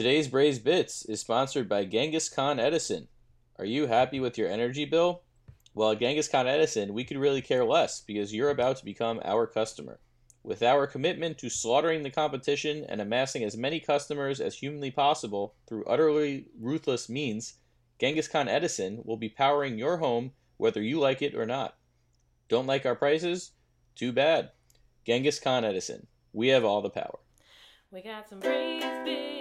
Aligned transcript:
Today's 0.00 0.28
Braised 0.28 0.64
Bits 0.64 1.04
is 1.04 1.20
sponsored 1.20 1.68
by 1.68 1.84
Genghis 1.84 2.30
Khan 2.30 2.58
Edison. 2.58 3.08
Are 3.58 3.66
you 3.66 3.86
happy 3.86 4.18
with 4.18 4.38
your 4.38 4.48
energy 4.48 4.86
bill? 4.86 5.24
Well, 5.74 5.90
at 5.90 6.00
Genghis 6.00 6.26
Khan 6.26 6.48
Edison, 6.48 6.94
we 6.94 7.04
could 7.04 7.18
really 7.18 7.42
care 7.42 7.66
less 7.66 8.00
because 8.00 8.32
you're 8.32 8.48
about 8.48 8.78
to 8.78 8.84
become 8.86 9.20
our 9.26 9.46
customer. 9.46 10.00
With 10.42 10.62
our 10.62 10.86
commitment 10.86 11.36
to 11.36 11.50
slaughtering 11.50 12.02
the 12.02 12.08
competition 12.08 12.86
and 12.88 13.02
amassing 13.02 13.44
as 13.44 13.58
many 13.58 13.78
customers 13.78 14.40
as 14.40 14.54
humanly 14.54 14.90
possible 14.90 15.52
through 15.68 15.84
utterly 15.84 16.46
ruthless 16.58 17.10
means, 17.10 17.58
Genghis 17.98 18.26
Khan 18.26 18.48
Edison 18.48 19.02
will 19.04 19.18
be 19.18 19.28
powering 19.28 19.78
your 19.78 19.98
home 19.98 20.32
whether 20.56 20.80
you 20.80 20.98
like 20.98 21.20
it 21.20 21.34
or 21.34 21.44
not. 21.44 21.76
Don't 22.48 22.66
like 22.66 22.86
our 22.86 22.96
prices? 22.96 23.50
Too 23.96 24.12
bad. 24.12 24.52
Genghis 25.04 25.38
Khan 25.38 25.62
Edison. 25.62 26.06
We 26.32 26.48
have 26.48 26.64
all 26.64 26.80
the 26.80 26.88
power. 26.88 27.18
We 27.92 28.00
got 28.00 28.30
some 28.30 28.40
breeze 28.40 28.82
bits. 29.04 29.39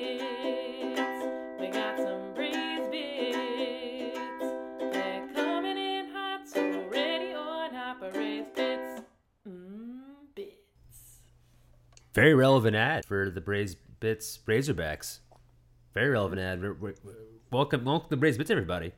Very 12.14 12.34
relevant 12.34 12.76
ad 12.76 13.06
for 13.06 13.30
the 13.30 13.42
Braised 13.42 13.78
Bits 14.00 14.40
Razorbacks. 14.48 15.20
Very 15.94 16.10
relevant 16.10 16.42
ad. 16.42 16.62
We're- 16.62 16.76
we're- 16.80 16.96
we're- 17.04 17.16
welcome, 17.52 17.86
welcome 17.86 18.10
to 18.10 18.18
Braised 18.18 18.38
Bits, 18.38 18.50
everybody. 18.50 18.94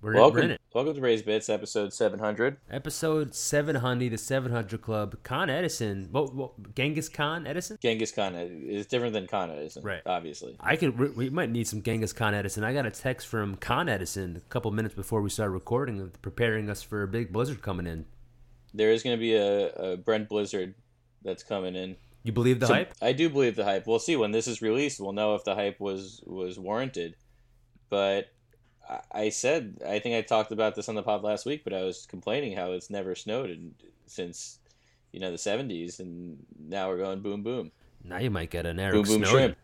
We're, 0.00 0.10
we're 0.10 0.14
in 0.14 0.20
Welcome, 0.20 0.50
it. 0.50 0.60
welcome 0.74 0.94
to 0.94 1.00
Braised 1.00 1.24
Bits, 1.24 1.48
episode 1.48 1.92
700. 1.92 2.56
Episode 2.68 3.34
700, 3.36 4.10
the 4.10 4.18
700 4.18 4.82
Club. 4.82 5.16
Con 5.22 5.48
Edison. 5.48 6.08
What, 6.10 6.34
what, 6.34 6.74
Genghis 6.74 7.08
Khan 7.08 7.46
Edison? 7.46 7.78
Genghis 7.80 8.10
Khan 8.10 8.34
is 8.34 8.86
different 8.86 9.12
than 9.14 9.28
Khan 9.28 9.50
Edison, 9.52 9.84
Right. 9.84 10.02
obviously. 10.04 10.56
I 10.58 10.74
could. 10.74 10.98
We 10.98 11.08
we 11.10 11.30
might 11.30 11.50
need 11.50 11.68
some 11.68 11.82
Genghis 11.82 12.12
Khan 12.12 12.34
Edison. 12.34 12.64
I 12.64 12.72
got 12.72 12.84
a 12.84 12.90
text 12.90 13.28
from 13.28 13.54
Con 13.56 13.88
Edison 13.88 14.36
a 14.36 14.40
couple 14.50 14.72
minutes 14.72 14.94
before 14.96 15.22
we 15.22 15.30
started 15.30 15.52
recording, 15.52 16.10
preparing 16.20 16.68
us 16.68 16.82
for 16.82 17.04
a 17.04 17.08
big 17.08 17.32
blizzard 17.32 17.62
coming 17.62 17.86
in. 17.86 18.04
There 18.74 18.90
is 18.90 19.04
going 19.04 19.16
to 19.16 19.20
be 19.20 19.34
a, 19.36 19.68
a 19.70 19.96
Brent 19.98 20.28
Blizzard 20.28 20.74
that's 21.22 21.44
coming 21.44 21.76
in. 21.76 21.94
You 22.22 22.32
believe 22.32 22.60
the 22.60 22.66
So, 22.66 22.74
hype? 22.74 22.94
I 23.02 23.12
do 23.12 23.28
believe 23.28 23.56
the 23.56 23.64
hype. 23.64 23.86
We'll 23.86 23.98
see 23.98 24.16
when 24.16 24.30
this 24.32 24.46
is 24.46 24.62
released. 24.62 25.00
We'll 25.00 25.12
know 25.12 25.34
if 25.34 25.44
the 25.44 25.54
hype 25.54 25.80
was 25.80 26.22
was 26.26 26.58
warranted. 26.58 27.16
But 27.90 28.28
I, 29.10 29.28
said 29.30 29.78
I 29.86 29.98
think 29.98 30.14
I 30.16 30.22
talked 30.22 30.52
about 30.52 30.74
this 30.74 30.88
on 30.88 30.94
the 30.94 31.02
pod 31.02 31.22
last 31.22 31.46
week, 31.46 31.62
but 31.64 31.72
I 31.72 31.82
was 31.84 32.06
complaining 32.06 32.56
how 32.56 32.72
it's 32.72 32.90
never 32.90 33.14
snowed 33.14 33.50
in, 33.50 33.74
since 34.06 34.58
you 35.12 35.20
know 35.20 35.30
the 35.30 35.36
'70s, 35.36 35.98
and 36.00 36.38
now 36.58 36.88
we're 36.88 36.98
going 36.98 37.20
boom 37.20 37.42
boom. 37.42 37.70
Now 38.04 38.18
you 38.18 38.30
might 38.30 38.50
get 38.50 38.66
an 38.66 38.78
Eric 38.80 38.94
Boom, 38.94 39.02
boom, 39.04 39.24
Snowden. 39.24 39.30
shrimp. 39.30 39.56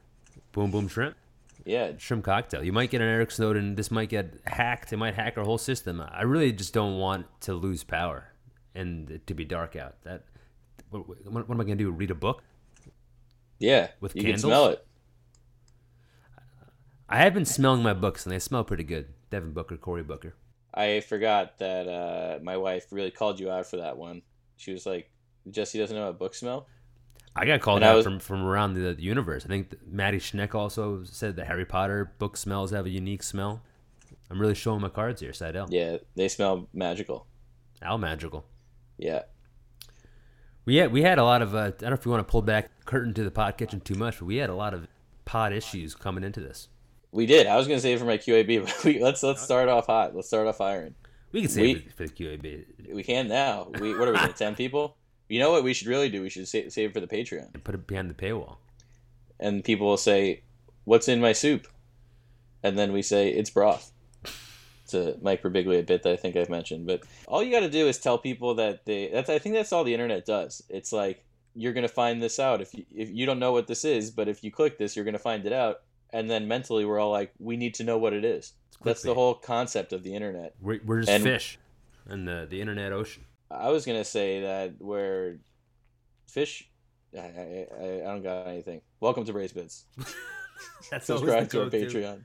Boom 0.52 0.70
boom 0.70 0.88
shrimp. 0.88 1.16
Yeah, 1.64 1.92
Shrimp 1.98 2.24
cocktail. 2.24 2.62
You 2.64 2.72
might 2.72 2.88
get 2.90 3.00
an 3.02 3.08
Eric 3.08 3.30
Snowden. 3.30 3.74
This 3.74 3.90
might 3.90 4.08
get 4.08 4.34
hacked. 4.46 4.92
It 4.92 4.96
might 4.96 5.14
hack 5.14 5.36
our 5.36 5.44
whole 5.44 5.58
system. 5.58 6.00
I 6.00 6.22
really 6.22 6.52
just 6.52 6.72
don't 6.72 6.96
want 6.98 7.26
to 7.42 7.52
lose 7.54 7.84
power 7.84 8.32
and 8.74 9.20
to 9.26 9.34
be 9.34 9.44
dark 9.44 9.76
out. 9.76 10.00
That. 10.04 10.24
What, 10.90 11.08
what, 11.08 11.50
am 11.50 11.60
I 11.60 11.64
gonna 11.64 11.76
do? 11.76 11.90
Read 11.90 12.10
a 12.10 12.14
book? 12.14 12.42
yeah. 13.58 13.88
With 14.00 14.14
you 14.16 14.22
candles? 14.22 14.42
can 14.42 14.48
smell 14.48 14.66
it. 14.68 14.84
I 17.08 17.18
have 17.18 17.34
been 17.34 17.44
smelling 17.44 17.82
my 17.82 17.94
books 17.94 18.24
and 18.26 18.32
they 18.32 18.38
smell 18.38 18.64
pretty 18.64 18.84
good. 18.84 19.06
Devin 19.30 19.52
Booker, 19.52 19.76
Cory 19.76 20.02
Booker. 20.02 20.34
I 20.74 21.00
forgot 21.00 21.58
that 21.58 21.88
uh, 21.88 22.38
my 22.42 22.56
wife 22.56 22.86
really 22.90 23.10
called 23.10 23.40
you 23.40 23.50
out 23.50 23.66
for 23.66 23.78
that 23.78 23.96
one. 23.96 24.22
She 24.56 24.72
was 24.72 24.84
like, 24.86 25.10
"Jesse 25.50 25.78
doesn't 25.78 25.96
know 25.96 26.04
how 26.04 26.12
books 26.12 26.38
smell." 26.40 26.66
I 27.34 27.46
got 27.46 27.60
called 27.60 27.78
And 27.78 27.84
out 27.84 27.96
was- 27.96 28.04
from, 28.04 28.18
from 28.20 28.44
around 28.44 28.74
the, 28.74 28.94
the 28.94 29.02
universe. 29.02 29.44
I 29.44 29.48
think 29.48 29.70
that 29.70 29.86
Maddie 29.90 30.18
Schneck 30.18 30.54
also 30.54 31.04
said 31.04 31.36
the 31.36 31.44
Harry 31.44 31.64
Potter 31.64 32.12
book 32.18 32.36
smells 32.36 32.70
have 32.72 32.86
a 32.86 32.90
unique 32.90 33.22
smell. 33.22 33.62
I'm 34.30 34.40
really 34.40 34.54
showing 34.54 34.80
my 34.80 34.88
cards 34.88 35.20
here, 35.20 35.32
Seidel. 35.32 35.66
Yeah, 35.70 35.98
they 36.14 36.28
smell 36.28 36.68
magical. 36.74 37.26
Al 37.80 37.96
magical. 37.96 38.44
Yeah. 38.98 39.22
We 40.68 40.76
had 40.76 40.92
we 40.92 41.00
had 41.00 41.16
a 41.18 41.24
lot 41.24 41.40
of 41.40 41.54
uh, 41.54 41.58
I 41.58 41.70
don't 41.70 41.82
know 41.84 41.92
if 41.94 42.04
you 42.04 42.10
want 42.10 42.26
to 42.28 42.30
pull 42.30 42.42
back 42.42 42.68
the 42.80 42.84
curtain 42.84 43.14
to 43.14 43.24
the 43.24 43.30
pod 43.30 43.56
kitchen 43.56 43.80
too 43.80 43.94
much, 43.94 44.18
but 44.18 44.26
we 44.26 44.36
had 44.36 44.50
a 44.50 44.54
lot 44.54 44.74
of 44.74 44.86
pod 45.24 45.54
issues 45.54 45.94
coming 45.94 46.22
into 46.22 46.40
this. 46.40 46.68
We 47.10 47.24
did. 47.24 47.46
I 47.46 47.56
was 47.56 47.66
gonna 47.66 47.80
say 47.80 47.94
it 47.94 47.98
for 47.98 48.04
my 48.04 48.18
QAB, 48.18 48.64
but 48.66 48.84
we, 48.84 49.02
let's 49.02 49.22
let's 49.22 49.40
start 49.40 49.70
off 49.70 49.86
hot. 49.86 50.14
Let's 50.14 50.28
start 50.28 50.46
off 50.46 50.58
firing. 50.58 50.94
We 51.32 51.40
can 51.40 51.48
save 51.48 51.62
We- 51.64 51.82
it 51.86 51.92
for 51.94 52.06
the 52.06 52.12
QAB 52.12 52.92
We 52.92 53.02
can 53.02 53.28
now. 53.28 53.68
We 53.80 53.98
what 53.98 54.08
are 54.08 54.12
we? 54.12 54.32
Ten 54.34 54.54
people? 54.54 54.94
You 55.30 55.40
know 55.40 55.50
what 55.50 55.64
we 55.64 55.72
should 55.72 55.86
really 55.88 56.10
do? 56.10 56.20
We 56.20 56.28
should 56.28 56.46
save, 56.46 56.70
save 56.70 56.90
it 56.90 56.92
for 56.92 57.00
the 57.00 57.06
Patreon, 57.06 57.54
and 57.54 57.64
put 57.64 57.74
it 57.74 57.86
behind 57.86 58.10
the 58.10 58.14
paywall. 58.14 58.56
and 59.40 59.64
people 59.64 59.86
will 59.86 59.96
say, 59.96 60.42
"What's 60.84 61.08
in 61.08 61.18
my 61.18 61.32
soup?" 61.32 61.66
And 62.62 62.78
then 62.78 62.92
we 62.92 63.00
say, 63.00 63.30
"It's 63.30 63.48
broth." 63.48 63.90
It's 64.88 64.94
a 64.94 65.18
Mike 65.20 65.42
Birbiglia 65.42 65.84
bit 65.84 66.02
that 66.04 66.12
I 66.14 66.16
think 66.16 66.34
I've 66.34 66.48
mentioned, 66.48 66.86
but 66.86 67.02
all 67.26 67.42
you 67.42 67.50
got 67.52 67.60
to 67.60 67.68
do 67.68 67.88
is 67.88 67.98
tell 67.98 68.16
people 68.16 68.54
that 68.54 68.86
they. 68.86 69.08
That's 69.08 69.28
I 69.28 69.38
think 69.38 69.54
that's 69.54 69.70
all 69.70 69.84
the 69.84 69.92
internet 69.92 70.24
does. 70.24 70.62
It's 70.70 70.92
like 70.94 71.26
you're 71.54 71.74
gonna 71.74 71.88
find 71.88 72.22
this 72.22 72.38
out 72.38 72.62
if 72.62 72.72
you 72.72 72.86
if 72.94 73.10
you 73.10 73.26
don't 73.26 73.38
know 73.38 73.52
what 73.52 73.66
this 73.66 73.84
is, 73.84 74.10
but 74.10 74.28
if 74.28 74.42
you 74.42 74.50
click 74.50 74.78
this, 74.78 74.96
you're 74.96 75.04
gonna 75.04 75.18
find 75.18 75.44
it 75.44 75.52
out. 75.52 75.82
And 76.10 76.30
then 76.30 76.48
mentally, 76.48 76.86
we're 76.86 76.98
all 76.98 77.10
like, 77.10 77.34
we 77.38 77.58
need 77.58 77.74
to 77.74 77.84
know 77.84 77.98
what 77.98 78.14
it 78.14 78.24
is. 78.24 78.54
That's 78.82 79.02
the 79.02 79.12
whole 79.12 79.34
concept 79.34 79.92
of 79.92 80.02
the 80.04 80.14
internet. 80.14 80.54
We're, 80.58 80.80
we're 80.82 81.00
just 81.00 81.10
And- 81.10 81.22
fish 81.22 81.58
in 82.08 82.24
the, 82.24 82.46
the 82.48 82.58
internet 82.58 82.92
ocean. 82.92 83.24
I 83.50 83.68
was 83.68 83.84
gonna 83.84 84.04
say 84.04 84.40
that 84.40 84.80
where 84.80 85.36
fish, 86.28 86.66
I, 87.14 87.18
I, 87.18 87.66
I 87.78 87.84
I 88.00 88.04
don't 88.04 88.22
got 88.22 88.46
anything. 88.46 88.80
Welcome 89.00 89.26
to 89.26 89.32
Braised 89.34 89.54
Bits. 89.54 89.84
That's 90.90 91.04
Subscribe 91.08 91.50
to 91.50 91.64
our 91.64 91.68
go-to. 91.68 91.86
Patreon. 91.86 92.24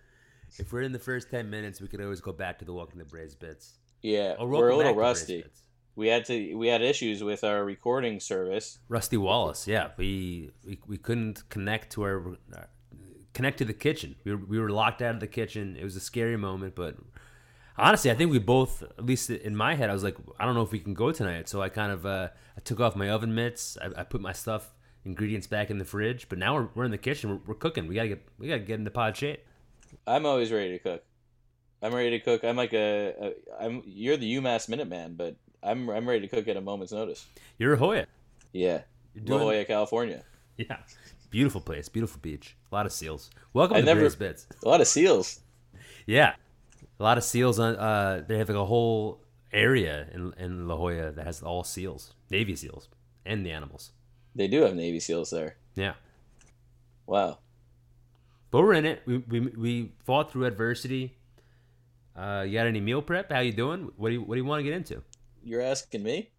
If 0.57 0.71
we're 0.71 0.81
in 0.81 0.91
the 0.91 0.99
first 0.99 1.29
ten 1.31 1.49
minutes, 1.49 1.81
we 1.81 1.87
could 1.87 2.01
always 2.01 2.21
go 2.21 2.31
back 2.31 2.59
to 2.59 2.65
the 2.65 2.73
Welcome 2.73 2.99
the 2.99 3.05
Braised 3.05 3.39
bits. 3.39 3.73
Yeah, 4.01 4.35
Or 4.37 4.47
we're 4.47 4.69
a 4.69 4.75
little 4.75 4.93
back 4.93 4.95
to 4.95 4.95
Braves 4.95 5.19
rusty. 5.19 5.43
We 5.95 6.07
had 6.07 6.25
to 6.25 6.55
we 6.55 6.67
had 6.67 6.81
issues 6.81 7.23
with 7.23 7.43
our 7.43 7.63
recording 7.63 8.19
service. 8.19 8.79
Rusty 8.89 9.17
Wallace, 9.17 9.67
yeah, 9.67 9.89
we 9.97 10.51
we, 10.65 10.79
we 10.87 10.97
couldn't 10.97 11.47
connect 11.49 11.91
to 11.93 12.03
our 12.03 12.37
connect 13.33 13.57
to 13.59 13.65
the 13.65 13.73
kitchen. 13.73 14.15
We 14.23 14.35
were, 14.35 14.45
we 14.45 14.59
were 14.59 14.69
locked 14.69 15.01
out 15.01 15.15
of 15.15 15.19
the 15.19 15.27
kitchen. 15.27 15.75
It 15.79 15.83
was 15.83 15.95
a 15.95 15.99
scary 15.99 16.37
moment, 16.37 16.75
but 16.75 16.95
honestly, 17.77 18.11
I 18.11 18.15
think 18.15 18.31
we 18.31 18.39
both, 18.39 18.83
at 18.83 19.05
least 19.05 19.29
in 19.29 19.55
my 19.55 19.75
head, 19.75 19.89
I 19.89 19.93
was 19.93 20.03
like, 20.03 20.17
I 20.39 20.45
don't 20.45 20.55
know 20.55 20.61
if 20.61 20.71
we 20.71 20.79
can 20.79 20.93
go 20.93 21.11
tonight. 21.11 21.49
So 21.49 21.61
I 21.61 21.69
kind 21.69 21.91
of 21.91 22.05
uh, 22.05 22.29
I 22.57 22.61
took 22.61 22.79
off 22.79 22.95
my 22.95 23.09
oven 23.09 23.33
mitts. 23.33 23.77
I, 23.81 24.01
I 24.01 24.03
put 24.03 24.21
my 24.21 24.33
stuff 24.33 24.73
ingredients 25.05 25.47
back 25.47 25.69
in 25.69 25.77
the 25.77 25.85
fridge. 25.85 26.29
But 26.29 26.37
now 26.37 26.55
we're, 26.55 26.69
we're 26.75 26.85
in 26.85 26.91
the 26.91 26.97
kitchen. 26.97 27.29
We're, 27.29 27.39
we're 27.47 27.55
cooking. 27.55 27.87
We 27.87 27.95
gotta 27.95 28.09
get 28.09 28.27
we 28.37 28.47
gotta 28.47 28.59
get 28.61 28.79
into 28.79 28.91
pod 28.91 29.17
shape. 29.17 29.43
I'm 30.07 30.25
always 30.25 30.51
ready 30.51 30.71
to 30.71 30.79
cook. 30.79 31.03
I'm 31.81 31.93
ready 31.93 32.11
to 32.11 32.19
cook. 32.19 32.43
I'm 32.43 32.55
like 32.55 32.73
a, 32.73 33.13
a 33.59 33.63
I'm 33.63 33.81
you're 33.85 34.17
the 34.17 34.35
UMass 34.37 34.69
Minuteman, 34.69 35.17
but 35.17 35.35
I'm 35.61 35.89
I'm 35.89 36.07
ready 36.07 36.21
to 36.21 36.27
cook 36.27 36.47
at 36.47 36.55
a 36.57 36.61
moment's 36.61 36.93
notice. 36.93 37.25
You're 37.57 37.73
a 37.73 37.77
Hoya. 37.77 38.07
Yeah, 38.53 38.81
You're 39.13 39.23
La 39.25 39.37
doing- 39.37 39.39
Jolla, 39.39 39.65
California. 39.65 40.23
Yeah, 40.57 40.77
beautiful 41.31 41.61
place, 41.61 41.89
beautiful 41.89 42.19
beach, 42.21 42.55
a 42.71 42.75
lot 42.75 42.85
of 42.85 42.91
seals. 42.91 43.31
Welcome 43.53 43.77
I 43.77 43.79
to 43.81 43.85
never- 43.85 44.01
Braised 44.01 44.19
Bits. 44.19 44.47
A 44.63 44.69
lot 44.69 44.81
of 44.81 44.87
seals. 44.87 45.39
Yeah, 46.05 46.35
a 46.99 47.03
lot 47.03 47.17
of 47.17 47.23
seals 47.23 47.59
on. 47.59 47.75
Uh, 47.75 48.23
they 48.27 48.37
have 48.37 48.49
like 48.49 48.57
a 48.57 48.65
whole 48.65 49.19
area 49.51 50.07
in 50.13 50.33
in 50.37 50.67
La 50.67 50.75
Jolla 50.77 51.11
that 51.11 51.25
has 51.25 51.41
all 51.41 51.63
seals, 51.63 52.13
Navy 52.29 52.55
SEALs, 52.55 52.87
and 53.25 53.45
the 53.45 53.51
animals. 53.51 53.91
They 54.35 54.47
do 54.47 54.61
have 54.61 54.75
Navy 54.75 54.99
SEAls 54.99 55.29
there. 55.31 55.57
Yeah, 55.75 55.93
Wow. 57.07 57.39
But 58.53 58.61
we're 58.61 58.73
in 58.73 58.85
it. 58.85 59.01
We 59.07 59.17
we, 59.17 59.39
we 59.39 59.91
fought 60.05 60.31
through 60.31 60.45
adversity. 60.45 61.17
Uh, 62.15 62.45
you 62.45 62.53
got 62.53 62.67
any 62.67 62.79
meal 62.79 63.01
prep? 63.01 63.31
How 63.31 63.39
you 63.39 63.51
doing? 63.51 63.91
What 63.97 64.09
do 64.09 64.13
you 64.13 64.21
What 64.21 64.35
do 64.35 64.41
you 64.41 64.45
want 64.45 64.59
to 64.59 64.63
get 64.63 64.73
into? 64.73 65.01
You're 65.43 65.63
asking 65.63 66.03
me? 66.03 66.29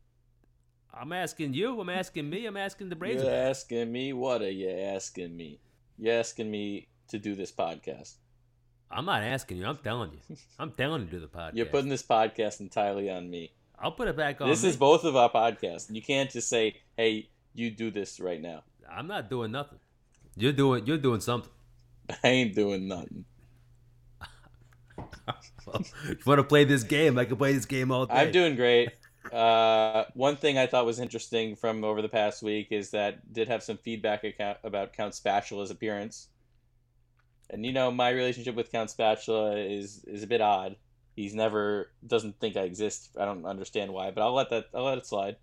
I'm 0.95 1.13
asking 1.13 1.55
you. 1.55 1.81
I'm 1.81 1.89
asking 1.89 2.31
me. 2.31 2.47
I'm 2.47 2.57
asking 2.57 2.89
the 2.89 2.95
Braves. 2.95 3.21
You're 3.21 3.35
asking 3.35 3.91
me? 3.91 4.13
What 4.13 4.43
are 4.43 4.51
you 4.51 4.71
asking 4.71 5.37
me? 5.37 5.59
You're 5.99 6.15
asking 6.15 6.53
me 6.53 6.87
to 7.09 7.19
do 7.19 7.35
this 7.35 7.51
podcast. 7.51 8.15
I'm 8.93 9.07
not 9.07 9.25
asking 9.25 9.57
you. 9.57 9.67
I'm 9.67 9.79
telling 9.79 10.13
you. 10.13 10.37
I'm 10.61 10.71
telling 10.71 11.01
you 11.03 11.07
to 11.09 11.13
do 11.15 11.19
the 11.19 11.27
podcast. 11.39 11.57
You're 11.57 11.67
putting 11.67 11.91
this 11.91 12.05
podcast 12.05 12.61
entirely 12.61 13.11
on 13.11 13.29
me. 13.29 13.53
I'll 13.77 13.91
put 13.91 14.07
it 14.07 14.17
back 14.17 14.41
on. 14.41 14.49
this 14.49 14.63
me. 14.63 14.69
is 14.69 14.77
both 14.77 15.03
of 15.03 15.17
our 15.17 15.31
podcasts. 15.33 15.93
You 15.93 16.01
can't 16.01 16.31
just 16.31 16.49
say, 16.49 16.77
"Hey, 16.97 17.29
you 17.55 17.73
do 17.73 17.91
this 17.91 18.21
right 18.21 18.41
now." 18.41 18.63
I'm 18.89 19.09
not 19.09 19.29
doing 19.29 19.51
nothing. 19.51 19.81
You're 20.37 20.53
doing. 20.53 20.87
You're 20.87 20.99
doing 20.99 21.19
something. 21.19 21.51
I 22.25 22.29
ain't 22.29 22.55
doing 22.55 22.89
nothing. 22.89 23.25
if 24.99 25.93
you 26.09 26.17
want 26.27 26.39
to 26.39 26.45
play 26.45 26.65
this 26.65 26.83
game, 26.83 27.19
I 27.19 27.25
can 27.25 27.37
play 27.37 27.53
this 27.53 27.67
game 27.67 27.91
all 27.91 28.07
day. 28.07 28.15
I'm 28.15 28.33
doing 28.33 28.57
great. 28.57 28.91
Uh, 29.33 30.05
one 30.13 30.37
thing 30.37 30.59
I 30.59 30.67
thought 30.67 30.85
was 30.85 31.01
interesting 31.01 31.57
from 31.57 31.83
over 31.83 32.03
the 32.03 32.11
past 32.11 32.43
week 32.43 32.69
is 32.71 32.91
that 32.91 33.33
did 33.33 33.49
have 33.49 33.63
some 33.63 33.79
feedback 33.79 34.23
account 34.23 34.59
about 34.63 34.93
Count 34.93 35.15
Spatula's 35.15 35.71
appearance. 35.71 36.29
And 37.49 37.65
you 37.65 37.73
know, 37.73 37.91
my 37.91 38.11
relationship 38.11 38.55
with 38.55 38.71
Count 38.71 38.91
Spatula 38.91 39.57
is 39.57 40.05
is 40.07 40.23
a 40.23 40.27
bit 40.27 40.43
odd. 40.43 40.77
He's 41.17 41.35
never 41.35 41.91
doesn't 42.07 42.39
think 42.39 42.57
I 42.57 42.63
exist. 42.63 43.17
I 43.19 43.25
don't 43.25 43.47
understand 43.47 43.93
why, 43.93 44.11
but 44.11 44.23
I'll 44.23 44.35
let 44.35 44.51
that 44.51 44.67
I'll 44.75 44.85
let 44.85 44.99
it 44.99 45.07
slide. 45.07 45.37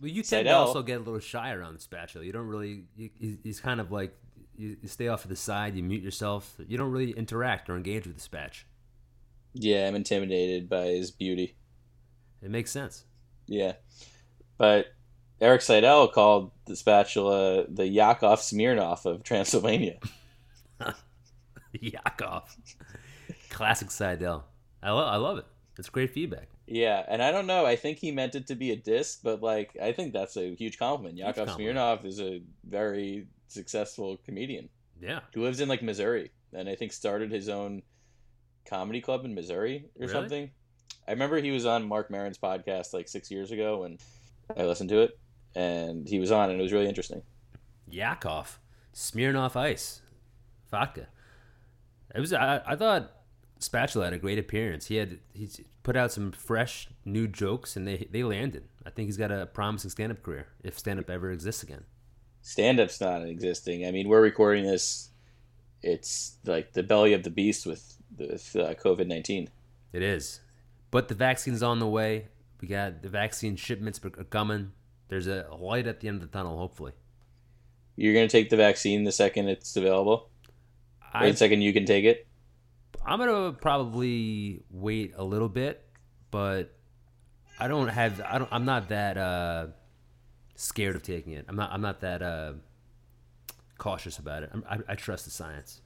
Well, 0.00 0.10
you 0.10 0.22
tend 0.22 0.46
to 0.46 0.54
also 0.54 0.82
get 0.82 0.98
a 0.98 1.02
little 1.02 1.18
shy 1.18 1.52
around 1.52 1.80
spatula. 1.80 2.24
You 2.24 2.32
don't 2.32 2.46
really. 2.46 2.84
You, 2.96 3.38
he's 3.42 3.60
kind 3.60 3.80
of 3.80 3.90
like 3.90 4.16
you, 4.58 4.76
you 4.82 4.88
stay 4.88 5.08
off 5.08 5.22
to 5.22 5.28
the 5.28 5.36
side. 5.36 5.74
You 5.74 5.82
mute 5.82 6.02
yourself. 6.02 6.56
You 6.66 6.76
don't 6.76 6.90
really 6.90 7.12
interact 7.12 7.70
or 7.70 7.76
engage 7.76 8.06
with 8.06 8.16
Dispatch. 8.16 8.66
Yeah, 9.54 9.86
I'm 9.86 9.94
intimidated 9.94 10.68
by 10.68 10.86
his 10.86 11.10
beauty. 11.10 11.56
It 12.42 12.50
makes 12.50 12.70
sense. 12.70 13.04
Yeah, 13.46 13.74
but 14.58 14.86
Eric 15.40 15.62
Seidel 15.62 16.08
called 16.08 16.50
the 16.66 16.76
spatula 16.76 17.66
the 17.68 17.86
Yakov 17.86 18.40
Smirnoff 18.40 19.06
of 19.06 19.22
Transylvania. 19.22 19.98
Yakov, 21.72 22.54
classic 23.48 23.90
Seidel. 23.90 24.44
I 24.82 24.90
love 24.90 25.08
I 25.08 25.16
love 25.16 25.38
it. 25.38 25.46
It's 25.78 25.88
great 25.88 26.10
feedback. 26.10 26.48
Yeah, 26.66 27.04
and 27.08 27.22
I 27.22 27.30
don't 27.30 27.46
know. 27.46 27.64
I 27.64 27.76
think 27.76 27.98
he 27.98 28.10
meant 28.10 28.34
it 28.34 28.48
to 28.48 28.54
be 28.54 28.72
a 28.72 28.76
diss, 28.76 29.16
but 29.16 29.42
like 29.42 29.76
I 29.80 29.92
think 29.92 30.12
that's 30.12 30.36
a 30.36 30.54
huge 30.54 30.78
compliment. 30.78 31.16
Yakov. 31.16 31.48
Smirnoff 31.48 32.04
is 32.04 32.20
a 32.20 32.42
very 32.68 33.28
successful 33.48 34.16
comedian 34.24 34.68
Yeah. 35.00 35.20
who 35.34 35.42
lives 35.42 35.60
in 35.60 35.68
like 35.68 35.82
Missouri, 35.82 36.30
and 36.52 36.68
I 36.68 36.74
think 36.74 36.92
started 36.92 37.30
his 37.32 37.48
own 37.48 37.82
comedy 38.66 39.00
club 39.00 39.24
in 39.24 39.34
Missouri 39.34 39.88
or 39.96 40.02
Really? 40.02 40.12
something. 40.12 40.50
I 41.06 41.12
remember 41.12 41.38
he 41.40 41.50
was 41.50 41.64
on 41.66 41.86
Marc 41.88 42.10
Maron's 42.10 42.38
podcast 42.38 42.92
like 42.92 43.08
six 43.08 43.30
years 43.30 43.50
ago, 43.50 43.84
and 43.84 43.98
I 44.56 44.64
listened 44.64 44.90
to 44.90 45.00
it, 45.00 45.18
and 45.54 46.06
he 46.08 46.18
was 46.18 46.30
on, 46.30 46.50
and 46.50 46.60
it 46.60 46.62
was 46.62 46.72
really 46.72 46.88
interesting. 46.88 47.22
Yakov, 47.90 48.58
Smirnoff 48.94 49.56
Ice, 49.56 50.02
vodka. 50.70 51.08
It 52.14 52.20
was. 52.20 52.32
I, 52.32 52.60
I 52.66 52.76
thought 52.76 53.10
Spatula 53.58 54.06
had 54.06 54.14
a 54.14 54.18
great 54.18 54.38
appearance. 54.38 54.86
He 54.86 54.96
had 54.96 55.18
he's 55.32 55.60
put 55.82 55.96
out 55.96 56.12
some 56.12 56.32
fresh 56.32 56.88
new 57.04 57.26
jokes, 57.28 57.76
and 57.76 57.86
they 57.86 58.06
they 58.10 58.22
landed. 58.22 58.64
I 58.84 58.90
think 58.90 59.06
he's 59.08 59.16
got 59.16 59.30
a 59.30 59.46
promising 59.46 59.90
stand 59.90 60.12
up 60.12 60.22
career 60.22 60.48
if 60.62 60.78
stand 60.78 60.98
up 61.00 61.08
ever 61.10 61.30
exists 61.30 61.62
again. 61.62 61.84
Stand 62.42 62.80
up's 62.80 63.00
not 63.00 63.22
existing. 63.26 63.86
I 63.86 63.90
mean, 63.90 64.08
we're 64.08 64.22
recording 64.22 64.64
this. 64.64 65.10
It's 65.82 66.36
like 66.44 66.72
the 66.72 66.82
belly 66.82 67.12
of 67.12 67.22
the 67.22 67.30
beast 67.30 67.66
with 67.66 67.96
with 68.16 68.56
uh, 68.56 68.74
COVID 68.74 69.06
nineteen. 69.06 69.48
It 69.92 70.02
is, 70.02 70.40
but 70.90 71.08
the 71.08 71.14
vaccine's 71.14 71.62
on 71.62 71.78
the 71.78 71.86
way. 71.86 72.28
We 72.60 72.68
got 72.68 73.02
the 73.02 73.08
vaccine 73.08 73.56
shipments 73.56 74.00
are 74.04 74.10
coming. 74.24 74.72
There's 75.08 75.26
a 75.26 75.46
light 75.58 75.86
at 75.86 76.00
the 76.00 76.08
end 76.08 76.22
of 76.22 76.30
the 76.30 76.36
tunnel. 76.36 76.58
Hopefully, 76.58 76.92
You're 77.96 78.14
gonna 78.14 78.28
take 78.28 78.50
the 78.50 78.56
vaccine 78.56 79.04
the 79.04 79.12
second 79.12 79.48
it's 79.48 79.76
available, 79.76 80.30
or 81.14 81.22
I 81.22 81.30
the 81.30 81.36
second 81.36 81.62
you 81.62 81.72
can 81.72 81.84
take 81.86 82.04
it. 82.04 82.26
I'm 83.04 83.18
gonna 83.18 83.52
probably 83.52 84.62
wait 84.70 85.14
a 85.16 85.24
little 85.24 85.48
bit, 85.48 85.84
but 86.30 86.74
I 87.58 87.68
don't 87.68 87.88
have 87.88 88.20
I 88.20 88.38
don't 88.38 88.52
I'm 88.52 88.64
not 88.64 88.88
that 88.88 89.16
uh, 89.16 89.66
scared 90.58 90.96
of 90.96 91.02
taking 91.02 91.32
it. 91.32 91.44
I'm 91.48 91.56
not 91.56 91.72
I'm 91.72 91.80
not 91.80 92.00
that 92.00 92.20
uh, 92.20 92.52
cautious 93.78 94.18
about 94.18 94.42
it. 94.42 94.50
I'm, 94.52 94.64
I, 94.68 94.78
I 94.88 94.94
trust 94.96 95.24
the 95.24 95.30
science. 95.30 95.80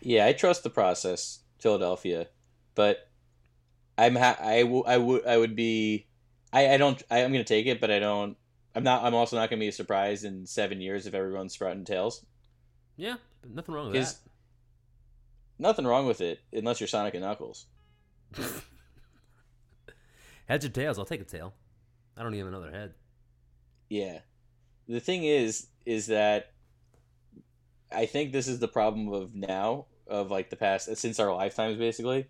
Yeah, 0.00 0.26
I 0.26 0.32
trust 0.32 0.62
the 0.62 0.70
process, 0.70 1.40
Philadelphia, 1.58 2.28
but 2.74 3.08
I'm 3.96 4.14
ha- 4.14 4.38
I, 4.40 4.62
w- 4.62 4.84
I 4.86 4.96
would 4.96 5.26
I 5.26 5.36
would 5.36 5.56
be 5.56 6.06
I, 6.52 6.74
I 6.74 6.76
don't 6.76 7.02
I, 7.10 7.24
I'm 7.24 7.32
gonna 7.32 7.44
take 7.44 7.66
it, 7.66 7.80
but 7.80 7.90
I 7.90 7.98
don't. 7.98 8.36
I'm 8.74 8.84
not. 8.84 9.02
I'm 9.02 9.14
also 9.14 9.36
not 9.36 9.50
gonna 9.50 9.60
be 9.60 9.70
surprised 9.72 10.24
in 10.24 10.46
seven 10.46 10.80
years 10.80 11.06
if 11.06 11.14
everyone's 11.14 11.52
sprouting 11.54 11.84
tails. 11.84 12.24
Yeah, 12.96 13.16
nothing 13.48 13.74
wrong 13.74 13.90
with 13.90 14.04
that. 14.04 14.14
nothing 15.58 15.86
wrong 15.86 16.06
with 16.06 16.20
it 16.20 16.38
unless 16.52 16.80
you're 16.80 16.86
Sonic 16.86 17.14
and 17.14 17.22
Knuckles. 17.24 17.66
Heads 20.46 20.64
or 20.64 20.68
tails? 20.70 20.98
I'll 20.98 21.04
take 21.04 21.20
a 21.20 21.24
tail. 21.24 21.54
I 22.16 22.22
don't 22.22 22.32
need 22.32 22.40
another 22.46 22.70
head. 22.70 22.94
Yeah. 23.88 24.20
The 24.88 25.00
thing 25.00 25.24
is, 25.24 25.68
is 25.86 26.06
that 26.08 26.52
I 27.92 28.06
think 28.06 28.32
this 28.32 28.48
is 28.48 28.58
the 28.60 28.68
problem 28.68 29.08
of 29.12 29.34
now, 29.34 29.86
of 30.06 30.30
like 30.30 30.50
the 30.50 30.56
past, 30.56 30.94
since 30.96 31.18
our 31.20 31.34
lifetimes 31.34 31.76
basically. 31.78 32.28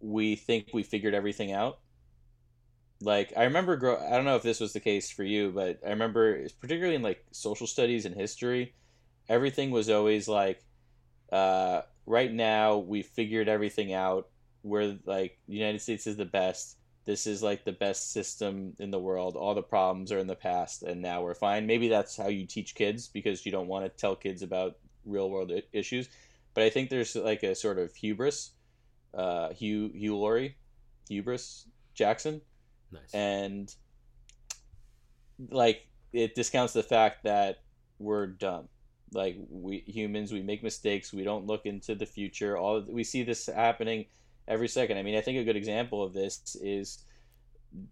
We 0.00 0.36
think 0.36 0.68
we 0.74 0.82
figured 0.82 1.14
everything 1.14 1.52
out. 1.52 1.80
Like, 3.00 3.32
I 3.36 3.44
remember, 3.44 3.76
grow- 3.76 3.98
I 3.98 4.10
don't 4.10 4.24
know 4.24 4.36
if 4.36 4.42
this 4.42 4.60
was 4.60 4.72
the 4.72 4.80
case 4.80 5.10
for 5.10 5.24
you, 5.24 5.50
but 5.50 5.80
I 5.84 5.90
remember, 5.90 6.46
particularly 6.60 6.94
in 6.94 7.02
like 7.02 7.24
social 7.32 7.66
studies 7.66 8.04
and 8.06 8.14
history, 8.14 8.74
everything 9.28 9.70
was 9.70 9.90
always 9.90 10.28
like, 10.28 10.62
uh, 11.32 11.82
right 12.06 12.32
now 12.32 12.78
we 12.78 13.02
figured 13.02 13.48
everything 13.48 13.92
out. 13.92 14.28
We're 14.62 14.98
like, 15.06 15.38
the 15.48 15.54
United 15.54 15.80
States 15.80 16.06
is 16.06 16.16
the 16.16 16.26
best 16.26 16.78
this 17.04 17.26
is 17.26 17.42
like 17.42 17.64
the 17.64 17.72
best 17.72 18.12
system 18.12 18.74
in 18.78 18.90
the 18.90 18.98
world. 18.98 19.36
All 19.36 19.54
the 19.54 19.62
problems 19.62 20.12
are 20.12 20.18
in 20.18 20.26
the 20.28 20.36
past, 20.36 20.82
and 20.82 21.02
now 21.02 21.22
we're 21.22 21.34
fine. 21.34 21.66
Maybe 21.66 21.88
that's 21.88 22.16
how 22.16 22.28
you 22.28 22.46
teach 22.46 22.74
kids 22.74 23.08
because 23.08 23.44
you 23.44 23.50
don't 23.52 23.66
want 23.68 23.84
to 23.84 23.88
tell 23.88 24.14
kids 24.14 24.42
about 24.42 24.76
real 25.04 25.30
world 25.30 25.50
i- 25.52 25.62
issues. 25.72 26.08
But 26.54 26.64
I 26.64 26.70
think 26.70 26.90
there's 26.90 27.16
like 27.16 27.42
a 27.42 27.54
sort 27.54 27.78
of 27.78 27.94
hubris, 27.94 28.52
uh, 29.14 29.52
Hugh 29.52 29.90
Hugh 29.94 30.16
Laurie, 30.16 30.56
hubris 31.08 31.66
Jackson, 31.94 32.40
Nice. 32.92 33.12
and 33.14 33.74
like 35.50 35.86
it 36.12 36.34
discounts 36.34 36.72
the 36.72 36.82
fact 36.82 37.24
that 37.24 37.62
we're 37.98 38.26
dumb. 38.26 38.68
Like 39.12 39.36
we 39.50 39.82
humans, 39.86 40.32
we 40.32 40.42
make 40.42 40.62
mistakes. 40.62 41.12
We 41.12 41.24
don't 41.24 41.46
look 41.46 41.66
into 41.66 41.94
the 41.94 42.06
future. 42.06 42.56
All 42.56 42.80
we 42.88 43.04
see 43.04 43.22
this 43.22 43.46
happening 43.46 44.06
every 44.52 44.68
second. 44.68 44.98
I 44.98 45.02
mean, 45.02 45.16
I 45.16 45.22
think 45.22 45.38
a 45.38 45.44
good 45.44 45.56
example 45.56 46.02
of 46.02 46.12
this 46.12 46.56
is 46.60 47.02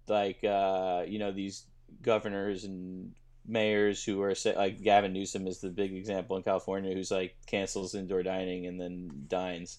like 0.09 0.45
uh, 0.45 1.05
you 1.07 1.19
know 1.19 1.33
these 1.33 1.65
governors 2.03 2.65
and 2.65 3.13
mayors 3.47 4.05
who 4.05 4.23
are 4.23 4.35
like 4.57 4.83
Gavin 4.83 5.13
Newsom 5.13 5.47
is 5.47 5.61
the 5.61 5.71
big 5.71 5.95
example 5.95 6.37
in 6.37 6.43
California, 6.43 6.95
who's 6.95 7.11
like 7.11 7.35
cancels 7.47 7.95
indoor 7.95 8.23
dining 8.23 8.67
and 8.67 8.81
then 8.81 9.25
dines, 9.27 9.79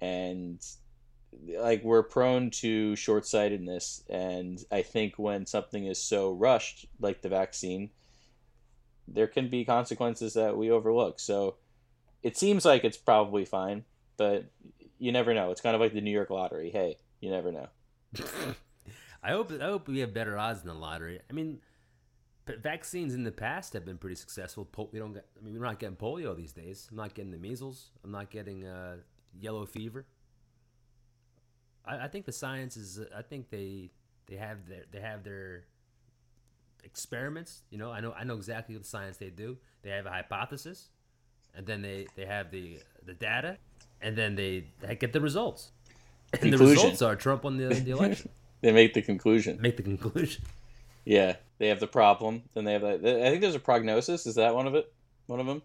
and 0.00 0.60
like 1.56 1.84
we're 1.84 2.02
prone 2.02 2.50
to 2.50 2.96
short-sightedness. 2.96 4.02
And 4.10 4.58
i 4.72 4.82
think 4.82 5.14
when 5.16 5.46
something 5.46 5.86
is 5.86 6.02
so 6.02 6.32
rushed 6.32 6.86
like 6.98 7.22
the 7.22 7.28
vaccine 7.28 7.90
there 9.06 9.28
can 9.28 9.48
be 9.48 9.64
consequences 9.64 10.34
that 10.34 10.56
we 10.56 10.70
overlook. 10.70 11.18
So 11.18 11.56
it 12.22 12.36
seems 12.36 12.64
like 12.64 12.84
it's 12.84 12.96
probably 12.96 13.44
fine 13.44 13.84
but 14.20 14.44
you 15.00 15.10
never 15.10 15.34
know 15.34 15.50
it's 15.50 15.60
kind 15.60 15.74
of 15.74 15.80
like 15.80 15.92
the 15.92 16.00
new 16.00 16.12
york 16.12 16.30
lottery 16.30 16.70
hey 16.70 16.96
you 17.20 17.30
never 17.30 17.50
know 17.50 17.66
I 19.22 19.30
hope 19.30 19.52
I 19.52 19.64
hope 19.64 19.88
we 19.88 19.98
have 20.00 20.14
better 20.14 20.38
odds 20.38 20.62
than 20.62 20.74
the 20.74 20.80
lottery. 20.80 21.20
I 21.28 21.32
mean, 21.32 21.60
vaccines 22.46 23.14
in 23.14 23.24
the 23.24 23.32
past 23.32 23.74
have 23.74 23.84
been 23.84 23.98
pretty 23.98 24.16
successful. 24.16 24.68
We 24.92 24.98
don't 24.98 25.12
get. 25.12 25.26
I 25.38 25.44
mean, 25.44 25.58
we're 25.58 25.66
not 25.66 25.78
getting 25.78 25.96
polio 25.96 26.34
these 26.36 26.52
days. 26.52 26.88
I'm 26.90 26.96
not 26.96 27.14
getting 27.14 27.30
the 27.30 27.38
measles. 27.38 27.90
I'm 28.02 28.10
not 28.10 28.30
getting 28.30 28.64
uh, 28.64 28.96
yellow 29.38 29.66
fever. 29.66 30.06
I, 31.84 32.04
I 32.04 32.08
think 32.08 32.24
the 32.24 32.32
science 32.32 32.76
is. 32.76 33.00
I 33.14 33.22
think 33.22 33.50
they 33.50 33.90
they 34.26 34.36
have 34.36 34.66
their 34.68 34.84
they 34.90 35.00
have 35.00 35.22
their 35.22 35.64
experiments. 36.82 37.62
You 37.68 37.76
know, 37.76 37.90
I 37.90 38.00
know 38.00 38.12
I 38.12 38.24
know 38.24 38.36
exactly 38.36 38.74
what 38.74 38.84
the 38.84 38.88
science 38.88 39.18
they 39.18 39.30
do. 39.30 39.58
They 39.82 39.90
have 39.90 40.06
a 40.06 40.10
hypothesis, 40.10 40.88
and 41.54 41.66
then 41.66 41.82
they 41.82 42.06
they 42.16 42.24
have 42.24 42.50
the 42.50 42.80
the 43.04 43.12
data, 43.12 43.58
and 44.02 44.16
then 44.16 44.34
they, 44.36 44.64
they 44.80 44.94
get 44.96 45.12
the 45.12 45.20
results. 45.20 45.70
And 46.40 46.52
the 46.52 46.58
results 46.58 47.02
are 47.02 47.16
Trump 47.16 47.44
won 47.44 47.56
the, 47.56 47.68
the 47.74 47.90
election. 47.98 48.30
they 48.60 48.72
make 48.72 48.94
the 48.94 49.02
conclusion 49.02 49.58
Make 49.60 49.76
the 49.76 49.82
conclusion. 49.82 50.42
yeah 51.04 51.36
they 51.58 51.68
have 51.68 51.80
the 51.80 51.86
problem 51.88 52.42
then 52.54 52.64
they 52.64 52.72
have 52.74 52.82
that 52.82 53.04
i 53.04 53.30
think 53.30 53.40
there's 53.40 53.54
a 53.54 53.60
prognosis 53.60 54.26
is 54.26 54.34
that 54.36 54.54
one 54.54 54.66
of 54.66 54.74
it 54.74 54.92
one 55.26 55.40
of 55.40 55.46
them 55.46 55.60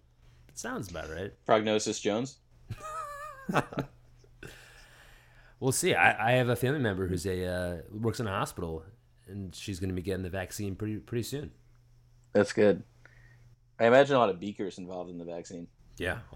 It 0.49 0.57
Sounds 0.57 0.89
about 0.89 1.09
right. 1.11 1.31
prognosis 1.45 1.99
jones 1.99 2.37
We'll 5.59 5.71
see. 5.71 5.93
I, 5.95 6.29
I 6.29 6.31
have 6.33 6.49
a 6.49 6.55
family 6.55 6.79
member 6.81 7.07
who's 7.07 7.25
a 7.25 7.45
uh, 7.45 7.77
works 7.91 8.19
in 8.19 8.27
a 8.27 8.31
hospital, 8.31 8.83
and 9.27 9.55
she's 9.55 9.79
going 9.79 9.89
to 9.89 9.95
be 9.95 10.01
getting 10.01 10.21
the 10.23 10.29
vaccine 10.29 10.75
pretty 10.75 10.97
pretty 10.97 11.23
soon. 11.23 11.51
that's 12.33 12.51
good 12.53 12.83
i 13.79 13.85
imagine 13.87 14.15
a 14.15 14.19
lot 14.19 14.29
of 14.29 14.39
beakers 14.39 14.77
involved 14.77 15.09
in 15.09 15.17
the 15.17 15.25
vaccine 15.25 15.67
Yeah, 15.97 16.19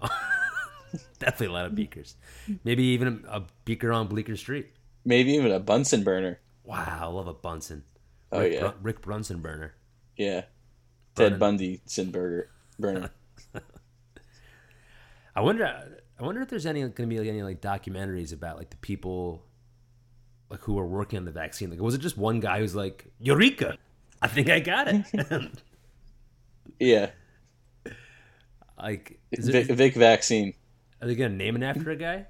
definitely 1.18 1.46
a 1.46 1.52
lot 1.52 1.66
of 1.66 1.74
beakers. 1.74 2.16
Maybe 2.64 2.84
even 2.84 3.24
a, 3.28 3.38
a 3.38 3.46
beaker 3.64 3.92
on 3.92 4.06
Bleecker 4.08 4.36
Street. 4.36 4.70
maybe 5.04 5.32
even 5.32 5.52
a 5.52 5.60
bunsen 5.60 6.02
burner 6.04 6.38
Wow, 6.70 6.98
I 7.00 7.06
love 7.06 7.26
a 7.26 7.34
Bunsen. 7.34 7.82
Oh, 8.30 8.40
Rick, 8.40 8.52
yeah. 8.52 8.60
Bru- 8.60 8.74
Rick 8.82 9.00
Brunson 9.00 9.40
burner. 9.40 9.74
Yeah. 10.16 10.42
Ted. 11.16 11.38
Bundy 11.40 11.80
Sinberger 11.86 12.44
burner. 12.78 13.10
I 15.34 15.40
wonder. 15.40 15.66
I 16.18 16.22
wonder 16.22 16.40
if 16.40 16.48
there's 16.48 16.66
any 16.66 16.82
going 16.82 16.92
to 16.94 17.06
be 17.06 17.18
like, 17.18 17.28
any 17.28 17.42
like 17.42 17.60
documentaries 17.60 18.32
about 18.32 18.56
like 18.56 18.70
the 18.70 18.76
people 18.76 19.44
like 20.48 20.60
who 20.60 20.78
are 20.78 20.86
working 20.86 21.18
on 21.18 21.24
the 21.24 21.32
vaccine. 21.32 21.70
Like, 21.70 21.80
was 21.80 21.94
it 21.94 22.00
just 22.00 22.16
one 22.16 22.38
guy 22.38 22.60
who's 22.60 22.76
like, 22.76 23.10
"Eureka! 23.18 23.76
I 24.22 24.28
think 24.28 24.48
I 24.48 24.60
got 24.60 24.86
it." 24.86 25.50
yeah. 26.78 27.10
like, 28.80 29.18
is 29.32 29.48
Vic, 29.48 29.68
it, 29.70 29.74
Vic 29.74 29.94
vaccine. 29.94 30.54
Are 31.00 31.06
they 31.08 31.14
going 31.14 31.30
to 31.30 31.36
name 31.36 31.56
it 31.56 31.62
after 31.62 31.90
a 31.90 31.96
guy? 31.96 32.26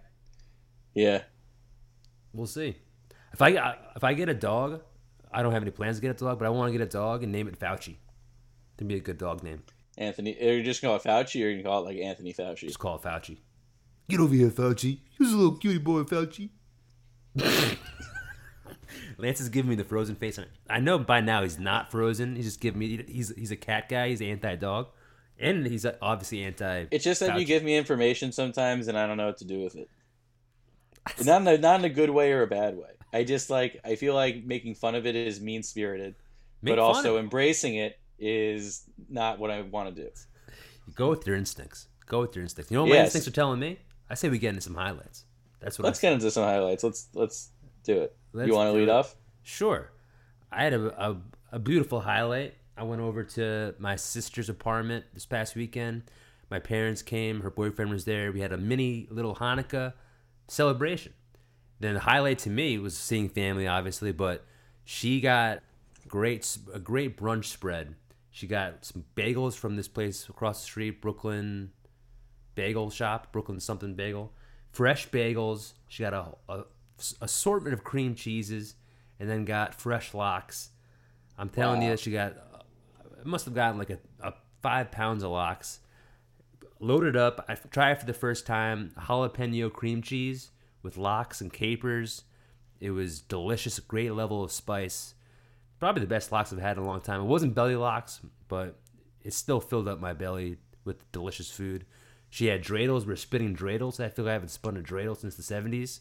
Yeah. 0.94 1.22
We'll 2.32 2.46
see. 2.46 2.76
If 3.32 3.42
I 3.42 3.76
if 3.96 4.04
I 4.04 4.14
get 4.14 4.28
a 4.28 4.34
dog, 4.34 4.82
I 5.32 5.42
don't 5.42 5.52
have 5.52 5.62
any 5.62 5.70
plans 5.70 5.96
to 5.96 6.02
get 6.02 6.10
a 6.10 6.14
dog, 6.14 6.38
but 6.38 6.46
I 6.46 6.48
want 6.50 6.72
to 6.72 6.78
get 6.78 6.84
a 6.86 6.90
dog 6.90 7.22
and 7.22 7.32
name 7.32 7.48
it 7.48 7.58
Fauci. 7.58 7.96
To 8.78 8.84
be 8.84 8.96
a 8.96 9.00
good 9.00 9.18
dog 9.18 9.42
name. 9.42 9.62
Anthony. 9.98 10.36
Are 10.40 10.54
you 10.54 10.62
just 10.62 10.80
gonna 10.82 10.98
call 10.98 11.12
it 11.20 11.26
Fauci, 11.26 11.44
or 11.44 11.48
you 11.48 11.56
can 11.56 11.64
call 11.64 11.82
it 11.82 11.86
like 11.86 11.98
Anthony 11.98 12.32
Fauci? 12.32 12.60
Just 12.60 12.78
call 12.78 12.96
it 12.96 13.02
Fauci. 13.02 13.38
Get 14.08 14.20
over 14.20 14.34
here, 14.34 14.50
Fauci. 14.50 15.00
He's 15.18 15.32
a 15.32 15.36
little 15.36 15.56
cutie 15.56 15.78
boy, 15.78 16.02
Fauci. 16.02 16.50
Lance 19.18 19.40
is 19.40 19.48
giving 19.50 19.68
me 19.68 19.76
the 19.76 19.84
frozen 19.84 20.16
face. 20.16 20.38
on 20.38 20.44
it. 20.44 20.50
I 20.68 20.80
know 20.80 20.98
by 20.98 21.20
now 21.20 21.42
he's 21.42 21.58
not 21.58 21.90
frozen. 21.90 22.34
He's 22.36 22.46
just 22.46 22.60
giving 22.60 22.78
me. 22.78 23.04
He's 23.06 23.34
he's 23.36 23.50
a 23.50 23.56
cat 23.56 23.88
guy. 23.88 24.08
He's 24.08 24.22
anti-dog, 24.22 24.88
and 25.40 25.66
he's 25.66 25.86
obviously 26.02 26.42
anti. 26.44 26.86
It's 26.90 27.04
just 27.04 27.20
that 27.20 27.38
you 27.38 27.44
give 27.44 27.62
me 27.62 27.76
information 27.76 28.32
sometimes, 28.32 28.88
and 28.88 28.98
I 28.98 29.06
don't 29.06 29.16
know 29.16 29.26
what 29.26 29.38
to 29.38 29.44
do 29.44 29.62
with 29.62 29.76
it. 29.76 29.88
Not 31.24 31.40
in 31.42 31.48
a, 31.48 31.58
not 31.58 31.80
in 31.80 31.86
a 31.86 31.88
good 31.88 32.10
way 32.10 32.30
or 32.32 32.42
a 32.42 32.46
bad 32.46 32.76
way. 32.76 32.90
I 33.12 33.24
just 33.24 33.48
like 33.48 33.80
I 33.84 33.96
feel 33.96 34.14
like 34.14 34.44
making 34.44 34.74
fun 34.74 34.94
of 34.94 35.06
it 35.06 35.16
is 35.16 35.40
mean 35.40 35.62
spirited, 35.62 36.14
but 36.62 36.78
also 36.78 37.16
it. 37.16 37.20
embracing 37.20 37.76
it 37.76 37.98
is 38.18 38.82
not 39.08 39.38
what 39.38 39.50
I 39.50 39.62
want 39.62 39.94
to 39.94 40.02
do. 40.02 40.10
go 40.94 41.08
with 41.08 41.26
your 41.26 41.36
instincts. 41.36 41.88
Go 42.06 42.20
with 42.20 42.36
your 42.36 42.42
instincts. 42.42 42.70
You 42.70 42.76
know 42.76 42.82
what 42.82 42.90
my 42.90 42.96
Yes. 42.96 43.06
instincts 43.06 43.28
are 43.28 43.32
telling 43.32 43.58
me? 43.58 43.78
I 44.10 44.14
say 44.14 44.28
we 44.28 44.38
get 44.38 44.50
into 44.50 44.60
some 44.60 44.74
highlights. 44.74 45.24
That's 45.60 45.78
what. 45.78 45.86
Let's 45.86 45.98
I, 46.00 46.02
get 46.02 46.12
into 46.12 46.30
some 46.30 46.44
highlights. 46.44 46.84
Let's 46.84 47.08
let's 47.14 47.48
do 47.84 48.02
it. 48.02 48.16
Let's 48.32 48.46
you 48.48 48.54
want 48.54 48.68
to 48.68 48.72
lead 48.72 48.84
it. 48.84 48.88
off? 48.90 49.16
Sure. 49.42 49.90
I 50.52 50.64
had 50.64 50.74
a, 50.74 51.10
a, 51.10 51.16
a 51.52 51.58
beautiful 51.58 52.00
highlight. 52.00 52.54
I 52.80 52.82
went 52.82 53.02
over 53.02 53.22
to 53.22 53.74
my 53.78 53.96
sister's 53.96 54.48
apartment 54.48 55.04
this 55.12 55.26
past 55.26 55.54
weekend. 55.54 56.04
My 56.50 56.58
parents 56.58 57.02
came, 57.02 57.42
her 57.42 57.50
boyfriend 57.50 57.90
was 57.90 58.06
there. 58.06 58.32
We 58.32 58.40
had 58.40 58.52
a 58.54 58.56
mini 58.56 59.06
little 59.10 59.36
Hanukkah 59.36 59.92
celebration. 60.48 61.12
Then 61.78 61.94
the 61.94 62.00
highlight 62.00 62.38
to 62.40 62.50
me 62.50 62.78
was 62.78 62.96
seeing 62.96 63.28
family, 63.28 63.66
obviously, 63.66 64.12
but 64.12 64.46
she 64.82 65.20
got 65.20 65.62
great 66.08 66.56
a 66.72 66.78
great 66.78 67.18
brunch 67.18 67.44
spread. 67.44 67.96
She 68.30 68.46
got 68.46 68.86
some 68.86 69.04
bagels 69.14 69.54
from 69.54 69.76
this 69.76 69.88
place 69.88 70.26
across 70.30 70.60
the 70.60 70.64
street, 70.64 71.02
Brooklyn 71.02 71.72
Bagel 72.54 72.88
Shop, 72.88 73.30
Brooklyn 73.30 73.60
something 73.60 73.94
bagel. 73.94 74.32
Fresh 74.72 75.10
bagels. 75.10 75.74
She 75.86 76.02
got 76.02 76.14
a, 76.14 76.52
a 76.52 76.64
assortment 77.20 77.74
of 77.74 77.84
cream 77.84 78.14
cheeses, 78.14 78.74
and 79.18 79.28
then 79.28 79.44
got 79.44 79.74
fresh 79.74 80.14
lox. 80.14 80.70
I'm 81.36 81.50
telling 81.50 81.82
you, 81.82 81.90
Wow. 81.90 81.96
she 81.96 82.10
got 82.10 82.36
must 83.24 83.44
have 83.44 83.54
gotten 83.54 83.78
like 83.78 83.90
a, 83.90 83.98
a 84.20 84.34
five 84.62 84.90
pounds 84.90 85.22
of 85.22 85.30
lox. 85.30 85.80
Loaded 86.78 87.16
up. 87.16 87.44
I 87.48 87.54
tried 87.54 87.92
it 87.92 88.00
for 88.00 88.06
the 88.06 88.14
first 88.14 88.46
time. 88.46 88.92
Jalapeno 88.98 89.72
cream 89.72 90.02
cheese 90.02 90.50
with 90.82 90.96
lox 90.96 91.40
and 91.40 91.52
capers. 91.52 92.24
It 92.80 92.90
was 92.92 93.20
delicious. 93.20 93.78
A 93.78 93.82
great 93.82 94.12
level 94.12 94.42
of 94.42 94.50
spice. 94.50 95.14
Probably 95.78 96.00
the 96.00 96.06
best 96.06 96.32
lox 96.32 96.52
I've 96.52 96.58
had 96.58 96.76
in 96.76 96.82
a 96.82 96.86
long 96.86 97.00
time. 97.00 97.20
It 97.20 97.24
wasn't 97.24 97.54
belly 97.54 97.76
lox, 97.76 98.20
but 98.48 98.78
it 99.22 99.34
still 99.34 99.60
filled 99.60 99.88
up 99.88 100.00
my 100.00 100.12
belly 100.12 100.56
with 100.84 101.10
delicious 101.12 101.50
food. 101.50 101.84
She 102.30 102.46
had 102.46 102.62
dreidels. 102.62 103.06
We're 103.06 103.16
spinning 103.16 103.56
dreidels. 103.56 104.02
I 104.02 104.08
feel 104.08 104.24
like 104.24 104.30
I 104.30 104.34
haven't 104.34 104.48
spun 104.48 104.76
a 104.76 104.80
dreidel 104.80 105.16
since 105.16 105.36
the 105.36 105.42
70s. 105.42 106.00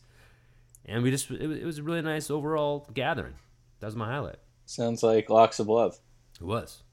And 0.85 1.03
we 1.03 1.11
just, 1.11 1.29
it 1.29 1.47
was, 1.47 1.57
it 1.57 1.65
was 1.65 1.79
a 1.79 1.83
really 1.83 2.01
nice 2.01 2.29
overall 2.29 2.87
gathering. 2.93 3.35
That 3.79 3.87
was 3.87 3.95
my 3.95 4.05
highlight. 4.05 4.37
Sounds 4.65 5.03
like 5.03 5.29
locks 5.29 5.59
of 5.59 5.67
love. 5.67 5.99
It 6.39 6.45
was. 6.45 6.83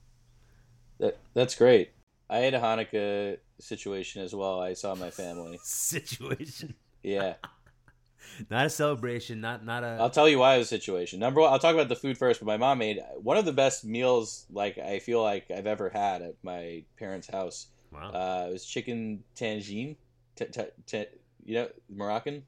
That 0.99 1.19
that's 1.35 1.55
great. 1.55 1.91
I 2.29 2.39
had 2.39 2.55
a 2.55 2.61
Hanukkah 2.61 3.39
situation 3.61 4.23
as 4.23 4.35
well. 4.35 4.61
I 4.61 4.75
saw 4.75 4.95
my 4.95 5.11
family. 5.11 5.59
Situation. 5.63 6.75
Yeah, 7.03 7.35
Not 8.51 8.67
a 8.67 8.71
celebration. 8.71 9.41
Not 9.41 9.65
not 9.65 9.85
a. 9.85 9.99
I'll 10.01 10.11
tell 10.11 10.29
you 10.29 10.39
why 10.39 10.55
it 10.55 10.59
was 10.59 10.67
a 10.67 10.71
situation. 10.71 11.21
Number 11.21 11.41
one, 11.41 11.53
I'll 11.53 11.59
talk 11.59 11.75
about 11.75 11.89
the 11.89 11.97
food 11.97 12.19
first. 12.19 12.41
But 12.41 12.47
my 12.47 12.57
mom 12.57 12.79
made 12.79 13.01
one 13.23 13.37
of 13.37 13.45
the 13.45 13.53
best 13.53 13.85
meals 13.85 14.47
like 14.51 14.79
I 14.79 14.99
feel 14.99 15.23
like 15.23 15.51
I've 15.51 15.67
ever 15.67 15.89
had 15.89 16.23
at 16.23 16.35
my 16.43 16.85
parents' 16.99 17.29
house. 17.29 17.69
wow. 17.93 18.11
Uh, 18.11 18.47
it 18.49 18.53
was 18.53 18.65
chicken 18.65 19.23
tangine. 19.37 19.97
T- 20.37 20.47
t- 20.47 20.63
t- 20.87 21.07
you 21.45 21.55
know, 21.55 21.69
Moroccan. 21.89 22.43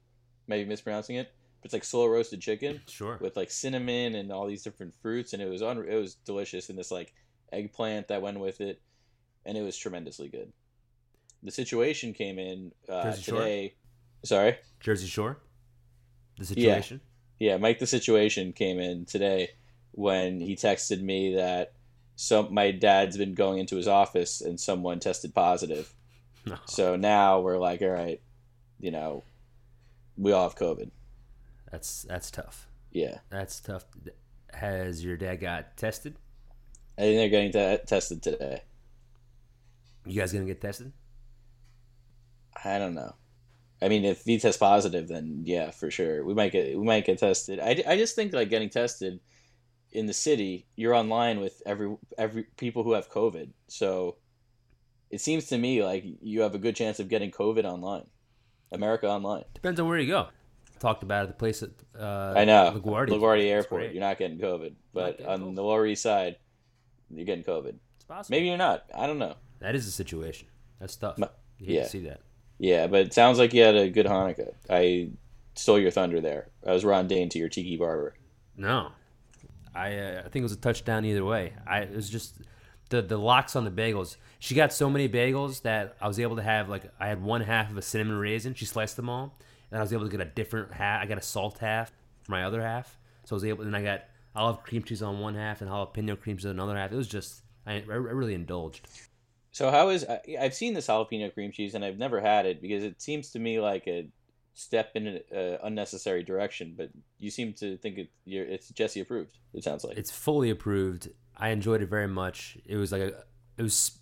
Maybe 0.47 0.69
mispronouncing 0.69 1.17
it. 1.17 1.31
But 1.61 1.67
it's 1.67 1.75
like 1.75 1.85
slow 1.85 2.07
roasted 2.07 2.41
chicken 2.41 2.81
sure. 2.87 3.19
with 3.21 3.37
like 3.37 3.51
cinnamon 3.51 4.15
and 4.15 4.31
all 4.31 4.47
these 4.47 4.63
different 4.63 4.95
fruits, 5.03 5.33
and 5.33 5.43
it 5.43 5.49
was 5.49 5.63
un- 5.63 5.87
it 5.89 5.97
was 5.97 6.15
delicious. 6.15 6.69
And 6.69 6.79
this 6.79 6.91
like 6.91 7.15
eggplant 7.53 8.09
that 8.09 8.23
went 8.23 8.39
with 8.41 8.61
it, 8.61 8.81
and 9.45 9.57
it 9.57 9.63
was 9.63 9.77
tremendously 9.77 10.29
good. 10.29 10.53
The 11.43 11.51
situation 11.51 12.13
came 12.13 12.39
in 12.39 12.73
uh, 12.89 13.13
today. 13.13 13.75
Sorry. 14.25 14.57
Jersey 14.81 15.07
Shore. 15.07 15.39
The 16.39 16.47
situation. 16.47 17.01
Yeah, 17.39 17.57
Mike. 17.57 17.79
The 17.79 17.87
situation 17.87 18.53
came 18.53 18.79
in 18.81 19.05
today 19.05 19.51
when 19.93 20.41
he 20.41 20.57
texted 20.57 21.01
me 21.01 21.35
that 21.37 21.73
some 22.17 22.53
my 22.53 22.73
dad's 22.73 23.17
been 23.17 23.35
going 23.35 23.59
into 23.59 23.77
his 23.77 23.87
office 23.89 24.41
and 24.41 24.59
someone 24.59 25.01
tested 25.01 25.35
positive. 25.35 25.93
No. 26.47 26.57
So 26.65 26.97
now 26.97 27.41
we're 27.41 27.59
like, 27.59 27.83
all 27.83 27.89
right, 27.89 28.23
you 28.81 28.91
know, 28.91 29.23
we 30.17 30.33
all 30.33 30.49
have 30.49 30.57
COVID. 30.57 30.91
That's 31.71 32.05
that's 32.05 32.31
tough. 32.31 32.69
Yeah, 32.91 33.19
That's 33.29 33.61
tough. 33.61 33.85
Has 34.55 35.05
your 35.05 35.19
dad 35.19 35.37
got 35.37 35.77
tested? 35.77 36.17
I 36.99 37.03
think 37.03 37.17
they're 37.17 37.29
getting 37.29 37.53
te- 37.53 37.87
tested 37.87 38.23
today. 38.23 38.63
You 40.05 40.21
guys 40.21 40.33
gonna 40.33 40.47
get 40.47 40.61
tested? 40.61 40.93
I 42.65 42.79
don't 42.79 42.95
know. 42.95 43.15
I 43.81 43.89
mean, 43.89 44.05
if 44.05 44.25
he 44.25 44.39
tests 44.39 44.59
positive, 44.59 45.07
then 45.07 45.43
yeah, 45.45 45.71
for 45.71 45.91
sure, 45.91 46.25
we 46.25 46.35
might 46.35 46.51
get 46.51 46.77
we 46.77 46.85
might 46.85 47.05
get 47.07 47.19
tested. 47.19 47.61
I, 47.61 47.83
I 47.87 47.97
just 47.97 48.17
think 48.17 48.33
like 48.33 48.51
getting 48.51 48.69
tested 48.69 49.21
in 49.93 50.07
the 50.07 50.13
city, 50.13 50.67
you're 50.75 50.95
online 50.95 51.41
with 51.41 51.63
every 51.65 51.97
every 52.19 52.45
people 52.57 52.83
who 52.83 52.95
have 52.95 53.09
COVID, 53.11 53.51
so 53.69 54.17
it 55.11 55.21
seems 55.21 55.47
to 55.47 55.59
me 55.59 55.85
like 55.85 56.05
you 56.21 56.41
have 56.41 56.57
a 56.57 56.59
good 56.59 56.75
chance 56.75 56.99
of 56.99 57.09
getting 57.09 57.31
COVID 57.31 57.65
online, 57.65 58.07
America 58.73 59.09
online. 59.09 59.45
Depends 59.55 59.79
on 59.79 59.87
where 59.87 59.99
you 59.99 60.09
go. 60.09 60.29
Talked 60.81 61.03
about 61.05 61.25
it. 61.25 61.29
The 61.29 61.35
place 61.35 61.63
at 61.63 61.71
uh, 61.99 62.35
I 62.37 62.45
know 62.45 62.81
LaGuardia. 62.81 63.11
LaGuardia 63.11 63.47
Airport, 63.47 63.93
you're 63.93 64.01
not 64.01 64.19
getting 64.19 64.39
COVID, 64.39 64.75
but 64.93 65.19
getting 65.19 65.27
on 65.27 65.41
COVID. 65.41 65.55
the 65.55 65.63
Lower 65.63 65.87
East 65.87 66.03
Side, 66.03 66.37
you're 67.15 67.27
getting 67.27 67.45
COVID. 67.45 67.75
It's 67.97 68.05
possible. 68.05 68.37
Maybe 68.37 68.47
you're 68.49 68.57
not. 68.57 68.85
I 68.95 69.07
don't 69.07 69.19
know. 69.19 69.35
that 69.61 69.75
is 69.75 69.87
a 69.87 69.91
situation. 69.91 70.49
That's 70.81 70.97
tough. 70.97 71.19
Ma- 71.19 71.29
You 71.59 71.77
yeah. 71.77 71.87
see 71.87 72.01
that. 72.01 72.21
Yeah, 72.59 72.87
but 72.89 73.01
it 73.07 73.15
sounds 73.15 73.39
like 73.39 73.53
you 73.55 73.63
had 73.63 73.77
a 73.77 73.89
good 73.91 74.07
Hanukkah. 74.07 74.53
I 74.69 75.11
stole 75.55 75.79
your 75.79 75.91
thunder 75.91 76.21
there. 76.21 76.49
I 76.67 76.73
was 76.73 76.85
Ron 76.85 77.07
Dayne 77.07 77.29
to 77.31 77.39
your 77.39 77.49
Tiki 77.49 77.77
Barber. 77.77 78.15
No, 78.57 78.91
I 79.75 79.97
uh, 79.97 80.19
I 80.21 80.23
think 80.29 80.37
it 80.37 80.43
was 80.43 80.53
a 80.53 80.57
touchdown 80.57 81.05
either 81.05 81.25
way. 81.25 81.53
I 81.67 81.81
it 81.81 81.95
was 81.95 82.11
just 82.11 82.37
the 82.91 83.01
the 83.03 83.17
lox 83.17 83.55
on 83.57 83.65
the 83.65 83.71
bagels. 83.71 84.17
She 84.41 84.55
got 84.55 84.73
so 84.73 84.89
many 84.91 85.09
bagels 85.09 85.63
that 85.63 85.97
I 86.01 86.09
was 86.09 86.19
able 86.19 86.37
to 86.37 86.43
have 86.43 86.69
like 86.69 86.83
I 86.99 87.07
had 87.09 87.23
one 87.23 87.41
half 87.43 87.71
of 87.71 87.77
a 87.77 87.83
cinnamon 87.83 88.17
raisin. 88.19 88.55
She 88.55 88.65
sliced 88.65 88.97
them 88.97 89.09
all, 89.09 89.39
and 89.71 89.79
I 89.79 89.83
was 89.83 89.93
able 89.93 90.05
to 90.05 90.11
get 90.11 90.21
a 90.21 90.25
different 90.31 90.73
half. 90.73 91.03
I 91.03 91.07
got 91.07 91.19
a 91.19 91.23
salt 91.23 91.59
half 91.59 91.93
for 92.23 92.33
my 92.33 92.45
other 92.45 92.61
half. 92.63 92.99
So 93.25 93.35
I 93.35 93.37
was 93.37 93.45
able, 93.45 93.65
and 93.65 93.77
I 93.77 93.83
got 93.83 94.03
olive 94.39 94.63
cream 94.63 94.83
cheese 94.83 95.03
on 95.03 95.21
one 95.21 95.35
half 95.35 95.61
and 95.61 95.71
jalapeno 95.71 96.19
cream 96.19 96.37
cheese 96.37 96.47
on 96.47 96.53
another 96.53 96.77
half. 96.77 96.93
It 96.93 96.97
was 96.97 97.09
just 97.09 97.43
I, 97.67 97.75
I 97.89 97.95
really 97.95 98.35
indulged. 98.35 98.87
So 99.51 99.71
how 99.71 99.89
is 99.89 100.05
I, 100.05 100.21
I've 100.41 100.55
seen 100.55 100.75
this 100.75 100.87
jalapeno 100.87 101.33
cream 101.35 101.53
cheese 101.53 101.75
and 101.75 101.85
I've 101.85 101.99
never 101.99 102.21
had 102.21 102.47
it 102.47 102.63
because 102.63 102.85
it 102.85 103.03
seems 103.03 103.31
to 103.33 103.39
me 103.39 103.61
like 103.61 103.87
a 103.87 104.09
step 104.59 104.91
in 104.95 105.07
an 105.07 105.21
uh, 105.35 105.59
unnecessary 105.63 106.23
direction. 106.23 106.75
But 106.77 106.91
you 107.19 107.31
seem 107.31 107.53
to 107.55 107.77
think 107.79 107.99
it 107.99 108.11
you're, 108.25 108.45
it's 108.45 108.69
Jesse 108.71 109.01
approved. 109.01 109.39
It 109.55 109.65
sounds 109.65 109.85
like. 109.85 109.97
It's 109.97 110.11
fully 110.11 110.51
approved. 110.51 111.09
I 111.37 111.51
enjoyed 111.51 111.83
it 111.83 111.89
very 111.89 112.09
much. 112.09 112.59
It 112.67 112.77
was 112.77 112.93
like 112.93 113.03
a, 113.03 113.25
it 113.57 113.63
was, 113.63 113.99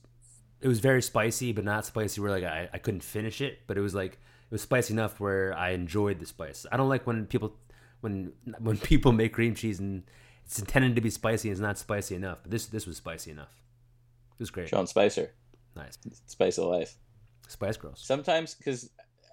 it 0.61 0.69
was 0.69 0.81
very 0.81 1.03
spicy, 1.03 1.53
but 1.53 1.65
not 1.65 1.85
spicy 1.85 2.21
where 2.21 2.31
like 2.31 2.45
I, 2.45 2.69
I 2.73 2.79
couldn't 2.79 3.03
finish 3.03 3.41
it. 3.41 3.61
But 3.67 3.77
it 3.77 3.83
was 3.83 3.95
like 3.95 4.13
it 4.13 4.51
was 4.51 4.63
spicy 4.63 4.95
enough 4.95 5.21
where 5.21 5.57
I 5.57 5.71
enjoyed 5.71 6.19
the 6.19 6.27
spice. 6.27 6.67
I 6.73 6.77
don't 6.77 6.89
like 6.89 7.07
when 7.07 7.27
people, 7.27 7.57
when 8.01 8.33
when 8.59 8.79
people 8.79 9.13
make 9.21 9.35
cream 9.35 9.55
cheese 9.55 9.79
and 9.79 10.03
it's 10.47 10.59
intended 10.59 10.95
to 10.95 11.01
be 11.03 11.11
spicy 11.11 11.49
and 11.49 11.53
it's 11.55 11.61
not 11.61 11.77
spicy 11.79 12.15
enough. 12.15 12.39
But 12.43 12.51
this 12.53 12.67
this 12.67 12.87
was 12.87 12.97
spicy 12.97 13.31
enough. 13.33 13.53
It 14.33 14.41
was 14.41 14.51
great. 14.51 14.69
Sean 14.69 14.87
Spicer, 14.87 15.33
Nice. 15.75 15.99
Spice 16.27 16.59
of 16.59 16.67
Life. 16.69 16.95
Spice 17.49 17.77
Girls. 17.77 18.01
Sometimes 18.01 18.55
because 18.55 18.91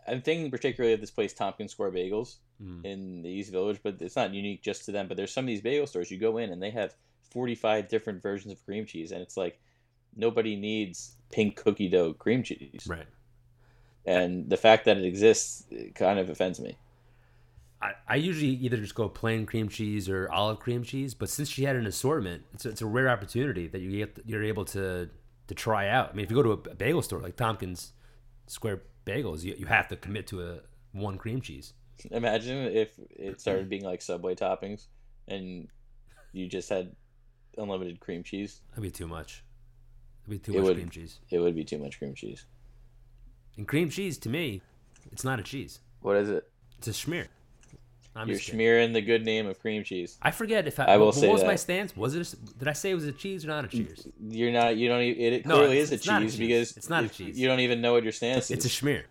I'm 0.08 0.22
thinking 0.22 0.50
particularly 0.52 0.94
of 0.94 1.02
this 1.02 1.12
place 1.12 1.34
Tompkins 1.34 1.72
Square 1.72 1.92
Bagels 1.92 2.36
Mm. 2.62 2.86
in 2.86 3.22
the 3.24 3.30
East 3.30 3.52
Village, 3.52 3.80
but 3.84 4.00
it's 4.00 4.16
not 4.16 4.32
unique 4.34 4.62
just 4.62 4.86
to 4.86 4.92
them. 4.92 5.08
But 5.08 5.18
there's 5.18 5.34
some 5.34 5.44
of 5.44 5.48
these 5.48 5.60
bagel 5.62 5.88
stores 5.88 6.12
you 6.12 6.18
go 6.20 6.38
in 6.38 6.52
and 6.52 6.62
they 6.62 6.70
have 6.70 6.94
45 7.32 7.90
different 7.90 8.22
versions 8.22 8.54
of 8.54 8.64
cream 8.64 8.86
cheese, 8.86 9.12
and 9.12 9.22
it's 9.22 9.36
like 9.36 9.60
nobody 10.16 10.56
needs 10.56 11.16
pink 11.32 11.56
cookie 11.56 11.90
dough 11.90 12.14
cream 12.14 12.44
cheese. 12.44 12.86
Right. 12.88 13.08
And 14.06 14.50
the 14.50 14.56
fact 14.58 14.86
that 14.86 14.98
it 14.98 15.04
exists 15.06 15.66
it 15.72 15.96
kind 15.96 16.20
of 16.20 16.30
offends 16.30 16.60
me. 16.60 16.78
I, 17.84 17.92
I 18.08 18.16
usually 18.16 18.52
either 18.52 18.78
just 18.78 18.96
go 18.96 19.10
plain 19.10 19.46
cream 19.46 19.68
cheese 19.68 20.08
or 20.08 20.32
olive 20.32 20.60
cream 20.60 20.84
cheese, 20.84 21.14
but 21.14 21.28
since 21.30 21.50
she 21.50 21.64
had 21.66 21.76
an 21.76 21.86
assortment, 21.86 22.44
it's 22.54 22.66
a, 22.66 22.70
it's 22.70 22.82
a 22.82 22.86
rare 22.86 23.10
opportunity 23.10 23.68
that 23.68 23.82
you 23.82 23.92
get 23.92 24.20
you're 24.26 24.44
able 24.44 24.66
to 24.66 25.10
to 25.48 25.54
try 25.56 25.90
out. 25.90 26.10
I 26.12 26.14
mean, 26.14 26.24
if 26.24 26.32
you 26.32 26.38
go 26.38 26.44
to 26.44 26.52
a 26.52 26.76
bagel 26.76 27.02
store 27.02 27.20
like 27.20 27.36
Tompkins 27.36 27.92
Square 28.48 28.84
Bagels, 29.06 29.44
you, 29.44 29.56
you 29.58 29.66
have 29.66 29.88
to 29.90 29.96
commit 29.98 30.28
to 30.28 30.42
a 30.42 30.60
one 30.94 31.18
cream 31.18 31.42
cheese. 31.42 31.74
Imagine 32.12 32.58
if 32.68 32.92
it 33.10 33.42
started 33.42 33.70
being 33.70 33.84
like 33.84 34.02
Subway 34.02 34.36
toppings 34.36 34.88
and 35.28 35.68
you 36.32 36.48
just 36.48 36.70
had 36.70 36.96
unlimited 37.58 38.00
cream 38.00 38.24
cheese. 38.24 38.62
That'd 38.72 38.84
be 38.84 38.92
too 38.92 39.08
much. 39.08 39.44
It'd 40.26 40.32
be 40.32 40.40
too 40.40 40.54
It 40.54 40.60
much 40.60 40.68
would- 40.68 40.78
cream 40.78 40.90
cheese. 40.90 41.20
It 41.30 41.40
would 41.40 41.56
be 41.56 41.66
too 41.66 41.78
much 41.80 41.98
cream 42.00 42.16
cheese. 42.16 42.46
And 43.58 43.68
cream 43.68 43.90
cheese 43.90 44.18
to 44.20 44.30
me, 44.30 44.62
it's 45.12 45.24
not 45.24 45.40
a 45.40 45.44
cheese. 45.44 45.80
What 46.02 46.16
is 46.18 46.30
it? 46.30 46.50
It's 46.78 46.88
a 46.88 46.92
schmear. 46.92 47.28
I'm 48.16 48.30
You're 48.30 48.38
smearing 48.38 48.94
the 48.94 49.02
good 49.02 49.26
name 49.26 49.48
of 49.48 49.60
cream 49.60 49.84
cheese. 49.84 50.18
I 50.22 50.30
forget 50.30 50.68
if 50.68 50.80
I, 50.80 50.84
I 50.84 50.98
will 50.98 51.08
what, 51.08 51.16
say 51.16 51.28
what 51.28 51.34
was 51.34 51.44
my 51.44 51.56
stance. 51.56 51.98
Was 51.98 52.14
it? 52.16 52.32
A, 52.34 52.36
did 52.60 52.68
I 52.68 52.74
say 52.74 52.92
it 52.92 52.94
was 52.96 53.06
a 53.06 53.12
cheese 53.12 53.44
or 53.44 53.48
not 53.48 53.66
a 53.66 53.68
cheese? 53.68 54.08
You're 54.22 54.52
not. 54.52 54.78
You 54.78 54.88
don't. 54.88 55.02
Even, 55.02 55.22
it, 55.22 55.34
it 55.34 55.46
No, 55.48 55.56
clearly 55.58 55.80
it's- 55.80 55.88
is 55.88 55.92
a 55.92 55.96
it's 55.96 56.08
not 56.08 56.22
a 56.22 56.26
cheese 56.26 56.32
cheese. 56.34 56.40
because 56.40 56.78
It's 56.78 56.90
not 56.90 57.04
a 57.06 57.10
cheese. 57.10 57.40
You 57.40 57.48
don't 57.48 57.60
even 57.62 57.82
know 57.82 57.94
what 57.94 58.04
your 58.04 58.12
stance 58.12 58.46
is. 58.46 58.52
It's 58.52 58.66
a 58.66 58.70
schmear. 58.70 59.04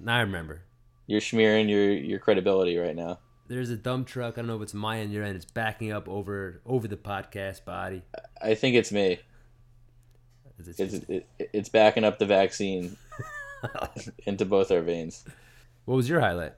Now 0.00 0.16
I 0.16 0.20
remember. 0.20 0.62
You're 1.06 1.20
smearing 1.22 1.68
your 1.70 1.92
your 1.92 2.18
credibility 2.18 2.76
right 2.76 2.94
now. 2.94 3.20
There's 3.48 3.70
a 3.70 3.76
dump 3.76 4.06
truck. 4.06 4.34
I 4.34 4.42
don't 4.42 4.46
know 4.48 4.56
if 4.56 4.62
it's 4.62 4.74
my 4.74 4.98
end, 4.98 5.12
your 5.12 5.24
end. 5.24 5.36
It's 5.36 5.44
backing 5.46 5.90
up 5.90 6.06
over 6.08 6.60
over 6.66 6.86
the 6.86 6.96
podcast 6.96 7.64
body. 7.64 8.02
I 8.42 8.54
think 8.54 8.76
it's 8.76 8.92
me. 8.92 9.18
It's- 10.58 10.78
It's 10.78 10.94
it's- 10.94 11.26
it, 11.38 11.48
it's 11.54 11.68
backing 11.70 12.04
up 12.04 12.18
the 12.18 12.26
vaccine 12.26 12.96
into 14.26 14.44
both 14.44 14.70
our 14.70 14.82
veins. 14.82 15.24
what 15.86 15.94
was 15.96 16.08
your 16.08 16.20
highlight? 16.20 16.52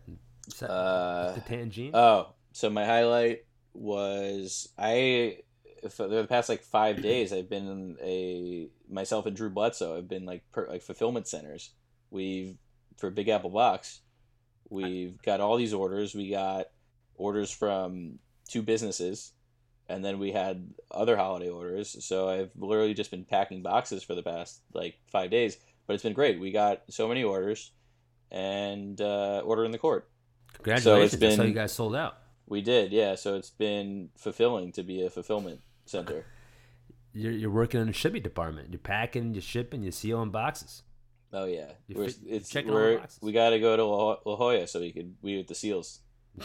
Uh, 0.63 1.33
the 1.33 1.41
tangine. 1.41 1.91
Oh, 1.95 2.35
so 2.53 2.71
my 2.71 2.85
highlight 2.85 3.45
was 3.73 4.69
I 4.79 5.39
for 5.91 6.09
the 6.09 6.27
past 6.27 6.49
like 6.49 6.63
five 6.63 7.03
days 7.03 7.33
I've 7.33 7.49
been 7.49 7.69
in 7.69 7.97
a 8.03 8.69
myself 8.89 9.27
and 9.27 9.37
Drew 9.37 9.51
Bledsoe 9.51 9.97
have 9.97 10.09
been 10.09 10.25
like 10.25 10.43
per, 10.53 10.69
like 10.69 10.83
fulfillment 10.83 11.29
centers. 11.29 11.71
We've 12.11 12.57
for 12.97 13.11
Big 13.11 13.29
Apple 13.29 13.51
Box, 13.51 14.01
we've 14.69 15.21
got 15.23 15.41
all 15.41 15.57
these 15.57 15.75
orders. 15.75 16.15
We 16.15 16.31
got 16.31 16.67
orders 17.17 17.51
from 17.51 18.19
two 18.49 18.63
businesses, 18.63 19.33
and 19.89 20.05
then 20.05 20.19
we 20.19 20.33
had 20.33 20.73
other 20.91 21.17
holiday 21.17 21.49
orders. 21.49 22.05
So 22.05 22.29
I've 22.29 22.51
literally 22.57 22.95
just 22.95 23.11
been 23.11 23.25
packing 23.25 23.63
boxes 23.63 24.03
for 24.03 24.15
the 24.15 24.23
past 24.23 24.61
like 24.73 24.97
five 25.11 25.31
days. 25.31 25.57
But 25.87 25.95
it's 25.95 26.03
been 26.03 26.15
great. 26.15 26.41
We 26.41 26.51
got 26.51 26.83
so 26.89 27.09
many 27.09 27.25
orders, 27.25 27.73
and 28.31 29.01
uh, 29.01 29.43
order 29.45 29.65
in 29.65 29.71
the 29.71 29.79
court. 29.79 30.09
Congratulations! 30.55 31.15
it's 31.15 31.21
That's 31.21 31.37
how 31.37 31.43
been- 31.43 31.49
you 31.51 31.55
guys 31.55 31.73
sold 31.73 31.95
out. 31.97 32.19
We 32.47 32.61
did, 32.61 32.93
yeah. 32.93 33.15
So 33.15 33.37
it's 33.37 33.51
been 33.51 34.11
fulfilling 34.17 34.73
to 34.73 34.83
be 34.83 35.03
a 35.05 35.11
fulfillment 35.11 35.61
center. 35.87 36.27
You're, 37.17 37.31
you're 37.33 37.51
working 37.51 37.81
in 37.81 37.87
the 37.87 37.93
shipping 37.93 38.23
department. 38.23 38.71
You're 38.73 38.81
packing, 38.81 39.35
you're 39.35 39.41
shipping, 39.41 39.85
you're 39.85 39.93
sealing 39.93 40.31
boxes. 40.31 40.83
Oh 41.33 41.45
yeah, 41.45 41.71
You 41.87 41.97
we're, 41.97 42.09
fit- 42.09 42.19
it's 42.27 42.49
checking 42.51 42.73
we're, 42.73 42.99
boxes. 42.99 43.21
we 43.23 43.31
got 43.31 43.51
to 43.51 43.61
go 43.61 43.77
to 43.77 43.85
La, 43.85 44.17
La 44.25 44.35
Jolla 44.37 44.67
so 44.67 44.81
we 44.81 44.91
could 44.91 45.15
we 45.23 45.37
with 45.37 45.47
the 45.47 45.55
seals. 45.55 46.01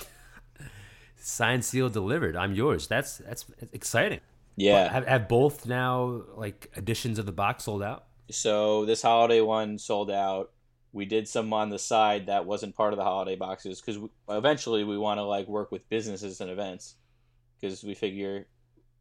Signed, 1.16 1.66
sealed, 1.66 1.94
delivered. 1.94 2.36
I'm 2.36 2.54
yours. 2.54 2.88
That's 2.88 3.18
that's 3.18 3.46
exciting. 3.74 4.20
Yeah. 4.56 4.92
Have, 4.92 5.06
have 5.08 5.28
both 5.28 5.66
now 5.66 6.22
like 6.36 6.72
editions 6.78 7.20
of 7.20 7.26
the 7.26 7.32
box 7.32 7.66
sold 7.66 7.84
out? 7.84 8.06
So 8.32 8.86
this 8.86 9.02
holiday 9.02 9.42
one 9.42 9.78
sold 9.80 10.12
out. 10.12 10.52
We 10.92 11.06
did 11.06 11.28
some 11.28 11.54
on 11.54 11.70
the 11.70 11.78
side 11.80 12.26
that 12.28 12.46
wasn't 12.46 12.76
part 12.76 12.94
of 12.94 12.98
the 12.98 13.04
holiday 13.04 13.36
boxes 13.36 13.80
because 13.82 14.02
eventually 14.28 14.84
we 14.84 14.98
want 14.98 15.20
to 15.20 15.24
like 15.24 15.48
work 15.48 15.72
with 15.72 15.88
businesses 15.90 16.42
and 16.42 16.50
events 16.50 16.96
because 17.62 17.84
we 17.84 17.94
figure 17.94 18.48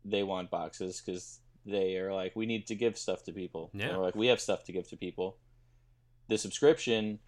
they 0.05 0.23
want 0.23 0.51
boxes 0.51 1.01
because 1.05 1.41
they 1.65 1.97
are 1.97 2.13
like 2.13 2.37
we 2.37 2.47
need 2.47 2.67
to 2.67 2.75
give 2.75 2.99
stuff 2.99 3.25
to 3.25 3.33
people. 3.33 3.71
Yeah. 3.73 3.97
Like 3.97 4.15
we 4.15 4.27
have 4.27 4.41
stuff 4.41 4.65
to 4.65 4.73
give 4.73 4.89
to 4.91 4.97
people. 4.97 5.39
The 6.29 6.37
subscription, 6.37 7.21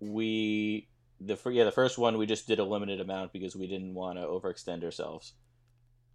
we 0.00 0.88
the 1.20 1.38
yeah 1.50 1.64
the 1.64 1.70
first 1.72 1.98
one 1.98 2.18
we 2.18 2.26
just 2.26 2.46
did 2.48 2.58
a 2.58 2.64
limited 2.64 3.00
amount 3.00 3.32
because 3.32 3.54
we 3.54 3.66
didn't 3.68 3.94
want 3.94 4.18
to 4.18 4.24
overextend 4.24 4.82
ourselves. 4.84 5.34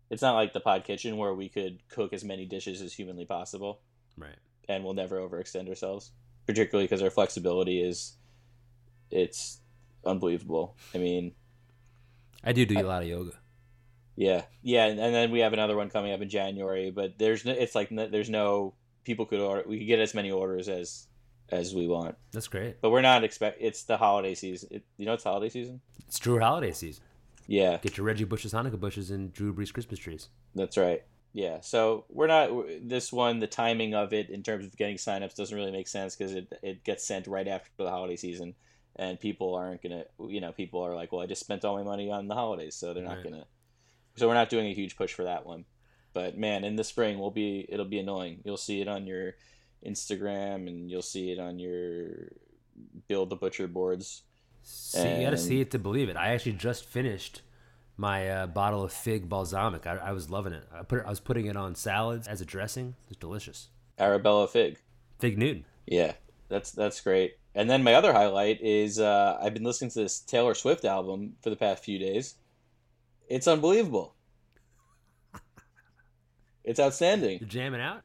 It's 0.09 0.21
not 0.21 0.35
like 0.35 0.53
the 0.53 0.59
pod 0.61 0.83
kitchen 0.85 1.17
where 1.17 1.33
we 1.33 1.49
could 1.49 1.79
cook 1.89 2.13
as 2.13 2.23
many 2.23 2.45
dishes 2.45 2.81
as 2.81 2.93
humanly 2.93 3.25
possible 3.25 3.81
Right. 4.17 4.37
and 4.69 4.83
we'll 4.83 4.93
never 4.93 5.17
overextend 5.17 5.67
ourselves, 5.69 6.11
particularly 6.47 6.85
because 6.85 7.03
our 7.03 7.09
flexibility 7.11 7.81
is 7.81 8.15
it's 9.11 9.59
unbelievable. 10.05 10.75
I 10.95 10.97
mean, 10.97 11.33
I 12.43 12.53
do 12.53 12.65
do 12.65 12.79
a 12.79 12.81
lot 12.81 13.03
of 13.03 13.07
yoga. 13.07 13.33
yeah, 14.15 14.43
yeah, 14.63 14.85
and, 14.85 14.99
and 14.99 15.13
then 15.13 15.31
we 15.31 15.39
have 15.39 15.53
another 15.53 15.75
one 15.75 15.89
coming 15.89 16.13
up 16.13 16.21
in 16.21 16.29
January, 16.29 16.91
but 16.91 17.17
there's 17.19 17.45
no, 17.45 17.51
it's 17.51 17.75
like 17.75 17.91
no, 17.91 18.07
there's 18.07 18.29
no 18.29 18.73
people 19.03 19.25
could 19.25 19.39
order 19.39 19.63
we 19.67 19.77
could 19.79 19.87
get 19.87 19.99
as 19.99 20.13
many 20.13 20.31
orders 20.31 20.67
as 20.67 21.07
as 21.49 21.73
we 21.73 21.87
want, 21.87 22.15
That's 22.33 22.47
great. 22.49 22.81
but 22.81 22.89
we're 22.89 23.01
not 23.01 23.23
expect 23.23 23.59
it's 23.61 23.83
the 23.83 23.95
holiday 23.97 24.35
season. 24.35 24.67
It, 24.71 24.83
you 24.97 25.05
know, 25.05 25.13
it's 25.13 25.23
holiday 25.23 25.49
season. 25.49 25.79
It's 26.07 26.19
true 26.19 26.39
holiday 26.39 26.71
season. 26.73 27.03
Yeah, 27.49 27.77
Get 27.77 27.95
your 27.95 28.05
Reggie 28.05 28.25
Bush's 28.25 28.51
Hanukkah 28.51 28.77
bushes 28.79 29.09
and 29.11 29.31
Drew 29.31 29.53
Brees 29.53 29.71
Christmas 29.71 29.99
trees. 29.99 30.27
That's 30.53 30.75
right. 30.77 31.03
Yeah. 31.37 31.59
So 31.61 32.05
we're 32.09 32.25
not 32.25 32.49
this 32.81 33.13
one. 33.13 33.37
The 33.37 33.45
timing 33.45 33.93
of 33.93 34.11
it 34.11 34.31
in 34.31 34.41
terms 34.41 34.65
of 34.65 34.75
getting 34.75 34.95
signups 34.97 35.35
doesn't 35.35 35.55
really 35.55 35.71
make 35.71 35.87
sense 35.87 36.15
because 36.15 36.33
it 36.33 36.51
it 36.63 36.83
gets 36.83 37.05
sent 37.05 37.27
right 37.27 37.47
after 37.47 37.69
the 37.77 37.91
holiday 37.91 38.15
season, 38.15 38.55
and 38.95 39.19
people 39.19 39.53
aren't 39.53 39.83
gonna. 39.83 40.05
You 40.19 40.41
know, 40.41 40.51
people 40.51 40.81
are 40.81 40.95
like, 40.95 41.11
well, 41.11 41.21
I 41.21 41.27
just 41.27 41.41
spent 41.41 41.63
all 41.63 41.77
my 41.77 41.83
money 41.83 42.09
on 42.09 42.27
the 42.27 42.33
holidays, 42.33 42.73
so 42.73 42.91
they're 42.95 43.03
not 43.03 43.17
Right. 43.17 43.23
gonna. 43.25 43.45
So 44.15 44.27
we're 44.27 44.33
not 44.33 44.49
doing 44.49 44.65
a 44.65 44.73
huge 44.73 44.95
push 44.95 45.13
for 45.13 45.25
that 45.25 45.45
one. 45.45 45.65
But 46.11 46.39
man, 46.39 46.63
in 46.63 46.75
the 46.75 46.83
spring, 46.83 47.19
we'll 47.19 47.29
be. 47.29 47.67
It'll 47.69 47.85
be 47.85 47.99
annoying. 47.99 48.41
You'll 48.43 48.57
see 48.57 48.81
it 48.81 48.87
on 48.87 49.05
your 49.05 49.35
Instagram, 49.85 50.67
and 50.67 50.89
you'll 50.89 51.03
see 51.03 51.29
it 51.31 51.37
on 51.37 51.59
your 51.59 52.31
build 53.07 53.29
the 53.29 53.35
butcher 53.35 53.67
boards. 53.67 54.23
See, 54.63 55.17
you 55.17 55.21
got 55.21 55.29
to 55.29 55.37
see 55.37 55.61
it 55.61 55.69
to 55.69 55.77
believe 55.77 56.09
it. 56.09 56.17
I 56.17 56.29
actually 56.33 56.53
just 56.53 56.85
finished 56.85 57.43
my 57.97 58.29
uh, 58.29 58.47
bottle 58.47 58.83
of 58.83 58.93
fig 58.93 59.27
balsamic. 59.27 59.85
I, 59.87 59.95
I 59.97 60.11
was 60.11 60.29
loving 60.29 60.53
it. 60.53 60.63
I 60.73 60.83
put 60.83 60.99
it, 60.99 61.05
I 61.05 61.09
was 61.09 61.19
putting 61.19 61.47
it 61.47 61.55
on 61.57 61.75
salads 61.75 62.27
as 62.27 62.41
a 62.41 62.45
dressing. 62.45 62.95
It's 63.09 63.17
delicious. 63.17 63.69
Arabella 63.99 64.47
fig. 64.47 64.77
Fig 65.19 65.37
Newton. 65.37 65.65
Yeah, 65.87 66.13
that's 66.49 66.71
that's 66.71 67.01
great. 67.01 67.37
And 67.55 67.67
then 67.69 67.81
my 67.83 67.95
other 67.95 68.13
highlight 68.13 68.61
is 68.61 68.99
uh, 68.99 69.37
I've 69.41 69.53
been 69.55 69.63
listening 69.63 69.89
to 69.91 69.99
this 70.01 70.19
Taylor 70.19 70.53
Swift 70.53 70.85
album 70.85 71.33
for 71.41 71.49
the 71.49 71.55
past 71.55 71.83
few 71.83 71.97
days. 71.97 72.35
It's 73.29 73.47
unbelievable. 73.47 74.13
It's 76.63 76.79
outstanding. 76.81 77.39
You're 77.39 77.47
jamming 77.47 77.79
out. 77.81 78.01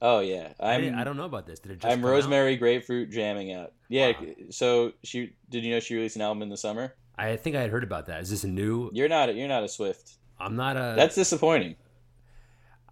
Oh 0.00 0.20
yeah, 0.20 0.52
I, 0.60 0.74
I'm 0.74 0.80
didn't- 0.82 0.98
I 0.98 1.04
don't 1.04 1.16
know 1.16 1.24
about 1.24 1.46
this. 1.46 1.58
Did 1.60 1.72
it 1.72 1.80
just 1.80 1.92
I'm 1.92 2.00
come 2.00 2.10
out? 2.10 2.12
Rosemary 2.12 2.56
Grapefruit 2.56 3.10
jamming 3.10 3.52
out. 3.52 3.72
Yeah, 3.88 4.12
Wow. 4.20 4.26
so 4.50 4.92
she 5.02 5.34
did 5.50 5.64
you 5.64 5.72
know 5.72 5.80
she 5.80 5.94
released 5.96 6.16
an 6.16 6.22
album 6.22 6.42
in 6.42 6.48
the 6.48 6.56
summer? 6.56 6.94
I 7.16 7.36
think 7.36 7.56
I 7.56 7.60
had 7.60 7.70
heard 7.70 7.84
about 7.84 8.06
that. 8.06 8.20
Is 8.22 8.30
this 8.30 8.44
a 8.44 8.48
new? 8.48 8.90
You're 8.92 9.08
not 9.08 9.28
A, 9.28 9.32
you're 9.32 9.48
not 9.48 9.62
a 9.64 9.68
Swift. 9.68 10.14
I'm 10.38 10.56
not 10.56 10.76
a. 10.76 10.94
That's 10.96 11.14
disappointing. 11.14 11.76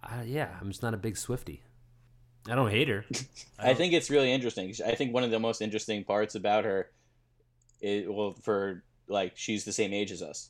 uh, 0.03 0.21
yeah, 0.25 0.49
I'm 0.61 0.69
just 0.69 0.81
not 0.83 0.93
a 0.93 0.97
big 0.97 1.17
Swifty. 1.17 1.61
I 2.49 2.55
don't 2.55 2.71
hate 2.71 2.89
her. 2.89 3.05
I 3.59 3.67
don't- 3.67 3.77
think 3.77 3.93
it's 3.93 4.09
really 4.09 4.31
interesting. 4.31 4.73
I 4.85 4.95
think 4.95 5.13
one 5.13 5.23
of 5.23 5.31
the 5.31 5.39
most 5.39 5.61
interesting 5.61 6.03
parts 6.03 6.35
about 6.35 6.65
her 6.65 6.89
is 7.81 8.05
well, 8.07 8.33
for 8.43 8.83
like 9.07 9.33
she's 9.35 9.65
the 9.65 9.71
same 9.73 9.93
age 9.93 10.11
as 10.11 10.21
us, 10.21 10.49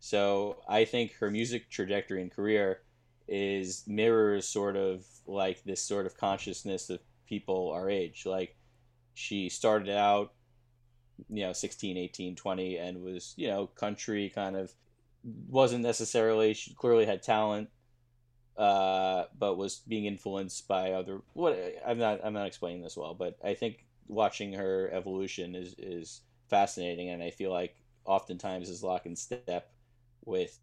so 0.00 0.58
I 0.68 0.84
think 0.84 1.14
her 1.16 1.30
music 1.30 1.70
trajectory 1.70 2.20
and 2.22 2.30
career 2.30 2.80
is 3.26 3.84
mirrors 3.86 4.46
sort 4.46 4.76
of 4.76 5.04
like 5.26 5.64
this 5.64 5.82
sort 5.82 6.04
of 6.04 6.14
consciousness 6.18 6.90
of 6.90 7.00
people 7.26 7.70
our 7.72 7.88
age. 7.88 8.24
Like 8.26 8.54
she 9.14 9.48
started 9.48 9.88
out, 9.96 10.32
you 11.28 11.46
know, 11.46 11.52
16, 11.52 11.96
18, 11.96 12.36
20, 12.36 12.76
and 12.78 13.02
was 13.02 13.34
you 13.36 13.48
know 13.48 13.66
country 13.66 14.30
kind 14.34 14.56
of 14.56 14.72
wasn't 15.48 15.82
necessarily 15.82 16.52
she 16.52 16.74
clearly 16.74 17.06
had 17.06 17.22
talent 17.22 17.70
uh, 18.56 19.24
but 19.38 19.56
was 19.56 19.78
being 19.88 20.04
influenced 20.04 20.68
by 20.68 20.92
other. 20.92 21.20
What 21.32 21.58
I'm 21.86 21.98
not 21.98 22.20
I'm 22.24 22.34
not 22.34 22.46
explaining 22.46 22.82
this 22.82 22.96
well, 22.96 23.14
but 23.14 23.36
I 23.44 23.54
think 23.54 23.84
watching 24.06 24.52
her 24.52 24.90
evolution 24.92 25.54
is 25.54 25.74
is 25.78 26.20
fascinating, 26.48 27.10
and 27.10 27.22
I 27.22 27.30
feel 27.30 27.50
like 27.50 27.76
oftentimes 28.04 28.68
is 28.68 28.82
lock 28.82 29.06
in 29.06 29.16
step 29.16 29.72
with 30.24 30.58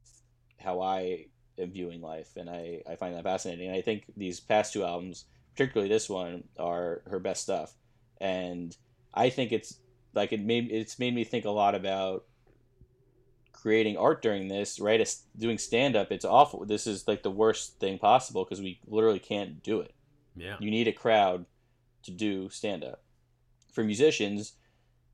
how 0.57 0.79
I 0.79 1.25
am 1.57 1.71
viewing 1.71 2.01
life, 2.01 2.37
and 2.37 2.49
I 2.49 2.81
I 2.89 2.95
find 2.95 3.15
that 3.15 3.23
fascinating. 3.23 3.67
And 3.67 3.75
I 3.75 3.81
think 3.81 4.05
these 4.15 4.39
past 4.39 4.71
two 4.71 4.85
albums, 4.85 5.25
particularly 5.53 5.89
this 5.89 6.09
one, 6.09 6.45
are 6.57 7.01
her 7.07 7.19
best 7.19 7.43
stuff, 7.43 7.75
and 8.21 8.75
I 9.13 9.29
think 9.29 9.51
it's 9.51 9.79
like 10.13 10.33
it 10.33 10.41
made 10.41 10.71
it's 10.71 10.99
made 10.99 11.13
me 11.15 11.23
think 11.23 11.45
a 11.45 11.49
lot 11.49 11.75
about 11.75 12.25
creating 13.53 13.95
art 13.95 14.21
during 14.21 14.47
this, 14.47 14.79
right? 14.79 14.99
As 14.99 15.23
doing 15.37 15.57
stand 15.57 15.95
up, 15.95 16.11
it's 16.11 16.25
awful. 16.25 16.65
This 16.65 16.87
is 16.87 17.07
like 17.07 17.21
the 17.21 17.31
worst 17.31 17.79
thing 17.79 17.99
possible 17.99 18.43
because 18.43 18.61
we 18.61 18.79
literally 18.87 19.19
can't 19.19 19.61
do 19.61 19.81
it. 19.81 19.93
Yeah. 20.35 20.55
You 20.59 20.71
need 20.71 20.87
a 20.87 20.93
crowd 20.93 21.45
to 22.03 22.11
do 22.11 22.49
stand 22.49 22.83
up. 22.83 23.03
For 23.71 23.83
musicians, 23.83 24.53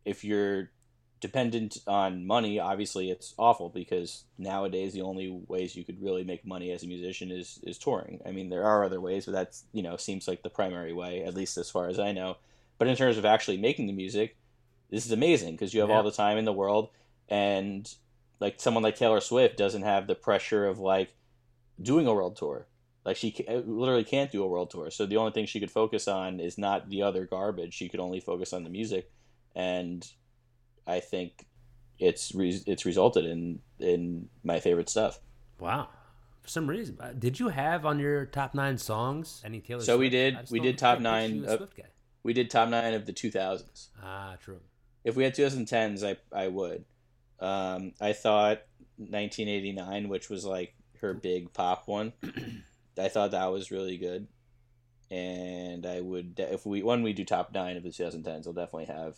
if 0.06 0.24
you're 0.24 0.72
dependent 1.20 1.80
on 1.88 2.26
money, 2.26 2.60
obviously 2.60 3.12
it's 3.12 3.34
awful 3.38 3.70
because 3.70 4.24
nowadays 4.38 4.94
the 4.94 5.02
only 5.02 5.42
ways 5.48 5.76
you 5.76 5.84
could 5.84 6.02
really 6.02 6.24
make 6.24 6.46
money 6.46 6.72
as 6.72 6.84
a 6.84 6.88
musician 6.88 7.32
is 7.32 7.60
is 7.64 7.78
touring. 7.78 8.22
I 8.26 8.32
mean, 8.32 8.50
there 8.50 8.64
are 8.64 8.86
other 8.86 9.02
ways, 9.02 9.26
but 9.26 9.34
that's, 9.34 9.66
you 9.74 9.84
know, 9.84 9.98
seems 9.98 10.28
like 10.28 10.44
the 10.44 10.50
primary 10.50 10.94
way 10.94 11.24
at 11.24 11.34
least 11.34 11.58
as 11.58 11.70
far 11.70 11.90
as 11.90 12.00
I 12.00 12.12
know. 12.12 12.38
But 12.78 12.88
in 12.88 12.96
terms 12.96 13.18
of 13.18 13.26
actually 13.26 13.58
making 13.58 13.88
the 13.88 13.94
music, 13.94 14.38
this 14.90 15.06
is 15.06 15.12
amazing 15.12 15.54
because 15.54 15.74
you 15.74 15.82
have 15.82 15.90
all 15.90 16.04
the 16.04 16.12
time 16.12 16.38
in 16.38 16.46
the 16.46 16.54
world 16.54 16.90
and 17.30 17.94
like 18.40 18.60
someone 18.60 18.84
like 18.84 18.96
Taylor 18.96 19.20
Swift 19.20 19.58
doesn't 19.58 19.82
have 19.84 20.08
the 20.08 20.16
pressure 20.16 20.66
of 20.66 20.80
like 20.80 21.10
doing 21.82 22.08
a 22.08 22.14
world 22.14 22.36
tour. 22.38 22.68
Like 23.06 23.18
she 23.18 23.36
literally 23.66 24.04
can't 24.04 24.32
do 24.32 24.44
a 24.44 24.48
world 24.48 24.70
tour. 24.70 24.92
So 24.92 25.06
the 25.06 25.18
only 25.18 25.32
thing 25.32 25.46
she 25.46 25.60
could 25.60 25.72
focus 25.72 26.08
on 26.08 26.40
is 26.40 26.58
not 26.58 26.90
the 26.90 27.02
other 27.04 27.26
garbage. 27.26 27.74
She 27.74 27.90
could 27.90 28.00
only 28.00 28.20
focus 28.20 28.52
on 28.54 28.64
the 28.64 28.70
music, 28.70 29.10
and 29.56 30.06
I 30.86 31.00
think 31.00 31.46
it's 32.00 32.36
re- 32.36 32.62
it's 32.68 32.86
resulted 32.86 33.26
in 33.26 33.60
in 33.80 34.28
my 34.44 34.60
favorite 34.60 34.90
stuff. 34.90 35.20
Wow. 35.60 35.88
For 36.42 36.50
some 36.50 36.68
reason, 36.68 36.98
uh, 37.00 37.14
did 37.18 37.40
you 37.40 37.50
have 37.50 37.86
on 37.86 37.98
your 38.00 38.26
top 38.26 38.54
nine 38.54 38.78
songs 38.78 39.42
any 39.44 39.60
Taylor? 39.62 39.82
So 39.82 39.98
we 39.98 40.10
did- 40.10 40.38
we 40.52 40.60
did 40.60 40.78
top 40.78 41.00
nine 41.00 41.46
of- 41.46 41.70
We 42.24 42.34
did 42.34 42.50
top 42.50 42.68
nine 42.70 42.94
of 42.94 43.06
the 43.06 43.14
2000s. 43.14 43.88
Ah, 44.04 44.36
true. 44.42 44.60
If 45.08 45.16
we 45.16 45.24
had 45.24 45.34
2010s, 45.34 46.04
I 46.04 46.18
I 46.38 46.50
would. 46.50 46.84
Um, 47.40 47.94
I 48.02 48.14
thought 48.14 48.64
1989, 48.98 50.10
which 50.10 50.30
was 50.30 50.44
like 50.44 50.76
her 51.02 51.14
big 51.14 51.54
pop 51.54 51.88
one. 51.88 52.14
I 53.00 53.08
thought 53.08 53.32
that 53.32 53.46
was 53.46 53.72
really 53.72 53.98
good, 53.98 54.28
and 55.10 55.86
I 55.86 56.02
would 56.02 56.34
if 56.38 56.66
we 56.66 56.84
when 56.84 57.04
we 57.04 57.14
do 57.14 57.24
top 57.24 57.54
nine 57.54 57.78
of 57.78 57.84
the 57.84 57.90
2010s, 57.90 58.48
I'll 58.48 58.54
definitely 58.54 58.86
have 58.86 59.18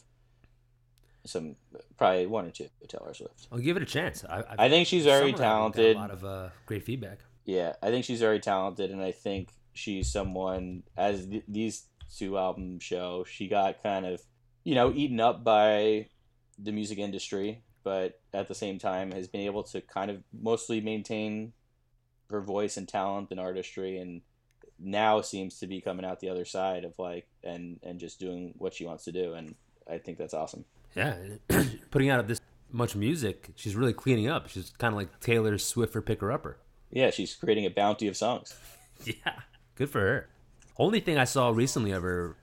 some 1.26 1.56
probably 1.98 2.28
one 2.28 2.46
or 2.46 2.52
two 2.52 2.68
Taylor 2.88 3.14
Swift. 3.14 3.48
I'll 3.52 3.60
give 3.60 3.78
it 3.78 3.84
a 3.84 3.86
chance. 3.86 4.24
I, 4.24 4.40
I've, 4.40 4.60
I 4.60 4.70
think 4.70 4.88
she's 4.88 5.06
very 5.06 5.32
summer 5.32 5.44
album 5.44 5.72
got 5.72 5.76
talented. 5.76 5.96
A 5.96 6.00
lot 6.00 6.12
of 6.12 6.26
uh, 6.26 6.50
great 6.66 6.84
feedback. 6.84 7.20
Yeah, 7.46 7.74
I 7.82 7.90
think 7.90 8.06
she's 8.06 8.20
very 8.20 8.40
talented, 8.40 8.92
and 8.92 9.02
I 9.02 9.12
think 9.12 9.50
she's 9.74 10.12
someone 10.12 10.84
as 10.96 11.26
th- 11.26 11.44
these 11.48 11.86
two 12.16 12.38
albums 12.38 12.84
show. 12.84 13.24
She 13.28 13.48
got 13.48 13.82
kind 13.82 14.06
of, 14.06 14.22
you 14.64 14.76
know, 14.76 14.92
eaten 14.94 15.20
up 15.20 15.44
by 15.44 16.08
the 16.58 16.72
music 16.72 16.98
industry, 16.98 17.62
but 17.84 18.20
at 18.34 18.48
the 18.48 18.56
same 18.56 18.78
time 18.78 19.12
has 19.12 19.28
been 19.28 19.42
able 19.42 19.64
to 19.64 19.82
kind 19.82 20.12
of 20.12 20.24
mostly 20.34 20.82
maintain 20.82 21.54
her 22.30 22.42
voice 22.42 22.78
and 22.78 22.88
talent 22.88 23.30
and 23.32 23.40
artistry, 23.40 23.98
and 23.98 24.22
now 24.78 25.22
seems 25.22 25.60
to 25.60 25.68
be 25.68 25.82
coming 25.82 26.06
out 26.06 26.20
the 26.20 26.30
other 26.30 26.46
side 26.46 26.86
of 26.86 26.98
like 27.00 27.28
and 27.44 27.80
and 27.84 28.00
just 28.00 28.20
doing 28.20 28.54
what 28.58 28.74
she 28.74 28.86
wants 28.86 29.06
to 29.06 29.12
do, 29.12 29.34
and 29.34 29.56
I 29.90 29.98
think 29.98 30.18
that's 30.18 30.34
awesome. 30.34 30.66
Yeah, 30.96 31.16
putting 31.92 32.10
out 32.10 32.28
this 32.28 32.42
much 32.72 32.96
music, 32.96 33.50
she's 33.56 33.76
really 33.76 33.94
cleaning 33.94 34.28
up. 34.28 34.50
She's 34.50 34.72
kind 34.78 34.94
of 34.94 34.98
like 34.98 35.20
Taylor 35.20 35.58
Swift 35.58 35.94
for 35.94 36.02
picker 36.02 36.32
upper. 36.32 36.58
Yeah, 36.92 37.12
she's 37.12 37.36
creating 37.36 37.66
a 37.66 37.70
bounty 37.70 38.08
of 38.08 38.18
songs. 38.18 38.56
Yeah, 39.06 39.32
good 39.76 39.90
for 39.90 40.02
her. 40.02 40.28
Only 40.78 41.00
thing 41.00 41.18
I 41.18 41.24
saw 41.24 41.52
recently 41.52 41.92
of 41.92 42.04
her, 42.04 42.36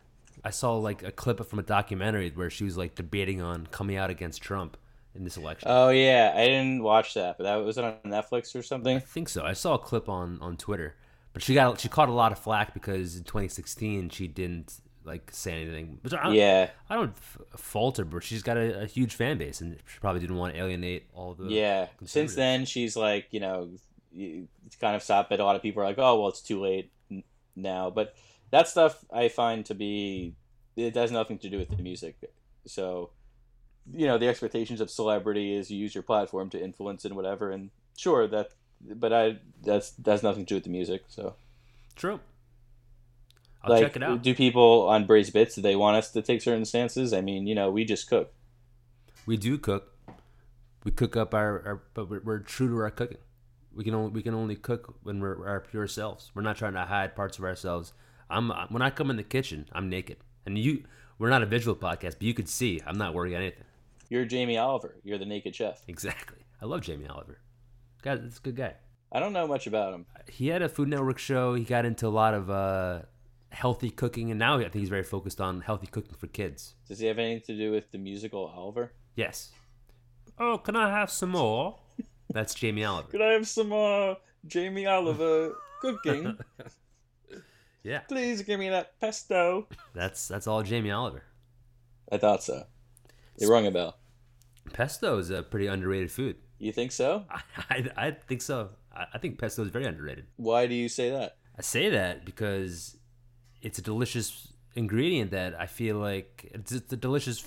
I 0.47 0.51
saw 0.51 0.77
like 0.77 1.03
a 1.03 1.11
clip 1.11 1.45
from 1.45 1.59
a 1.59 1.63
documentary 1.63 2.31
where 2.31 2.51
she 2.51 2.63
was 2.63 2.77
like 2.77 2.95
debating 2.95 3.43
on 3.43 3.67
coming 3.67 3.97
out 3.97 4.11
against 4.11 4.41
Trump 4.41 4.77
in 5.13 5.25
this 5.25 5.37
election. 5.37 5.69
Oh 5.69 5.89
yeah, 5.89 6.33
I 6.37 6.47
didn't 6.47 6.85
watch 6.85 7.15
that, 7.15 7.37
but 7.37 7.45
that 7.45 7.57
was 7.57 7.79
it 7.79 7.85
on 7.85 7.97
Netflix 8.07 8.55
or 8.55 8.63
something. 8.63 8.97
I 8.97 9.01
think 9.01 9.29
so. 9.29 9.43
I 9.43 9.55
saw 9.55 9.75
a 9.75 9.79
clip 9.79 10.09
on 10.09 10.39
on 10.41 10.57
Twitter, 10.57 10.95
but 11.33 11.43
she 11.43 11.55
got 11.55 11.81
she 11.81 11.89
caught 11.89 12.09
a 12.09 12.13
lot 12.13 12.31
of 12.31 12.39
flack 12.39 12.75
because 12.75 13.17
in 13.17 13.25
2016 13.25 14.11
she 14.11 14.29
didn't 14.29 14.81
like 15.05 15.31
say 15.33 15.53
anything. 15.53 15.99
Which 16.03 16.15
I, 16.15 16.33
Yeah, 16.33 16.71
I 16.89 16.95
don't 16.95 17.17
f- 17.17 17.39
fault 17.57 17.97
her, 17.97 18.05
but 18.05 18.23
she's 18.23 18.45
got 18.45 18.57
a, 18.57 18.83
a 18.83 18.87
huge 18.87 19.15
fan 19.15 19.39
base, 19.39 19.61
and 19.61 19.77
she 19.85 19.99
probably 19.99 20.21
didn't 20.21 20.37
want 20.37 20.55
to 20.55 20.61
alienate 20.61 21.09
all 21.13 21.35
the. 21.35 21.47
yeah. 21.47 21.89
Since 22.05 22.37
then, 22.37 22.67
she's 22.67 22.97
like, 22.97 23.27
you 23.33 23.41
know, 23.41 23.71
it's 24.13 24.77
kind 24.81 24.95
of 24.95 25.03
stopped. 25.03 25.29
But 25.29 25.41
a 25.41 25.45
lot 25.45 25.57
of 25.57 25.63
people 25.63 25.83
are 25.83 25.87
like, 25.87 25.99
oh, 25.99 26.21
well, 26.21 26.29
it's 26.29 26.43
too 26.43 26.61
late 26.61 26.93
now. 27.57 27.91
But 27.91 28.15
that 28.51 28.69
stuff 28.69 29.05
I 29.13 29.29
find 29.29 29.65
to 29.67 29.75
be 29.75 30.35
it 30.77 30.95
has 30.95 31.11
nothing 31.11 31.39
to 31.39 31.49
do 31.49 31.59
with 31.59 31.71
the 31.71 31.83
music. 31.83 32.17
So, 32.67 33.11
you 33.93 34.07
know, 34.07 34.19
the 34.19 34.29
expectations 34.29 34.81
of 34.81 34.91
celebrity 34.91 35.55
is 35.55 35.71
you 35.71 35.79
use 35.79 35.95
your 35.95 36.03
platform 36.03 36.51
to 36.51 36.63
influence 36.63 37.05
and 37.05 37.17
whatever. 37.17 37.51
And 37.51 37.71
sure 37.97 38.27
that, 38.29 38.51
but 38.81 39.13
I 39.13 39.39
that's 39.63 39.91
that's 39.93 40.23
nothing 40.23 40.45
to 40.45 40.49
do 40.49 40.55
with 40.57 40.65
the 40.65 40.71
music. 40.71 41.05
So, 41.09 41.35
True. 41.95 42.21
I'll 43.63 43.73
like, 43.73 43.83
check 43.83 43.97
it 43.97 44.03
out. 44.03 44.23
do 44.23 44.35
people 44.35 44.87
on 44.89 45.07
Braised 45.07 45.33
Bits 45.33 45.55
do 45.55 45.63
they 45.63 45.77
want 45.77 45.97
us 45.97 46.13
to 46.13 46.23
take 46.23 46.43
certain 46.43 46.65
stances? 46.65 47.13
I 47.13 47.21
mean, 47.21 47.47
you 47.47 47.55
know, 47.55 47.71
we 47.71 47.85
just 47.85 48.09
cook. 48.09 48.33
We 49.25 49.37
do 49.37 49.59
cook. 49.59 49.93
We 50.85 50.93
cook 50.93 51.17
up 51.17 51.35
our, 51.35 51.63
our 51.67 51.83
but 51.95 52.09
we're, 52.09 52.21
we're 52.21 52.39
true 52.41 52.69
to 52.69 52.77
our 52.77 52.91
cooking. 52.91 53.19
We 53.75 53.83
can 53.83 53.95
only 53.95 54.11
we 54.11 54.23
can 54.23 54.35
only 54.35 54.57
cook 54.57 54.97
when 55.03 55.21
we're 55.21 55.47
our 55.49 55.61
pure 55.61 55.89
selves. 55.89 56.31
We're 56.35 56.43
not 56.43 56.57
trying 56.57 56.75
to 56.75 56.85
hide 56.85 57.17
parts 57.17 57.39
of 57.39 57.45
ourselves. 57.45 57.93
I'm 58.31 58.51
when 58.71 58.83
I 58.83 58.91
come 58.91 59.11
in 59.11 59.17
the 59.17 59.23
kitchen, 59.23 59.67
I'm 59.73 59.89
naked, 59.89 60.19
and 60.45 60.59
you. 60.59 60.85
We're 61.19 61.31
not 61.31 61.43
a 61.43 61.47
visual 61.47 61.75
podcast, 61.75 62.15
but 62.19 62.23
you 62.23 62.35
could 62.35 62.49
see 62.49 62.83
I'm 62.87 62.99
not 62.99 63.15
wearing 63.15 63.35
anything. 63.35 63.65
You're 64.11 64.27
Jamie 64.27 64.59
Oliver. 64.59 64.97
You're 65.03 65.19
the 65.19 65.25
naked 65.25 65.55
chef. 65.55 65.83
Exactly. 65.89 66.39
I 66.61 66.67
love 66.67 66.83
Jamie 66.83 67.07
Oliver. 67.09 67.39
God, 68.03 68.23
that's 68.25 68.39
a 68.39 68.43
good 68.43 68.57
guy. 68.57 68.75
I 69.11 69.21
don't 69.21 69.33
know 69.33 69.47
much 69.47 69.67
about 69.67 69.95
him. 69.95 70.07
He 70.29 70.49
had 70.49 70.63
a 70.63 70.69
Food 70.69 70.89
Network 70.89 71.19
show. 71.19 71.55
He 71.55 71.65
got 71.65 71.85
into 71.87 72.07
a 72.07 72.09
lot 72.11 72.35
of 72.35 72.51
uh, 72.51 73.03
healthy 73.51 73.91
cooking, 73.91 74.31
and 74.31 74.39
now 74.39 74.59
I 74.59 74.63
think 74.63 74.75
he's 74.75 74.89
very 74.91 75.03
focused 75.05 75.41
on 75.41 75.63
healthy 75.63 75.87
cooking 75.87 76.15
for 76.19 76.27
kids. 76.27 76.75
Does 76.87 76.99
he 76.99 77.07
have 77.07 77.19
anything 77.19 77.57
to 77.57 77.57
do 77.57 77.73
with 77.73 77.91
the 77.93 77.99
musical 77.99 78.47
Oliver? 78.55 78.93
Yes. 79.15 79.53
Oh, 80.39 80.59
can 80.59 80.77
I 80.77 80.91
have 80.91 81.11
some 81.11 81.31
more? 81.31 81.79
That's 82.31 82.55
Jamie 82.55 82.85
Oliver. 82.85 83.09
Could 83.11 83.23
I 83.23 83.33
have 83.33 83.49
some 83.49 83.71
more 83.71 84.19
Jamie 84.47 84.87
Oliver 84.87 85.55
cooking? 85.81 86.37
Yeah, 87.87 88.01
Please 88.01 88.43
give 88.43 88.59
me 88.59 88.69
that 88.71 88.99
pesto. 89.01 89.69
that's 89.95 90.27
that's 90.27 90.49
all 90.49 90.65
Jamie 90.65 90.91
Oliver. 90.91 91.23
I 92.11 92.19
thought 92.19 92.43
so. 92.43 92.65
It 93.39 93.47
rung 93.47 93.65
a 93.65 93.71
bell. 93.71 93.97
Pesto 94.73 95.19
is 95.19 95.31
a 95.31 95.45
pretty 95.45 95.69
underrated 95.69 96.11
food. 96.11 96.35
You 96.59 96.73
think 96.73 96.91
so? 96.91 97.25
I, 97.31 97.43
I, 97.71 97.91
I 97.97 98.11
think 98.11 98.43
so. 98.43 98.71
I, 98.93 99.07
I 99.15 99.19
think 99.19 99.39
pesto 99.39 99.63
is 99.63 99.69
very 99.69 99.85
underrated. 99.85 100.27
Why 100.35 100.67
do 100.67 100.75
you 100.75 100.89
say 100.89 101.11
that? 101.11 101.37
I 101.57 101.63
say 101.63 101.89
that 101.91 102.25
because 102.25 102.97
it's 103.63 103.79
a 103.79 103.83
delicious 103.83 104.49
ingredient 104.75 105.31
that 105.31 105.55
I 105.59 105.67
feel 105.67 105.97
like 105.99 106.51
it's, 106.55 106.73
it's 106.73 106.93
a 106.93 106.97
delicious 106.97 107.47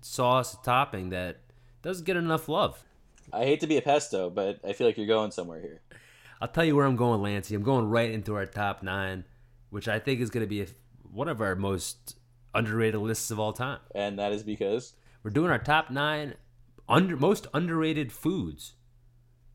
sauce 0.00 0.56
topping 0.62 1.10
that 1.10 1.40
doesn't 1.82 2.04
get 2.04 2.16
enough 2.16 2.48
love. 2.48 2.84
I 3.32 3.44
hate 3.44 3.58
to 3.60 3.66
be 3.66 3.78
a 3.78 3.82
pesto, 3.82 4.30
but 4.30 4.60
I 4.64 4.74
feel 4.74 4.86
like 4.86 4.96
you're 4.96 5.08
going 5.08 5.32
somewhere 5.32 5.60
here. 5.60 5.80
I'll 6.40 6.46
tell 6.46 6.64
you 6.64 6.76
where 6.76 6.86
I'm 6.86 6.94
going, 6.94 7.20
Lancey. 7.20 7.56
I'm 7.56 7.64
going 7.64 7.88
right 7.88 8.12
into 8.12 8.36
our 8.36 8.46
top 8.46 8.84
nine, 8.84 9.24
which 9.76 9.88
I 9.88 9.98
think 9.98 10.22
is 10.22 10.30
going 10.30 10.40
to 10.42 10.48
be 10.48 10.62
a, 10.62 10.66
one 11.12 11.28
of 11.28 11.42
our 11.42 11.54
most 11.54 12.16
underrated 12.54 12.98
lists 12.98 13.30
of 13.30 13.38
all 13.38 13.52
time. 13.52 13.78
And 13.94 14.18
that 14.18 14.32
is 14.32 14.42
because, 14.42 14.94
We're 15.22 15.30
doing 15.32 15.50
our 15.50 15.58
top 15.58 15.90
nine 15.90 16.32
under 16.88 17.14
most 17.14 17.46
underrated 17.52 18.10
foods. 18.10 18.72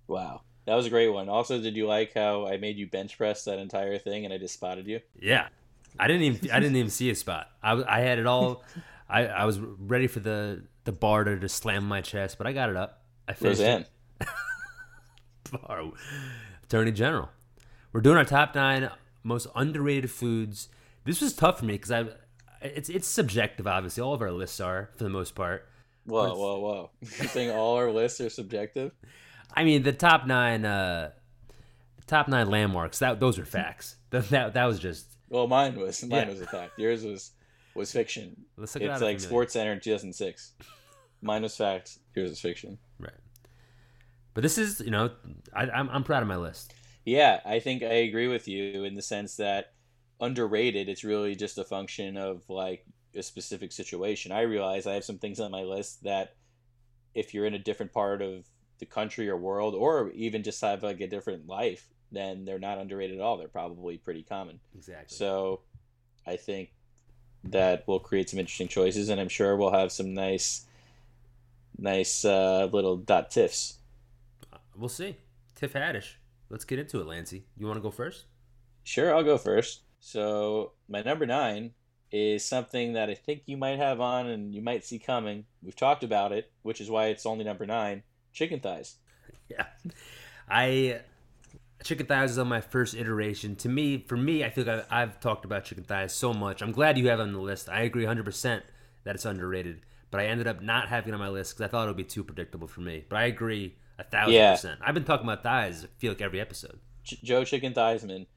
wow, 0.08 0.42
that 0.68 0.76
was 0.76 0.86
a 0.86 0.92
great 0.92 1.10
one. 1.10 1.28
Also, 1.28 1.60
did 1.60 1.76
you 1.76 1.88
like 1.88 2.14
how 2.14 2.46
I 2.46 2.58
made 2.58 2.78
you 2.78 2.86
bench 2.86 3.18
press 3.18 3.46
that 3.46 3.58
entire 3.58 3.98
thing 3.98 4.24
and 4.26 4.32
I 4.32 4.38
just 4.38 4.54
spotted 4.54 4.86
you? 4.86 5.00
Yeah, 5.20 5.48
I 6.00 6.06
didn't 6.06 6.22
even 6.22 6.52
I 6.52 6.60
didn't 6.60 6.76
even 6.76 6.92
see 6.92 7.10
a 7.10 7.16
spot. 7.16 7.48
I, 7.64 7.82
I 7.88 8.02
had 8.02 8.20
it 8.20 8.28
all. 8.28 8.64
I, 9.10 9.26
I 9.26 9.46
was 9.46 9.58
ready 9.60 10.06
for 10.06 10.20
the 10.20 10.62
the 10.84 10.92
bar 10.92 11.24
to 11.24 11.36
just 11.40 11.58
slam 11.58 11.88
my 11.88 12.02
chest, 12.02 12.38
but 12.38 12.46
I 12.46 12.54
got 12.54 12.70
it 12.70 12.76
up. 12.76 13.02
I 13.28 13.34
finished 13.34 13.62
Roseanne. 13.62 13.86
it. 14.22 14.28
Attorney 16.64 16.92
General. 16.92 17.30
We're 17.92 18.02
doing 18.02 18.18
our 18.18 18.24
top 18.26 18.54
nine 18.54 18.88
most 19.24 19.48
underrated 19.56 20.12
foods. 20.12 20.70
This 21.06 21.22
was 21.22 21.34
tough 21.34 21.60
for 21.60 21.66
me 21.66 21.74
because 21.74 21.92
I 21.92 22.06
it's 22.62 22.90
it's 22.90 23.08
subjective. 23.08 23.68
Obviously, 23.68 24.02
all 24.04 24.14
of 24.14 24.22
our 24.22 24.32
lists 24.32 24.60
are 24.60 24.90
for 24.96 25.04
the 25.04 25.10
most 25.10 25.36
part. 25.36 25.68
Whoa, 26.06 26.34
whoa, 26.36 26.60
whoa. 26.60 26.90
You're 27.02 27.28
saying 27.28 27.52
all 27.52 27.76
our 27.76 27.92
lists 27.92 28.20
are 28.22 28.30
subjective? 28.30 28.92
I 29.54 29.64
mean, 29.64 29.84
the 29.84 29.94
top 29.94 30.26
nine, 30.26 30.66
uh, 30.66 31.12
the 31.98 32.06
top 32.06 32.28
nine 32.28 32.50
landmarks. 32.50 33.00
That 33.00 33.20
those 33.20 33.40
are 33.40 33.46
facts. 33.46 33.96
That 34.12 34.28
that, 34.30 34.54
that 34.56 34.66
was 34.66 34.78
just. 34.80 35.06
Well, 35.30 35.48
mine 35.48 35.76
was. 35.80 36.04
Mine 36.04 36.28
Yeah. 36.28 36.30
was 36.30 36.42
a 36.42 36.46
fact. 36.48 36.78
Yours 36.78 37.06
was 37.06 37.32
was 37.76 37.94
fiction. 37.94 38.36
Let's 38.58 38.76
look 38.76 38.84
it 38.84 38.88
It's 38.92 39.02
like. 39.02 39.20
Sports 39.22 39.54
Center 39.54 39.72
in 39.72 39.80
2006. 39.80 40.52
Mine 41.22 41.44
was 41.44 41.56
fact. 41.56 41.98
Yours 42.14 42.30
was 42.32 42.40
fiction. 42.42 42.78
Right. 43.00 43.14
But 44.34 44.42
this 44.44 44.58
is, 44.58 44.82
you 44.82 44.92
know, 44.92 45.12
I, 45.54 45.64
I'm 45.70 45.90
I'm 45.90 46.04
proud 46.04 46.24
of 46.24 46.28
my 46.28 46.36
list. 46.36 46.74
Yeah, 47.06 47.40
I 47.46 47.60
think 47.60 47.84
I 47.84 47.94
agree 48.08 48.28
with 48.28 48.48
you 48.48 48.84
in 48.84 48.96
the 48.96 49.02
sense 49.02 49.38
that 49.38 49.74
underrated, 50.20 50.88
it's 50.88 51.04
really 51.04 51.36
just 51.36 51.58
a 51.58 51.64
function 51.64 52.16
of 52.16 52.48
like 52.50 52.86
a 53.16 53.24
specific 53.24 53.72
situation. 53.72 54.32
I 54.32 54.42
realize 54.42 54.86
I 54.86 54.94
have 54.94 55.04
some 55.04 55.18
things 55.18 55.40
on 55.40 55.52
my 55.52 55.64
list 55.64 56.04
that 56.04 56.36
if 57.14 57.34
you're 57.34 57.46
in 57.46 57.56
a 57.56 57.60
different 57.60 57.92
part 57.92 58.22
of 58.22 58.46
the 58.80 58.86
country 58.86 59.30
or 59.30 59.38
world, 59.38 59.76
or 59.76 60.12
even 60.12 60.44
just 60.44 60.62
have 60.62 60.84
like 60.84 61.02
a 61.02 61.08
different 61.08 61.48
life, 61.48 61.88
then 62.12 62.46
they're 62.46 62.60
not 62.60 62.78
underrated 62.78 63.18
at 63.18 63.22
all. 63.22 63.38
They're 63.38 63.48
probably 63.48 63.98
pretty 63.98 64.24
common. 64.24 64.60
Exactly. 64.76 65.16
So 65.16 65.62
I 66.26 66.36
think 66.36 66.72
that 67.46 67.88
will 67.88 68.00
create 68.00 68.30
some 68.30 68.40
interesting 68.40 68.68
choices, 68.68 69.10
and 69.10 69.20
I'm 69.20 69.30
sure 69.30 69.56
we'll 69.56 69.72
have 69.72 69.92
some 69.92 70.14
nice, 70.14 70.66
nice 71.78 72.26
uh, 72.26 72.70
little 72.72 72.98
dot 72.98 73.32
tiffs. 73.32 73.80
we'll 74.76 74.90
see. 74.90 75.16
Tiff 75.56 75.74
Haddish. 75.74 76.14
Let's 76.52 76.66
get 76.66 76.80
into 76.80 77.00
it, 77.00 77.08
Lancey. 77.08 77.46
You 77.58 77.66
want 77.66 77.78
to 77.78 77.82
go 77.82 77.92
first? 77.92 78.26
Sure, 78.84 79.16
I'll 79.16 79.24
go 79.24 79.38
first. 79.38 79.84
So 80.02 80.74
my 80.90 81.02
number 81.02 81.26
nine 81.26 81.72
is 82.12 82.44
something 82.44 82.94
that 82.94 83.10
I 83.10 83.16
think 83.16 83.44
you 83.46 83.56
might 83.56 83.78
have 83.80 84.02
on 84.02 84.28
and 84.28 84.54
you 84.54 84.62
might 84.62 84.84
see 84.84 85.00
coming. 85.00 85.46
We've 85.64 85.76
talked 85.76 86.04
about 86.04 86.34
it, 86.34 86.52
which 86.64 86.82
is 86.82 86.90
why 86.90 87.08
it's 87.08 87.26
only 87.26 87.46
number 87.46 87.66
nine. 87.66 88.04
Chicken 88.34 88.60
thighs. 88.60 88.98
Yeah. 89.50 89.66
I 90.50 91.02
chicken 91.84 92.06
thighs 92.06 92.32
is 92.32 92.38
on 92.38 92.48
my 92.48 92.62
first 92.62 92.96
iteration. 92.96 93.58
To 93.58 93.68
me, 93.70 93.98
for 93.98 94.16
me, 94.16 94.46
I 94.46 94.50
feel 94.50 94.64
like 94.64 94.86
I- 94.90 95.02
I've 95.02 95.20
talked 95.20 95.44
about 95.44 95.66
chicken 95.66 95.84
thighs 95.84 96.14
so 96.14 96.34
much. 96.34 96.62
I'm 96.62 96.72
glad 96.72 96.98
you 96.98 97.10
have 97.10 97.20
it 97.20 97.24
on 97.24 97.34
the 97.34 97.40
list. 97.40 97.68
I 97.68 97.82
agree 97.82 98.06
100% 98.06 98.64
that 99.04 99.16
it's 99.16 99.26
underrated, 99.26 99.82
but 100.10 100.22
I 100.22 100.28
ended 100.28 100.48
up 100.48 100.62
not 100.62 100.88
having 100.88 101.10
it 101.10 101.16
on 101.16 101.20
my 101.20 101.28
list 101.28 101.54
because 101.54 101.68
I 101.68 101.70
thought 101.70 101.84
it 101.84 101.88
would 101.88 101.98
be 101.98 102.06
too 102.06 102.24
predictable 102.24 102.68
for 102.70 102.80
me. 102.80 103.04
But 103.10 103.18
I 103.18 103.26
agree 103.26 103.76
a 104.02 104.10
thousand 104.10 104.34
Yeah. 104.34 104.52
percent. 104.54 104.80
I've 104.84 104.94
been 104.94 105.04
talking 105.06 105.26
about 105.26 105.44
thighs. 105.44 105.84
I 105.86 105.88
feel 106.00 106.12
like 106.12 106.22
every 106.22 106.42
episode. 106.42 106.80
Joe 107.04 107.44
Chicken 107.44 107.74
Thighsman. 107.74 108.28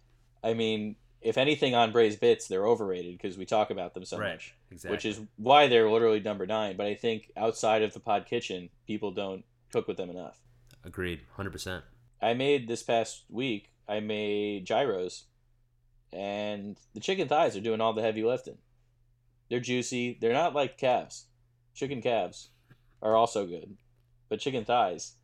I 0.43 0.55
mean, 0.55 0.97
if 1.21 1.39
anything 1.39 1.75
on 1.75 1.91
Braised 1.93 2.21
Bits, 2.21 2.49
they're 2.49 2.67
overrated 2.67 3.17
because 3.17 3.37
we 3.39 3.47
talk 3.47 3.71
about 3.71 3.95
them 3.95 4.05
so 4.05 4.19
Right, 4.19 4.33
much. 4.33 4.55
exactly. 4.71 4.95
Which 4.95 5.05
is 5.07 5.21
why 5.37 5.67
they're 5.69 5.91
literally 5.91 6.21
number 6.21 6.47
nine. 6.47 6.77
But 6.77 6.87
I 6.87 6.95
think 6.95 7.31
outside 7.37 7.83
of 7.83 7.93
the 7.95 8.01
pod 8.01 8.27
kitchen, 8.27 8.69
people 8.87 9.11
don't 9.11 9.45
cook 9.73 9.89
with 9.89 9.97
them 9.97 10.11
enough. 10.11 10.41
Agreed, 10.85 11.21
100%. 11.37 11.83
I 12.21 12.35
made 12.35 12.69
this 12.69 12.83
past 12.83 13.25
week. 13.31 13.71
I 13.89 14.01
made 14.01 14.65
gyros, 14.67 15.25
and 16.13 16.79
the 16.95 17.01
chicken 17.01 17.29
thighs 17.29 17.57
are 17.57 17.61
doing 17.61 17.81
all 17.81 17.93
the 17.93 18.03
heavy 18.03 18.23
lifting. 18.23 18.59
They're 19.51 19.61
juicy. 19.61 20.17
They're 20.21 20.33
not 20.33 20.55
like 20.55 20.79
calves. 20.79 21.27
Chicken 21.75 22.01
calves 22.01 22.51
are 23.03 23.15
also 23.17 23.47
good, 23.47 23.77
but 24.29 24.41
chicken 24.41 24.65
thighs. 24.65 25.17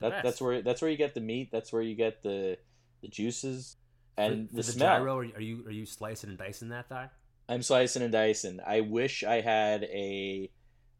The 0.00 0.10
That, 0.10 0.22
that's 0.22 0.40
where 0.40 0.62
that's 0.62 0.82
where 0.82 0.90
you 0.90 0.96
get 0.96 1.14
the 1.14 1.20
meat. 1.20 1.50
That's 1.52 1.72
where 1.72 1.82
you 1.82 1.94
get 1.94 2.22
the 2.22 2.58
the 3.02 3.08
juices 3.08 3.76
and 4.16 4.48
for, 4.48 4.56
the, 4.56 4.62
for 4.62 4.66
the 4.66 4.72
smell. 4.72 4.98
gyro, 4.98 5.18
are 5.18 5.24
you, 5.24 5.34
are 5.34 5.40
you 5.40 5.66
are 5.66 5.72
you 5.72 5.86
slicing 5.86 6.30
and 6.30 6.38
dicing 6.38 6.68
that 6.70 6.88
thigh? 6.88 7.10
I'm 7.48 7.62
slicing 7.62 8.02
and 8.02 8.12
dicing. 8.12 8.60
I 8.66 8.80
wish 8.80 9.24
I 9.24 9.40
had 9.40 9.84
a. 9.84 10.50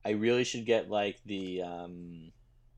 I 0.05 0.11
really 0.11 0.45
should 0.45 0.67
get 0.67 0.91
like 0.91 1.19
the 1.25 1.63
um, 1.63 2.33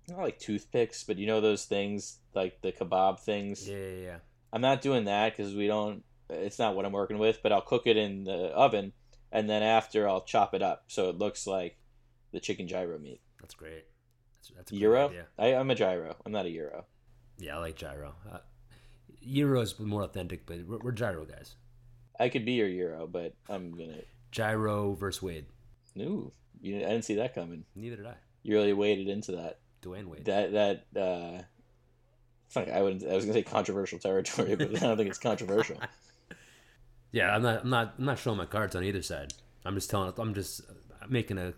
not 0.09 0.21
like 0.21 0.39
toothpicks, 0.39 1.05
but 1.05 1.19
you 1.19 1.27
know 1.27 1.41
those 1.41 1.65
things 1.65 2.19
like 2.35 2.61
the 2.63 2.73
kebab 2.73 3.21
things. 3.21 3.69
Yeah, 3.69 3.77
yeah, 3.77 4.03
yeah. 4.05 4.17
I'm 4.53 4.61
not 4.61 4.83
doing 4.83 5.05
that 5.05 5.37
because 5.37 5.55
we 5.55 5.67
don't. 5.67 6.05
It's 6.31 6.59
not 6.59 6.77
what 6.77 6.85
I'm 6.85 6.93
working 6.93 7.19
with. 7.19 7.43
But 7.43 7.53
I'll 7.53 7.61
cook 7.61 7.87
it 7.87 7.97
in 7.97 8.25
the 8.25 8.49
oven, 8.55 8.93
and 9.33 9.51
then 9.51 9.63
after 9.63 10.09
I'll 10.09 10.23
chop 10.23 10.55
it 10.55 10.63
up 10.63 10.85
so 10.87 11.09
it 11.09 11.19
looks 11.19 11.47
like 11.47 11.79
the 12.33 12.41
chicken 12.41 12.69
gyro 12.69 12.99
meat. 12.99 13.21
That's 13.41 13.55
great. 13.55 13.85
That's, 14.55 14.71
that's 14.71 14.73
a 14.73 14.77
Gyro. 14.81 15.09
idea. 15.09 15.27
I, 15.39 15.55
I'm 15.55 15.71
a 15.71 15.75
gyro. 15.75 16.17
I'm 16.25 16.33
not 16.33 16.47
a 16.47 16.51
euro. 16.51 16.85
Yeah, 17.39 17.57
I 17.57 17.61
like 17.61 17.77
gyro. 17.77 18.15
Uh, 18.31 18.39
Euro's 19.21 19.79
more 19.81 20.03
authentic, 20.03 20.47
but 20.47 20.59
we're, 20.67 20.79
we're 20.79 20.93
gyro 20.93 21.25
guys. 21.25 21.57
I 22.19 22.29
could 22.29 22.45
be 22.45 22.53
your 22.53 22.69
euro, 22.69 23.07
but 23.07 23.35
I'm 23.49 23.73
gonna. 23.77 23.99
Gyro 24.31 24.95
versus 24.95 25.23
Wade. 25.23 25.47
No, 25.95 26.33
you, 26.61 26.77
I 26.77 26.81
didn't 26.91 27.05
see 27.05 27.15
that 27.17 27.35
coming. 27.35 27.65
Neither 27.75 27.97
did 27.97 28.07
I. 28.07 28.15
You 28.43 28.55
really 28.55 28.73
waded 28.73 29.09
into 29.09 29.33
that. 29.33 29.59
Dwyane 29.83 30.07
Wade. 30.07 30.25
that 30.25 30.53
that 30.53 31.01
uh 31.01 31.43
like 32.55 32.71
I 32.71 32.81
wouldn't 32.83 33.05
I 33.05 33.15
was 33.15 33.25
gonna 33.25 33.35
say 33.35 33.43
controversial 33.43 33.99
territory, 33.99 34.55
but 34.57 34.75
I 34.77 34.79
don't 34.81 34.97
think 34.97 35.09
it's 35.11 35.19
controversial. 35.19 35.77
Yeah, 37.13 37.35
I'm 37.35 37.41
not. 37.43 37.63
I'm 37.63 37.71
not. 37.71 37.95
I'm 37.99 38.05
not 38.05 38.19
showing 38.19 38.37
my 38.37 38.45
cards 38.45 38.77
on 38.77 38.85
either 38.85 39.01
side. 39.01 39.33
I'm 39.65 39.75
just 39.75 39.89
telling. 39.89 40.13
I'm 40.19 40.35
just 40.35 40.61
making 41.09 41.39
a, 41.39 41.55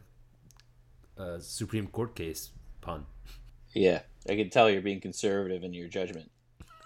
a 1.20 1.40
Supreme 1.40 1.88
Court 1.88 2.14
case 2.14 2.50
pun. 2.88 3.06
Yeah. 3.74 4.00
I 4.28 4.34
can 4.36 4.50
tell 4.50 4.70
you're 4.70 4.80
being 4.80 5.00
conservative 5.00 5.62
in 5.62 5.74
your 5.74 5.88
judgment. 5.88 6.30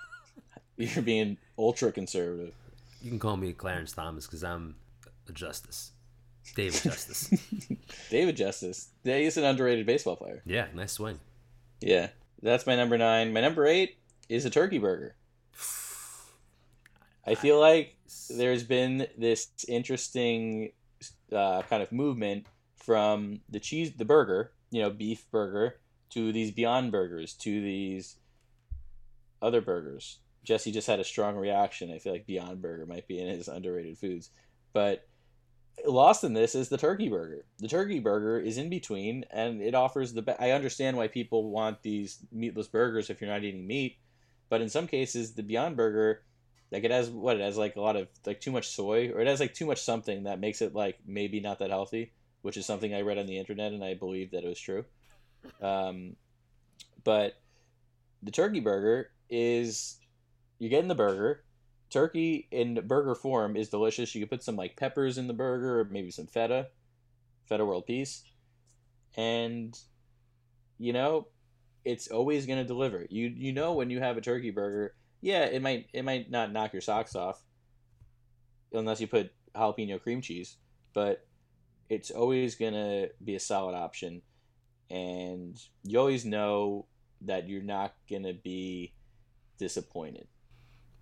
You're 0.76 1.02
being 1.02 1.36
ultra 1.58 1.92
conservative. 1.92 2.54
You 3.02 3.10
can 3.10 3.18
call 3.18 3.36
me 3.36 3.52
Clarence 3.52 3.92
Thomas 3.92 4.26
because 4.26 4.42
I'm 4.42 4.74
a 5.28 5.32
justice, 5.32 5.92
David 6.56 6.80
Justice. 6.82 7.30
David 8.10 8.36
Justice. 8.36 8.88
Yeah, 9.04 9.18
he's 9.18 9.36
an 9.36 9.44
underrated 9.44 9.86
baseball 9.86 10.16
player. 10.16 10.42
yeah, 10.44 10.66
nice 10.74 10.92
swing. 10.92 11.20
Yeah. 11.80 12.08
That's 12.42 12.66
my 12.66 12.74
number 12.74 12.98
nine. 12.98 13.32
My 13.32 13.40
number 13.40 13.66
eight 13.66 13.98
is 14.28 14.44
a 14.44 14.50
turkey 14.50 14.78
burger. 14.78 15.14
I 17.26 17.34
feel 17.36 17.60
like 17.60 17.94
there's 18.30 18.64
been 18.64 19.06
this 19.16 19.48
interesting 19.68 20.72
uh, 21.32 21.62
kind 21.62 21.82
of 21.82 21.92
movement 21.92 22.46
from 22.76 23.40
the 23.48 23.60
cheese, 23.60 23.92
the 23.92 24.04
burger, 24.04 24.52
you 24.70 24.82
know, 24.82 24.90
beef 24.90 25.30
burger, 25.30 25.76
to 26.12 26.32
these 26.32 26.50
Beyond 26.50 26.92
burgers, 26.92 27.34
to 27.34 27.60
these 27.60 28.16
other 29.40 29.60
burgers. 29.60 30.18
Jesse 30.44 30.72
just 30.72 30.86
had 30.86 31.00
a 31.00 31.04
strong 31.04 31.36
reaction. 31.36 31.92
I 31.92 31.98
feel 31.98 32.12
like 32.12 32.26
Beyond 32.26 32.60
Burger 32.60 32.86
might 32.86 33.06
be 33.06 33.20
in 33.20 33.28
his 33.28 33.48
underrated 33.48 33.96
foods, 33.98 34.30
but 34.72 35.06
lost 35.86 36.24
in 36.24 36.34
this 36.34 36.54
is 36.54 36.68
the 36.68 36.76
turkey 36.76 37.08
burger. 37.08 37.44
The 37.58 37.68
turkey 37.68 38.00
burger 38.00 38.38
is 38.38 38.58
in 38.58 38.68
between, 38.68 39.24
and 39.30 39.62
it 39.62 39.74
offers 39.74 40.12
the. 40.12 40.22
Be- 40.22 40.38
I 40.38 40.50
understand 40.50 40.96
why 40.96 41.08
people 41.08 41.50
want 41.50 41.82
these 41.82 42.18
meatless 42.32 42.68
burgers 42.68 43.08
if 43.08 43.20
you're 43.20 43.30
not 43.30 43.44
eating 43.44 43.66
meat, 43.66 43.98
but 44.48 44.60
in 44.60 44.68
some 44.68 44.86
cases, 44.86 45.32
the 45.32 45.42
Beyond 45.42 45.76
Burger, 45.76 46.22
like 46.70 46.84
it 46.84 46.90
has 46.90 47.08
what 47.08 47.36
it 47.36 47.42
has 47.42 47.56
like 47.56 47.76
a 47.76 47.80
lot 47.80 47.96
of 47.96 48.08
like 48.26 48.40
too 48.40 48.52
much 48.52 48.68
soy, 48.68 49.10
or 49.10 49.20
it 49.20 49.28
has 49.28 49.40
like 49.40 49.54
too 49.54 49.66
much 49.66 49.82
something 49.82 50.24
that 50.24 50.40
makes 50.40 50.60
it 50.60 50.74
like 50.74 50.98
maybe 51.06 51.40
not 51.40 51.60
that 51.60 51.70
healthy, 51.70 52.12
which 52.42 52.56
is 52.56 52.66
something 52.66 52.92
I 52.92 53.02
read 53.02 53.18
on 53.18 53.26
the 53.26 53.38
internet 53.38 53.72
and 53.72 53.84
I 53.84 53.94
believe 53.94 54.32
that 54.32 54.44
it 54.44 54.48
was 54.48 54.60
true. 54.60 54.84
Um, 55.60 56.16
but 57.04 57.34
the 58.22 58.30
turkey 58.30 58.60
burger 58.60 59.10
is 59.28 59.98
you're 60.58 60.70
getting 60.70 60.88
the 60.88 60.94
burger. 60.94 61.44
Turkey 61.90 62.48
in 62.50 62.74
burger 62.86 63.14
form 63.14 63.56
is 63.56 63.68
delicious. 63.68 64.14
You 64.14 64.22
can 64.22 64.28
put 64.28 64.42
some 64.42 64.56
like 64.56 64.76
peppers 64.76 65.18
in 65.18 65.26
the 65.26 65.34
burger, 65.34 65.80
or 65.80 65.84
maybe 65.84 66.10
some 66.10 66.26
feta, 66.26 66.68
feta 67.48 67.64
world 67.64 67.86
peace, 67.86 68.22
and 69.16 69.78
you 70.78 70.92
know, 70.92 71.28
it's 71.84 72.08
always 72.08 72.46
gonna 72.46 72.64
deliver. 72.64 73.06
You 73.10 73.32
you 73.36 73.52
know 73.52 73.74
when 73.74 73.90
you 73.90 74.00
have 74.00 74.16
a 74.16 74.20
turkey 74.20 74.50
burger, 74.50 74.94
yeah, 75.20 75.44
it 75.44 75.60
might 75.60 75.86
it 75.92 76.04
might 76.04 76.30
not 76.30 76.52
knock 76.52 76.72
your 76.72 76.82
socks 76.82 77.14
off, 77.14 77.42
unless 78.72 79.00
you 79.00 79.06
put 79.06 79.32
jalapeno 79.54 80.00
cream 80.00 80.20
cheese, 80.20 80.56
but 80.94 81.26
it's 81.88 82.10
always 82.10 82.54
gonna 82.54 83.08
be 83.22 83.34
a 83.34 83.40
solid 83.40 83.74
option, 83.74 84.22
and 84.92 85.58
you 85.82 85.98
always 85.98 86.24
know 86.24 86.84
that 87.22 87.48
you're 87.48 87.62
not 87.62 87.94
gonna 88.10 88.34
be 88.34 88.92
disappointed. 89.58 90.28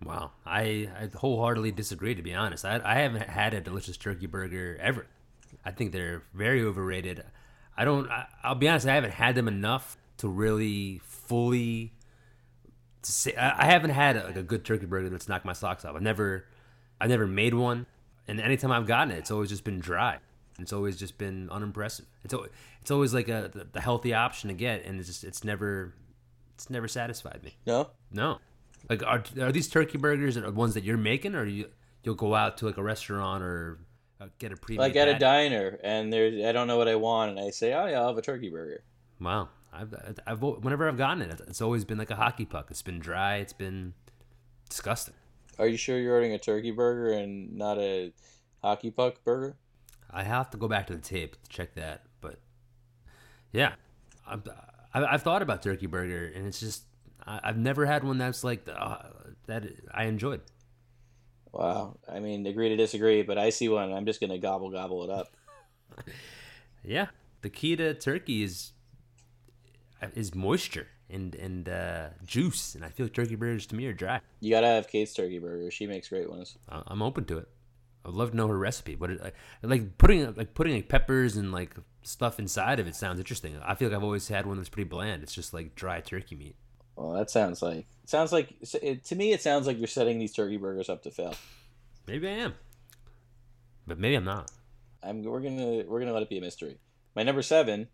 Wow, 0.03 0.31
I, 0.45 0.89
I 0.99 1.09
wholeheartedly 1.13 1.73
disagree. 1.73 2.15
To 2.15 2.23
be 2.23 2.33
honest, 2.33 2.65
I, 2.65 2.81
I 2.83 2.95
haven't 3.01 3.29
had 3.29 3.53
a 3.53 3.61
delicious 3.61 3.97
turkey 3.97 4.25
burger 4.25 4.77
ever. 4.81 5.05
I 5.63 5.71
think 5.71 5.91
they're 5.91 6.23
very 6.33 6.63
overrated. 6.63 7.23
I 7.77 7.85
don't. 7.85 8.09
I, 8.09 8.25
I'll 8.43 8.55
be 8.55 8.67
honest. 8.67 8.87
I 8.87 8.95
haven't 8.95 9.13
had 9.13 9.35
them 9.35 9.47
enough 9.47 9.97
to 10.17 10.27
really 10.27 11.01
fully 11.03 11.91
to 13.03 13.11
say. 13.11 13.35
I, 13.35 13.63
I 13.63 13.65
haven't 13.65 13.91
had 13.91 14.15
a, 14.15 14.39
a 14.39 14.43
good 14.43 14.63
turkey 14.63 14.85
burger 14.85 15.09
that's 15.09 15.27
knocked 15.27 15.45
my 15.45 15.53
socks 15.53 15.83
off. 15.83 15.95
I've 15.95 16.01
never, 16.01 16.45
I've 16.99 17.09
never 17.09 17.27
made 17.27 17.53
one, 17.53 17.85
and 18.27 18.39
anytime 18.39 18.71
I've 18.71 18.87
gotten 18.87 19.11
it, 19.11 19.19
it's 19.19 19.31
always 19.31 19.49
just 19.49 19.65
been 19.65 19.79
dry. 19.79 20.19
It's 20.61 20.73
always 20.73 20.97
just 20.97 21.17
been 21.17 21.49
unimpressive. 21.49 22.05
It's 22.23 22.33
al- 22.33 22.47
it's 22.81 22.91
always 22.91 23.13
like 23.13 23.29
a 23.29 23.49
the, 23.53 23.67
the 23.71 23.81
healthy 23.81 24.13
option 24.13 24.49
to 24.49 24.53
get, 24.53 24.85
and 24.85 24.99
it's 24.99 25.07
just 25.07 25.23
it's 25.23 25.43
never 25.43 25.93
it's 26.55 26.69
never 26.69 26.87
satisfied 26.87 27.41
me. 27.43 27.55
No, 27.65 27.89
No. 28.11 28.39
Like 28.89 29.03
are 29.03 29.23
are 29.39 29.51
these 29.51 29.67
turkey 29.69 29.97
burgers 29.97 30.37
are 30.37 30.49
ones 30.51 30.73
that 30.73 30.83
you're 30.83 30.97
making, 30.97 31.35
or 31.35 31.45
you 31.45 31.69
you'll 32.03 32.15
go 32.15 32.33
out 32.33 32.57
to 32.57 32.65
like 32.65 32.77
a 32.77 32.83
restaurant 32.83 33.43
or 33.43 33.79
uh, 34.19 34.27
get 34.39 34.51
a 34.51 34.57
pre 34.57 34.77
like 34.77 34.95
at 34.95 35.07
a 35.07 35.17
diner, 35.17 35.79
and 35.83 36.11
there's 36.11 36.43
I 36.43 36.51
don't 36.51 36.67
know 36.67 36.77
what 36.77 36.87
I 36.87 36.95
want, 36.95 37.31
and 37.31 37.39
I 37.39 37.51
say, 37.51 37.73
oh 37.73 37.85
yeah, 37.85 37.99
I'll 37.99 38.07
have 38.07 38.17
a 38.17 38.21
turkey 38.21 38.49
burger. 38.49 38.83
Wow, 39.19 39.49
I've, 39.71 39.93
I've 40.25 40.41
whenever 40.41 40.87
I've 40.87 40.97
gotten 40.97 41.21
it, 41.21 41.39
it's 41.47 41.61
always 41.61 41.85
been 41.85 41.97
like 41.97 42.11
a 42.11 42.15
hockey 42.15 42.45
puck. 42.45 42.67
It's 42.69 42.81
been 42.81 42.99
dry. 42.99 43.37
It's 43.37 43.53
been 43.53 43.93
disgusting. 44.69 45.13
Are 45.59 45.67
you 45.67 45.77
sure 45.77 45.99
you're 45.99 46.13
ordering 46.13 46.33
a 46.33 46.39
turkey 46.39 46.71
burger 46.71 47.13
and 47.13 47.55
not 47.55 47.77
a 47.77 48.13
hockey 48.63 48.89
puck 48.89 49.23
burger? 49.23 49.55
I 50.13 50.23
have 50.23 50.49
to 50.51 50.57
go 50.57 50.67
back 50.67 50.87
to 50.87 50.95
the 50.95 51.01
tape 51.01 51.41
to 51.41 51.49
check 51.49 51.75
that, 51.75 52.03
but 52.19 52.39
yeah, 53.51 53.73
I've, 54.27 54.47
I- 54.93 55.05
I've 55.05 55.23
thought 55.23 55.41
about 55.41 55.61
turkey 55.63 55.85
burger, 55.87 56.31
and 56.35 56.45
it's 56.47 56.59
just 56.59 56.83
I've 57.25 57.57
never 57.57 57.85
had 57.85 58.03
one 58.03 58.17
that's 58.17 58.43
like 58.43 58.65
the, 58.65 58.79
uh, 58.81 59.09
that 59.47 59.65
I 59.93 60.05
enjoyed. 60.05 60.41
Wow. 61.51 61.97
I 62.11 62.19
mean, 62.19 62.45
agree 62.47 62.69
to 62.69 62.75
disagree, 62.77 63.23
but 63.23 63.37
I 63.37 63.49
see 63.49 63.69
one. 63.69 63.91
I'm 63.93 64.05
just 64.05 64.19
gonna 64.21 64.37
gobble 64.37 64.69
gobble 64.71 65.03
it 65.03 65.09
up. 65.09 65.27
Yeah, 66.83 67.07
the 67.41 67.49
key 67.49 67.75
to 67.75 67.93
turkey 67.93 68.41
is 68.43 68.71
is 70.15 70.33
moisture 70.33 70.87
and 71.11 71.35
and 71.35 71.69
uh, 71.69 72.07
juice, 72.25 72.73
and 72.73 72.83
I 72.83 72.89
feel 72.89 73.05
like 73.05 73.13
turkey 73.13 73.35
burgers 73.35 73.67
to 73.67 73.75
me 73.75 73.85
are 73.85 73.93
dry. 73.93 74.21
You 74.39 74.49
gotta 74.49 74.65
have 74.67 74.87
Kate's 74.87 75.13
turkey 75.13 75.37
burger. 75.37 75.69
She 75.69 75.85
makes 75.85 76.09
great 76.09 76.27
ones. 76.29 76.57
I'm 76.69 77.03
open 77.03 77.25
to 77.25 77.37
it. 77.37 77.47
I'd 78.05 78.13
love 78.13 78.31
to 78.31 78.37
know 78.37 78.47
her 78.47 78.57
recipe. 78.57 78.95
But 78.95 79.11
it, 79.11 79.33
like 79.63 79.97
putting 79.97 80.33
like 80.35 80.53
putting 80.53 80.73
like 80.73 80.89
peppers 80.89 81.37
and 81.37 81.51
like 81.51 81.75
stuff 82.03 82.39
inside 82.39 82.79
of 82.79 82.87
it 82.87 82.95
sounds 82.95 83.19
interesting. 83.19 83.57
I 83.63 83.75
feel 83.75 83.89
like 83.89 83.97
I've 83.97 84.03
always 84.03 84.27
had 84.27 84.45
one 84.45 84.57
that's 84.57 84.69
pretty 84.69 84.89
bland. 84.89 85.23
It's 85.23 85.33
just 85.33 85.53
like 85.53 85.75
dry 85.75 86.01
turkey 86.01 86.35
meat. 86.35 86.55
Well, 86.95 87.13
that 87.13 87.29
sounds 87.29 87.61
like 87.61 87.85
sounds 88.05 88.31
like 88.31 88.55
it, 88.81 89.05
to 89.05 89.15
me. 89.15 89.33
It 89.33 89.41
sounds 89.41 89.67
like 89.67 89.77
you're 89.77 89.87
setting 89.87 90.19
these 90.19 90.33
turkey 90.33 90.57
burgers 90.57 90.89
up 90.89 91.03
to 91.03 91.11
fail. 91.11 91.35
Maybe 92.07 92.27
I 92.27 92.31
am, 92.31 92.55
but 93.87 93.99
maybe 93.99 94.15
I'm 94.15 94.25
not. 94.25 94.51
I'm 95.03 95.23
we're 95.23 95.41
gonna 95.41 95.83
we're 95.87 95.99
gonna 95.99 96.13
let 96.13 96.23
it 96.23 96.29
be 96.29 96.37
a 96.37 96.41
mystery. 96.41 96.79
My 97.15 97.23
number 97.23 97.41
seven, 97.41 97.87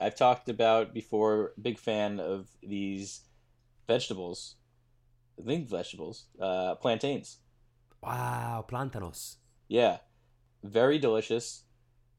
I've 0.00 0.16
talked 0.16 0.48
about 0.48 0.94
before. 0.94 1.52
Big 1.60 1.78
fan 1.78 2.20
of 2.20 2.48
these 2.62 3.20
vegetables 3.86 4.56
I 5.40 5.46
think 5.46 5.68
vegetables, 5.68 6.24
uh, 6.40 6.74
plantains. 6.76 7.38
Wow, 8.02 8.64
plantanos. 8.68 9.36
Yeah, 9.70 9.98
very 10.64 10.98
delicious, 10.98 11.62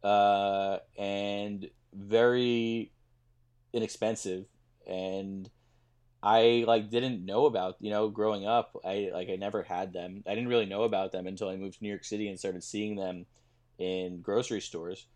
uh, 0.03 0.77
and 0.97 1.69
very 1.93 2.93
inexpensive. 3.73 4.45
And 4.87 5.49
I 6.23 6.63
like 6.67 6.89
didn't 6.89 7.25
know 7.25 7.45
about 7.47 7.75
you 7.81 7.89
know 7.89 8.09
growing 8.09 8.47
up. 8.47 8.77
I 8.85 9.11
like 9.13 9.29
I 9.29 9.35
never 9.35 9.63
had 9.63 9.91
them. 9.93 10.23
I 10.25 10.31
didn't 10.35 10.49
really 10.49 10.65
know 10.65 10.83
about 10.83 11.11
them 11.11 11.27
until 11.27 11.49
I 11.49 11.57
moved 11.57 11.79
to 11.79 11.83
New 11.83 11.89
York 11.89 12.05
City 12.05 12.29
and 12.29 12.39
started 12.39 12.63
seeing 12.63 12.95
them 12.95 13.25
in 13.77 14.21
grocery 14.21 14.61
stores. 14.61 15.07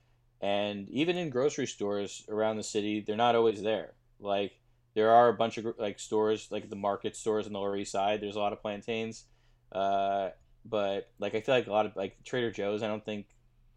And 0.41 0.89
even 0.89 1.17
in 1.17 1.29
grocery 1.29 1.67
stores 1.67 2.25
around 2.29 2.57
the 2.57 2.63
city, 2.63 2.99
they're 3.01 3.15
not 3.15 3.35
always 3.35 3.63
there. 3.63 3.93
Like 4.19 4.59
there 4.93 5.11
are 5.11 5.29
a 5.29 5.33
bunch 5.33 5.57
of 5.57 5.67
like 5.79 5.99
stores, 5.99 6.49
like 6.51 6.69
the 6.69 6.75
market 6.75 7.15
stores 7.15 7.47
on 7.47 7.53
the 7.53 7.59
Lower 7.59 7.77
East 7.77 7.93
Side. 7.93 8.19
There's 8.21 8.35
a 8.35 8.41
lot 8.41 8.53
of 8.53 8.61
plantains. 8.61 9.23
Uh, 9.71 10.31
but 10.65 11.09
like 11.19 11.35
I 11.35 11.41
feel 11.41 11.55
like 11.55 11.67
a 11.67 11.71
lot 11.71 11.85
of 11.85 11.95
like 11.95 12.23
Trader 12.23 12.51
Joe's, 12.51 12.83
I 12.83 12.87
don't 12.87 13.05
think 13.05 13.27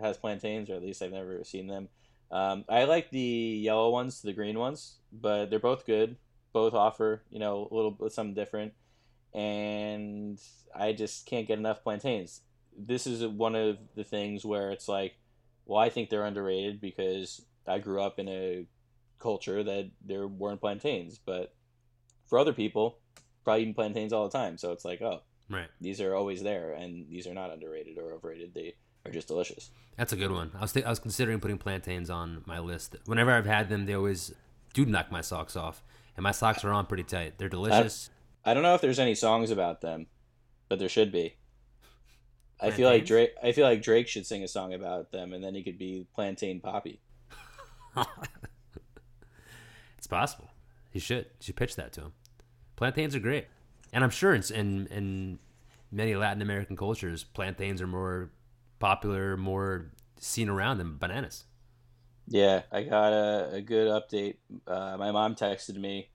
has 0.01 0.17
plantains, 0.17 0.71
or 0.71 0.75
at 0.75 0.83
least 0.83 1.03
I've 1.03 1.13
never 1.13 1.43
seen 1.45 1.67
them. 1.67 1.89
Um, 2.31 2.65
I 2.69 2.85
like 2.85 3.11
the 3.11 3.19
yellow 3.21 3.91
ones 3.91 4.21
to 4.21 4.27
the 4.27 4.33
green 4.33 4.59
ones, 4.59 4.97
but 5.13 5.51
they're 5.51 5.59
both 5.59 5.87
good. 5.87 6.17
Both 6.53 6.75
offer 6.75 7.23
you 7.31 7.39
know 7.39 7.69
a 7.71 7.75
little 7.75 7.91
bit 7.91 8.13
something 8.13 8.35
different, 8.35 8.73
and 9.35 10.41
I 10.75 10.93
just 10.93 11.27
can't 11.27 11.47
get 11.47 11.59
enough 11.59 11.83
plantains. 11.83 12.41
This 12.77 13.07
is 13.07 13.27
one 13.27 13.55
of 13.55 13.79
the 13.95 14.05
things 14.05 14.45
where 14.45 14.71
it's 14.71 14.89
like, 14.89 15.17
well, 15.67 15.79
I 15.79 15.91
think 15.91 16.11
they're 16.11 16.25
underrated 16.25 16.81
because 16.81 17.43
I 17.67 17.79
grew 17.79 18.01
up 18.01 18.19
in 18.19 18.29
a 18.29 18.67
culture 19.19 19.63
that 19.63 19.91
there 20.05 20.27
weren't 20.27 20.61
plantains, 20.61 21.19
but 21.19 21.55
for 22.27 22.39
other 22.39 22.53
people, 22.53 22.99
probably 23.45 23.63
eating 23.63 23.75
plantains 23.75 24.13
all 24.13 24.29
the 24.29 24.37
time. 24.39 24.59
So 24.59 24.73
it's 24.73 24.85
like, 24.85 25.03
oh, 25.03 25.23
Right. 25.51 25.69
these 25.81 26.01
are 26.01 26.15
always 26.15 26.43
there, 26.43 26.73
and 26.73 27.09
these 27.09 27.27
are 27.27 27.35
not 27.35 27.51
underrated 27.51 27.97
or 27.99 28.13
overrated. 28.13 28.53
They 28.55 28.75
are 29.07 29.11
just 29.11 29.29
delicious. 29.29 29.71
That's 29.97 30.13
a 30.13 30.17
good 30.17 30.31
one. 30.31 30.51
I 30.55 30.61
was 30.61 30.73
th- 30.73 30.85
I 30.85 30.91
was 30.91 30.99
considering 30.99 31.41
putting 31.41 31.59
plantains 31.59 32.11
on 32.11 32.43
my 32.47 32.59
list. 32.59 32.97
Whenever 33.07 33.33
I've 33.33 33.47
had 33.47 33.69
them, 33.69 33.87
they 33.87 33.95
always 33.95 34.33
do 34.75 34.85
knock 34.85 35.11
my 35.11 35.23
socks 35.23 35.57
off, 35.57 35.83
and 36.17 36.23
my 36.23 36.33
socks 36.33 36.65
are 36.65 36.73
on 36.73 36.87
pretty 36.87 37.05
tight. 37.05 37.39
They're 37.39 37.49
delicious. 37.49 38.11
I 38.45 38.55
don't 38.55 38.63
know 38.63 38.75
if 38.75 38.81
there's 38.81 38.99
any 38.99 39.15
songs 39.15 39.51
about 39.51 39.81
them, 39.81 40.07
but 40.69 40.79
there 40.79 40.89
should 40.89 41.11
be. 41.13 41.37
I 42.61 42.71
feel 42.71 42.89
like 42.89 43.07
Drake. 43.07 43.31
I 43.43 43.53
feel 43.53 43.65
like 43.67 43.83
Drake 43.83 44.09
should 44.09 44.27
sing 44.27 44.43
a 44.43 44.49
song 44.49 44.75
about 44.75 45.13
them, 45.13 45.33
and 45.33 45.43
then 45.43 45.55
he 45.55 45.63
could 45.63 45.79
be 45.79 46.07
Plantain 46.15 46.61
Poppy. 46.61 47.01
It's 49.97 50.07
possible. 50.07 50.49
He 50.91 51.01
should. 51.01 51.25
You 51.25 51.31
should 51.41 51.57
pitch 51.57 51.77
that 51.77 51.93
to 51.95 52.03
him. 52.03 52.13
Plantains 52.77 53.15
are 53.17 53.21
great, 53.21 53.47
and 53.93 54.05
I'm 54.05 54.11
sure 54.11 54.35
in 54.35 54.43
in, 54.55 54.87
in 54.89 55.39
many 55.91 56.15
Latin 56.15 56.43
American 56.43 56.77
cultures, 56.77 57.25
plantains 57.25 57.81
are 57.83 57.87
more 57.87 58.31
popular, 58.79 59.37
more 59.37 59.91
seen 60.19 60.49
around 60.49 60.79
than 60.79 60.99
bananas. 60.99 61.45
Yeah, 62.27 62.63
I 62.71 62.83
got 62.83 63.13
a, 63.13 63.51
a 63.55 63.61
good 63.63 63.89
update. 63.89 64.37
Uh, 64.67 64.97
my 64.99 65.11
mom 65.13 65.35
texted 65.35 65.77
me 65.77 66.11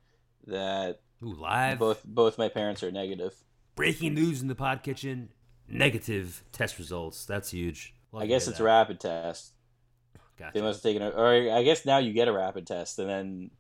that 0.48 1.00
Ooh, 1.24 1.34
live. 1.34 1.80
both 1.80 2.04
both 2.06 2.38
my 2.38 2.50
parents 2.50 2.84
are 2.84 2.92
negative. 2.92 3.34
Breaking 3.76 4.14
news 4.14 4.42
in 4.42 4.48
the 4.48 4.56
pod 4.56 4.84
kitchen. 4.84 5.30
Negative 5.68 6.44
test 6.52 6.78
results. 6.78 7.26
That's 7.26 7.52
huge. 7.52 7.96
Love 8.12 8.24
I 8.24 8.28
guess 8.28 8.48
it's 8.48 8.60
a 8.60 8.64
rapid 8.64 9.00
test. 9.00 9.54
Gotcha. 10.38 10.52
They 10.54 10.62
must 10.62 10.84
have 10.84 10.92
taken 10.92 11.02
it, 11.08 11.14
or 11.16 11.28
I 11.52 11.64
guess 11.64 11.86
now 11.86 12.00
you 12.00 12.12
get 12.12 12.28
a 12.28 12.34
rapid 12.34 12.68
test, 12.68 13.00
and 13.00 13.10
then 13.10 13.52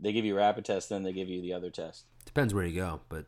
they 0.00 0.12
give 0.12 0.24
you 0.24 0.34
a 0.34 0.36
rapid 0.36 0.64
test, 0.64 0.88
then 0.88 1.02
they 1.02 1.12
give 1.12 1.28
you 1.28 1.40
the 1.40 1.54
other 1.54 1.70
test, 1.70 2.04
Depends 2.28 2.52
where 2.54 2.64
you 2.66 2.76
go, 2.78 3.00
but 3.08 3.24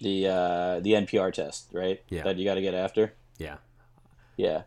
the 0.00 0.26
uh, 0.26 0.80
the 0.80 0.94
NPR 0.94 1.30
test, 1.32 1.68
right? 1.72 2.00
Yeah. 2.08 2.22
That 2.22 2.38
you 2.38 2.44
got 2.46 2.54
to 2.54 2.62
get 2.62 2.72
after. 2.74 3.12
yeah. 3.38 3.56
Yeah. 4.36 4.62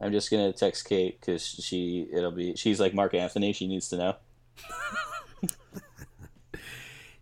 I'm 0.00 0.12
just 0.12 0.30
gonna 0.30 0.52
text 0.52 0.86
Kate 0.88 1.18
because 1.18 1.42
she 1.44 2.06
it'll 2.12 2.30
be 2.30 2.54
she's 2.54 2.78
like 2.78 2.92
Mark 2.94 3.14
Anthony. 3.14 3.52
She 3.52 3.66
needs 3.66 3.88
to 3.88 3.96
know. 3.96 4.16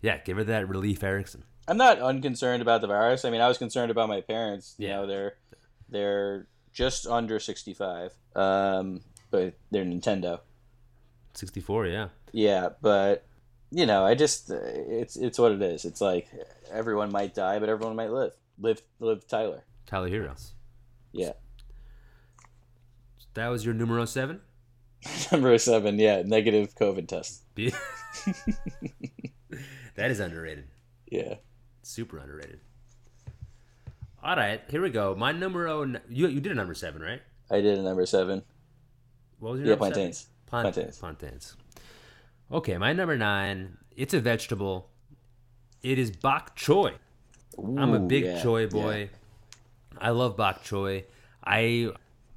Yeah, 0.03 0.19
give 0.19 0.37
her 0.37 0.45
that 0.45 0.69
relief 0.69 1.03
Erickson. 1.03 1.43
I'm 1.67 1.79
not 1.79 1.99
unconcerned 2.01 2.63
about 2.63 2.81
the 2.81 2.87
virus. 2.87 3.25
I 3.25 3.31
mean, 3.31 3.41
I 3.41 3.49
was 3.49 3.59
concerned 3.59 3.91
about 3.91 4.09
my 4.09 4.21
parents. 4.21 4.75
You 4.79 4.89
Yeah. 4.89 4.97
know, 4.97 5.07
they're 5.07 5.35
they're 5.89 6.47
just 6.73 7.07
under 7.07 7.41
65, 7.41 8.13
um, 8.37 9.01
but 9.31 9.55
they're 9.71 9.85
Nintendo. 9.85 10.41
64, 11.35 11.87
yeah. 11.87 12.09
Yeah, 12.33 12.69
but 12.83 13.25
you 13.77 13.85
know, 13.85 14.05
I 14.07 14.15
just 14.15 14.51
uh, 14.51 14.57
it's 14.65 15.17
it's 15.17 15.39
what 15.39 15.53
it 15.53 15.61
is. 15.61 15.85
It's 15.85 16.01
like 16.01 16.29
everyone 16.73 17.13
might 17.13 17.35
die, 17.35 17.59
but 17.59 17.69
everyone 17.69 17.95
might 17.95 18.11
live. 18.11 18.33
Live 18.59 18.81
live 19.01 19.27
Tyler. 19.29 19.65
Tyler 19.85 20.09
Heroes. 20.09 20.55
Yeah. 21.13 21.33
That 23.35 23.49
was 23.49 23.65
your 23.67 23.75
numero 23.75 24.07
seven? 24.07 24.41
Number 25.33 25.59
seven. 25.59 25.99
Yeah, 25.99 26.23
negative 26.25 26.75
COVID 26.75 27.07
test. 27.07 27.43
That 29.97 30.11
is 30.11 30.21
underrated. 30.21 30.69
Yeah. 31.11 31.37
Super 31.83 32.19
underrated. 32.19 32.61
All 34.23 34.37
right, 34.37 34.61
here 34.69 34.83
we 34.83 34.91
go. 34.91 35.15
My 35.15 35.33
numero 35.33 35.85
you 36.09 36.29
you 36.29 36.41
did 36.41 36.53
a 36.53 36.55
number 36.55 36.75
seven, 36.75 37.01
right? 37.01 37.23
I 37.51 37.61
did 37.61 37.79
a 37.79 37.83
number 37.83 38.05
seven. 38.07 38.43
What 39.39 39.53
was 39.53 39.61
your 39.61 39.69
Yeah, 39.69 39.73
number 39.75 39.85
plantains. 39.93 40.19
Seven? 40.19 40.33
Plant- 40.47 40.75
Plantains. 40.75 40.99
Plantains. 40.99 41.57
Okay, 42.51 42.79
my 42.79 42.93
number 42.93 43.17
nine. 43.17 43.79
It's 43.97 44.15
a 44.15 44.21
vegetable. 44.21 44.89
It 45.83 45.99
is 45.99 46.11
bok 46.11 46.57
choy. 46.57 46.95
I'm 47.59 47.95
a 47.95 47.99
big 47.99 48.25
yeah, 48.25 48.43
choy 48.43 48.63
yeah. 48.63 48.67
boy. 48.83 49.11
I 49.99 50.11
love 50.11 50.37
bok 50.37 50.63
choy. 50.63 51.05
I 51.45 51.91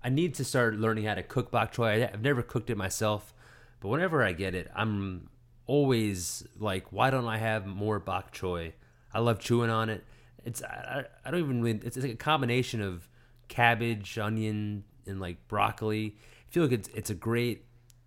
I 0.03 0.09
need 0.09 0.35
to 0.35 0.45
start 0.45 0.75
learning 0.75 1.05
how 1.05 1.15
to 1.15 1.23
cook 1.23 1.51
bok 1.51 1.73
choy. 1.73 2.11
I've 2.11 2.21
never 2.21 2.41
cooked 2.41 2.69
it 2.69 2.77
myself, 2.77 3.33
but 3.81 3.89
whenever 3.89 4.23
I 4.23 4.31
get 4.33 4.55
it, 4.55 4.71
I'm 4.75 5.29
always 5.67 6.47
like, 6.57 6.91
why 6.91 7.09
don't 7.09 7.27
I 7.27 7.37
have 7.37 7.65
more 7.67 7.99
bok 7.99 8.33
choy? 8.33 8.73
I 9.13 9.19
love 9.19 9.39
chewing 9.39 9.69
on 9.69 9.89
it. 9.89 10.03
It's 10.45 10.63
I, 10.63 11.05
I 11.25 11.27
I 11.27 11.31
don't 11.31 11.41
even 11.41 11.61
really, 11.61 11.79
it's, 11.79 11.97
it's 11.97 12.05
like 12.05 12.13
a 12.13 12.17
combination 12.17 12.81
of 12.81 13.07
cabbage, 13.47 14.17
onion, 14.17 14.85
and 15.05 15.19
like 15.19 15.47
broccoli. 15.47 16.15
I 16.49 16.53
feel 16.53 16.63
like 16.63 16.71
it's 16.71 16.89
it's 16.95 17.09
a 17.09 17.15
great 17.15 17.65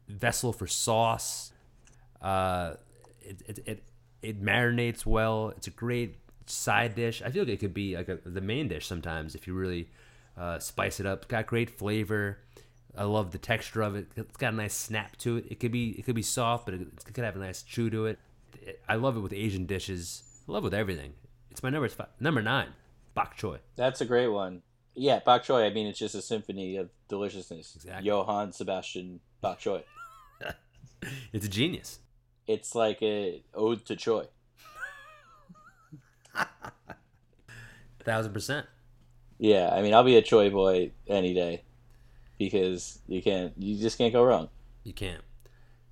vessel 0.09 0.53
for 0.53 0.67
sauce. 0.67 1.53
Uh, 2.23 2.75
it, 3.21 3.43
it, 3.47 3.59
it, 3.67 3.83
it 4.23 4.43
marinates 4.43 5.05
well. 5.05 5.53
It's 5.57 5.67
a 5.67 5.71
great 5.71 6.17
side 6.47 6.95
dish. 6.95 7.23
I 7.25 7.31
feel 7.31 7.43
like 7.43 7.55
it 7.55 7.61
could 7.61 7.75
be 7.75 7.97
like 7.97 8.09
a, 8.09 8.19
the 8.25 8.41
main 8.41 8.69
dish 8.69 8.87
sometimes 8.87 9.35
if 9.35 9.47
you 9.47 9.55
really 9.55 9.89
uh, 10.37 10.59
spice 10.59 11.01
it 11.01 11.07
up. 11.07 11.19
It's 11.23 11.27
got 11.27 11.47
great 11.47 11.71
flavor. 11.71 12.39
I 12.97 13.05
love 13.05 13.33
the 13.33 13.39
texture 13.39 13.83
of 13.83 13.97
it. 13.97 14.09
It's 14.17 14.37
got 14.37 14.53
a 14.53 14.57
nice 14.57 14.75
snap 14.75 15.17
to 15.19 15.39
it. 15.39 15.47
It 15.51 15.61
could 15.61 15.73
be 15.73 15.91
it 15.91 16.05
could 16.05 16.15
be 16.15 16.23
soft, 16.23 16.67
but 16.67 16.75
it, 16.75 16.81
it 16.81 17.15
could 17.15 17.25
have 17.25 17.37
a 17.37 17.39
nice 17.39 17.63
chew 17.63 17.91
to 17.91 18.07
it. 18.07 18.19
I 18.89 18.97
love 18.97 19.17
it 19.17 19.21
with 19.21 19.33
Asian 19.33 19.67
dishes. 19.67 20.23
I 20.49 20.53
love 20.53 20.63
it 20.65 20.67
with 20.67 20.75
everything. 20.75 21.15
It's 21.51 21.63
my 21.63 21.71
number 21.71 21.87
it's 21.87 21.95
fi- 21.95 22.07
number 22.21 22.43
nine, 22.43 22.69
bok 23.15 23.37
choy. 23.37 23.59
That's 23.77 24.01
a 24.01 24.05
great 24.05 24.29
one. 24.29 24.63
Yeah, 24.95 25.21
bok 25.25 25.43
choy. 25.45 25.67
I 25.67 25.73
mean, 25.73 25.87
it's 25.87 25.99
just 25.99 26.15
a 26.15 26.21
symphony 26.21 26.77
of 26.77 26.91
deliciousness. 27.09 27.77
Exactly. 27.77 28.07
Johann 28.07 28.53
Sebastian 28.53 29.21
Bok 29.41 29.59
choy. 29.59 29.83
It's 31.33 31.45
a 31.45 31.49
genius. 31.49 31.99
It's 32.47 32.75
like 32.75 33.03
a 33.03 33.43
ode 33.55 33.85
to 33.87 33.97
choy. 33.97 34.27
thousand 38.05 38.33
percent. 38.33 38.67
Yeah, 39.39 39.71
I 39.73 39.83
mean, 39.83 39.95
I'll 39.95 40.05
be 40.05 40.17
a 40.17 40.23
choy 40.23 40.53
boy 40.53 40.93
any 41.09 41.35
day 41.35 41.63
because 42.39 43.01
you 43.09 43.23
can't, 43.23 43.53
you 43.59 43.77
just 43.81 43.99
can't 43.99 44.13
go 44.13 44.23
wrong. 44.25 44.49
You 44.85 44.93
can't. 44.93 45.23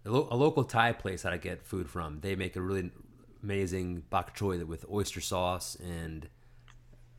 A, 0.04 0.10
lo- 0.10 0.28
a 0.30 0.36
local 0.36 0.64
Thai 0.64 0.92
place 0.92 1.22
that 1.22 1.32
I 1.32 1.36
get 1.36 1.66
food 1.66 1.88
from, 1.88 2.20
they 2.20 2.34
make 2.34 2.56
a 2.56 2.60
really 2.60 2.90
amazing 3.42 4.04
bok 4.10 4.36
choy 4.36 4.64
with 4.64 4.84
oyster 4.90 5.20
sauce 5.20 5.76
and 5.76 6.28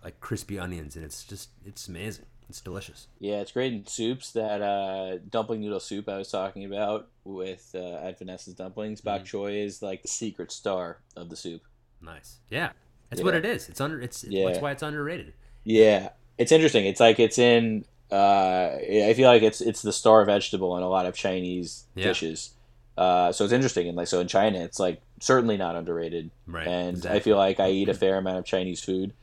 like 0.03 0.19
crispy 0.19 0.57
onions, 0.57 0.95
and 0.95 1.05
it's 1.05 1.23
just 1.23 1.49
it's 1.65 1.87
amazing. 1.87 2.25
It's 2.51 2.59
delicious. 2.59 3.07
Yeah, 3.17 3.39
it's 3.39 3.53
great 3.53 3.71
in 3.71 3.87
soups. 3.87 4.33
That 4.33 4.61
uh, 4.61 5.19
dumpling 5.29 5.61
noodle 5.61 5.79
soup 5.79 6.09
I 6.09 6.17
was 6.17 6.29
talking 6.29 6.65
about 6.65 7.07
with 7.23 7.71
uh, 7.73 7.95
at 8.05 8.19
Vanessa's 8.19 8.55
dumplings. 8.55 8.99
Bok 8.99 9.23
choy 9.23 9.63
is 9.65 9.81
like 9.81 10.01
the 10.01 10.09
secret 10.09 10.51
star 10.51 10.97
of 11.15 11.29
the 11.29 11.37
soup. 11.37 11.61
Nice. 12.01 12.39
Yeah, 12.49 12.71
that's 13.09 13.23
what 13.23 13.35
it 13.35 13.45
is. 13.45 13.69
It's 13.69 13.79
under. 13.79 14.01
It's 14.01 14.25
Yeah. 14.25 14.47
that's 14.47 14.59
why 14.59 14.71
it's 14.71 14.83
underrated. 14.83 15.31
Yeah, 15.63 16.09
it's 16.37 16.51
interesting. 16.51 16.85
It's 16.85 16.99
like 16.99 17.21
it's 17.21 17.39
in. 17.39 17.85
Uh, 18.11 18.71
I 18.75 19.13
feel 19.15 19.29
like 19.29 19.43
it's 19.43 19.61
it's 19.61 19.81
the 19.81 19.93
star 19.93 20.25
vegetable 20.25 20.75
in 20.75 20.83
a 20.83 20.89
lot 20.89 21.05
of 21.05 21.15
Chinese 21.15 21.85
Yeah. 21.95 22.03
dishes. 22.07 22.49
Uh, 22.97 23.31
so 23.31 23.45
it's 23.45 23.53
interesting, 23.53 23.87
and 23.87 23.95
like 23.95 24.07
so 24.09 24.19
in 24.19 24.27
China, 24.27 24.59
it's 24.59 24.77
like 24.77 25.01
certainly 25.21 25.55
not 25.55 25.77
underrated. 25.77 26.31
Right, 26.47 26.67
And 26.67 27.05
I 27.05 27.21
feel 27.21 27.37
like 27.37 27.61
I 27.61 27.69
eat 27.71 27.87
a 27.87 27.93
fair 27.93 28.17
amount 28.17 28.39
of 28.39 28.43
Chinese 28.45 28.83
food, 28.83 29.13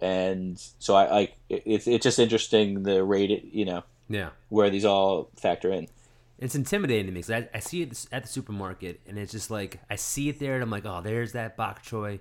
and 0.00 0.58
so 0.78 0.94
I 0.94 1.10
like 1.10 1.36
it's 1.48 1.86
it's 1.86 2.02
just 2.04 2.18
interesting 2.18 2.82
the 2.82 3.02
rate 3.04 3.30
it 3.30 3.44
you 3.44 3.64
know 3.64 3.82
Yeah. 4.08 4.30
where 4.48 4.70
these 4.70 4.84
all 4.84 5.30
factor 5.36 5.70
in. 5.72 5.88
It's 6.38 6.54
intimidating 6.54 7.06
to 7.06 7.12
me 7.12 7.20
because 7.20 7.30
I, 7.30 7.48
I 7.52 7.58
see 7.60 7.82
it 7.82 8.06
at 8.12 8.22
the 8.22 8.28
supermarket 8.28 9.00
and 9.06 9.18
it's 9.18 9.30
just 9.32 9.50
like 9.50 9.78
I 9.90 9.96
see 9.96 10.28
it 10.30 10.38
there 10.38 10.54
and 10.54 10.62
I'm 10.62 10.70
like, 10.70 10.86
oh, 10.86 11.00
there's 11.02 11.32
that 11.32 11.56
bok 11.56 11.82
choy, 11.82 12.18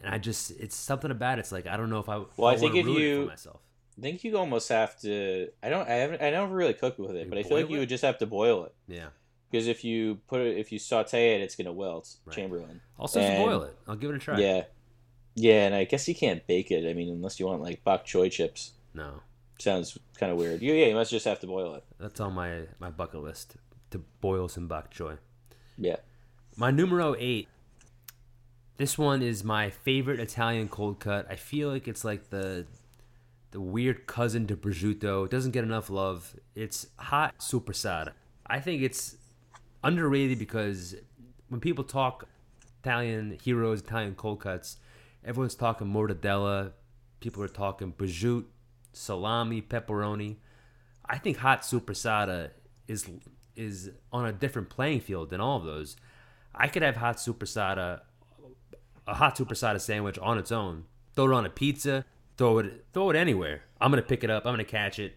and 0.00 0.14
I 0.14 0.18
just 0.18 0.50
it's 0.52 0.74
something 0.76 1.10
about 1.10 1.38
it. 1.38 1.40
It's 1.42 1.52
like 1.52 1.66
I 1.66 1.76
don't 1.76 1.90
know 1.90 1.98
if 1.98 2.08
I 2.08 2.22
Well, 2.36 2.48
I 2.48 2.52
I 2.52 2.56
think 2.56 2.74
if 2.74 2.86
you- 2.86 3.26
myself. 3.26 3.60
I 3.96 4.00
think 4.00 4.24
you 4.24 4.36
almost 4.36 4.70
have 4.70 4.98
to. 5.02 5.50
I 5.62 5.68
don't. 5.70 5.88
I 5.88 5.92
haven't. 5.92 6.20
I 6.20 6.30
never 6.30 6.52
really 6.52 6.74
cooked 6.74 6.98
with 6.98 7.14
it, 7.14 7.26
You 7.26 7.28
but 7.28 7.38
I 7.38 7.44
feel 7.44 7.58
like 7.58 7.66
boil 7.66 7.74
you 7.74 7.78
would 7.78 7.88
just 7.88 8.02
have 8.02 8.18
to 8.18 8.26
boil 8.26 8.64
it 8.64 8.74
Yeah, 8.88 9.06
because 9.48 9.68
if 9.68 9.84
you 9.84 10.16
put 10.26 10.40
it, 10.40 10.56
if 10.58 10.72
you 10.72 10.80
saute 10.80 11.36
it, 11.36 11.42
it's 11.42 11.54
gonna 11.54 11.72
wilt. 11.72 12.12
Right. 12.26 12.34
Chamberlain. 12.34 12.80
And- 12.98 13.44
boil 13.44 13.62
it. 13.62 13.76
I'll 13.86 13.94
give 13.94 14.10
it 14.10 14.16
a 14.16 14.18
try. 14.18 14.40
Yeah, 14.40 14.64
yeah, 15.34 15.66
and 15.66 15.74
I 15.74 15.84
guess 15.84 16.06
you 16.08 16.14
can't 16.14 16.46
bake 16.46 16.70
it. 16.70 16.88
I 16.88 16.94
mean, 16.94 17.08
unless 17.08 17.38
you 17.40 17.46
want 17.46 17.62
like 17.62 17.82
bok 17.84 18.04
choy 18.06 18.30
chips. 18.30 18.72
No, 18.94 19.20
Sounds 19.58 19.98
kind 20.18 20.30
of 20.32 20.38
weird. 20.38 20.62
Yeah, 20.62 20.74
yeah, 20.74 20.86
you 20.86 20.94
must 20.94 21.10
just 21.10 21.24
have 21.24 21.40
to 21.40 21.46
boil 21.46 21.74
it. 21.74 21.84
that's 21.98 22.20
on 22.20 22.34
my 22.34 22.62
my 22.78 22.90
bucket 22.90 23.22
list 23.22 23.56
to 23.90 23.98
boil 24.20 24.48
some 24.48 24.66
bok 24.68 24.92
choy. 24.92 25.18
Yeah. 25.78 25.96
My 26.56 26.70
numero 26.70 27.14
eight. 27.18 27.48
This 28.76 28.98
one 28.98 29.22
is 29.22 29.44
my 29.44 29.70
favorite 29.70 30.18
Italian 30.18 30.68
cold 30.68 30.98
cut. 30.98 31.26
I 31.30 31.36
feel 31.36 31.68
like 31.68 31.86
it's 31.86 32.04
like 32.04 32.30
the 32.30 32.66
the 33.52 33.60
weird 33.60 34.06
cousin 34.06 34.46
to 34.48 34.56
prosciutto. 34.56 35.24
It 35.26 35.30
doesn't 35.30 35.52
get 35.52 35.62
enough 35.62 35.88
love. 35.90 36.34
It's 36.56 36.88
hot 36.96 37.34
supersada. 37.38 38.12
I 38.46 38.58
think 38.58 38.82
it's 38.82 39.16
underrated 39.84 40.38
because 40.40 40.96
when 41.48 41.60
people 41.60 41.84
talk 41.84 42.26
Italian 42.82 43.38
heroes, 43.42 43.80
Italian 43.80 44.16
cold 44.16 44.40
cuts, 44.40 44.76
everyone's 45.24 45.54
talking 45.54 45.86
mortadella. 45.86 46.72
People 47.20 47.42
are 47.42 47.48
talking 47.48 47.92
prosciutto, 47.92 48.44
salami, 48.92 49.62
pepperoni. 49.62 50.36
I 51.06 51.18
think 51.18 51.38
hot 51.38 51.62
supersada 51.62 52.50
is 52.88 53.08
is 53.56 53.90
on 54.12 54.26
a 54.26 54.32
different 54.32 54.68
playing 54.68 55.00
field 55.00 55.30
than 55.30 55.40
all 55.40 55.58
of 55.58 55.64
those. 55.64 55.96
I 56.54 56.68
could 56.68 56.82
have 56.82 56.96
hot 56.96 57.16
supersada, 57.16 58.00
a 59.06 59.14
hot 59.14 59.36
supersada 59.36 59.80
sandwich 59.80 60.18
on 60.18 60.38
its 60.38 60.52
own. 60.52 60.84
Throw 61.14 61.30
it 61.30 61.34
on 61.34 61.46
a 61.46 61.50
pizza. 61.50 62.04
Throw 62.36 62.58
it 62.58 62.86
throw 62.92 63.10
it 63.10 63.16
anywhere. 63.16 63.62
I'm 63.80 63.90
gonna 63.90 64.02
pick 64.02 64.24
it 64.24 64.30
up. 64.30 64.44
I'm 64.46 64.52
gonna 64.52 64.64
catch 64.64 64.98
it. 64.98 65.16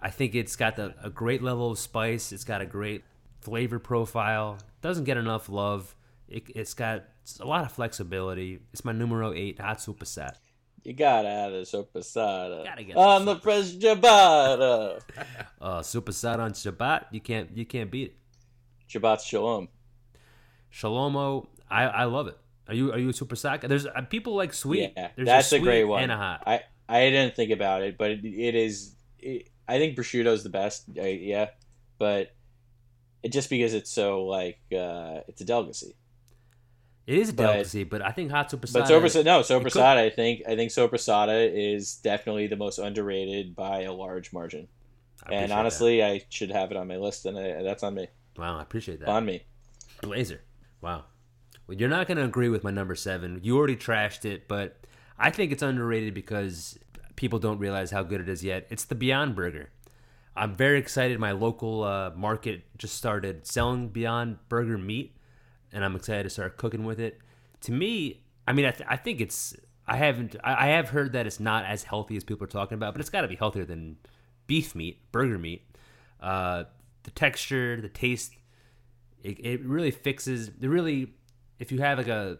I 0.00 0.10
think 0.10 0.34
it's 0.34 0.56
got 0.56 0.76
the, 0.76 0.94
a 1.02 1.10
great 1.10 1.42
level 1.42 1.70
of 1.70 1.78
spice. 1.78 2.32
It's 2.32 2.44
got 2.44 2.60
a 2.60 2.66
great 2.66 3.04
flavor 3.40 3.78
profile. 3.78 4.58
Doesn't 4.80 5.04
get 5.04 5.16
enough 5.16 5.48
love. 5.48 5.94
It, 6.32 6.44
it's 6.54 6.74
got 6.74 7.04
a 7.40 7.46
lot 7.46 7.64
of 7.64 7.72
flexibility. 7.72 8.60
It's 8.72 8.84
my 8.84 8.92
numero 8.92 9.32
eight 9.34 9.60
hot 9.60 9.78
supersada. 9.78 10.36
You 10.82 10.94
gotta 10.94 11.28
have 11.28 11.52
the 11.52 11.58
supersada 11.58 12.64
Gotta 12.64 12.82
get 12.82 12.96
on 12.96 13.24
the 13.24 13.36
fresh 13.36 13.72
ciabatta. 13.72 15.00
Uh, 15.60 15.80
supersada 15.80 16.40
on 16.40 16.52
Shabbat. 16.52 17.04
You 17.12 17.20
can't 17.20 17.56
you 17.56 17.64
can't 17.64 17.88
beat 17.90 18.08
it. 18.08 18.16
Shabbat 18.88 19.20
shalom. 19.20 19.68
Shalomo, 20.72 21.46
I, 21.70 21.84
I 21.84 22.04
love 22.04 22.26
it. 22.26 22.36
Are 22.66 22.74
you 22.74 22.92
are 22.92 22.98
you 22.98 23.10
a 23.10 23.12
super 23.12 23.36
sack? 23.36 23.60
There's 23.60 23.86
uh, 23.86 24.02
people 24.08 24.34
like 24.34 24.52
sweet. 24.54 24.92
Yeah, 24.96 25.10
There's 25.14 25.26
that's 25.26 25.46
a, 25.48 25.50
sweet 25.50 25.62
great 25.62 25.84
one. 25.84 26.02
and 26.02 26.10
a 26.10 26.16
hot. 26.16 26.42
I 26.46 26.62
I 26.88 27.10
didn't 27.10 27.36
think 27.36 27.52
about 27.52 27.82
it, 27.82 27.96
but 27.98 28.10
it, 28.10 28.24
it 28.24 28.54
is. 28.54 28.96
It, 29.18 29.50
I 29.68 29.78
think 29.78 29.96
prosciutto's 29.96 30.42
the 30.42 30.50
best. 30.50 30.84
I, 31.00 31.08
yeah, 31.08 31.50
but 31.98 32.34
it 33.22 33.30
just 33.30 33.50
because 33.50 33.74
it's 33.74 33.90
so 33.90 34.24
like 34.24 34.58
uh, 34.72 35.20
it's 35.28 35.40
a 35.40 35.44
delicacy. 35.44 35.94
It 37.06 37.18
is 37.18 37.30
a 37.30 37.32
but- 37.32 37.42
delicacy, 37.44 37.84
but 37.84 38.02
I 38.02 38.10
think 38.12 38.30
hot 38.30 38.50
supersada. 38.50 38.72
But 38.72 38.84
soprasada, 38.84 39.24
no, 39.24 39.40
soprasada. 39.40 39.96
I 39.96 40.10
think 40.10 40.42
I 40.46 40.54
think 40.54 40.70
soprasada 40.70 41.50
is 41.52 41.96
definitely 41.96 42.46
the 42.46 42.56
most 42.56 42.78
underrated 42.78 43.56
by 43.56 43.82
a 43.82 43.92
large 43.92 44.32
margin. 44.32 44.68
And 45.30 45.50
that. 45.50 45.58
honestly, 45.58 46.02
I 46.02 46.22
should 46.30 46.50
have 46.50 46.70
it 46.70 46.76
on 46.76 46.88
my 46.88 46.96
list, 46.96 47.26
and 47.26 47.38
I, 47.38 47.62
that's 47.62 47.82
on 47.82 47.94
me. 47.94 48.08
wow, 48.36 48.58
I 48.58 48.62
appreciate 48.62 49.00
that. 49.00 49.08
On 49.08 49.24
me. 49.24 49.44
Blazer. 50.00 50.42
Wow. 50.80 51.04
Well, 51.66 51.78
you're 51.78 51.88
not 51.88 52.08
going 52.08 52.18
to 52.18 52.24
agree 52.24 52.48
with 52.48 52.64
my 52.64 52.72
number 52.72 52.96
seven. 52.96 53.38
You 53.42 53.56
already 53.56 53.76
trashed 53.76 54.24
it, 54.24 54.48
but 54.48 54.84
I 55.18 55.30
think 55.30 55.52
it's 55.52 55.62
underrated 55.62 56.12
because 56.12 56.76
people 57.14 57.38
don't 57.38 57.58
realize 57.58 57.92
how 57.92 58.02
good 58.02 58.20
it 58.20 58.28
is 58.28 58.42
yet. 58.42 58.66
It's 58.68 58.84
the 58.84 58.96
Beyond 58.96 59.36
Burger. 59.36 59.70
I'm 60.34 60.54
very 60.54 60.78
excited. 60.78 61.18
My 61.20 61.32
local 61.32 61.84
uh, 61.84 62.10
market 62.16 62.64
just 62.78 62.96
started 62.96 63.46
selling 63.46 63.88
Beyond 63.88 64.38
Burger 64.48 64.78
meat, 64.78 65.16
and 65.72 65.84
I'm 65.84 65.96
excited 65.96 66.24
to 66.24 66.30
start 66.30 66.56
cooking 66.56 66.84
with 66.84 67.00
it. 67.00 67.18
To 67.62 67.72
me, 67.72 68.22
I 68.46 68.52
mean, 68.52 68.66
I, 68.66 68.70
th- 68.70 68.88
I 68.88 68.96
think 68.96 69.20
it's. 69.20 69.54
I 69.86 69.96
haven't. 69.96 70.36
I, 70.42 70.66
I 70.66 70.70
have 70.70 70.90
heard 70.90 71.12
that 71.12 71.26
it's 71.26 71.40
not 71.40 71.64
as 71.64 71.84
healthy 71.84 72.16
as 72.16 72.24
people 72.24 72.44
are 72.44 72.48
talking 72.48 72.76
about, 72.76 72.94
but 72.94 73.00
it's 73.00 73.10
got 73.10 73.22
to 73.22 73.28
be 73.28 73.36
healthier 73.36 73.64
than 73.64 73.96
beef 74.46 74.74
meat, 74.74 75.00
burger 75.12 75.38
meat. 75.38 75.64
Uh, 76.20 76.64
the 77.02 77.10
texture, 77.10 77.80
the 77.80 77.88
taste, 77.88 78.32
it, 79.22 79.44
it 79.44 79.64
really 79.64 79.90
fixes 79.90 80.48
it 80.48 80.68
really 80.68 81.14
if 81.58 81.72
you 81.72 81.80
have 81.80 81.98
like 81.98 82.08
a, 82.08 82.38